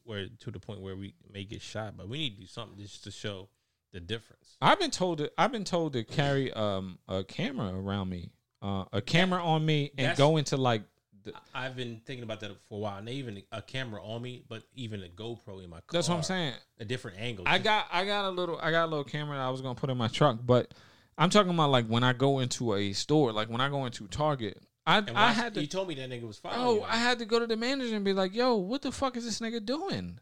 where 0.04 0.28
to 0.40 0.52
the 0.52 0.60
point 0.60 0.82
where 0.82 0.96
we 0.96 1.14
may 1.32 1.44
get 1.44 1.62
shot, 1.62 1.96
but 1.96 2.10
we 2.10 2.18
need 2.18 2.36
to 2.36 2.42
do 2.42 2.48
something 2.48 2.78
just 2.80 3.04
to 3.06 3.12
show 3.12 3.48
the 3.94 4.00
difference. 4.00 4.58
I've 4.62 4.80
been 4.80 4.92
told 4.92 5.20
to 5.20 5.32
I've 5.38 5.52
been 5.52 5.64
told 5.64 5.94
to 5.94 6.04
carry 6.04 6.52
um 6.52 6.98
a 7.08 7.24
camera 7.24 7.74
around 7.74 8.10
me, 8.10 8.32
uh, 8.62 8.86
a 8.92 9.02
camera 9.02 9.44
on 9.44 9.66
me, 9.66 9.92
and 9.98 10.06
That's- 10.06 10.18
go 10.18 10.38
into 10.38 10.58
like 10.58 10.82
the, 11.24 11.34
I've 11.54 11.76
been 11.76 12.02
thinking 12.06 12.24
about 12.24 12.40
that 12.42 12.52
for 12.68 12.76
a 12.76 12.78
while, 12.80 12.98
and 12.98 13.10
even 13.10 13.42
a 13.52 13.62
camera 13.62 14.04
on 14.04 14.22
me, 14.22 14.44
but 14.48 14.64
even 14.76 15.04
a 15.04 15.08
GoPro 15.08 15.64
in 15.64 15.70
my 15.70 15.78
car. 15.78 15.84
that's 15.92 16.10
what 16.10 16.16
I'm 16.16 16.24
saying. 16.24 16.54
A 16.80 16.86
different 16.86 17.20
angle. 17.20 17.46
I 17.48 17.58
got 17.60 17.88
I 17.92 18.06
got 18.06 18.26
a 18.26 18.30
little 18.30 18.60
I 18.62 18.72
got 18.72 18.86
a 18.86 18.88
little 18.88 19.04
camera 19.04 19.38
that 19.38 19.44
I 19.44 19.50
was 19.50 19.62
gonna 19.62 19.76
put 19.76 19.90
in 19.90 19.98
my 19.98 20.08
truck, 20.08 20.40
but 20.46 20.74
I'm 21.18 21.30
talking 21.30 21.54
about 21.54 21.70
like 21.70 21.86
when 21.88 22.04
I 22.04 22.14
go 22.14 22.40
into 22.40 22.74
a 22.74 22.94
store, 22.94 23.32
like 23.32 23.50
when 23.50 23.62
I 23.62 23.70
go 23.70 23.86
into 23.86 24.08
Target. 24.08 24.62
I 24.86 24.98
I 24.98 25.12
watch- 25.12 25.36
had 25.36 25.54
to 25.54 25.62
You 25.62 25.68
told 25.68 25.88
me 25.90 25.96
that 25.96 26.10
nigga 26.10 26.26
was 26.26 26.40
following 26.40 26.60
oh 26.62 26.76
you. 26.78 26.84
I 26.84 26.96
had 26.98 27.20
to 27.20 27.26
go 27.26 27.38
to 27.38 27.46
the 27.46 27.56
manager 27.58 27.96
and 27.96 28.04
be 28.04 28.14
like, 28.14 28.34
yo, 28.34 28.56
what 28.56 28.82
the 28.82 28.92
fuck 28.92 29.16
is 29.16 29.24
this 29.26 29.40
nigga 29.40 29.64
doing? 29.64 30.20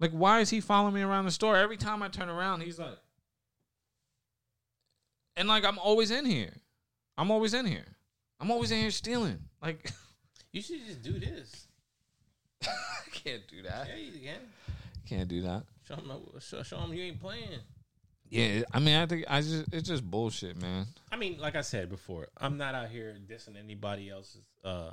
Like 0.00 0.10
why 0.10 0.40
is 0.40 0.50
he 0.50 0.60
following 0.60 0.94
me 0.94 1.02
around 1.02 1.26
the 1.26 1.30
store? 1.30 1.56
Every 1.56 1.76
time 1.76 2.02
I 2.02 2.08
turn 2.08 2.28
around, 2.28 2.62
he's 2.62 2.78
like 2.80 2.98
And 5.36 5.46
like 5.48 5.64
I'm 5.64 5.78
always 5.78 6.10
in 6.10 6.26
here. 6.26 6.52
I'm 7.16 7.30
always 7.30 7.54
in 7.54 7.66
here. 7.66 7.86
I'm 8.40 8.50
always 8.50 8.72
in 8.72 8.78
here 8.80 8.90
stealing. 8.90 9.38
Like 9.62 9.92
You 10.52 10.60
should 10.60 10.86
just 10.86 11.02
do 11.02 11.18
this. 11.18 11.66
I 12.62 13.10
can't 13.10 13.42
do 13.48 13.62
that. 13.62 13.88
Yeah, 13.88 13.96
you 13.96 14.20
can. 14.20 14.40
Can't 15.08 15.28
do 15.28 15.42
that. 15.42 15.64
Show 15.88 15.96
him, 15.96 16.12
show, 16.40 16.62
show 16.62 16.78
him 16.78 16.92
you 16.92 17.04
ain't 17.04 17.20
playing. 17.20 17.60
Yeah, 18.28 18.62
I 18.72 18.78
mean 18.78 18.96
I 18.96 19.04
think 19.04 19.24
I 19.28 19.42
just 19.42 19.72
it's 19.74 19.88
just 19.88 20.08
bullshit, 20.08 20.60
man. 20.60 20.86
I 21.10 21.16
mean, 21.16 21.38
like 21.38 21.54
I 21.54 21.60
said 21.60 21.90
before, 21.90 22.28
I'm 22.38 22.56
not 22.56 22.74
out 22.74 22.88
here 22.88 23.16
dissing 23.26 23.58
anybody 23.62 24.08
else's 24.08 24.40
uh, 24.64 24.90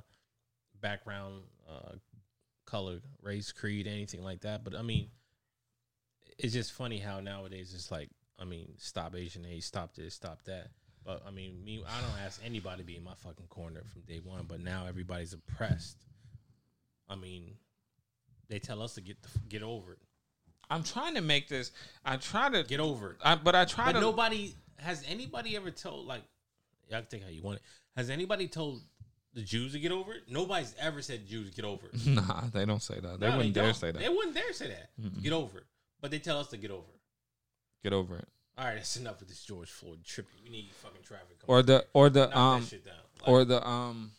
background, 0.82 1.44
uh, 1.70 1.94
color, 2.66 3.00
race, 3.22 3.52
creed, 3.52 3.88
anything 3.88 4.24
like 4.24 4.42
that. 4.42 4.64
But 4.64 4.76
I 4.76 4.82
mean, 4.82 5.08
it's 6.38 6.54
just 6.54 6.74
funny 6.74 7.00
how 7.00 7.20
nowadays 7.20 7.74
it's 7.74 7.92
like, 7.92 8.10
I 8.38 8.46
mean, 8.46 8.74
stop 8.78 9.16
Asian 9.16 9.44
hate, 9.44 9.64
stop 9.64 9.96
this, 9.96 10.16
stop 10.16 10.44
that. 10.44 10.68
But 11.06 11.24
I 11.28 11.32
mean, 11.32 11.64
me, 11.64 11.84
I 11.88 12.02
don't 12.02 12.20
ask 12.26 12.42
anybody 12.46 12.82
to 12.82 12.86
be 12.86 12.98
in 12.98 13.04
my 13.04 13.14
fucking 13.24 13.48
corner 13.50 13.82
from 13.92 14.02
day 14.02 14.20
one. 14.24 14.46
But 14.48 14.60
now 14.62 14.86
everybody's 14.88 15.34
oppressed. 15.34 15.98
I 17.10 17.16
mean, 17.16 17.56
they 18.50 18.60
tell 18.60 18.82
us 18.82 18.94
to 18.96 19.02
get 19.02 19.22
the, 19.24 19.30
get 19.50 19.64
over 19.64 19.94
it, 19.94 20.00
I'm 20.70 20.84
trying 20.84 21.16
to 21.16 21.22
make 21.22 21.48
this. 21.48 21.72
I 22.06 22.18
try 22.18 22.50
to 22.50 22.64
get 22.64 22.80
over 22.80 23.12
it. 23.12 23.18
I, 23.24 23.36
but 23.36 23.56
I 23.56 23.66
try 23.66 23.86
But 23.86 23.94
to. 23.94 24.02
nobody 24.02 24.54
has 24.78 25.04
anybody 25.10 25.56
ever 25.56 25.72
told 25.72 26.06
like 26.06 26.22
y'all 26.90 27.00
can 27.00 27.08
think 27.10 27.24
how 27.24 27.30
you 27.30 27.42
want 27.42 27.58
it. 27.58 27.64
Has 27.98 28.10
anybody 28.12 28.48
told 28.48 28.82
the 29.34 29.42
Jews 29.42 29.72
to 29.74 29.80
get 29.80 29.92
over 29.92 30.14
it? 30.14 30.24
Nobody's 30.30 30.76
ever 30.80 31.02
said 31.02 31.28
Jews 31.28 31.50
get 31.50 31.66
over 31.66 31.88
it. 31.92 32.06
Nah, 32.06 32.44
they 32.54 32.66
don't 32.66 32.82
say 32.84 33.00
that. 33.00 33.20
They 33.20 33.30
wouldn't 33.30 33.54
dare 33.54 33.66
don't. 33.66 33.74
say 33.76 33.92
that. 33.92 34.00
They 34.00 34.10
wouldn't 34.10 34.36
dare 34.36 34.54
say 34.54 34.68
that. 34.68 34.90
Get 35.24 35.34
over 35.34 35.58
it. 35.60 35.64
But 36.02 36.12
they 36.12 36.20
tell 36.20 36.40
us 36.40 36.48
to 36.50 36.58
get 36.58 36.70
over 36.72 36.86
it. 36.94 37.00
Get 37.84 37.94
over 37.94 38.18
it. 38.18 38.28
All 38.60 38.66
right, 38.66 38.76
that's 38.76 38.98
enough 38.98 39.20
with 39.22 39.30
this 39.30 39.42
George 39.42 39.70
Floyd 39.70 40.00
tripping. 40.04 40.36
We 40.44 40.50
need 40.50 40.70
fucking 40.84 41.04
traffic. 41.04 41.38
Or 41.48 41.64
the 41.64 41.86
or 41.94 42.10
the 42.10 42.28
Knock 42.28 42.36
um 42.36 42.62
that 42.62 42.68
shit 42.68 42.86
down. 42.86 42.96
Like, 43.22 43.30
or 43.30 43.46
the 43.46 43.66
um 43.66 44.12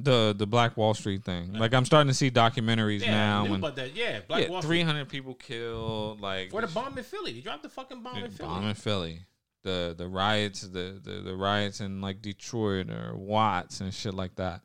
the 0.00 0.34
the 0.36 0.46
Black 0.46 0.76
Wall 0.76 0.94
Street 0.94 1.24
thing. 1.24 1.52
Like 1.52 1.72
I'm 1.72 1.84
starting 1.84 2.08
to 2.08 2.14
see 2.14 2.28
documentaries 2.28 3.02
yeah, 3.02 3.12
now. 3.12 3.42
When, 3.44 3.60
about 3.60 3.76
that. 3.76 3.94
Yeah, 3.94 4.20
Black 4.26 4.44
yeah, 4.44 4.50
Wall 4.50 4.62
Street. 4.62 4.82
300 4.82 5.08
people 5.08 5.34
killed. 5.34 6.20
Like 6.20 6.52
Or 6.52 6.60
the 6.60 6.66
bomb 6.66 6.98
in 6.98 7.04
Philly. 7.04 7.34
They 7.34 7.40
dropped 7.40 7.62
the 7.62 7.68
fucking 7.68 8.02
bomb 8.02 8.16
in 8.16 8.30
Philly. 8.32 8.48
bomb 8.48 8.68
in 8.68 8.74
Philly. 8.74 9.20
The 9.62 9.94
the 9.96 10.08
riots, 10.08 10.62
the, 10.62 11.00
the 11.02 11.22
the 11.24 11.34
riots 11.34 11.80
in 11.80 12.00
like 12.00 12.22
Detroit 12.22 12.90
or 12.90 13.16
Watts 13.16 13.80
and 13.80 13.94
shit 13.94 14.14
like 14.14 14.34
that. 14.36 14.62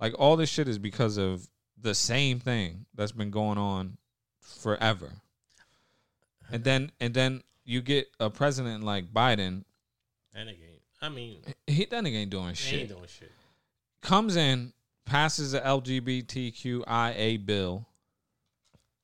Like 0.00 0.14
all 0.18 0.36
this 0.36 0.50
shit 0.50 0.66
is 0.66 0.78
because 0.78 1.16
of 1.16 1.48
the 1.80 1.94
same 1.94 2.40
thing 2.40 2.86
that's 2.92 3.12
been 3.12 3.30
going 3.30 3.58
on 3.58 3.98
forever. 4.40 5.12
And 6.50 6.64
then 6.64 6.90
and 7.00 7.14
then 7.14 7.42
you 7.66 7.82
get 7.82 8.06
a 8.18 8.30
president 8.30 8.84
like 8.84 9.12
Biden. 9.12 9.64
And 10.34 10.48
again, 10.48 10.80
I 11.02 11.08
mean, 11.08 11.38
He 11.66 11.84
that 11.84 12.02
nigga 12.04 12.14
ain't 12.14 12.30
doing 12.30 12.48
they 12.48 12.54
shit. 12.54 12.80
ain't 12.80 12.88
doing 12.88 13.06
shit. 13.06 13.30
Comes 14.00 14.36
in, 14.36 14.72
passes 15.04 15.52
the 15.52 15.60
LGBTQIA 15.60 17.44
bill. 17.44 17.86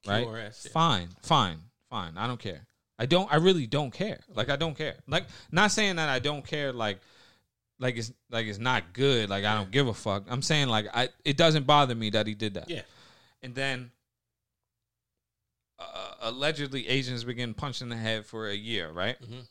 Right? 0.07 0.27
QRS, 0.27 0.67
yeah. 0.67 0.73
Fine, 0.73 1.09
fine, 1.23 1.59
fine. 1.91 2.17
I 2.17 2.27
don't 2.27 2.41
care. 2.41 2.67
I 2.99 3.07
don't. 3.07 3.33
I 3.33 3.37
really 3.37 3.67
don't 3.67 3.91
care. 3.91 4.21
Like 4.35 4.49
I 4.49 4.57
don't 4.57 4.77
care. 4.77 4.95
Like 5.09 5.27
not 5.51 5.73
saying 5.73 5.97
that 5.97 6.09
I 6.09 6.19
don't 6.19 6.47
care. 6.47 6.73
Like 6.73 7.01
like 7.81 7.97
it's 7.97 8.13
like 8.31 8.47
it's 8.47 8.59
not 8.59 8.93
good. 8.93 9.29
Like 9.29 9.45
I 9.45 9.57
don't 9.57 9.71
give 9.71 9.89
a 9.89 9.95
fuck. 9.95 10.25
I'm 10.29 10.43
saying 10.43 10.69
like 10.69 10.87
I. 10.95 11.09
It 11.25 11.37
doesn't 11.37 11.67
bother 11.67 11.95
me 11.95 12.11
that 12.11 12.27
he 12.27 12.35
did 12.35 12.55
that. 12.55 12.71
Yeah. 12.71 12.83
And 13.43 13.55
then 13.55 13.91
allegedly 16.23 16.89
Asians 16.89 17.25
begin 17.25 17.53
punched 17.53 17.83
in 17.83 17.89
the 17.91 17.97
head 17.97 18.25
for 18.25 18.49
a 18.49 18.55
year. 18.55 18.91
Right. 18.91 19.21
Mhm. 19.21 19.47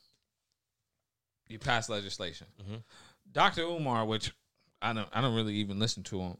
You 1.47 1.59
pass 1.59 1.89
legislation. 1.89 2.47
Mhm. 2.61 2.83
Dr. 3.31 3.61
Umar, 3.63 4.05
which 4.05 4.31
I 4.81 4.93
don't. 4.93 5.09
I 5.11 5.21
don't 5.21 5.35
really 5.35 5.55
even 5.55 5.77
listen 5.79 6.03
to 6.03 6.19
him, 6.19 6.37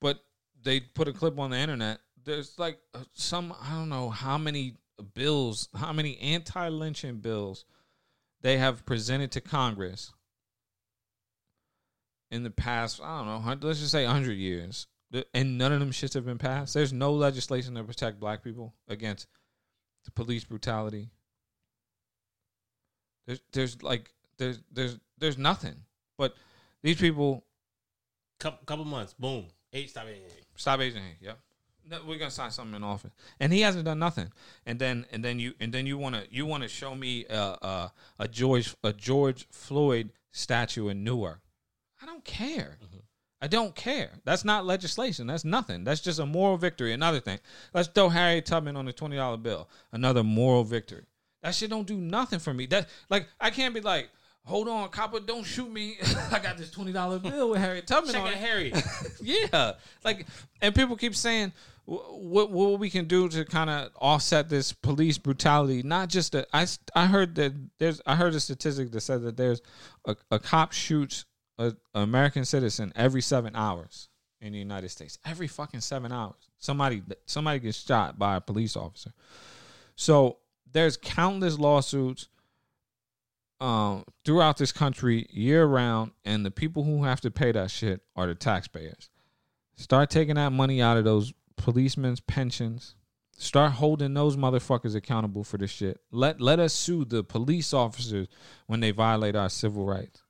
but 0.00 0.22
they 0.62 0.80
put 0.80 1.08
a 1.08 1.12
clip 1.12 1.38
on 1.38 1.50
the 1.50 1.56
internet. 1.58 2.00
There's 2.24 2.58
like 2.58 2.80
uh, 2.92 3.04
some 3.14 3.54
I 3.60 3.70
don't 3.70 3.88
know 3.88 4.10
how 4.10 4.36
many 4.36 4.76
bills, 5.14 5.68
how 5.74 5.92
many 5.92 6.18
anti-lynching 6.18 7.18
bills 7.20 7.64
they 8.40 8.58
have 8.58 8.84
presented 8.84 9.32
to 9.32 9.40
Congress 9.40 10.12
in 12.30 12.42
the 12.42 12.50
past. 12.50 13.00
I 13.00 13.18
don't 13.18 13.26
know. 13.60 13.66
Let's 13.66 13.80
just 13.80 13.92
say 13.92 14.04
hundred 14.04 14.34
years, 14.34 14.86
and 15.32 15.56
none 15.56 15.72
of 15.72 15.80
them 15.80 15.92
shits 15.92 16.14
have 16.14 16.26
been 16.26 16.38
passed. 16.38 16.74
There's 16.74 16.92
no 16.92 17.12
legislation 17.12 17.74
to 17.76 17.84
protect 17.84 18.20
black 18.20 18.42
people 18.42 18.74
against 18.88 19.26
the 20.08 20.12
police 20.12 20.44
brutality. 20.44 21.10
There's, 23.26 23.42
there's 23.52 23.82
like, 23.82 24.10
there's, 24.38 24.60
there's, 24.72 24.98
there's 25.18 25.36
nothing. 25.36 25.74
But 26.16 26.34
these 26.82 26.96
people 26.96 27.44
Couple, 28.38 28.64
couple 28.66 28.84
months, 28.84 29.14
boom. 29.18 29.46
Eight 29.72 29.90
stop 29.90 30.06
it. 30.06 30.44
Stop 30.54 30.80
Asian 30.80 31.02
hate. 31.02 31.16
Yep. 31.20 31.38
No, 31.90 31.98
we're 32.06 32.18
gonna 32.18 32.30
sign 32.30 32.50
something 32.50 32.76
in 32.76 32.84
office, 32.84 33.10
and 33.40 33.52
he 33.52 33.62
hasn't 33.62 33.84
done 33.84 33.98
nothing. 33.98 34.30
And 34.66 34.78
then, 34.78 35.06
and 35.10 35.24
then 35.24 35.40
you, 35.40 35.54
and 35.58 35.72
then 35.72 35.86
you 35.86 35.98
wanna, 35.98 36.24
you 36.30 36.46
wanna 36.46 36.68
show 36.68 36.94
me 36.94 37.24
a, 37.26 37.36
a, 37.36 37.92
a 38.20 38.28
George, 38.28 38.76
a 38.84 38.92
George 38.92 39.48
Floyd 39.50 40.12
statue 40.30 40.88
in 40.88 41.02
Newark. 41.02 41.40
I 42.00 42.06
don't 42.06 42.24
care. 42.24 42.78
I 43.40 43.46
don't 43.46 43.74
care. 43.74 44.10
That's 44.24 44.44
not 44.44 44.66
legislation. 44.66 45.26
That's 45.28 45.44
nothing. 45.44 45.84
That's 45.84 46.00
just 46.00 46.18
a 46.18 46.26
moral 46.26 46.56
victory. 46.56 46.92
Another 46.92 47.20
thing. 47.20 47.38
Let's 47.72 47.88
throw 47.88 48.08
Harry 48.08 48.42
Tubman 48.42 48.76
on 48.76 48.84
the 48.84 48.92
twenty 48.92 49.16
dollar 49.16 49.36
bill. 49.36 49.68
Another 49.92 50.24
moral 50.24 50.64
victory. 50.64 51.04
That 51.42 51.54
shit 51.54 51.70
don't 51.70 51.86
do 51.86 51.96
nothing 51.96 52.40
for 52.40 52.52
me. 52.52 52.66
That 52.66 52.88
like 53.10 53.28
I 53.40 53.50
can't 53.50 53.74
be 53.74 53.80
like, 53.80 54.08
hold 54.44 54.68
on, 54.68 54.88
copper, 54.88 55.20
don't 55.20 55.44
shoot 55.44 55.70
me. 55.70 55.98
I 56.32 56.40
got 56.40 56.58
this 56.58 56.70
twenty 56.70 56.92
dollar 56.92 57.20
bill 57.20 57.50
with 57.50 57.60
Harry 57.60 57.82
Tubman 57.82 58.14
Check 58.14 58.22
on 58.22 58.28
it. 58.28 58.38
Harry. 58.38 58.72
yeah, 59.22 59.74
like, 60.04 60.26
and 60.60 60.74
people 60.74 60.96
keep 60.96 61.14
saying 61.14 61.52
what 61.84 62.50
what 62.50 62.78
we 62.78 62.90
can 62.90 63.06
do 63.06 63.28
to 63.28 63.44
kind 63.44 63.70
of 63.70 63.90
offset 63.96 64.48
this 64.48 64.72
police 64.72 65.16
brutality. 65.16 65.82
Not 65.82 66.08
just 66.08 66.32
that. 66.32 66.48
I 66.52 66.66
I 66.94 67.06
heard 67.06 67.36
that 67.36 67.52
there's 67.78 68.00
I 68.04 68.16
heard 68.16 68.34
a 68.34 68.40
statistic 68.40 68.90
that 68.90 69.00
said 69.00 69.22
that 69.22 69.36
there's 69.36 69.62
a, 70.06 70.16
a 70.30 70.38
cop 70.38 70.72
shoots 70.72 71.24
a, 71.58 71.66
an 71.94 72.02
American 72.02 72.44
citizen 72.44 72.92
every 72.96 73.22
seven 73.22 73.54
hours 73.54 74.08
in 74.40 74.52
the 74.52 74.58
United 74.58 74.88
States. 74.90 75.18
Every 75.24 75.48
fucking 75.48 75.80
seven 75.80 76.12
hours, 76.12 76.48
somebody 76.58 77.02
somebody 77.26 77.58
gets 77.58 77.84
shot 77.84 78.18
by 78.18 78.36
a 78.36 78.40
police 78.40 78.76
officer. 78.76 79.12
So 79.96 80.38
there's 80.72 80.96
countless 80.96 81.58
lawsuits 81.58 82.28
um, 83.60 84.04
throughout 84.24 84.56
this 84.56 84.72
country 84.72 85.26
year 85.30 85.64
round, 85.64 86.12
and 86.24 86.46
the 86.46 86.50
people 86.50 86.84
who 86.84 87.04
have 87.04 87.20
to 87.22 87.30
pay 87.30 87.52
that 87.52 87.70
shit 87.70 88.02
are 88.14 88.26
the 88.26 88.34
taxpayers. 88.34 89.10
Start 89.76 90.10
taking 90.10 90.36
that 90.36 90.52
money 90.52 90.80
out 90.80 90.96
of 90.96 91.04
those 91.04 91.32
policemen's 91.56 92.20
pensions. 92.20 92.94
Start 93.36 93.72
holding 93.72 94.14
those 94.14 94.36
motherfuckers 94.36 94.96
accountable 94.96 95.44
for 95.44 95.58
this 95.58 95.70
shit. 95.70 96.00
Let 96.10 96.40
let 96.40 96.58
us 96.58 96.72
sue 96.72 97.04
the 97.04 97.22
police 97.22 97.72
officers 97.72 98.26
when 98.66 98.80
they 98.80 98.90
violate 98.90 99.36
our 99.36 99.48
civil 99.48 99.84
rights, 99.84 100.22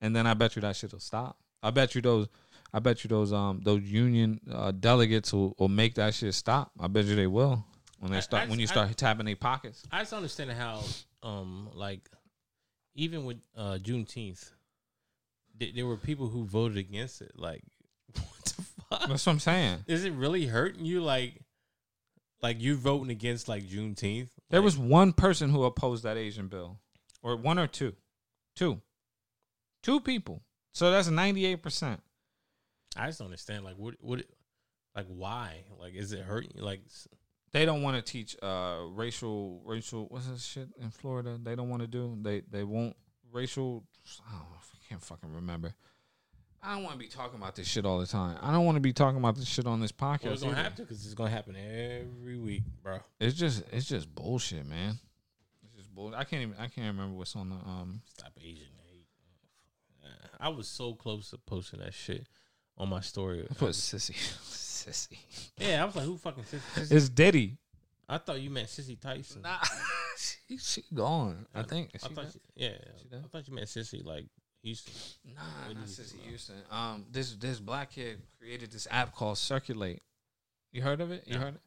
and 0.00 0.14
then 0.14 0.26
I 0.26 0.34
bet 0.34 0.56
you 0.56 0.62
that 0.62 0.76
shit 0.76 0.92
will 0.92 1.00
stop. 1.00 1.36
I 1.62 1.70
bet 1.70 1.94
you 1.94 2.00
those. 2.02 2.28
I 2.72 2.78
bet 2.78 3.02
you 3.04 3.08
those 3.08 3.32
um 3.32 3.60
those 3.64 3.82
union 3.82 4.40
uh, 4.50 4.70
delegates 4.70 5.32
will, 5.32 5.54
will 5.58 5.68
make 5.68 5.94
that 5.96 6.14
shit 6.14 6.34
stop. 6.34 6.70
I 6.78 6.86
bet 6.88 7.04
you 7.06 7.16
they 7.16 7.26
will 7.26 7.64
when 7.98 8.12
they 8.12 8.20
start 8.20 8.44
I- 8.46 8.50
when 8.50 8.58
you 8.58 8.64
I- 8.64 8.72
start 8.72 8.96
tapping 8.96 9.26
their 9.26 9.36
pockets. 9.36 9.82
I 9.90 10.00
just 10.00 10.12
understand 10.12 10.52
how, 10.52 10.82
um, 11.22 11.68
like, 11.74 12.08
even 12.94 13.24
with 13.24 13.38
uh 13.56 13.78
Juneteenth, 13.82 14.50
th- 15.58 15.74
there 15.74 15.86
were 15.86 15.96
people 15.96 16.28
who 16.28 16.44
voted 16.44 16.78
against 16.78 17.20
it. 17.22 17.32
Like, 17.36 17.62
what 18.14 18.44
the 18.44 18.62
fuck? 18.88 19.08
That's 19.08 19.26
what 19.26 19.32
I'm 19.32 19.40
saying. 19.40 19.84
Is 19.86 20.04
it 20.04 20.12
really 20.12 20.46
hurting 20.46 20.84
you? 20.84 21.00
Like, 21.02 21.40
like 22.42 22.60
you 22.60 22.76
voting 22.76 23.10
against 23.10 23.48
like 23.48 23.64
Juneteenth? 23.68 24.28
There 24.48 24.62
was 24.62 24.78
one 24.78 25.12
person 25.12 25.50
who 25.50 25.64
opposed 25.64 26.04
that 26.04 26.16
Asian 26.16 26.46
bill, 26.48 26.78
or 27.22 27.36
one 27.36 27.58
or 27.58 27.66
two, 27.66 27.94
two, 28.56 28.80
two 29.82 30.00
people. 30.00 30.42
So 30.72 30.90
that's 30.90 31.08
ninety 31.08 31.46
eight 31.46 31.62
percent. 31.62 32.00
I 32.96 33.06
just 33.06 33.18
don't 33.18 33.26
understand. 33.26 33.64
Like, 33.64 33.76
what? 33.76 33.94
What? 34.00 34.22
Like, 34.94 35.06
why? 35.06 35.64
Like, 35.78 35.94
is 35.94 36.12
it 36.12 36.20
hurting? 36.20 36.52
Like, 36.56 36.80
They 37.52 37.64
don't 37.64 37.82
want 37.82 37.96
to 37.96 38.02
teach 38.12 38.36
uh 38.42 38.78
racial 38.90 39.62
racial 39.64 40.06
what's 40.08 40.26
this 40.28 40.44
shit 40.44 40.68
in 40.80 40.90
Florida? 40.90 41.38
They 41.42 41.54
don't 41.54 41.68
want 41.68 41.82
to 41.82 41.88
do. 41.88 42.16
They 42.22 42.42
they 42.50 42.64
won't 42.64 42.96
racial. 43.32 43.84
I, 44.26 44.32
don't 44.32 44.40
know, 44.40 44.46
I 44.56 44.88
can't 44.88 45.02
fucking 45.02 45.32
remember. 45.32 45.74
I 46.62 46.74
don't 46.74 46.82
want 46.82 46.92
to 46.94 46.98
be 46.98 47.08
talking 47.08 47.38
about 47.38 47.56
this 47.56 47.66
shit 47.66 47.86
all 47.86 47.98
the 48.00 48.06
time. 48.06 48.36
I 48.42 48.52
don't 48.52 48.66
want 48.66 48.76
to 48.76 48.80
be 48.80 48.92
talking 48.92 49.18
about 49.18 49.34
this 49.36 49.48
shit 49.48 49.66
on 49.66 49.80
this 49.80 49.92
podcast. 49.92 50.24
well, 50.24 50.32
it's 50.34 50.42
gonna 50.42 50.54
either. 50.54 50.62
have 50.62 50.74
to 50.76 50.82
because 50.82 51.04
it's 51.04 51.14
gonna 51.14 51.30
happen 51.30 51.56
every 51.56 52.38
week, 52.38 52.62
bro. 52.82 52.98
It's 53.18 53.34
just 53.34 53.62
it's 53.72 53.86
just 53.86 54.14
bullshit, 54.14 54.66
man. 54.66 54.98
It's 55.64 55.76
just 55.76 55.94
bull. 55.94 56.14
I 56.14 56.24
can't 56.24 56.42
even 56.42 56.54
I 56.58 56.66
can't 56.68 56.88
remember 56.88 57.16
what's 57.16 57.34
on 57.34 57.48
the 57.48 57.56
um. 57.56 58.02
Stop 58.04 58.32
Asian 58.42 58.66
I 60.40 60.48
was 60.48 60.66
so 60.68 60.94
close 60.94 61.30
to 61.30 61.38
posting 61.38 61.80
that 61.80 61.94
shit 61.94 62.26
on 62.78 62.88
my 62.88 63.00
story. 63.00 63.46
I 63.50 63.54
put 63.54 63.70
sissy, 63.70 64.14
sissy. 64.42 65.18
Yeah, 65.58 65.82
I 65.82 65.84
was 65.86 65.96
like, 65.96 66.04
who 66.06 66.16
fucking 66.16 66.44
sissy? 66.44 66.60
Sissy- 66.74 66.92
It's 66.96 67.08
Diddy. 67.08 67.58
I 68.08 68.18
thought 68.18 68.40
you 68.40 68.50
meant 68.50 68.66
Sissy 68.66 68.98
Tyson. 69.00 69.42
Nah, 69.42 69.58
she, 70.18 70.56
she 70.58 70.82
gone. 70.92 71.46
I 71.54 71.62
think. 71.62 71.90
I 71.94 72.08
thought, 72.08 72.26
she, 72.32 72.40
yeah, 72.56 72.70
She? 73.00 73.16
I 73.16 73.20
thought 73.30 73.46
you 73.46 73.54
meant 73.54 73.68
Cissy 73.68 74.02
like 74.04 74.26
Houston. 74.64 74.92
Nah, 75.32 75.40
What 75.68 75.76
not 75.76 75.84
is 75.84 75.96
Sissy 75.98 76.14
about? 76.14 76.26
Houston. 76.26 76.54
Um, 76.72 77.06
this 77.12 77.34
this 77.36 77.60
black 77.60 77.92
kid 77.92 78.20
created 78.38 78.72
this 78.72 78.88
app 78.90 79.14
called 79.14 79.38
Circulate. 79.38 80.02
You 80.72 80.82
heard 80.82 81.00
of 81.00 81.12
it? 81.12 81.22
You 81.26 81.34
No. 81.34 81.40
heard 81.40 81.54
it? 81.54 81.60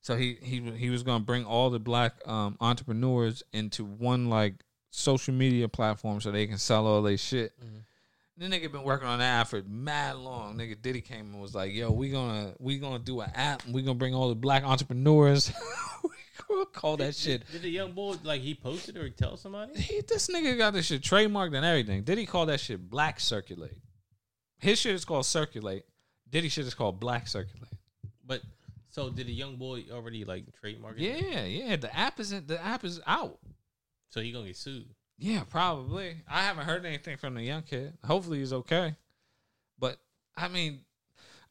So 0.00 0.16
he 0.16 0.38
he 0.42 0.60
he 0.72 0.88
was 0.88 1.02
gonna 1.02 1.22
bring 1.24 1.44
all 1.44 1.68
the 1.68 1.78
black 1.78 2.14
um 2.26 2.56
entrepreneurs 2.60 3.42
into 3.52 3.84
one 3.84 4.30
like 4.30 4.64
social 4.90 5.34
media 5.34 5.68
platform 5.68 6.22
so 6.22 6.30
they 6.30 6.46
can 6.46 6.56
sell 6.58 6.86
all 6.86 7.02
their 7.02 7.18
shit. 7.18 7.52
The 8.38 8.46
nigga 8.46 8.72
been 8.72 8.82
working 8.82 9.06
on 9.06 9.18
that 9.18 9.40
app 9.40 9.48
for 9.48 9.62
mad 9.68 10.16
long. 10.16 10.56
Nigga 10.56 10.80
Diddy 10.80 11.02
came 11.02 11.32
and 11.32 11.40
was 11.40 11.54
like, 11.54 11.72
"Yo, 11.72 11.90
we 11.90 12.10
gonna 12.10 12.54
we 12.58 12.78
gonna 12.78 12.98
do 12.98 13.20
an 13.20 13.30
app. 13.34 13.64
and 13.64 13.74
We 13.74 13.82
gonna 13.82 13.98
bring 13.98 14.14
all 14.14 14.30
the 14.30 14.34
black 14.34 14.64
entrepreneurs. 14.64 15.52
we 16.02 16.10
gonna 16.48 16.66
call 16.66 16.96
that 16.96 17.14
shit 17.14 17.42
Did 17.52 17.62
the 17.62 17.68
young 17.68 17.92
boy 17.92 18.16
like 18.24 18.40
he 18.40 18.54
posted 18.54 18.96
or 18.96 19.04
he 19.04 19.10
tell 19.10 19.36
somebody? 19.36 19.78
he, 19.78 20.00
this 20.08 20.28
nigga 20.28 20.56
got 20.56 20.72
this 20.72 20.86
shit 20.86 21.02
trademarked 21.02 21.54
and 21.54 21.64
everything. 21.64 22.02
Did 22.04 22.16
he 22.18 22.24
call 22.26 22.46
that 22.46 22.60
shit 22.60 22.88
Black 22.88 23.20
Circulate? 23.20 23.76
His 24.58 24.78
shit 24.78 24.94
is 24.94 25.04
called 25.04 25.26
Circulate. 25.26 25.84
Diddy 26.30 26.48
shit 26.48 26.66
is 26.66 26.74
called 26.74 26.98
Black 26.98 27.28
Circulate. 27.28 27.68
But 28.26 28.40
so 28.88 29.10
did 29.10 29.26
the 29.26 29.32
young 29.32 29.56
boy 29.56 29.84
already 29.92 30.24
like 30.24 30.44
trademark 30.58 30.98
it? 30.98 31.02
Yeah, 31.02 31.44
yeah. 31.44 31.76
The 31.76 31.94
app 31.94 32.18
isn't. 32.18 32.48
The 32.48 32.64
app 32.64 32.84
is 32.84 32.98
out. 33.06 33.38
So 34.08 34.20
he 34.20 34.32
gonna 34.32 34.46
get 34.46 34.56
sued. 34.56 34.86
Yeah, 35.18 35.44
probably. 35.48 36.16
I 36.28 36.42
haven't 36.42 36.64
heard 36.64 36.84
anything 36.84 37.16
from 37.16 37.34
the 37.34 37.42
young 37.42 37.62
kid. 37.62 37.94
Hopefully 38.04 38.38
he's 38.38 38.52
okay. 38.52 38.96
But 39.78 39.98
I 40.36 40.48
mean, 40.48 40.80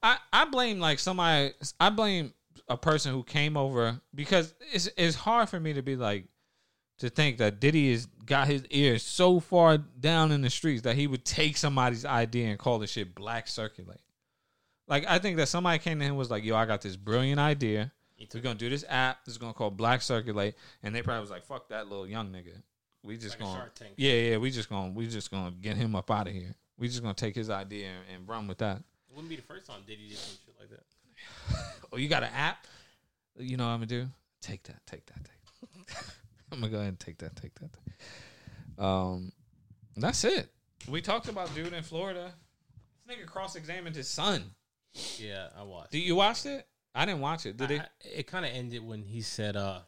I 0.04 0.18
I 0.32 0.46
blame 0.46 0.80
like 0.80 1.00
somebody. 1.00 1.54
I 1.80 1.90
blame 1.90 2.34
a 2.68 2.78
person 2.78 3.14
who 3.14 3.24
came 3.24 3.58
over 3.58 4.02
because 4.14 4.54
it's 4.74 4.90
it's 4.98 5.16
hard 5.16 5.50
for 5.50 5.60
me 5.60 5.74
to 5.74 5.82
be 5.82 5.96
like 5.96 6.26
to 7.00 7.10
think 7.10 7.38
that 7.40 7.60
Diddy 7.60 7.92
has 7.92 8.06
got 8.26 8.48
his 8.48 8.66
ears 8.70 9.04
so 9.04 9.40
far 9.40 9.78
down 9.78 10.32
in 10.32 10.42
the 10.42 10.50
streets 10.50 10.84
that 10.84 10.96
he 10.96 11.08
would 11.08 11.26
take 11.26 11.58
somebody's 11.58 12.06
idea 12.06 12.48
and 12.48 12.60
call 12.60 12.78
the 12.80 12.88
shit 12.88 13.16
black 13.16 13.48
circulate. 13.48 14.02
Like 14.88 15.06
I 15.08 15.20
think 15.20 15.38
that 15.38 15.48
somebody 15.48 15.80
came 15.80 16.00
to 16.00 16.06
him 16.06 16.12
and 16.12 16.18
was 16.18 16.30
like, 16.30 16.44
"Yo, 16.44 16.56
I 16.56 16.66
got 16.66 16.82
this 16.82 16.96
brilliant 16.96 17.40
idea. 17.40 17.92
We're 18.34 18.42
gonna 18.42 18.56
do 18.56 18.70
this 18.70 18.86
app. 18.88 19.26
This 19.26 19.34
is 19.34 19.38
gonna 19.38 19.54
call 19.54 19.72
Black 19.72 20.02
Circulate." 20.02 20.54
And 20.84 20.94
they 20.94 21.02
probably 21.02 21.22
was 21.22 21.32
like, 21.32 21.46
"Fuck 21.46 21.70
that 21.70 21.88
little 21.88 22.08
young 22.08 22.32
nigga. 22.32 22.62
We 23.04 23.18
just 23.18 23.40
Like 23.40 23.50
gonna 23.50 23.72
yeah, 23.98 24.14
yeah. 24.14 24.38
We 24.38 24.52
just 24.52 24.70
gonna 24.70 24.92
we 24.92 25.08
just 25.08 25.32
gonna 25.32 25.52
get 25.52 25.76
him 25.76 25.96
up 25.96 26.12
out 26.12 26.28
of 26.28 26.34
here. 26.34 26.54
We 26.78 26.88
just 26.88 27.02
gonna 27.02 27.14
take 27.14 27.36
his 27.36 27.50
idea 27.50 27.88
and, 27.88 28.20
and 28.20 28.30
run 28.30 28.48
with 28.48 28.60
that. 28.60 28.78
It 28.78 29.16
wouldn't 29.16 29.30
be 29.30 29.36
the 29.36 29.42
first 29.42 29.66
time 29.66 29.82
Diddy 29.88 30.10
did 30.10 30.18
some 30.18 30.38
shit 30.46 30.56
like 30.60 30.70
that. 30.70 30.84
Oh, 31.94 31.98
you 31.98 32.08
got 32.08 32.24
an 32.24 32.30
app? 32.34 32.68
You 33.38 33.58
know 33.58 33.66
what 33.66 33.72
I'm 33.72 33.80
gonna 33.80 33.88
do? 33.88 34.08
Take 34.42 34.64
that, 34.64 34.80
take 34.86 35.06
that, 35.08 35.18
take. 35.26 35.88
That. 35.88 36.06
I'm 36.54 36.60
gonna 36.60 36.72
go 36.72 36.78
ahead 36.78 36.88
and 36.90 37.00
take 37.00 37.18
that, 37.18 37.36
take 37.36 37.52
that. 37.56 38.82
Um, 38.84 39.32
that's 39.98 40.24
it. 40.24 40.50
We 40.90 41.02
talked 41.02 41.28
about 41.28 41.54
dude 41.54 41.74
in 41.74 41.84
Florida. 41.84 42.32
This 43.06 43.18
nigga 43.18 43.26
cross 43.26 43.56
examined 43.56 43.96
his 43.96 44.08
son. 44.08 44.44
Yeah, 45.18 45.48
I 45.58 45.64
watched. 45.64 45.92
Did 45.92 46.00
you 46.00 46.16
watch 46.16 46.46
it? 46.46 46.66
I 46.96 47.06
didn't 47.06 47.22
watch 47.22 47.46
it. 47.46 47.58
Did 47.58 47.72
I- 47.72 47.74
he? 47.74 47.80
I- 47.80 47.88
it 48.20 48.28
kind 48.28 48.46
of 48.46 48.52
ended 48.52 48.86
when 48.86 49.04
he 49.04 49.22
said, 49.22 49.56
uh, 49.56 49.82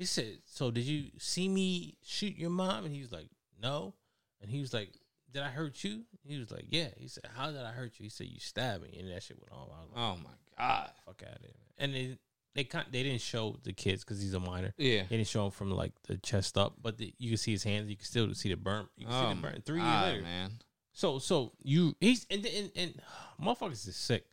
he 0.00 0.06
said, 0.06 0.38
so 0.46 0.70
did 0.70 0.84
you 0.84 1.10
see 1.18 1.48
me 1.48 1.96
shoot 2.02 2.36
your 2.36 2.50
mom? 2.50 2.84
And 2.84 2.94
he 2.94 3.00
was 3.00 3.12
like, 3.12 3.28
no. 3.62 3.94
And 4.40 4.50
he 4.50 4.60
was 4.60 4.72
like, 4.74 4.90
did 5.32 5.42
I 5.42 5.48
hurt 5.48 5.84
you? 5.84 6.02
He 6.26 6.38
was 6.38 6.50
like, 6.50 6.64
yeah. 6.68 6.88
He 6.96 7.06
said, 7.08 7.24
how 7.36 7.50
did 7.50 7.60
I 7.62 7.70
hurt 7.70 7.92
you? 7.98 8.04
He 8.04 8.08
said, 8.08 8.26
you 8.26 8.40
stabbed 8.40 8.82
me. 8.82 8.96
And 8.98 9.10
that 9.10 9.22
shit 9.22 9.38
went 9.38 9.52
on. 9.52 9.68
Like, 9.68 9.88
Oh 9.96 10.16
my 10.16 10.30
god. 10.58 10.90
fuck 11.06 11.22
out 11.26 11.36
of 11.36 11.42
here. 11.42 11.50
And 11.78 11.94
they, 11.94 12.18
they, 12.54 12.68
they 12.90 13.02
didn't 13.04 13.20
show 13.20 13.56
the 13.62 13.72
kids 13.72 14.02
because 14.02 14.20
he's 14.20 14.34
a 14.34 14.40
minor. 14.40 14.74
Yeah. 14.76 15.02
They 15.08 15.16
didn't 15.18 15.28
show 15.28 15.44
him 15.44 15.50
from 15.52 15.70
like 15.70 15.92
the 16.08 16.16
chest 16.18 16.58
up, 16.58 16.74
but 16.82 16.98
the, 16.98 17.14
you 17.18 17.28
can 17.30 17.36
see 17.38 17.52
his 17.52 17.62
hands. 17.62 17.88
You 17.88 17.96
can 17.96 18.04
still 18.06 18.34
see 18.34 18.48
the 18.48 18.56
burn. 18.56 18.88
You 18.96 19.06
can 19.06 19.14
Oh 19.14 19.20
see 19.28 19.34
the 19.34 19.38
oh 19.38 19.42
burn. 19.52 19.62
Three 19.64 19.80
God, 19.80 20.02
years 20.06 20.12
later. 20.14 20.22
man. 20.24 20.50
So 20.92 21.18
so 21.20 21.52
you 21.62 21.94
he's 22.00 22.26
and 22.28 22.44
and, 22.44 22.70
and 22.74 22.94
motherfuckers 23.40 23.86
is 23.86 23.94
sick. 23.94 24.24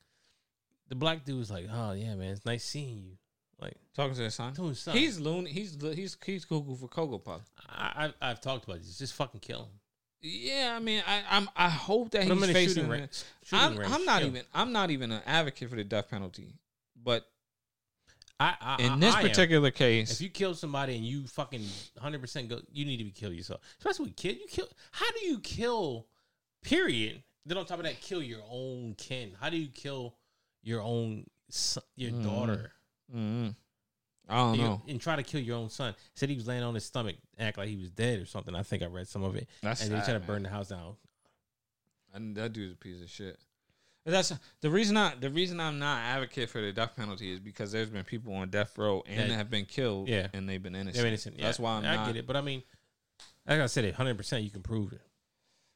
The 0.90 0.96
black 0.96 1.24
dude 1.26 1.38
was 1.38 1.52
like, 1.52 1.68
oh 1.72 1.92
yeah, 1.92 2.16
man, 2.16 2.32
it's 2.32 2.46
nice 2.46 2.64
seeing 2.64 2.98
you. 3.04 3.18
Like 3.60 3.74
Talking 3.96 4.16
to 4.16 4.22
his 4.24 4.36
son. 4.36 4.54
to 4.54 4.68
his 4.68 4.80
son. 4.80 4.96
He's 4.96 5.20
loony. 5.20 5.50
He's 5.52 5.76
he's 5.82 6.16
he's 6.24 6.46
cuckoo 6.46 6.76
for 6.76 6.88
cocoa 6.88 7.18
puff. 7.18 7.42
I, 7.68 8.12
I 8.22 8.30
I've 8.30 8.42
talked 8.42 8.66
about 8.66 8.78
this. 8.80 8.98
Just 8.98 9.14
fucking 9.14 9.40
kill 9.40 9.62
him. 9.64 9.70
Yeah, 10.22 10.74
I 10.76 10.80
mean, 10.80 11.04
I 11.08 11.24
I'm 11.30 11.50
I 11.56 11.70
hope 11.70 12.12
that 12.12 12.28
Put 12.28 12.38
he's 12.38 12.52
facing. 12.52 12.86
shooting 12.86 13.02
the- 13.02 13.10
Shooting 13.46 13.80
I'm. 13.84 13.94
I'm 13.94 14.06
not 14.06 14.20
Kill 14.20 14.28
him. 14.30 14.36
even 14.36 14.48
I'm 14.54 14.72
not 14.72 14.92
even 14.92 15.12
an 15.12 15.22
advocate 15.26 15.70
for 15.70 15.76
the 15.76 15.84
death 15.84 16.10
penalty, 16.10 16.54
but 17.04 17.26
I, 18.40 18.54
I, 18.62 18.82
in 18.84 19.00
this 19.00 19.16
I 19.16 19.22
am. 19.22 19.28
particular 19.30 19.72
case, 19.72 20.12
If 20.12 20.22
you 20.22 20.30
kill 20.30 20.54
somebody 20.54 20.96
and 20.96 21.04
you 21.04 21.26
fucking 21.26 21.66
hundred 22.00 22.22
percent 22.22 22.50
go, 22.50 22.62
you 22.72 22.86
need 22.86 22.98
to 22.98 23.04
be 23.04 23.10
kill 23.12 23.34
yourself. 23.34 23.62
Especially 23.80 24.06
with 24.06 24.16
kid, 24.16 24.38
you 24.40 24.46
kill. 24.48 24.68
How 24.92 25.10
do 25.20 25.26
you 25.26 25.40
kill? 25.40 26.06
Period. 26.64 27.24
Then 27.48 27.58
on 27.58 27.66
top 27.66 27.80
of 27.80 27.86
that, 27.86 28.00
kill 28.02 28.22
your 28.22 28.42
own 28.52 28.94
kin. 28.98 29.32
How 29.40 29.50
do 29.50 29.58
you 29.58 29.70
kill 29.70 30.16
your 30.62 30.82
own 30.82 31.26
son, 31.50 31.84
your 31.96 32.12
Mhm. 32.12 32.24
daughter? 32.24 32.72
Mm, 33.16 33.56
I 34.30 34.36
don't 34.36 34.54
and, 34.54 34.62
know. 34.62 34.82
and 34.88 35.00
try 35.02 35.16
to 35.16 35.24
kill 35.24 35.40
your 35.42 35.58
own 35.58 35.70
son. 35.70 35.96
Said 36.16 36.30
he 36.30 36.36
was 36.36 36.48
laying 36.48 36.64
on 36.64 36.74
his 36.76 36.86
stomach, 36.86 37.16
act 37.40 37.58
like 37.58 37.70
he 37.70 37.78
was 37.78 37.90
dead 37.92 38.20
or 38.20 38.26
something. 38.26 38.54
I 38.56 38.64
think 38.64 38.84
I 38.84 38.88
read 38.88 39.08
some 39.08 39.24
of 39.24 39.36
it. 39.36 39.48
That's 39.62 39.82
and 39.84 39.92
they 39.92 39.96
sad, 39.98 40.04
try 40.06 40.14
to 40.16 40.20
man. 40.20 40.28
burn 40.28 40.44
the 40.44 40.50
house 40.50 40.70
down. 40.70 40.96
And 42.14 42.36
that 42.36 42.54
dude's 42.54 42.74
a 42.74 42.78
piece 42.78 43.02
of 43.02 43.10
shit. 43.10 43.38
But 44.04 44.12
that's 44.12 44.32
the 44.62 44.70
reason 44.70 44.96
I 44.96 45.14
the 45.20 45.30
reason 45.30 45.60
I'm 45.60 45.80
not 45.80 46.00
advocate 46.02 46.50
for 46.50 46.62
the 46.62 46.72
death 46.72 46.96
penalty 46.96 47.34
is 47.34 47.40
because 47.42 47.74
there's 47.74 47.90
been 47.90 48.06
people 48.06 48.34
on 48.36 48.50
death 48.50 48.78
row 48.78 49.04
and 49.06 49.30
That- 49.32 49.36
have 49.36 49.50
been 49.50 49.66
killed, 49.66 50.08
Yeah. 50.08 50.28
and 50.34 50.48
they've 50.48 50.64
been 50.64 50.76
innocent. 50.76 50.96
They're 50.96 51.08
innocent. 51.08 51.38
That's 51.38 51.60
why 51.60 51.74
I'm 51.74 51.86
I 51.86 51.96
not. 51.98 52.08
get 52.08 52.16
it, 52.16 52.26
but 52.28 52.38
I 52.38 52.42
mean, 52.42 52.64
like 53.46 53.60
I 53.60 53.66
said, 53.66 53.84
it 53.84 53.96
hundred 53.96 54.16
percent 54.18 54.44
you 54.46 54.50
can 54.50 54.62
prove 54.64 54.94
it. 54.94 55.02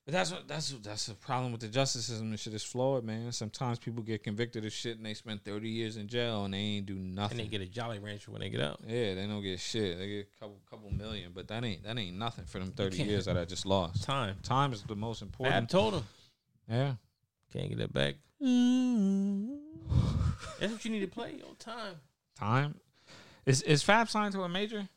But 0.06 0.14
that's 0.14 0.32
what 0.32 0.48
that's 0.48 0.72
that's 0.82 1.06
the 1.06 1.14
problem 1.14 1.52
with 1.52 1.62
the 1.62 1.68
justice 1.68 2.06
system. 2.06 2.32
This 2.32 2.42
shit 2.42 2.56
is 2.56 2.64
flawed, 2.64 3.04
man. 3.04 3.32
Sometimes 3.32 3.78
people 3.78 4.02
get 4.02 4.24
convicted 4.24 4.66
of 4.66 4.74
shit 4.74 4.98
and 4.98 5.06
they 5.06 5.14
spend 5.14 5.44
thirty 5.46 5.70
years 5.70 5.96
in 5.96 6.08
jail 6.08 6.44
and 6.46 6.54
they 6.56 6.58
ain't 6.58 6.88
do 6.88 6.96
nothing. 6.96 7.40
And 7.40 7.48
they 7.48 7.52
get 7.52 7.62
a 7.62 7.70
Jolly 7.70 8.00
Rancher 8.00 8.32
when 8.32 8.42
they 8.42 8.50
get 8.50 8.62
out. 8.62 8.80
yeah, 8.88 9.14
they 9.14 9.28
don't 9.28 9.44
get 9.44 9.60
shit. 9.60 10.00
They 10.00 10.08
get 10.08 10.28
a 10.36 10.40
couple 10.40 10.58
couple 10.68 10.90
million, 10.92 11.34
but 11.36 11.48
that 11.50 11.64
ain't 11.64 11.84
that 11.84 12.00
ain't 12.00 12.18
nothing 12.18 12.46
for 12.46 12.58
them 12.58 12.72
thirty 12.72 13.04
years 13.04 13.26
that 13.26 13.38
I 13.38 13.46
just 13.46 13.66
lost. 13.68 14.04
Time. 14.04 14.38
Time 14.42 14.74
is 14.74 14.82
the 14.82 14.96
most 14.96 15.22
important. 15.22 15.56
I 15.56 15.66
told 15.68 15.94
him 15.94 16.04
Yeah. 16.68 16.94
can't 17.54 17.70
get 17.70 17.78
that 17.78 17.94
back. 17.94 18.16
That's 20.60 20.72
what 20.74 20.84
you 20.86 20.92
need 20.92 21.02
to 21.02 21.08
play. 21.08 21.36
Your 21.38 21.54
time. 21.60 21.96
Time. 22.38 22.76
Is 23.46 23.62
is 23.62 23.84
Fab 23.84 24.10
signed 24.10 24.34
to 24.34 24.42
a 24.42 24.50
major? 24.50 24.88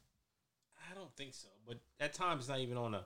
I 0.91 0.95
don't 0.95 1.15
think 1.15 1.35
so, 1.35 1.49
but 1.67 1.77
at 2.01 2.15
times 2.15 2.41
it's 2.41 2.49
not 2.49 2.61
even 2.61 2.79
on 2.79 2.95
a 2.95 3.05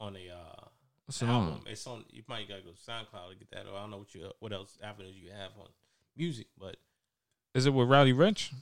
on 0.00 0.16
a 0.16 0.28
uh, 0.34 0.64
What's 1.10 1.22
album. 1.24 1.54
on? 1.54 1.62
It's 1.66 1.86
on. 1.86 2.04
You 2.10 2.22
might 2.28 2.48
gotta 2.48 2.62
go 2.62 2.70
to 2.70 2.76
SoundCloud 2.76 3.30
to 3.32 3.36
get 3.36 3.50
that, 3.50 3.66
or 3.66 3.76
I 3.76 3.80
don't 3.80 3.90
know 3.90 3.98
what 3.98 4.14
you 4.14 4.30
what 4.38 4.52
else 4.52 4.78
avenues 4.82 5.16
you 5.16 5.30
have 5.30 5.50
on 5.60 5.66
music. 6.16 6.46
But 6.58 6.76
Is 7.54 7.66
it 7.66 7.74
with 7.74 7.88
Rowdy 7.88 8.12
Rich? 8.12 8.52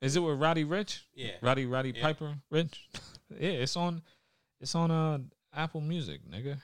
Is 0.00 0.16
it 0.16 0.20
with 0.20 0.38
Roddy 0.38 0.64
Ricch? 0.64 1.00
yeah, 1.14 1.32
Roddy 1.42 1.66
Roddy 1.66 1.92
Yeah. 1.96 2.02
Piper 2.02 2.34
Rich? 2.50 2.88
yeah, 3.38 3.50
it's 3.50 3.76
on. 3.76 4.02
It's 4.60 4.74
on 4.74 4.90
uh 4.90 5.18
Apple 5.54 5.80
Music, 5.82 6.20
nigga. 6.30 6.58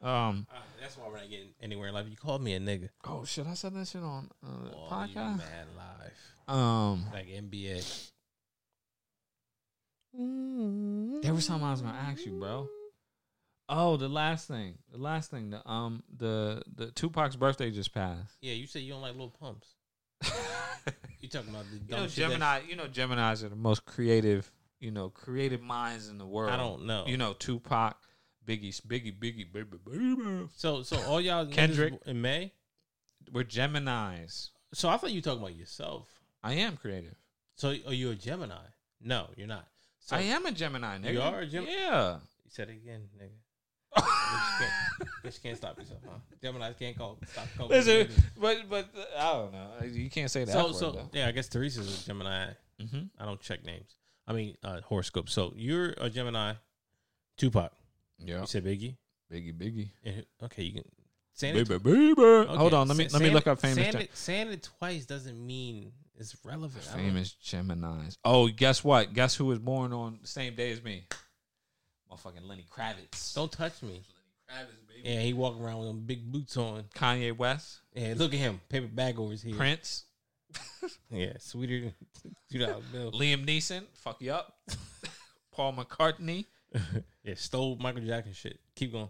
Um. 0.00 0.46
Uh, 0.52 0.58
that's 0.80 0.96
why 0.98 1.08
we're 1.08 1.16
not 1.16 1.30
getting 1.30 1.54
anywhere 1.62 1.88
in 1.88 1.94
life. 1.94 2.06
You 2.08 2.16
called 2.16 2.42
me 2.42 2.54
a 2.54 2.60
nigga. 2.60 2.90
Oh 3.04 3.24
shit! 3.24 3.46
I 3.46 3.54
said 3.54 3.74
that 3.74 3.88
shit 3.88 4.02
on 4.02 4.28
uh, 4.44 4.68
Oh, 4.74 4.88
podcast. 4.90 5.38
mad 5.38 5.66
live 5.76 6.54
Um. 6.56 7.04
like 7.12 7.26
NBA. 7.26 8.10
There 11.22 11.34
was 11.34 11.44
something 11.46 11.66
I 11.66 11.70
was 11.72 11.80
gonna 11.80 11.98
ask 11.98 12.24
you, 12.26 12.38
bro. 12.38 12.68
Oh, 13.68 13.96
the 13.96 14.08
last 14.08 14.46
thing. 14.48 14.78
The 14.92 14.98
last 14.98 15.30
thing. 15.30 15.50
The 15.50 15.66
um 15.68 16.02
the 16.16 16.62
the 16.74 16.90
Tupac's 16.90 17.36
birthday 17.36 17.70
just 17.70 17.94
passed. 17.94 18.36
Yeah, 18.40 18.52
you 18.54 18.66
said 18.66 18.82
you 18.82 18.92
don't 18.92 19.02
like 19.02 19.12
little 19.12 19.34
pumps. 19.40 19.68
You 21.20 21.30
talking 21.30 21.48
about 21.48 21.64
the 21.70 21.78
You 21.78 21.96
know, 21.96 22.06
shit 22.06 22.16
that- 22.16 22.32
Gemini. 22.32 22.60
You 22.68 22.76
know, 22.76 22.86
Gemini's 22.86 23.42
are 23.42 23.48
the 23.48 23.56
most 23.56 23.86
creative. 23.86 24.52
You 24.80 24.90
know, 24.90 25.08
creative 25.08 25.62
minds 25.62 26.10
in 26.10 26.18
the 26.18 26.26
world. 26.26 26.52
I 26.52 26.58
don't 26.58 26.84
know. 26.84 27.04
You 27.06 27.16
know, 27.16 27.32
Tupac, 27.32 27.96
Biggie, 28.46 28.78
Biggie, 28.82 29.18
Biggie, 29.18 29.50
baby, 29.50 29.78
baby. 29.86 30.48
So 30.54 30.82
so 30.82 31.00
all 31.04 31.22
y'all 31.22 31.46
Kendrick. 31.46 31.94
in 32.04 32.20
May. 32.20 32.52
We're 33.32 33.44
Gemini's. 33.44 34.50
So 34.74 34.90
I 34.90 34.98
thought 34.98 35.12
you 35.12 35.18
were 35.18 35.22
talking 35.22 35.40
about 35.40 35.56
yourself. 35.56 36.08
I 36.42 36.52
am 36.54 36.76
creative. 36.76 37.14
So 37.56 37.70
are 37.86 37.94
you 37.94 38.10
a 38.10 38.14
Gemini? 38.14 38.56
No, 39.00 39.28
you're 39.36 39.46
not. 39.46 39.66
So 40.00 40.16
I 40.16 40.20
am 40.22 40.44
a 40.44 40.52
Gemini, 40.52 40.98
nigga. 40.98 41.12
You 41.14 41.22
are 41.22 41.40
a 41.40 41.46
Gemini. 41.46 41.72
Yeah. 41.72 42.12
You 42.44 42.50
said 42.50 42.68
it 42.68 42.72
again, 42.72 43.08
nigga. 43.18 43.30
Bitch, 43.96 44.58
can't, 44.58 44.72
bitch, 45.24 45.34
you 45.34 45.40
can't 45.42 45.56
stop 45.56 45.78
yourself, 45.78 46.00
huh? 46.06 46.18
Gemini 46.42 46.72
can't 46.72 46.96
call. 46.96 47.18
Stop 47.30 47.46
calling. 47.56 47.70
Listen, 47.72 48.08
but 48.40 48.68
but 48.68 48.88
uh, 48.96 49.18
I 49.18 49.32
don't 49.34 49.52
know. 49.52 49.68
You 49.86 50.10
can't 50.10 50.30
say 50.30 50.44
that. 50.44 50.52
So 50.52 50.72
so 50.72 50.90
though. 50.92 51.08
yeah, 51.12 51.28
I 51.28 51.32
guess 51.32 51.48
Teresa's 51.48 52.02
a 52.02 52.06
Gemini. 52.06 52.48
Mhm. 52.82 53.10
I 53.18 53.24
don't 53.24 53.40
check 53.40 53.64
names. 53.64 53.96
I 54.26 54.32
mean 54.32 54.56
uh, 54.64 54.80
horoscope. 54.82 55.28
So 55.28 55.52
you're 55.56 55.94
a 55.98 56.10
Gemini. 56.10 56.54
Tupac. 57.36 57.72
yeah, 58.18 58.40
You 58.40 58.46
said 58.46 58.64
Biggie. 58.64 58.96
Biggie, 59.32 59.52
Biggie, 59.52 60.24
Okay, 60.42 60.62
you 60.62 60.72
can. 60.74 60.84
Saying 61.32 61.56
it, 61.56 61.68
baby, 61.68 61.82
baby. 61.82 62.22
okay, 62.22 62.54
Hold 62.56 62.74
on, 62.74 62.86
let 62.86 62.96
me 62.96 63.08
sa- 63.08 63.18
let 63.18 63.24
me 63.24 63.30
look 63.30 63.48
up 63.48 63.58
famous 63.58 63.78
Gem- 63.92 64.02
it, 64.02 64.16
saying 64.16 64.48
it 64.52 64.62
twice 64.78 65.04
doesn't 65.04 65.44
mean 65.44 65.90
it's 66.16 66.36
relevant. 66.44 66.84
Famous 66.84 67.32
Gemini's. 67.32 68.16
Oh, 68.24 68.46
guess 68.48 68.84
what? 68.84 69.12
Guess 69.14 69.34
who 69.34 69.46
was 69.46 69.58
born 69.58 69.92
on 69.92 70.18
the 70.22 70.28
same 70.28 70.54
day 70.54 70.70
as 70.70 70.80
me? 70.84 71.08
Motherfucking 72.14 72.46
Lenny 72.46 72.66
Kravitz. 72.70 73.34
Don't 73.34 73.50
touch 73.50 73.82
me. 73.82 73.88
Lenny 73.90 74.02
Kravitz, 74.48 74.88
baby. 74.88 75.08
Yeah, 75.08 75.20
he 75.20 75.32
walking 75.32 75.62
around 75.62 75.78
with 75.78 75.88
them 75.88 76.00
big 76.06 76.30
boots 76.30 76.56
on. 76.56 76.84
Kanye 76.94 77.36
West, 77.36 77.80
Yeah, 77.94 78.14
look 78.16 78.32
at 78.32 78.38
him, 78.40 78.60
paper 78.68 78.86
bag 78.88 79.18
over 79.18 79.32
his 79.32 79.42
head. 79.42 79.56
Prince, 79.56 80.04
Yeah, 81.10 81.32
sweeter 81.38 81.80
than 81.80 81.94
two 82.50 82.58
dollar 82.58 82.82
bill. 82.92 83.12
Liam 83.12 83.46
Neeson. 83.46 83.82
Fuck 83.94 84.20
you 84.22 84.32
up. 84.32 84.58
Paul 85.52 85.72
McCartney, 85.74 86.46
Yeah, 87.22 87.34
stole 87.34 87.76
Michael 87.76 88.02
Jackson 88.02 88.32
shit. 88.32 88.58
Keep 88.76 88.92
going. 88.92 89.08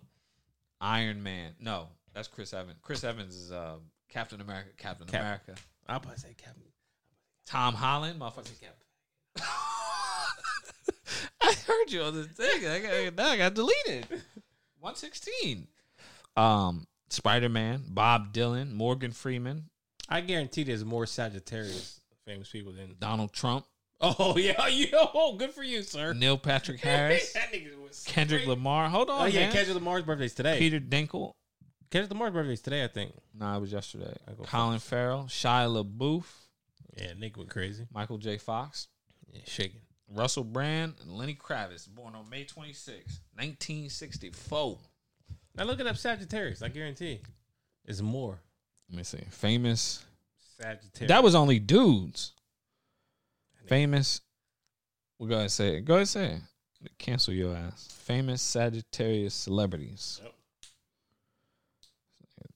Iron 0.81 1.22
Man. 1.22 1.52
No, 1.60 1.89
that's 2.12 2.28
Chris 2.28 2.52
Evans. 2.52 2.76
Chris 2.82 3.02
Evans 3.05 3.35
is 3.35 3.51
uh, 3.52 3.76
Captain 4.09 4.40
America. 4.40 4.68
Captain 4.76 5.06
Cap- 5.06 5.20
America. 5.20 5.55
I'll 5.86 6.01
probably 6.01 6.18
say 6.18 6.35
Captain. 6.36 6.62
Tom 7.47 7.74
Holland, 7.74 8.20
motherfucker. 8.20 8.48
I 11.40 11.52
heard 11.66 11.90
you 11.93 12.02
on 12.02 12.14
the 12.14 12.24
thing. 12.24 12.66
I 12.66 13.05
got, 13.10 13.14
now 13.16 13.28
I 13.31 13.36
got 13.36 13.55
deleted. 13.55 14.06
One 14.81 14.94
sixteen. 14.97 15.68
Um, 16.36 16.86
Spider 17.10 17.48
Man, 17.48 17.82
Bob 17.89 18.32
Dylan, 18.35 18.72
Morgan 18.72 19.12
Freeman, 19.12 19.68
I 20.09 20.20
guarantee 20.20 20.64
there's 20.64 20.85
more 20.85 21.06
Sagittarius 21.06 22.01
famous 22.26 22.48
people 22.51 22.72
than. 22.72 22.97
Donald 22.98 23.32
Trump, 23.32 23.64
Oh 24.01 24.36
yeah, 24.39 24.66
yo, 24.66 25.36
good 25.39 25.52
for 25.52 25.62
you, 25.62 25.82
sir. 25.82 26.12
Neil 26.12 26.36
Patrick 26.36 26.81
Harris, 26.82 27.32
that 27.35 27.52
nigga 27.52 27.76
was 27.81 28.05
Kendrick 28.06 28.43
straight- 28.43 28.48
Lamar. 28.51 28.89
Hold 28.89 29.10
on, 29.10 29.22
Oh 29.22 29.24
yeah, 29.26 29.40
man. 29.40 29.52
Kendrick 29.52 29.74
Lamar's 29.76 30.02
birthday's 30.02 30.35
today. 30.35 30.59
Peter 30.59 30.81
Dinkle. 30.81 31.32
Kendrick 31.90 32.10
Lamar's 32.10 32.32
birthday's 32.32 32.60
today, 32.60 32.82
I 32.82 32.89
think. 32.89 33.12
Nah, 33.39 33.56
it 33.56 33.60
was 33.60 33.72
yesterday. 33.72 34.12
I 34.26 34.32
go 34.32 34.43
Colin 34.43 34.81
Farrell, 34.81 35.24
Shia 35.28 35.85
LaBeouf, 35.85 36.24
Yeah, 36.97 37.12
Nick 37.16 37.36
went 37.36 37.51
crazy. 37.51 37.86
Michael 37.94 38.18
J. 38.18 38.39
Fox, 38.39 38.89
Yeah, 39.32 39.43
shaking. 39.47 39.82
Russell 40.12 40.44
Brand, 40.44 40.94
and 41.02 41.12
Lenny 41.12 41.35
Kravitz, 41.35 41.89
born 41.89 42.14
on 42.14 42.28
May 42.28 42.44
26, 42.44 42.97
1964. 43.35 44.78
Now 45.56 45.64
look 45.64 45.81
it 45.81 45.86
up 45.86 45.97
Sagittarius. 45.97 46.62
I 46.62 46.68
guarantee, 46.68 47.20
it's 47.85 48.02
more 48.02 48.39
Let 48.90 48.98
me 48.98 49.05
see. 49.05 49.24
Famous. 49.31 50.05
Sagittarius. 50.60 51.09
That 51.09 51.22
was 51.22 51.35
only 51.35 51.59
dudes. 51.59 52.32
Famous. 53.66 54.20
We'll 55.18 55.28
go 55.28 55.36
ahead 55.36 55.44
and 55.44 55.52
say 55.52 55.76
it. 55.76 55.85
Go 55.85 55.94
ahead 55.94 56.01
and 56.01 56.09
say 56.09 56.26
it. 56.26 56.98
Cancel 56.98 57.32
your 57.32 57.56
ass. 57.56 57.89
Famous 58.05 58.43
Sagittarius 58.43 59.32
celebrities. 59.32 60.20
Yep. 60.22 60.35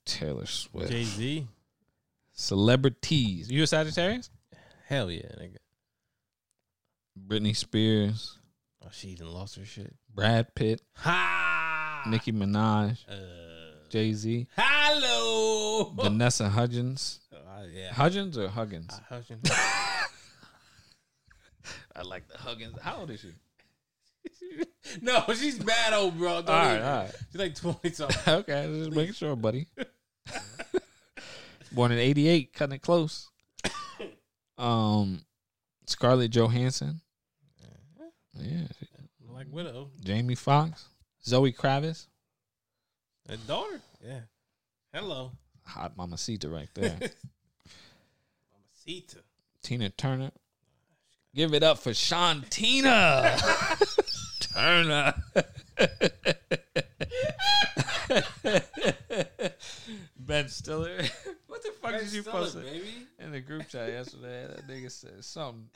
Taylor 0.05 0.47
Swift. 0.47 0.91
Jay 0.91 1.05
Z. 1.05 1.47
Celebrities. 2.33 3.51
You 3.51 3.63
a 3.63 3.67
Sagittarius? 3.67 4.31
Hell 4.87 5.11
yeah, 5.11 5.23
nigga. 5.39 5.57
Britney 7.27 7.57
Spears. 7.57 8.39
Oh, 8.85 8.89
she 8.93 9.09
even 9.09 9.29
lost 9.29 9.57
her 9.57 9.65
shit. 9.65 9.95
Brad 10.15 10.55
Pitt. 10.55 10.83
Ha! 10.97 12.05
Nicki 12.07 12.33
Minaj. 12.33 12.99
Uh, 13.09 13.15
Jay 13.89 14.13
Z. 14.13 14.47
hello. 14.57 15.93
Vanessa 15.97 16.49
Hudgens. 16.49 17.21
Uh, 17.33 17.63
yeah. 17.73 17.93
Hudgens 17.93 18.39
or 18.39 18.49
Huggins? 18.49 18.93
Uh, 18.93 19.01
Hudgens. 19.09 19.51
I 21.97 22.03
like 22.03 22.29
the 22.29 22.39
Huggins. 22.39 22.79
How 22.81 22.99
old 22.99 23.11
is 23.11 23.21
she? 23.21 23.33
no, 25.03 25.25
she's 25.35 25.59
bad 25.59 25.93
old, 25.93 26.17
bro. 26.17 26.43
Don't 26.43 26.49
All 26.49 26.55
right, 26.55 26.81
all 26.81 27.03
right. 27.03 27.13
She's 27.33 27.41
like 27.41 27.55
twenty 27.55 27.91
something. 27.91 28.17
okay, 28.35 28.67
just 28.79 28.93
making 28.93 29.15
sure, 29.15 29.35
buddy. 29.37 29.67
Born 31.73 31.93
in 31.93 31.99
'88, 31.99 32.53
cutting 32.53 32.77
it 32.77 32.83
close. 32.83 33.31
Um, 34.57 35.21
Scarlett 35.87 36.31
Johansson. 36.31 37.01
Yeah, 38.35 38.67
like 39.33 39.47
widow. 39.51 39.91
Jamie 40.03 40.35
Foxx, 40.35 40.87
Zoe 41.25 41.53
Kravitz, 41.53 42.07
A 43.29 43.37
daughter. 43.37 43.81
Yeah. 44.05 44.21
Hello. 44.93 45.33
hot 45.65 45.97
Mama 45.97 46.13
mamacita 46.17 46.49
right 46.49 46.69
there. 46.75 46.91
Mama 47.01 47.09
Mamacita. 48.87 49.17
Tina 49.63 49.91
Turner. 49.91 50.31
Give 51.35 51.53
it 51.55 51.63
up 51.63 51.79
for 51.79 51.91
Shantina 51.91 53.39
Turner. 54.41 55.15
ben 60.19 60.49
Stiller. 60.49 61.03
what 61.47 61.63
the 61.63 61.73
fuck 61.81 61.93
did 62.01 62.13
you 62.13 62.23
post 62.23 62.57
baby? 62.61 63.07
in 63.19 63.31
the 63.33 63.41
group 63.41 63.69
chat 63.69 63.89
yesterday? 63.91 64.47
That 64.49 64.67
nigga 64.67 64.91
said 64.91 65.25
something. 65.25 65.69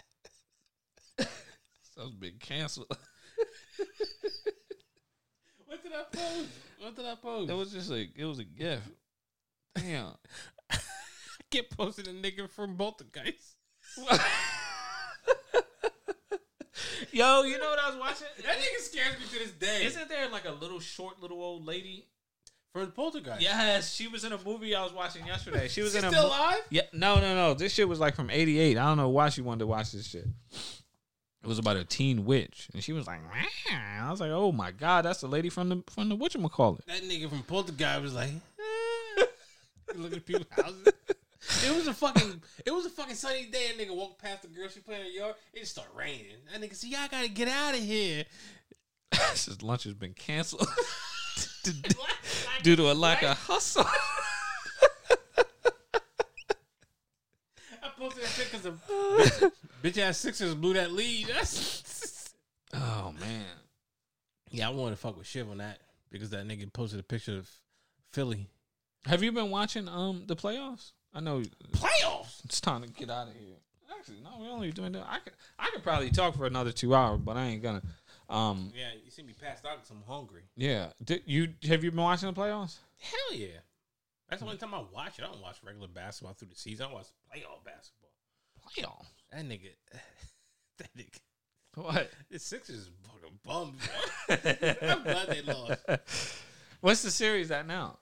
Something's 1.94 2.16
been 2.16 2.39
canceled. 2.39 2.86
What 5.73 5.82
did 5.82 5.93
I 5.93 6.05
post? 6.12 6.48
What 6.81 6.97
did 6.97 7.06
I 7.06 7.14
post? 7.14 7.51
It 7.51 7.55
was 7.55 7.73
just 7.73 7.89
like 7.90 8.10
it 8.14 8.27
was 8.27 8.39
a 8.39 8.44
gift. 8.44 8.90
Damn. 9.74 10.12
I 10.70 10.77
get 11.51 11.70
posted 11.70 12.09
a 12.09 12.12
nigga 12.12 12.47
from 12.51 12.77
Poltergeist. 12.77 13.56
Yo, 17.10 17.43
you 17.44 17.59
know 17.59 17.70
what 17.70 17.78
I 17.78 17.89
was 17.89 17.98
watching? 17.98 18.27
That 18.44 18.59
nigga 18.59 18.81
scares 18.81 19.19
me 19.19 19.24
to 19.32 19.39
this 19.39 19.52
day. 19.52 19.86
Isn't 19.86 20.10
there 20.10 20.28
like 20.28 20.44
a 20.44 20.52
little 20.52 20.78
short 20.78 21.23
little 21.23 21.43
old 21.43 21.64
lady? 21.64 22.06
from 22.74 22.90
Poltergeist? 22.90 23.40
Yes, 23.40 23.94
she 23.94 24.09
was 24.09 24.24
in 24.24 24.32
a 24.32 24.39
movie 24.44 24.74
I 24.74 24.82
was 24.82 24.93
watching 24.93 25.27
yesterday. 25.27 25.69
She 25.69 25.81
was 25.81 25.94
in 25.94 26.05
a 26.05 26.10
still 26.10 26.27
alive? 26.27 26.60
Yeah, 26.69 26.82
no, 26.93 27.19
no, 27.19 27.35
no. 27.35 27.55
This 27.55 27.73
shit 27.73 27.89
was 27.89 27.98
like 27.98 28.14
from 28.14 28.28
'88. 28.28 28.77
I 28.77 28.85
don't 28.85 28.98
know 28.98 29.09
why 29.09 29.31
she 29.31 29.40
wanted 29.40 29.60
to 29.60 29.66
watch 29.69 29.93
this 29.93 30.06
shit. 30.06 30.27
It 31.43 31.48
was 31.48 31.59
about 31.59 31.77
a 31.77 31.85
teen 31.85 32.24
witch, 32.24 32.69
and 32.73 32.85
she 32.85 32.93
was 32.93 33.06
like, 33.06 33.20
"Meow." 33.23 34.06
I 34.06 34.10
was 34.10 34.20
like, 34.20 34.31
"Oh 34.31 34.52
my 34.52 34.70
god, 34.70 35.05
that's 35.05 35.20
the 35.20 35.27
lady 35.27 35.48
from 35.48 35.69
the 35.69 35.82
from 35.90 36.09
the 36.09 36.14
witch 36.14 36.36
call 36.52 36.77
it. 36.77 36.86
That 36.86 37.02
nigga 37.02 37.28
from 37.28 37.43
Poltergeist 37.43 38.02
was 38.02 38.14
like, 38.14 38.31
eh. 38.31 39.24
look 39.97 40.12
at 40.12 40.24
people's 40.24 40.47
houses. 40.51 40.86
It 41.66 41.74
was 41.74 41.89
a 41.89 41.94
fucking, 41.94 42.40
it 42.64 42.70
was 42.70 42.86
a 42.86 42.90
fucking 42.90 43.16
sunny 43.16 43.47
day. 43.47 43.70
A 43.74 43.81
nigga 43.81 43.94
walked 43.94 44.23
past 44.23 44.43
the 44.43 44.48
girl 44.48 44.69
she 44.69 44.81
playing 44.81 45.01
in 45.01 45.09
the 45.09 45.14
yard. 45.14 45.35
It 45.52 45.60
just 45.60 45.73
started 45.73 45.93
raining. 45.97 46.36
That 46.52 46.60
nigga 46.62 46.77
said, 46.77 46.90
"Y'all 46.90 47.09
gotta 47.10 47.28
get 47.28 47.48
out 47.48 47.74
of 47.74 47.81
here." 47.81 48.24
His 49.32 49.62
lunch 49.62 49.85
has 49.85 49.94
been 49.94 50.14
canceled 50.14 50.69
due 52.62 52.77
to 52.77 52.93
a 52.93 52.94
lack 52.94 53.23
of 53.23 53.36
hustle. 53.36 53.85
I 57.82 57.89
posted 58.02 58.22
that 58.24 58.28
shit 58.30 58.50
because 58.50 58.62
the 58.62 58.72
bitch, 58.72 59.52
bitch 59.82 59.98
ass 59.98 60.18
Sixers 60.18 60.54
blew 60.54 60.74
that 60.74 60.92
lead. 60.92 61.28
That's 61.28 62.32
oh 62.74 63.14
man. 63.20 63.44
Yeah, 64.50 64.68
I 64.68 64.72
want 64.72 64.92
to 64.94 65.00
fuck 65.00 65.16
with 65.16 65.26
Shiv 65.26 65.50
on 65.50 65.58
that 65.58 65.78
because 66.10 66.30
that 66.30 66.46
nigga 66.46 66.70
posted 66.72 67.00
a 67.00 67.02
picture 67.02 67.36
of 67.38 67.50
Philly 68.12 68.48
Have 69.06 69.22
you 69.22 69.32
been 69.32 69.50
watching 69.50 69.88
um 69.88 70.24
the 70.26 70.36
playoffs? 70.36 70.92
I 71.14 71.20
know 71.20 71.42
playoffs. 71.72 72.44
it's 72.44 72.60
time 72.60 72.82
to 72.82 72.88
get 72.88 73.10
out 73.10 73.28
of 73.28 73.34
here. 73.34 73.56
Actually, 73.98 74.20
no, 74.20 74.30
we're 74.40 74.50
only 74.50 74.72
doing 74.72 74.92
that. 74.92 75.06
I 75.08 75.18
could 75.20 75.32
I 75.58 75.70
could 75.72 75.82
probably 75.82 76.10
talk 76.10 76.36
for 76.36 76.46
another 76.46 76.72
two 76.72 76.94
hours, 76.94 77.20
but 77.22 77.36
I 77.36 77.44
ain't 77.46 77.62
gonna. 77.62 77.82
Um, 78.28 78.72
Yeah, 78.74 78.88
you 79.04 79.10
see 79.10 79.22
me 79.22 79.34
passed 79.40 79.64
out 79.66 79.76
because 79.76 79.90
I'm 79.90 80.02
hungry. 80.06 80.42
yeah. 80.56 80.88
Did 81.04 81.22
you 81.26 81.48
have 81.68 81.84
you 81.84 81.90
been 81.90 82.00
watching 82.00 82.32
the 82.32 82.38
playoffs? 82.40 82.78
Hell 82.98 83.38
yeah. 83.38 83.48
That's 84.32 84.40
the 84.40 84.46
only 84.46 84.56
time 84.59 84.72
I 84.74 84.82
watch 84.92 85.18
it. 85.18 85.24
I 85.24 85.26
don't 85.26 85.42
watch 85.42 85.56
regular 85.62 85.88
basketball 85.88 86.32
through 86.32 86.48
the 86.48 86.54
season. 86.56 86.86
I 86.90 86.94
watch 86.94 87.06
playoff 87.30 87.62
basketball. 87.66 88.09
Playoffs. 88.66 89.06
That 89.30 89.44
nigga, 89.46 89.72
that 90.78 90.88
nigga, 90.96 91.18
What? 91.74 92.10
the 92.30 92.38
Sixers 92.38 92.76
is 92.76 92.90
fucking 93.02 93.38
bum. 93.44 93.76
bro. 94.26 94.88
I'm 94.90 95.02
glad 95.02 95.28
they 95.28 95.42
lost. 95.42 96.38
What's 96.80 97.02
the 97.02 97.10
series 97.10 97.50
at 97.50 97.66
now? 97.66 97.98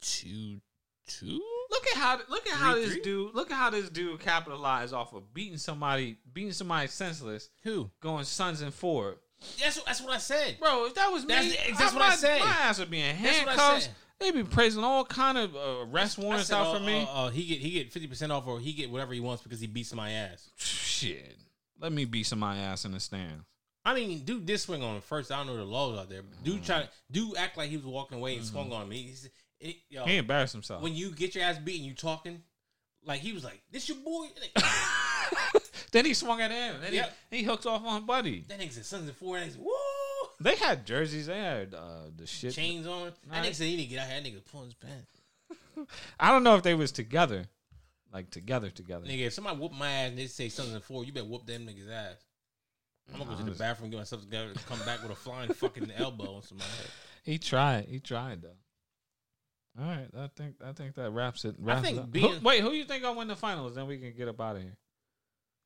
Two, 0.00 0.60
two. 1.08 1.42
Look 1.70 1.86
at 1.88 1.96
how 1.96 2.20
look 2.28 2.46
at 2.46 2.52
how 2.52 2.74
this 2.76 2.92
three? 2.92 3.00
dude 3.02 3.34
look 3.34 3.50
at 3.50 3.56
how 3.56 3.70
this 3.70 3.88
dude 3.88 4.20
capitalized 4.20 4.94
off 4.94 5.14
of 5.14 5.34
beating 5.34 5.58
somebody 5.58 6.18
beating 6.32 6.52
somebody 6.52 6.86
senseless, 6.86 7.48
Who? 7.64 7.90
going 8.00 8.24
Suns 8.24 8.60
and 8.60 8.72
four. 8.72 9.16
That's 9.60 9.80
that's 9.82 10.00
what 10.00 10.12
I 10.12 10.18
said. 10.18 10.58
Bro, 10.60 10.86
if 10.86 10.94
that 10.94 11.10
was 11.10 11.24
That's 11.26 11.46
me, 11.48 11.56
the- 11.70 11.76
that's 11.76 11.92
what 11.92 12.02
I 12.02 12.08
my, 12.10 12.14
said. 12.14 12.40
My 12.40 12.46
ass 12.46 12.78
would 12.78 12.90
be 12.90 13.00
in 13.00 13.16
That's 13.20 13.38
what 13.40 13.48
I 13.48 13.50
handcuffs. 13.62 13.88
Said. 14.24 14.34
They 14.34 14.42
be 14.42 14.48
praising 14.48 14.82
all 14.84 15.04
kind 15.04 15.38
of 15.38 15.54
uh, 15.54 15.86
arrest 15.90 16.18
warrants 16.18 16.48
said, 16.48 16.56
out 16.56 16.68
uh, 16.68 16.78
for 16.78 16.80
me. 16.84 17.02
Uh, 17.10 17.24
uh, 17.26 17.30
he 17.30 17.44
get 17.46 17.58
he 17.58 17.70
get 17.70 17.92
fifty 17.92 18.06
percent 18.08 18.32
off, 18.32 18.46
or 18.46 18.60
he 18.60 18.72
get 18.72 18.90
whatever 18.90 19.12
he 19.14 19.20
wants 19.20 19.42
because 19.42 19.60
he 19.60 19.66
beats 19.66 19.94
my 19.94 20.10
ass. 20.10 20.50
Shit, 20.56 21.36
let 21.80 21.92
me 21.92 22.04
beat 22.04 22.26
some 22.26 22.38
my 22.38 22.56
ass 22.56 22.84
in 22.84 22.92
the 22.92 23.00
stands. 23.00 23.44
I 23.84 23.94
mean, 23.94 24.20
dude, 24.24 24.46
this 24.46 24.62
swing 24.62 24.82
on 24.82 24.96
him 24.96 25.02
first. 25.02 25.30
I 25.30 25.36
don't 25.36 25.46
know 25.46 25.56
the 25.56 25.64
laws 25.64 25.98
out 25.98 26.08
there. 26.08 26.22
Dude, 26.42 26.62
Mm. 26.62 26.66
try 26.66 26.82
to 26.82 26.88
dude 27.10 27.36
act 27.36 27.58
like 27.58 27.68
he 27.68 27.76
was 27.76 27.84
walking 27.84 28.16
away 28.16 28.36
and 28.36 28.44
swung 28.44 28.72
on 28.72 28.88
me. 28.88 29.02
He's, 29.02 29.28
it, 29.60 29.76
yo, 29.90 30.04
He 30.06 30.16
embarrassed 30.16 30.54
himself. 30.54 30.82
when 30.82 30.94
you 30.94 31.10
get 31.10 31.34
your 31.34 31.44
ass 31.44 31.58
beat 31.58 31.76
and 31.76 31.84
you 31.84 31.92
talking, 31.94 32.42
like 33.04 33.20
he 33.20 33.32
was 33.34 33.44
like, 33.44 33.60
"This 33.70 33.86
your 33.88 33.98
boy." 33.98 34.28
then 35.92 36.04
he 36.06 36.14
swung 36.14 36.40
at 36.40 36.50
him. 36.50 36.76
Then 36.80 36.94
Yep. 36.94 37.16
he, 37.30 37.36
he 37.38 37.42
hooked 37.42 37.66
off 37.66 37.84
on 37.84 38.06
Buddy. 38.06 38.44
That 38.48 38.58
nigga 38.58 38.72
said 38.72 38.86
Sons 38.86 39.06
and 39.08 39.16
four. 39.16 39.36
And 39.36 39.44
he's 39.46 39.58
woo 39.58 39.70
They 40.40 40.56
had 40.56 40.84
jerseys. 40.86 41.26
They 41.26 41.38
had 41.38 41.74
uh, 41.74 42.10
the 42.16 42.26
shit. 42.26 42.54
chains 42.54 42.86
on. 42.86 43.12
That 43.28 43.42
Nice. 43.42 43.46
nigga 43.50 43.54
said 43.54 43.66
he 43.68 43.76
didn't 43.76 43.90
get 43.90 43.98
out 44.00 44.08
here. 44.08 44.20
That 44.20 44.28
nigga 44.28 44.44
pulling 44.50 44.66
his 44.66 44.74
pants. 44.74 45.20
I 46.20 46.30
don't 46.30 46.42
know 46.44 46.56
if 46.56 46.62
they 46.62 46.74
was 46.74 46.92
together, 46.92 47.44
like 48.12 48.30
together 48.30 48.70
together. 48.70 49.06
Nigga, 49.06 49.26
if 49.26 49.32
somebody 49.32 49.58
whoop 49.58 49.72
my 49.72 49.88
ass 49.90 50.08
and 50.10 50.18
they 50.18 50.26
say 50.26 50.48
something 50.48 50.80
four, 50.80 51.04
you 51.04 51.12
better 51.12 51.26
whoop 51.26 51.46
them 51.46 51.66
niggas 51.66 51.90
ass. 51.90 52.24
I'm 53.12 53.18
gonna 53.18 53.32
go 53.32 53.36
to 53.44 53.50
the 53.50 53.58
bathroom, 53.58 53.90
get 53.90 53.98
myself 53.98 54.22
together, 54.22 54.48
and 54.48 54.66
come 54.66 54.78
back 54.86 55.02
with 55.02 55.12
a 55.12 55.14
flying 55.16 55.52
fucking 55.54 55.90
elbow 55.96 56.36
on 56.36 56.42
somebody's 56.42 56.74
head. 56.76 56.86
He 57.24 57.38
tried. 57.38 57.86
He 57.88 58.00
tried 58.00 58.42
though. 58.42 58.56
All 59.80 59.86
right, 59.86 60.08
I 60.16 60.28
think 60.36 60.54
I 60.64 60.72
think 60.72 60.94
that 60.94 61.10
wraps 61.10 61.44
it. 61.44 61.56
Wraps 61.58 61.82
think 61.82 61.96
it 61.98 62.00
up. 62.00 62.10
being- 62.12 62.34
Who- 62.34 62.40
wait, 62.46 62.60
who 62.62 62.70
you 62.70 62.84
think 62.84 63.02
gonna 63.02 63.18
win 63.18 63.28
the 63.28 63.36
finals? 63.36 63.74
Then 63.74 63.86
we 63.86 63.98
can 63.98 64.12
get 64.16 64.28
up 64.28 64.40
out 64.40 64.56
of 64.56 64.62
here. 64.62 64.76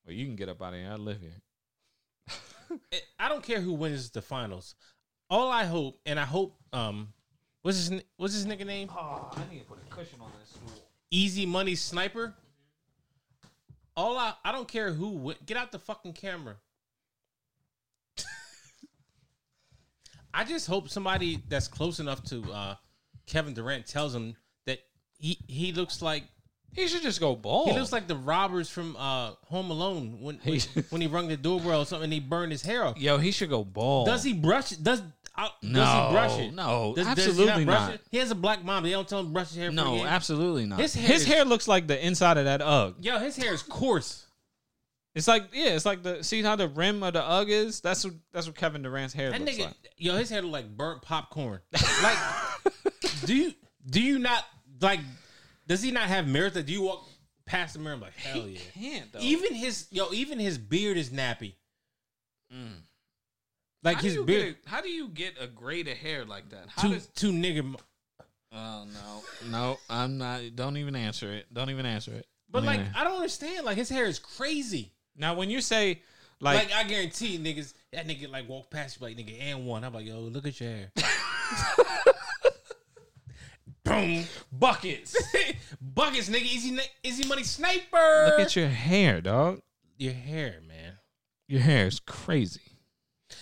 Well, 0.07 0.15
you 0.15 0.25
can 0.27 0.35
get 0.37 0.49
up 0.49 0.63
out 0.63 0.73
of 0.73 0.79
here. 0.81 0.91
I 0.91 0.95
live 0.97 1.21
here. 1.21 1.37
I 3.19 3.29
don't 3.29 3.43
care 3.43 3.61
who 3.61 3.73
wins 3.73 4.11
the 4.11 4.23
finals. 4.23 4.75
All 5.31 5.51
I 5.51 5.65
hope, 5.65 6.01
and 6.07 6.19
I 6.19 6.25
hope, 6.25 6.57
um, 6.73 7.13
what's 7.63 7.77
his 7.89 8.03
what's 8.17 8.35
his 8.35 8.47
nigga 8.47 8.65
name? 8.67 8.89
Oh, 8.91 9.31
I 9.35 9.53
need 9.53 9.61
to 9.61 9.67
put 9.67 9.79
a 9.79 9.95
cushion 9.95 10.21
on 10.21 10.31
this 10.41 10.51
stool. 10.51 10.85
Easy 11.11 11.47
Money 11.47 11.75
Sniper. 11.75 12.35
All 13.97 14.17
I 14.17 14.35
I 14.45 14.53
don't 14.53 14.69
care 14.69 14.93
who 14.93 15.09
win. 15.11 15.37
Get 15.45 15.57
out 15.57 15.73
the 15.73 15.79
fucking 15.79 16.15
camera. 16.15 16.57
I 20.35 20.45
just 20.45 20.67
hope 20.67 20.89
somebody 20.89 21.43
that's 21.49 21.69
close 21.69 22.01
enough 22.01 22.23
to 22.25 22.43
uh, 22.53 22.75
Kevin 23.27 23.55
Durant 23.55 23.87
tells 23.87 24.15
him 24.15 24.37
that 24.67 24.79
he 25.19 25.39
he 25.47 25.73
looks 25.73 26.01
like 26.01 26.25
He 26.75 26.87
should 26.87 27.03
just 27.03 27.19
go 27.19 27.35
bald. 27.35 27.71
he 27.71 27.79
looks 27.79 27.93
like 27.93 28.07
the 28.07 28.17
robbers 28.17 28.69
from 28.71 28.95
uh, 28.97 29.33
Home 29.47 29.71
Alone 29.71 30.19
when 30.21 30.37
when, 30.45 30.55
He- 30.59 30.81
when 30.91 31.01
he 31.01 31.07
rung 31.07 31.27
the 31.29 31.37
doorbell 31.37 31.81
or 31.83 31.87
something 31.87 32.05
and 32.05 32.13
he 32.13 32.21
burned 32.21 32.53
his 32.53 32.63
hair 32.63 32.85
off. 32.85 32.99
yo. 32.99 33.19
He 33.19 33.31
should 33.33 33.51
go 33.51 33.65
bald. 33.65 34.07
Does 34.07 34.23
he 34.23 34.33
brush? 34.33 34.73
it? 34.73 34.83
Does 34.83 35.03
uh, 35.37 35.49
does 35.63 35.63
he 35.63 36.13
brush 36.13 36.39
it? 36.41 36.55
no, 36.55 36.95
does, 36.97 37.07
does 37.07 37.19
absolutely 37.29 37.61
he 37.61 37.65
brush 37.65 37.81
not. 37.81 37.95
It? 37.95 38.01
He 38.11 38.19
has 38.19 38.31
a 38.31 38.35
black 38.35 38.65
mom. 38.65 38.83
They 38.83 38.91
don't 38.91 39.09
tell 39.09 39.21
him 39.21 39.27
to 39.27 39.33
brush 39.33 39.49
his 39.49 39.57
hair. 39.59 39.71
No, 39.71 40.05
absolutely 40.05 40.67
not. 40.67 40.81
His 40.81 40.95
His 40.95 41.25
hair 41.25 41.37
hair, 41.37 41.45
looks 41.45 41.67
like 41.69 41.87
the 41.87 42.05
inside 42.05 42.39
of 42.39 42.45
that 42.47 42.61
UGG. 42.61 43.05
Yo, 43.05 43.19
his 43.19 43.37
hair 43.37 43.53
is 43.55 43.63
coarse. 43.63 44.27
It's 45.15 45.27
like 45.27 45.45
yeah, 45.53 45.71
it's 45.71 45.87
like 45.87 46.03
the 46.03 46.23
see 46.23 46.43
how 46.43 46.55
the 46.57 46.69
rim 46.69 47.03
of 47.03 47.13
the 47.15 47.23
UGG 47.25 47.49
is. 47.51 47.81
That's 47.81 48.05
what 48.05 48.15
that's 48.33 48.47
what 48.47 48.57
Kevin 48.57 48.83
Durant's 48.83 49.15
hair 49.15 49.31
That 49.31 49.41
looks 49.41 49.57
nigga, 49.57 49.65
like. 49.67 49.75
yo, 49.97 50.17
his 50.17 50.29
hair 50.31 50.43
look 50.43 50.53
like 50.53 50.77
burnt 50.77 51.03
popcorn. 51.03 51.61
like, 52.03 52.19
do 53.25 53.35
you 53.35 53.55
do 53.89 54.01
you 54.01 54.19
not 54.19 54.45
like? 54.81 55.01
Does 55.69 55.83
he 55.83 55.91
not 55.93 56.05
have 56.05 56.27
mirrors? 56.27 56.55
That 56.55 56.67
do 56.67 56.73
you 56.73 56.83
walk 56.83 57.07
past 57.47 57.75
the 57.75 57.79
mirror 57.79 57.93
and 57.93 58.01
be 58.01 58.07
like 58.07 58.17
hell 58.17 58.49
yeah? 58.49 58.59
Can't 58.75 59.13
though. 59.13 59.21
Even 59.21 59.55
his 59.55 59.87
yo, 59.91 60.13
even 60.13 60.39
his 60.39 60.59
beard 60.59 60.97
is 60.97 61.11
nappy. 61.11 61.55
Mm. 62.53 62.81
Like 63.85 63.97
how 63.97 64.03
his 64.03 64.17
beard, 64.19 64.57
a, 64.67 64.69
how 64.69 64.81
do 64.81 64.89
you 64.89 65.09
get 65.09 65.35
a 65.41 65.47
grade 65.47 65.87
of 65.87 65.97
hair 65.97 66.25
like 66.25 66.49
that? 66.51 66.67
How 66.69 66.83
two 66.83 66.95
does? 66.95 67.07
two 67.09 67.31
nigga. 67.31 67.79
Oh 68.51 68.87
no, 68.93 69.51
no, 69.51 69.79
I'm 69.91 70.19
not. 70.19 70.41
Don't 70.57 70.79
even 70.79 70.97
answer 70.97 71.33
it. 71.33 71.47
Don't 71.53 71.71
even 71.71 71.87
answer 71.87 72.13
it. 72.13 72.27
But 72.51 72.61
Don't 72.61 72.67
like, 72.67 72.81
I 72.97 73.05
don't 73.05 73.17
understand. 73.17 73.67
Like 73.67 73.77
his 73.77 73.91
hair 73.91 74.07
is 74.07 74.19
crazy. 74.19 74.93
now 75.15 75.35
when 75.35 75.51
you 75.51 75.61
say 75.61 76.03
Like, 76.41 76.71
like, 76.71 76.75
I 76.75 76.85
guarantee 76.89 77.39
niggas, 77.39 77.75
that 77.93 78.09
nigga 78.09 78.31
like 78.31 78.49
walk 78.49 78.71
past 78.71 78.99
you 79.01 79.07
like 79.07 79.19
nigga 79.19 79.39
and 79.39 79.67
one. 79.67 79.85
I'm 79.85 79.93
like, 79.93 80.07
yo, 80.07 80.19
look 80.21 80.47
at 80.47 80.59
your 80.61 80.71
hair. 80.71 80.93
Boom. 83.89 84.25
buckets, 84.53 85.17
Buckets, 85.81 86.29
nigga. 86.29 86.43
Easy, 86.43 86.79
easy 87.03 87.27
money 87.29 87.43
sniper. 87.43 88.27
look 88.31 88.41
at 88.41 88.55
your 88.57 88.69
hair, 88.69 89.21
dog. 89.21 89.61
your 89.97 90.13
hair, 90.13 90.61
man. 90.67 90.95
Your 91.49 91.61
hair 91.61 91.87
is 91.87 92.01
crazy. 92.01 92.61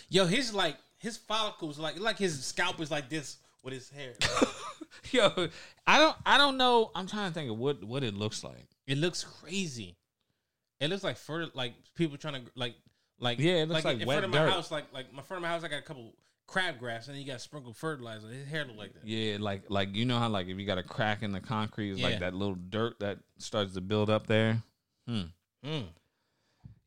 Yo, 0.08 0.26
his 0.26 0.54
like 0.54 0.76
his 0.98 1.16
follicles 1.16 1.78
like 1.78 1.98
like 2.00 2.18
his 2.18 2.44
scalp 2.44 2.80
is 2.80 2.90
like 2.90 3.08
this 3.08 3.38
with 3.64 3.74
his 3.74 3.90
hair. 3.90 4.14
Yo, 5.10 5.48
I 5.86 5.98
don't, 5.98 6.16
I 6.24 6.38
don't 6.38 6.56
know. 6.56 6.90
I'm 6.94 7.06
trying 7.06 7.30
to 7.30 7.34
think 7.34 7.50
of 7.50 7.58
what 7.58 7.82
what 7.84 8.02
it 8.04 8.14
looks 8.14 8.42
like. 8.44 8.66
it 8.86 8.98
looks 8.98 9.24
crazy. 9.24 9.96
It 10.80 10.90
looks 10.90 11.02
like 11.04 11.16
for 11.16 11.46
like 11.54 11.74
people 11.94 12.16
trying 12.16 12.34
to 12.34 12.50
like 12.54 12.74
like 13.18 13.38
Yeah, 13.38 13.54
it 13.62 13.68
looks 13.68 13.84
like 13.84 14.00
in 14.00 14.06
wet 14.06 14.18
front 14.18 14.24
of 14.26 14.30
my 14.30 14.38
dirt. 14.46 14.50
house 14.52 14.70
like 14.70 14.84
like 14.92 15.12
my 15.12 15.22
front 15.22 15.38
of 15.38 15.42
my 15.42 15.48
house 15.48 15.64
I 15.64 15.68
got 15.68 15.78
a 15.78 15.82
couple 15.82 16.14
crabgrass 16.48 17.06
and 17.06 17.14
then 17.14 17.20
you 17.22 17.26
got 17.26 17.40
sprinkled 17.40 17.76
fertilizer. 17.76 18.28
His 18.28 18.46
hair 18.46 18.64
look 18.64 18.76
like 18.76 18.94
that. 18.94 19.04
Yeah, 19.06 19.36
like 19.40 19.64
like 19.68 19.94
you 19.94 20.04
know 20.04 20.18
how 20.18 20.28
like 20.28 20.46
if 20.48 20.58
you 20.58 20.66
got 20.66 20.78
a 20.78 20.82
crack 20.82 21.22
in 21.22 21.32
the 21.32 21.40
concrete, 21.40 21.90
it's 21.92 22.00
Yeah. 22.00 22.08
like 22.08 22.20
that 22.20 22.34
little 22.34 22.54
dirt 22.56 23.00
that 23.00 23.18
starts 23.38 23.74
to 23.74 23.80
build 23.80 24.10
up 24.10 24.26
there. 24.26 24.62
Hmm. 25.06 25.22
Mm. 25.64 25.86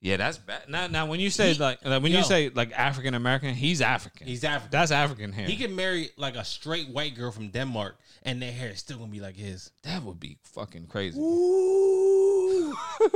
Yeah, 0.01 0.15
that's 0.15 0.37
bad. 0.37 0.69
Now, 0.69 0.87
now 0.87 1.05
when 1.07 1.19
you 1.19 1.29
say 1.29 1.51
He- 1.53 1.59
like, 1.59 1.83
like 1.83 2.01
when 2.01 2.13
yo. 2.13 2.19
you 2.19 2.23
say 2.23 2.47
like 2.49 2.71
African 2.71 3.13
American, 3.15 3.53
he's 3.53 3.81
African. 3.81 4.27
He's 4.27 4.45
African. 4.45 4.71
that's 4.71 4.91
African 4.91 5.33
hair. 5.33 5.45
He 5.45 5.57
could 5.57 5.71
marry 5.71 6.11
like 6.15 6.35
a 6.37 6.45
straight 6.45 6.87
white 6.89 7.15
girl 7.15 7.31
from 7.31 7.49
Denmark 7.49 7.97
and 8.23 8.41
their 8.41 8.51
hair 8.53 8.69
is 8.69 8.79
still 8.79 8.97
gonna 8.97 9.11
be 9.11 9.19
like 9.19 9.35
his. 9.35 9.71
that 9.83 10.03
would 10.03 10.19
be 10.19 10.37
fucking 10.43 10.87
crazy. 10.87 11.19
Ooh. 11.19 12.73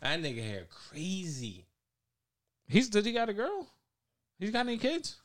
that 0.00 0.20
nigga 0.20 0.42
hair 0.42 0.64
crazy. 0.90 1.64
He's 2.74 2.88
did 2.88 3.06
he 3.06 3.12
got 3.12 3.28
a 3.28 3.32
girl? 3.32 3.68
He's 4.40 4.50
got 4.50 4.66
any 4.66 4.78
kids? 4.78 5.16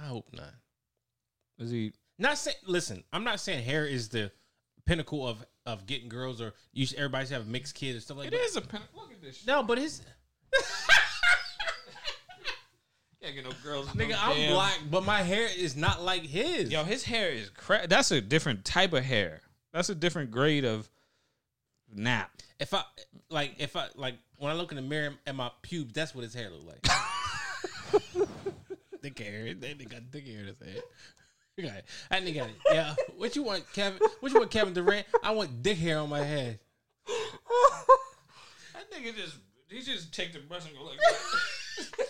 I 0.00 0.06
hope 0.06 0.28
not. 0.32 0.54
Is 1.58 1.70
he? 1.72 1.92
Not 2.20 2.38
saying. 2.38 2.56
Listen, 2.66 3.02
I'm 3.12 3.24
not 3.24 3.40
saying 3.40 3.64
hair 3.64 3.84
is 3.84 4.08
the 4.10 4.30
pinnacle 4.84 5.26
of 5.26 5.44
of 5.66 5.86
getting 5.86 6.08
girls 6.08 6.40
or 6.40 6.54
you 6.72 6.86
should, 6.86 6.98
everybody 6.98 7.26
should 7.26 7.34
have 7.34 7.48
mixed 7.48 7.74
kids 7.74 7.98
or 7.98 8.00
stuff 8.00 8.18
like 8.18 8.28
It 8.28 8.30
that. 8.30 8.40
is 8.42 8.54
a 8.54 8.60
pen. 8.60 8.80
Look 8.94 9.10
at 9.10 9.20
this. 9.20 9.38
Shit. 9.38 9.46
No, 9.48 9.64
but 9.64 9.78
his 9.78 10.02
Can't 13.20 13.34
get 13.34 13.44
no 13.44 13.50
girls. 13.64 13.88
nigga, 13.88 14.10
no 14.10 14.16
I'm 14.20 14.36
damn- 14.36 14.52
black, 14.52 14.78
but 14.90 15.04
my 15.04 15.22
hair 15.22 15.48
is 15.56 15.74
not 15.74 16.02
like 16.02 16.22
his. 16.22 16.70
Yo, 16.70 16.84
his 16.84 17.02
hair 17.02 17.30
is 17.30 17.50
cra- 17.50 17.88
That's 17.88 18.12
a 18.12 18.20
different 18.20 18.64
type 18.64 18.92
of 18.92 19.02
hair. 19.02 19.40
That's 19.72 19.88
a 19.88 19.94
different 19.96 20.30
grade 20.30 20.64
of 20.64 20.88
nap. 21.92 22.30
if 22.60 22.72
I 22.72 22.82
like, 23.28 23.54
if 23.58 23.74
I 23.74 23.88
like, 23.96 24.14
when 24.38 24.50
I 24.50 24.54
look 24.54 24.70
in 24.72 24.76
the 24.76 24.82
mirror 24.82 25.14
at 25.26 25.34
my 25.34 25.50
pubes, 25.62 25.92
that's 25.92 26.14
what 26.14 26.22
his 26.24 26.34
hair 26.34 26.50
look 26.50 26.66
like. 26.66 26.86
thick 29.02 29.18
hair. 29.18 29.54
That 29.60 29.78
nigga 29.78 29.90
got 29.90 30.02
thick 30.10 30.26
hair 30.26 30.40
in 30.40 30.46
his 30.46 30.58
head. 30.58 30.82
You 31.56 31.64
got 31.64 31.76
it. 31.76 31.84
That 32.10 32.22
nigga 32.24 32.34
got 32.36 32.48
it. 32.50 32.56
Yeah. 32.70 32.94
What 33.16 33.34
you 33.36 33.42
want, 33.42 33.64
Kevin? 33.72 33.98
What 34.20 34.30
you 34.32 34.38
want, 34.38 34.50
Kevin 34.50 34.74
Durant? 34.74 35.06
I 35.22 35.30
want 35.32 35.62
dick 35.62 35.78
hair 35.78 35.98
on 35.98 36.08
my 36.10 36.20
head. 36.22 36.58
That 38.74 38.90
nigga 38.92 39.14
just 39.16 39.36
he 39.70 39.80
just 39.82 40.12
take 40.14 40.32
the 40.32 40.40
brush 40.40 40.66
and 40.66 40.76
go 40.76 40.84
like 40.84 40.98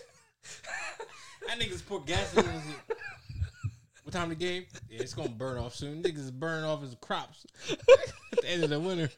That 1.47 1.59
niggas 1.61 1.85
pour 1.87 2.03
gasoline. 2.03 2.47
in 2.49 2.61
his- 2.61 2.75
What 4.03 4.13
time 4.13 4.25
of 4.25 4.31
the 4.31 4.35
game? 4.45 4.67
Yeah, 4.91 5.01
it's 5.03 5.15
gonna 5.15 5.29
burn 5.29 5.59
off 5.59 5.75
soon. 5.77 6.03
Niggas 6.03 6.19
is 6.19 6.31
burning 6.33 6.65
off 6.65 6.83
his 6.83 6.97
crops 7.01 7.47
at 7.71 7.79
the 8.41 8.49
end 8.49 8.65
of 8.65 8.71
the 8.71 8.81
winter. 8.81 9.11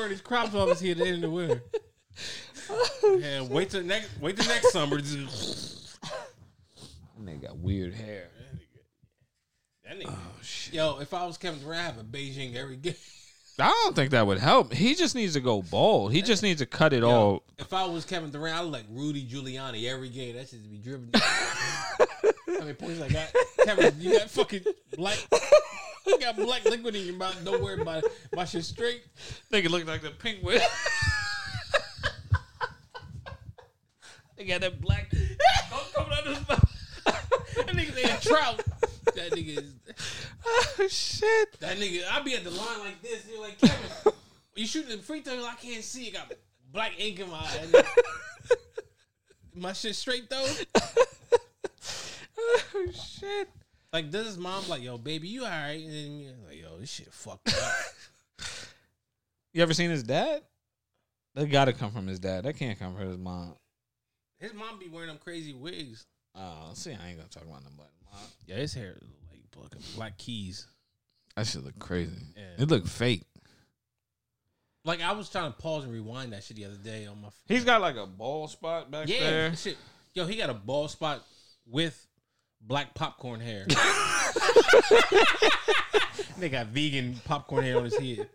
That 0.00 0.06
nigga 0.06 0.08
burn 0.08 0.10
his 0.10 0.20
crops 0.20 0.54
off 0.54 0.68
his 0.70 0.80
head 0.80 0.90
at 0.92 0.98
the 0.98 1.06
end 1.06 1.16
of 1.16 1.22
the 1.22 1.30
winter. 1.30 1.62
Oh, 2.70 3.20
and 3.22 3.50
wait 3.50 3.70
till 3.70 3.82
next 3.82 4.08
wait 4.20 4.36
till 4.36 4.46
next 4.46 4.72
summer. 4.72 5.00
That 7.18 7.26
nigga 7.26 7.42
got 7.48 7.58
weird 7.58 7.92
hair. 7.92 8.28
That 9.84 10.00
nigga. 10.00 10.08
Oh 10.08 10.38
shit. 10.42 10.72
Yo, 10.72 11.00
if 11.00 11.12
I 11.12 11.26
was 11.26 11.36
Kevin 11.36 11.60
Durant, 11.60 11.80
I 11.80 11.84
have 11.84 11.98
a 11.98 12.02
Beijing 12.02 12.54
every 12.56 12.76
game. 12.76 12.94
I 13.58 13.68
don't 13.84 13.94
think 13.94 14.12
that 14.12 14.26
would 14.26 14.38
help. 14.38 14.72
He 14.72 14.94
just 14.94 15.14
needs 15.14 15.34
to 15.34 15.40
go 15.40 15.60
bald. 15.60 16.12
He 16.12 16.22
just 16.22 16.42
needs 16.42 16.60
to 16.60 16.66
cut 16.66 16.94
it 16.94 17.04
all. 17.04 17.42
If 17.58 17.74
I 17.74 17.84
was 17.84 18.06
Kevin 18.06 18.30
Durant, 18.30 18.56
I 18.56 18.62
would 18.62 18.72
like 18.72 18.86
Rudy 18.88 19.26
Giuliani 19.26 19.86
every 19.86 20.08
game. 20.08 20.36
That 20.36 20.48
should 20.48 20.70
be 20.70 20.78
driven. 20.78 21.10
I 21.14 22.64
mean, 22.64 22.74
points 22.74 23.00
like 23.00 23.12
that. 23.12 23.34
Kevin, 23.64 23.94
you 23.98 24.18
got 24.18 24.30
fucking 24.30 24.64
black. 24.96 25.18
You 26.06 26.18
got 26.18 26.36
black 26.36 26.64
liquid 26.64 26.94
in 26.96 27.06
your 27.06 27.16
mouth. 27.16 27.38
Don't 27.44 27.62
worry 27.62 27.80
about 27.80 28.04
it. 28.04 28.12
My 28.34 28.44
shit 28.44 28.64
straight. 28.64 29.04
Nigga 29.52 29.68
look 29.68 29.86
like 29.86 30.02
the 30.02 30.10
penguin. 30.10 30.60
they 34.36 34.44
got 34.44 34.60
that 34.62 34.80
black 34.80 35.10
coming 35.94 36.12
out 36.12 36.26
of 36.26 36.36
his 36.36 36.48
mouth. 36.48 36.76
That 37.56 37.68
nigga 37.68 38.10
ain't 38.10 38.22
trout. 38.22 38.62
That 39.14 39.32
nigga 39.32 39.58
is. 39.58 39.74
Oh 40.46 40.86
shit. 40.88 41.60
That 41.60 41.76
nigga. 41.78 42.02
I 42.10 42.20
be 42.22 42.34
at 42.34 42.44
the 42.44 42.50
line 42.50 42.78
like 42.80 43.02
this. 43.02 43.26
You're 43.30 43.40
like 43.40 43.58
Kevin. 43.60 44.12
You 44.54 44.66
shoot 44.66 44.88
the 44.88 44.98
free 44.98 45.20
throw. 45.20 45.44
I 45.44 45.54
can't 45.60 45.84
see. 45.84 46.06
You 46.06 46.12
got 46.12 46.32
black 46.72 46.92
ink 46.98 47.20
in 47.20 47.30
my 47.30 47.38
eye. 47.38 47.82
My 49.54 49.72
shit 49.72 49.96
straight 49.96 50.30
though. 50.30 50.46
Oh 52.38 52.86
shit. 52.92 53.48
Like 53.92 54.10
does 54.10 54.26
his 54.26 54.38
mom 54.38 54.68
like, 54.68 54.82
yo, 54.82 54.98
baby, 54.98 55.28
you 55.28 55.44
alright? 55.44 55.82
And 55.82 55.92
then 55.92 56.18
you're 56.20 56.32
like, 56.46 56.60
yo, 56.60 56.78
this 56.78 56.90
shit 56.90 57.12
fucked 57.12 57.48
up. 57.48 57.72
You 59.52 59.62
ever 59.62 59.74
seen 59.74 59.90
his 59.90 60.04
dad? 60.04 60.42
That 61.34 61.50
gotta 61.50 61.72
come 61.72 61.90
from 61.90 62.06
his 62.06 62.20
dad. 62.20 62.44
That 62.44 62.56
can't 62.56 62.78
come 62.78 62.94
from 62.94 63.08
his 63.08 63.18
mom. 63.18 63.54
His 64.38 64.54
mom 64.54 64.78
be 64.78 64.88
wearing 64.88 65.08
them 65.08 65.18
crazy 65.22 65.52
wigs. 65.52 66.06
Oh, 66.36 66.70
see, 66.74 66.92
I 66.92 67.08
ain't 67.08 67.18
gonna 67.18 67.28
talk 67.28 67.44
about 67.44 67.64
them, 67.64 67.72
but 67.76 67.90
mom. 68.04 68.22
Yeah, 68.46 68.56
his 68.56 68.74
hair 68.74 68.96
look 69.00 69.10
like 69.30 69.40
fucking 69.70 69.82
black 69.96 70.18
keys. 70.18 70.66
That 71.36 71.46
shit 71.46 71.64
look 71.64 71.78
crazy. 71.78 72.12
Yeah. 72.36 72.62
It 72.62 72.68
look 72.68 72.86
fake. 72.86 73.24
Like 74.84 75.02
I 75.02 75.12
was 75.12 75.28
trying 75.28 75.52
to 75.52 75.58
pause 75.58 75.84
and 75.84 75.92
rewind 75.92 76.32
that 76.32 76.44
shit 76.44 76.56
the 76.56 76.64
other 76.66 76.76
day 76.76 77.06
on 77.06 77.20
my. 77.20 77.28
He's 77.46 77.64
got 77.64 77.80
like 77.80 77.96
a 77.96 78.06
bald 78.06 78.50
spot 78.50 78.90
back 78.90 79.08
yeah, 79.08 79.18
there. 79.20 79.56
shit. 79.56 79.76
Yo, 80.14 80.26
he 80.26 80.36
got 80.36 80.50
a 80.50 80.54
bald 80.54 80.90
spot 80.90 81.24
with 81.66 82.06
black 82.60 82.94
popcorn 82.94 83.40
hair. 83.40 83.66
they 86.38 86.48
got 86.48 86.66
vegan 86.68 87.16
popcorn 87.24 87.64
hair 87.64 87.78
on 87.78 87.84
his 87.84 87.96
head. 87.98 88.28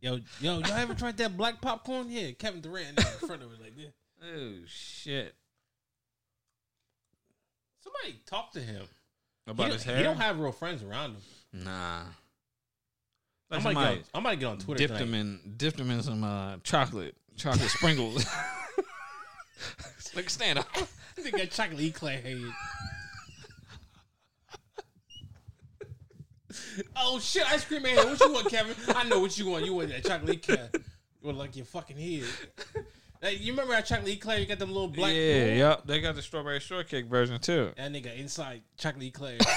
Yo, 0.00 0.20
yo, 0.40 0.58
y'all 0.60 0.72
ever 0.72 0.94
tried 0.94 1.16
that 1.18 1.36
black 1.36 1.60
popcorn? 1.60 2.06
Yeah, 2.10 2.30
Kevin 2.32 2.60
Durant 2.60 2.98
in 2.98 3.04
front 3.26 3.42
of 3.42 3.52
it 3.52 3.60
like 3.60 3.76
this. 3.76 3.92
Oh 4.22 4.52
shit. 4.66 5.34
Somebody 7.80 8.20
talk 8.26 8.52
to 8.52 8.60
him. 8.60 8.86
About 9.46 9.68
he, 9.68 9.72
his 9.72 9.84
hair. 9.84 9.96
He 9.96 10.02
don't 10.02 10.18
have 10.18 10.38
real 10.38 10.52
friends 10.52 10.82
around 10.82 11.12
him. 11.12 11.64
nah. 11.64 12.02
I'm 13.50 13.64
Like 13.64 13.74
gonna, 13.74 13.74
somebody 13.74 13.96
get 13.96 13.98
on, 13.98 14.04
I'm 14.14 14.22
gonna 14.22 14.36
get 14.36 14.46
on 14.46 14.58
Twitter. 14.58 14.78
dipped 14.78 14.98
tonight. 14.98 15.08
him 15.08 15.14
in 15.14 15.54
dipped 15.56 15.80
him 15.80 15.90
in 15.90 16.02
some 16.02 16.22
uh, 16.22 16.56
chocolate 16.64 17.16
chocolate 17.36 17.70
sprinkles. 17.70 18.26
like 20.14 20.28
stand 20.28 20.58
up. 20.58 20.68
They 21.16 21.30
got 21.30 21.50
chocolate 21.50 21.80
eclair 21.80 22.20
head. 22.20 22.42
Oh 26.96 27.18
shit, 27.18 27.50
ice 27.50 27.64
cream 27.64 27.84
head. 27.84 27.96
What 28.04 28.20
you 28.20 28.32
want, 28.32 28.48
Kevin? 28.50 28.74
I 28.88 29.04
know 29.04 29.20
what 29.20 29.38
you 29.38 29.48
want. 29.48 29.64
You 29.64 29.74
want 29.74 29.88
that 29.90 30.04
chocolate 30.04 30.36
eclair. 30.36 30.70
You 30.74 30.80
want 31.22 31.38
like 31.38 31.56
your 31.56 31.66
fucking 31.66 31.96
head. 31.96 32.24
Hey, 33.20 33.34
you 33.34 33.52
remember 33.52 33.72
that 33.72 33.86
chocolate 33.86 34.12
eclair? 34.12 34.38
You 34.38 34.46
got 34.46 34.58
them 34.58 34.68
little 34.68 34.88
black. 34.88 35.12
yeah, 35.12 35.46
balls? 35.46 35.58
yep. 35.58 35.86
They 35.86 36.00
got 36.00 36.14
the 36.14 36.22
strawberry 36.22 36.60
shortcake 36.60 37.06
version 37.06 37.38
too. 37.40 37.72
That 37.76 37.92
nigga 37.92 38.16
inside 38.16 38.62
chocolate 38.76 39.06
eclair. 39.06 39.38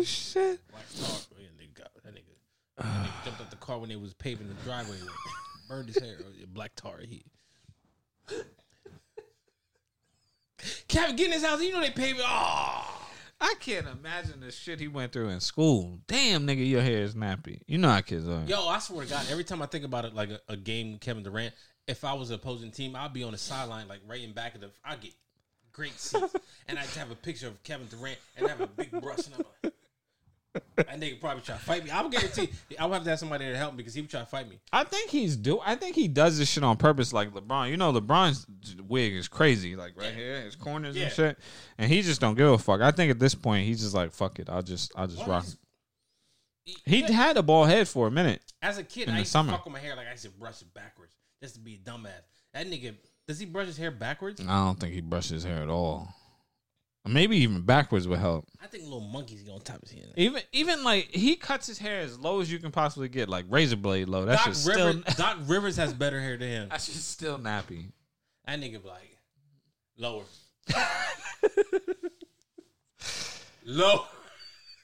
Oh 0.00 0.02
shit. 0.04 0.60
Black 0.70 0.84
got 1.74 1.90
that 2.04 2.14
nigga. 2.14 2.22
That 2.78 2.86
nigga 2.86 3.08
jumped 3.24 3.40
up 3.40 3.50
the 3.50 3.56
car 3.56 3.78
when 3.78 3.88
they 3.88 3.96
was 3.96 4.14
paving 4.14 4.48
the 4.48 4.54
driveway. 4.64 4.96
Like, 5.00 5.10
burned 5.68 5.88
his 5.88 5.98
hair. 5.98 6.16
Oh, 6.20 6.24
Black 6.52 6.72
tar 6.76 6.98
heat. 6.98 7.26
Kevin, 10.88 11.16
get 11.16 11.26
in 11.26 11.32
his 11.32 11.44
house. 11.44 11.62
You 11.62 11.72
know 11.72 11.80
they 11.80 11.90
pave 11.90 12.16
me. 12.16 12.22
Oh. 12.24 12.96
I 13.42 13.54
can't 13.58 13.86
imagine 13.86 14.40
the 14.40 14.50
shit 14.50 14.80
he 14.80 14.88
went 14.88 15.12
through 15.12 15.30
in 15.30 15.40
school. 15.40 15.98
Damn, 16.06 16.46
nigga, 16.46 16.68
your 16.68 16.82
hair 16.82 17.02
is 17.02 17.14
nappy. 17.14 17.60
You 17.66 17.78
know 17.78 17.88
how 17.88 18.00
kids 18.02 18.28
are. 18.28 18.44
Yo, 18.46 18.68
I 18.68 18.78
swear 18.80 19.04
to 19.04 19.10
God, 19.10 19.26
every 19.30 19.44
time 19.44 19.62
I 19.62 19.66
think 19.66 19.84
about 19.84 20.04
it, 20.04 20.14
like 20.14 20.28
a, 20.28 20.40
a 20.48 20.56
game 20.58 20.98
Kevin 20.98 21.22
Durant, 21.22 21.54
if 21.86 22.04
I 22.04 22.12
was 22.12 22.28
an 22.28 22.36
opposing 22.36 22.70
team, 22.70 22.94
I'd 22.94 23.14
be 23.14 23.22
on 23.22 23.32
the 23.32 23.38
sideline, 23.38 23.88
like 23.88 24.00
right 24.06 24.22
in 24.22 24.32
back 24.32 24.54
of 24.54 24.60
the. 24.60 24.70
I 24.84 24.96
get 24.96 25.12
great 25.72 25.98
seats, 25.98 26.34
and 26.68 26.78
I'd 26.78 26.84
have 26.88 27.10
a 27.10 27.14
picture 27.14 27.46
of 27.46 27.62
Kevin 27.62 27.86
Durant 27.88 28.18
and 28.36 28.46
I 28.46 28.50
have 28.50 28.60
a 28.60 28.66
big 28.66 28.90
brush, 28.90 29.26
and 29.26 29.36
I'm 29.36 29.44
like, 29.62 29.72
that 30.76 31.00
nigga 31.00 31.20
probably 31.20 31.42
try 31.42 31.56
to 31.56 31.60
fight 31.62 31.84
me. 31.84 31.90
I'm 31.90 32.10
guarantee 32.10 32.50
I 32.78 32.86
would 32.86 32.94
have 32.94 33.04
to 33.04 33.10
have 33.10 33.18
somebody 33.18 33.44
there 33.44 33.52
to 33.52 33.58
help 33.58 33.72
me 33.74 33.78
because 33.78 33.94
he 33.94 34.00
would 34.00 34.10
try 34.10 34.20
to 34.20 34.26
fight 34.26 34.48
me. 34.48 34.58
I 34.72 34.84
think 34.84 35.10
he's 35.10 35.36
do. 35.36 35.60
I 35.64 35.76
think 35.76 35.94
he 35.94 36.08
does 36.08 36.38
this 36.38 36.48
shit 36.50 36.64
on 36.64 36.76
purpose, 36.76 37.12
like 37.12 37.30
LeBron. 37.32 37.70
You 37.70 37.76
know, 37.76 37.92
LeBron's 37.92 38.46
wig 38.88 39.12
is 39.12 39.28
crazy, 39.28 39.76
like 39.76 39.92
right 39.96 40.12
here, 40.14 40.40
his 40.42 40.56
corners 40.56 40.96
Yeah. 40.96 41.04
and 41.04 41.12
shit, 41.12 41.38
and 41.78 41.90
he 41.90 42.02
just 42.02 42.20
don't 42.20 42.34
give 42.36 42.48
a 42.50 42.58
fuck. 42.58 42.80
I 42.80 42.90
think 42.90 43.10
at 43.10 43.18
this 43.18 43.34
point, 43.34 43.66
he's 43.66 43.80
just 43.80 43.94
like, 43.94 44.12
fuck 44.12 44.38
it, 44.40 44.48
I'll 44.50 44.62
just, 44.62 44.92
I'll 44.96 45.06
just 45.06 45.26
rock. 45.26 45.46
He 46.84 47.00
Yeah. 47.00 47.10
had 47.12 47.36
a 47.36 47.42
bald 47.42 47.68
head 47.68 47.88
for 47.88 48.06
a 48.06 48.10
minute. 48.10 48.42
As 48.62 48.78
a 48.78 48.84
kid, 48.84 49.08
I 49.08 49.18
used 49.20 49.30
summer. 49.30 49.52
to 49.52 49.56
fuck 49.56 49.64
with 49.66 49.72
my 49.72 49.80
hair 49.80 49.96
like 49.96 50.06
I 50.06 50.12
used 50.12 50.24
to 50.24 50.30
brush 50.30 50.60
it 50.62 50.72
backwards 50.74 51.14
just 51.42 51.54
to 51.54 51.60
be 51.60 51.74
a 51.74 51.78
dumbass. 51.78 52.10
That 52.54 52.66
nigga, 52.68 52.94
does 53.26 53.38
he 53.38 53.46
brush 53.46 53.66
his 53.66 53.76
hair 53.78 53.90
backwards? 53.90 54.40
I 54.40 54.64
don't 54.66 54.78
think 54.78 54.92
he 54.94 55.00
brushes 55.00 55.30
his 55.30 55.44
hair 55.44 55.62
at 55.62 55.68
all. 55.68 56.12
Maybe 57.06 57.38
even 57.38 57.62
backwards 57.62 58.06
would 58.06 58.18
help. 58.18 58.46
I 58.62 58.66
think 58.66 58.84
little 58.84 59.00
monkeys 59.00 59.42
gonna 59.42 59.60
top 59.60 59.80
his 59.80 59.92
head. 59.92 60.12
Even, 60.16 60.42
even 60.52 60.84
like 60.84 61.06
he 61.06 61.34
cuts 61.34 61.66
his 61.66 61.78
hair 61.78 62.00
as 62.00 62.18
low 62.18 62.40
as 62.40 62.52
you 62.52 62.58
can 62.58 62.70
possibly 62.70 63.08
get, 63.08 63.28
like 63.28 63.46
razor 63.48 63.76
blade 63.76 64.08
low. 64.08 64.26
That's 64.26 64.44
Doc, 64.44 64.52
just 64.52 64.68
Rivers, 64.68 65.02
still, 65.08 65.14
Doc 65.16 65.38
Rivers 65.46 65.76
has 65.76 65.94
better 65.94 66.20
hair 66.20 66.36
than 66.36 66.48
him. 66.48 66.68
that's 66.68 66.86
just 66.86 67.08
still 67.08 67.38
nappy. 67.38 67.86
That 68.46 68.60
nigga 68.60 68.82
be 68.82 68.88
like 68.88 69.16
lower, 69.96 70.24
low. 73.64 74.04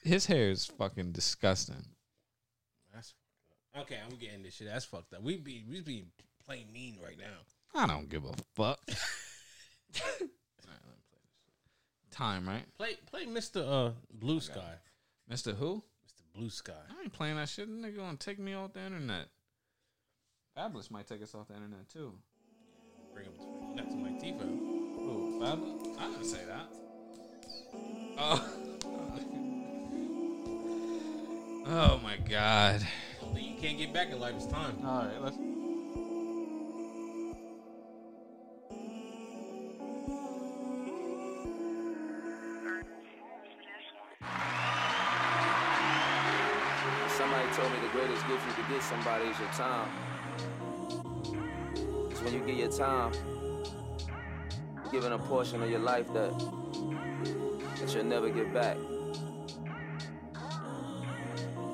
His 0.03 0.25
hair 0.25 0.49
is 0.49 0.65
fucking 0.65 1.11
disgusting. 1.11 1.85
That's 2.93 3.13
okay. 3.79 3.97
I'm 4.03 4.17
getting 4.17 4.41
this 4.41 4.55
shit. 4.55 4.67
That's 4.67 4.85
fucked 4.85 5.13
up. 5.13 5.21
We 5.21 5.37
be 5.37 5.63
we 5.69 5.81
be 5.81 6.05
playing 6.45 6.71
mean 6.73 6.97
right 7.03 7.17
now. 7.17 7.79
I 7.79 7.85
don't 7.85 8.09
give 8.09 8.25
a 8.25 8.33
fuck. 8.55 8.79
Time, 12.17 12.47
right? 12.47 12.65
Play 12.79 12.95
play 13.11 13.27
Mr. 13.27 13.61
Uh 13.61 13.91
Blue 14.11 14.39
Sky. 14.39 14.73
Mr. 15.31 15.55
Who? 15.55 15.83
Mr. 16.07 16.23
Blue 16.33 16.49
Sky. 16.49 16.73
I 16.89 17.03
ain't 17.03 17.13
playing 17.13 17.35
that 17.35 17.47
shit. 17.47 17.69
Nigga 17.69 17.97
gonna 17.97 18.17
take 18.17 18.39
me 18.39 18.55
off 18.55 18.73
the 18.73 18.79
internet. 18.79 19.27
Fabulous 20.55 20.89
might 20.89 21.05
take 21.05 21.21
us 21.21 21.35
off 21.35 21.47
the 21.47 21.53
internet 21.53 21.87
too. 21.89 22.13
Bring 23.13 23.25
him 23.25 23.33
to 23.37 23.75
not 23.75 23.91
to 23.91 23.95
my 23.97 24.09
Tifa. 24.13 24.41
Who? 24.41 25.39
Fabulous? 25.39 25.87
I 25.99 26.09
didn't 26.09 26.25
say 26.25 26.43
that. 26.47 26.65
Oh. 28.17 28.49
oh 31.67 31.99
my 32.03 32.17
god. 32.27 32.81
You 33.35 33.61
can't 33.61 33.77
get 33.77 33.93
back 33.93 34.09
in 34.09 34.19
life. 34.19 34.33
It's 34.35 34.47
time. 34.47 34.79
All 34.83 35.05
right, 35.05 35.21
let's. 35.21 35.37
You 48.29 48.53
could 48.55 48.67
get 48.69 48.83
somebody 48.83 49.25
is 49.25 49.39
your 49.39 49.47
time. 49.49 49.89
It's 52.11 52.21
when 52.21 52.33
you 52.33 52.39
give 52.41 52.57
your 52.57 52.71
time, 52.71 53.13
you're 54.83 54.91
giving 54.91 55.13
a 55.13 55.17
portion 55.17 55.63
of 55.63 55.69
your 55.69 55.79
life 55.79 56.11
that 56.13 56.37
that 57.79 57.93
you'll 57.93 58.03
never 58.03 58.29
get 58.29 58.53
back. 58.53 58.75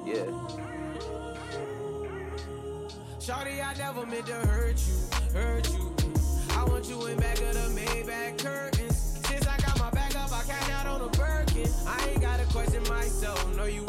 Yeah. 0.06 0.26
Shawty, 3.20 3.66
I 3.66 3.74
never 3.78 4.06
meant 4.06 4.28
to 4.28 4.34
hurt 4.34 4.78
you, 4.86 5.40
hurt 5.40 5.74
you. 5.74 5.96
I 6.52 6.66
want 6.66 6.88
you 6.88 7.06
in 7.08 7.18
back 7.18 7.40
of 7.42 7.54
the 7.54 7.82
Maybach 7.82 8.38
curtains. 8.38 9.20
Since 9.26 9.48
I 9.48 9.58
got 9.58 9.80
my 9.80 9.90
back 9.90 10.16
up, 10.16 10.32
I 10.32 10.44
cash 10.44 10.70
out 10.70 10.86
on 10.86 11.02
a 11.02 11.10
Birkin. 11.18 11.70
I 11.88 12.10
ain't 12.10 12.22
gotta 12.22 12.46
question 12.54 12.84
myself, 12.84 13.56
know 13.56 13.66
you 13.66 13.84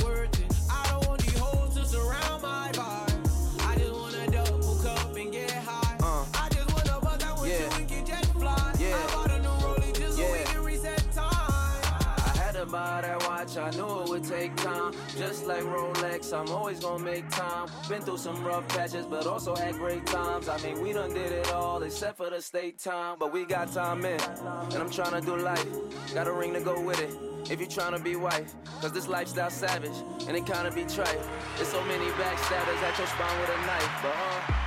I 13.64 13.70
knew 13.70 14.02
it 14.02 14.10
would 14.10 14.24
take 14.24 14.54
time. 14.56 14.92
Just 15.16 15.46
like 15.46 15.62
Rolex, 15.62 16.38
I'm 16.38 16.50
always 16.50 16.80
gonna 16.80 17.02
make 17.02 17.26
time. 17.30 17.66
Been 17.88 18.02
through 18.02 18.18
some 18.18 18.44
rough 18.44 18.68
patches, 18.68 19.06
but 19.06 19.26
also 19.26 19.56
had 19.56 19.76
great 19.76 20.04
times. 20.04 20.50
I 20.50 20.58
mean, 20.58 20.82
we 20.82 20.92
done 20.92 21.14
did 21.14 21.32
it 21.32 21.50
all 21.50 21.82
except 21.82 22.18
for 22.18 22.28
the 22.28 22.42
state 22.42 22.78
time. 22.78 23.16
But 23.18 23.32
we 23.32 23.46
got 23.46 23.72
time 23.72 24.04
in, 24.04 24.20
and 24.20 24.74
I'm 24.74 24.90
trying 24.90 25.18
to 25.18 25.22
do 25.22 25.38
life. 25.38 25.66
Got 26.12 26.26
a 26.26 26.32
ring 26.32 26.52
to 26.52 26.60
go 26.60 26.78
with 26.78 27.00
it. 27.00 27.50
If 27.50 27.58
you 27.58 27.66
tryna 27.66 28.04
be 28.04 28.16
wife, 28.16 28.54
cause 28.82 28.92
this 28.92 29.08
lifestyle 29.08 29.48
savage, 29.48 29.96
and 30.28 30.36
it 30.36 30.44
kinda 30.44 30.70
be 30.70 30.84
trite. 30.84 31.22
There's 31.56 31.68
so 31.68 31.82
many 31.84 32.04
backstabbers 32.20 32.82
at 32.82 32.98
your 32.98 33.06
spine 33.06 33.40
with 33.40 33.48
a 33.48 33.66
knife, 33.66 33.90
but 34.02 34.12
uh, 34.12 34.63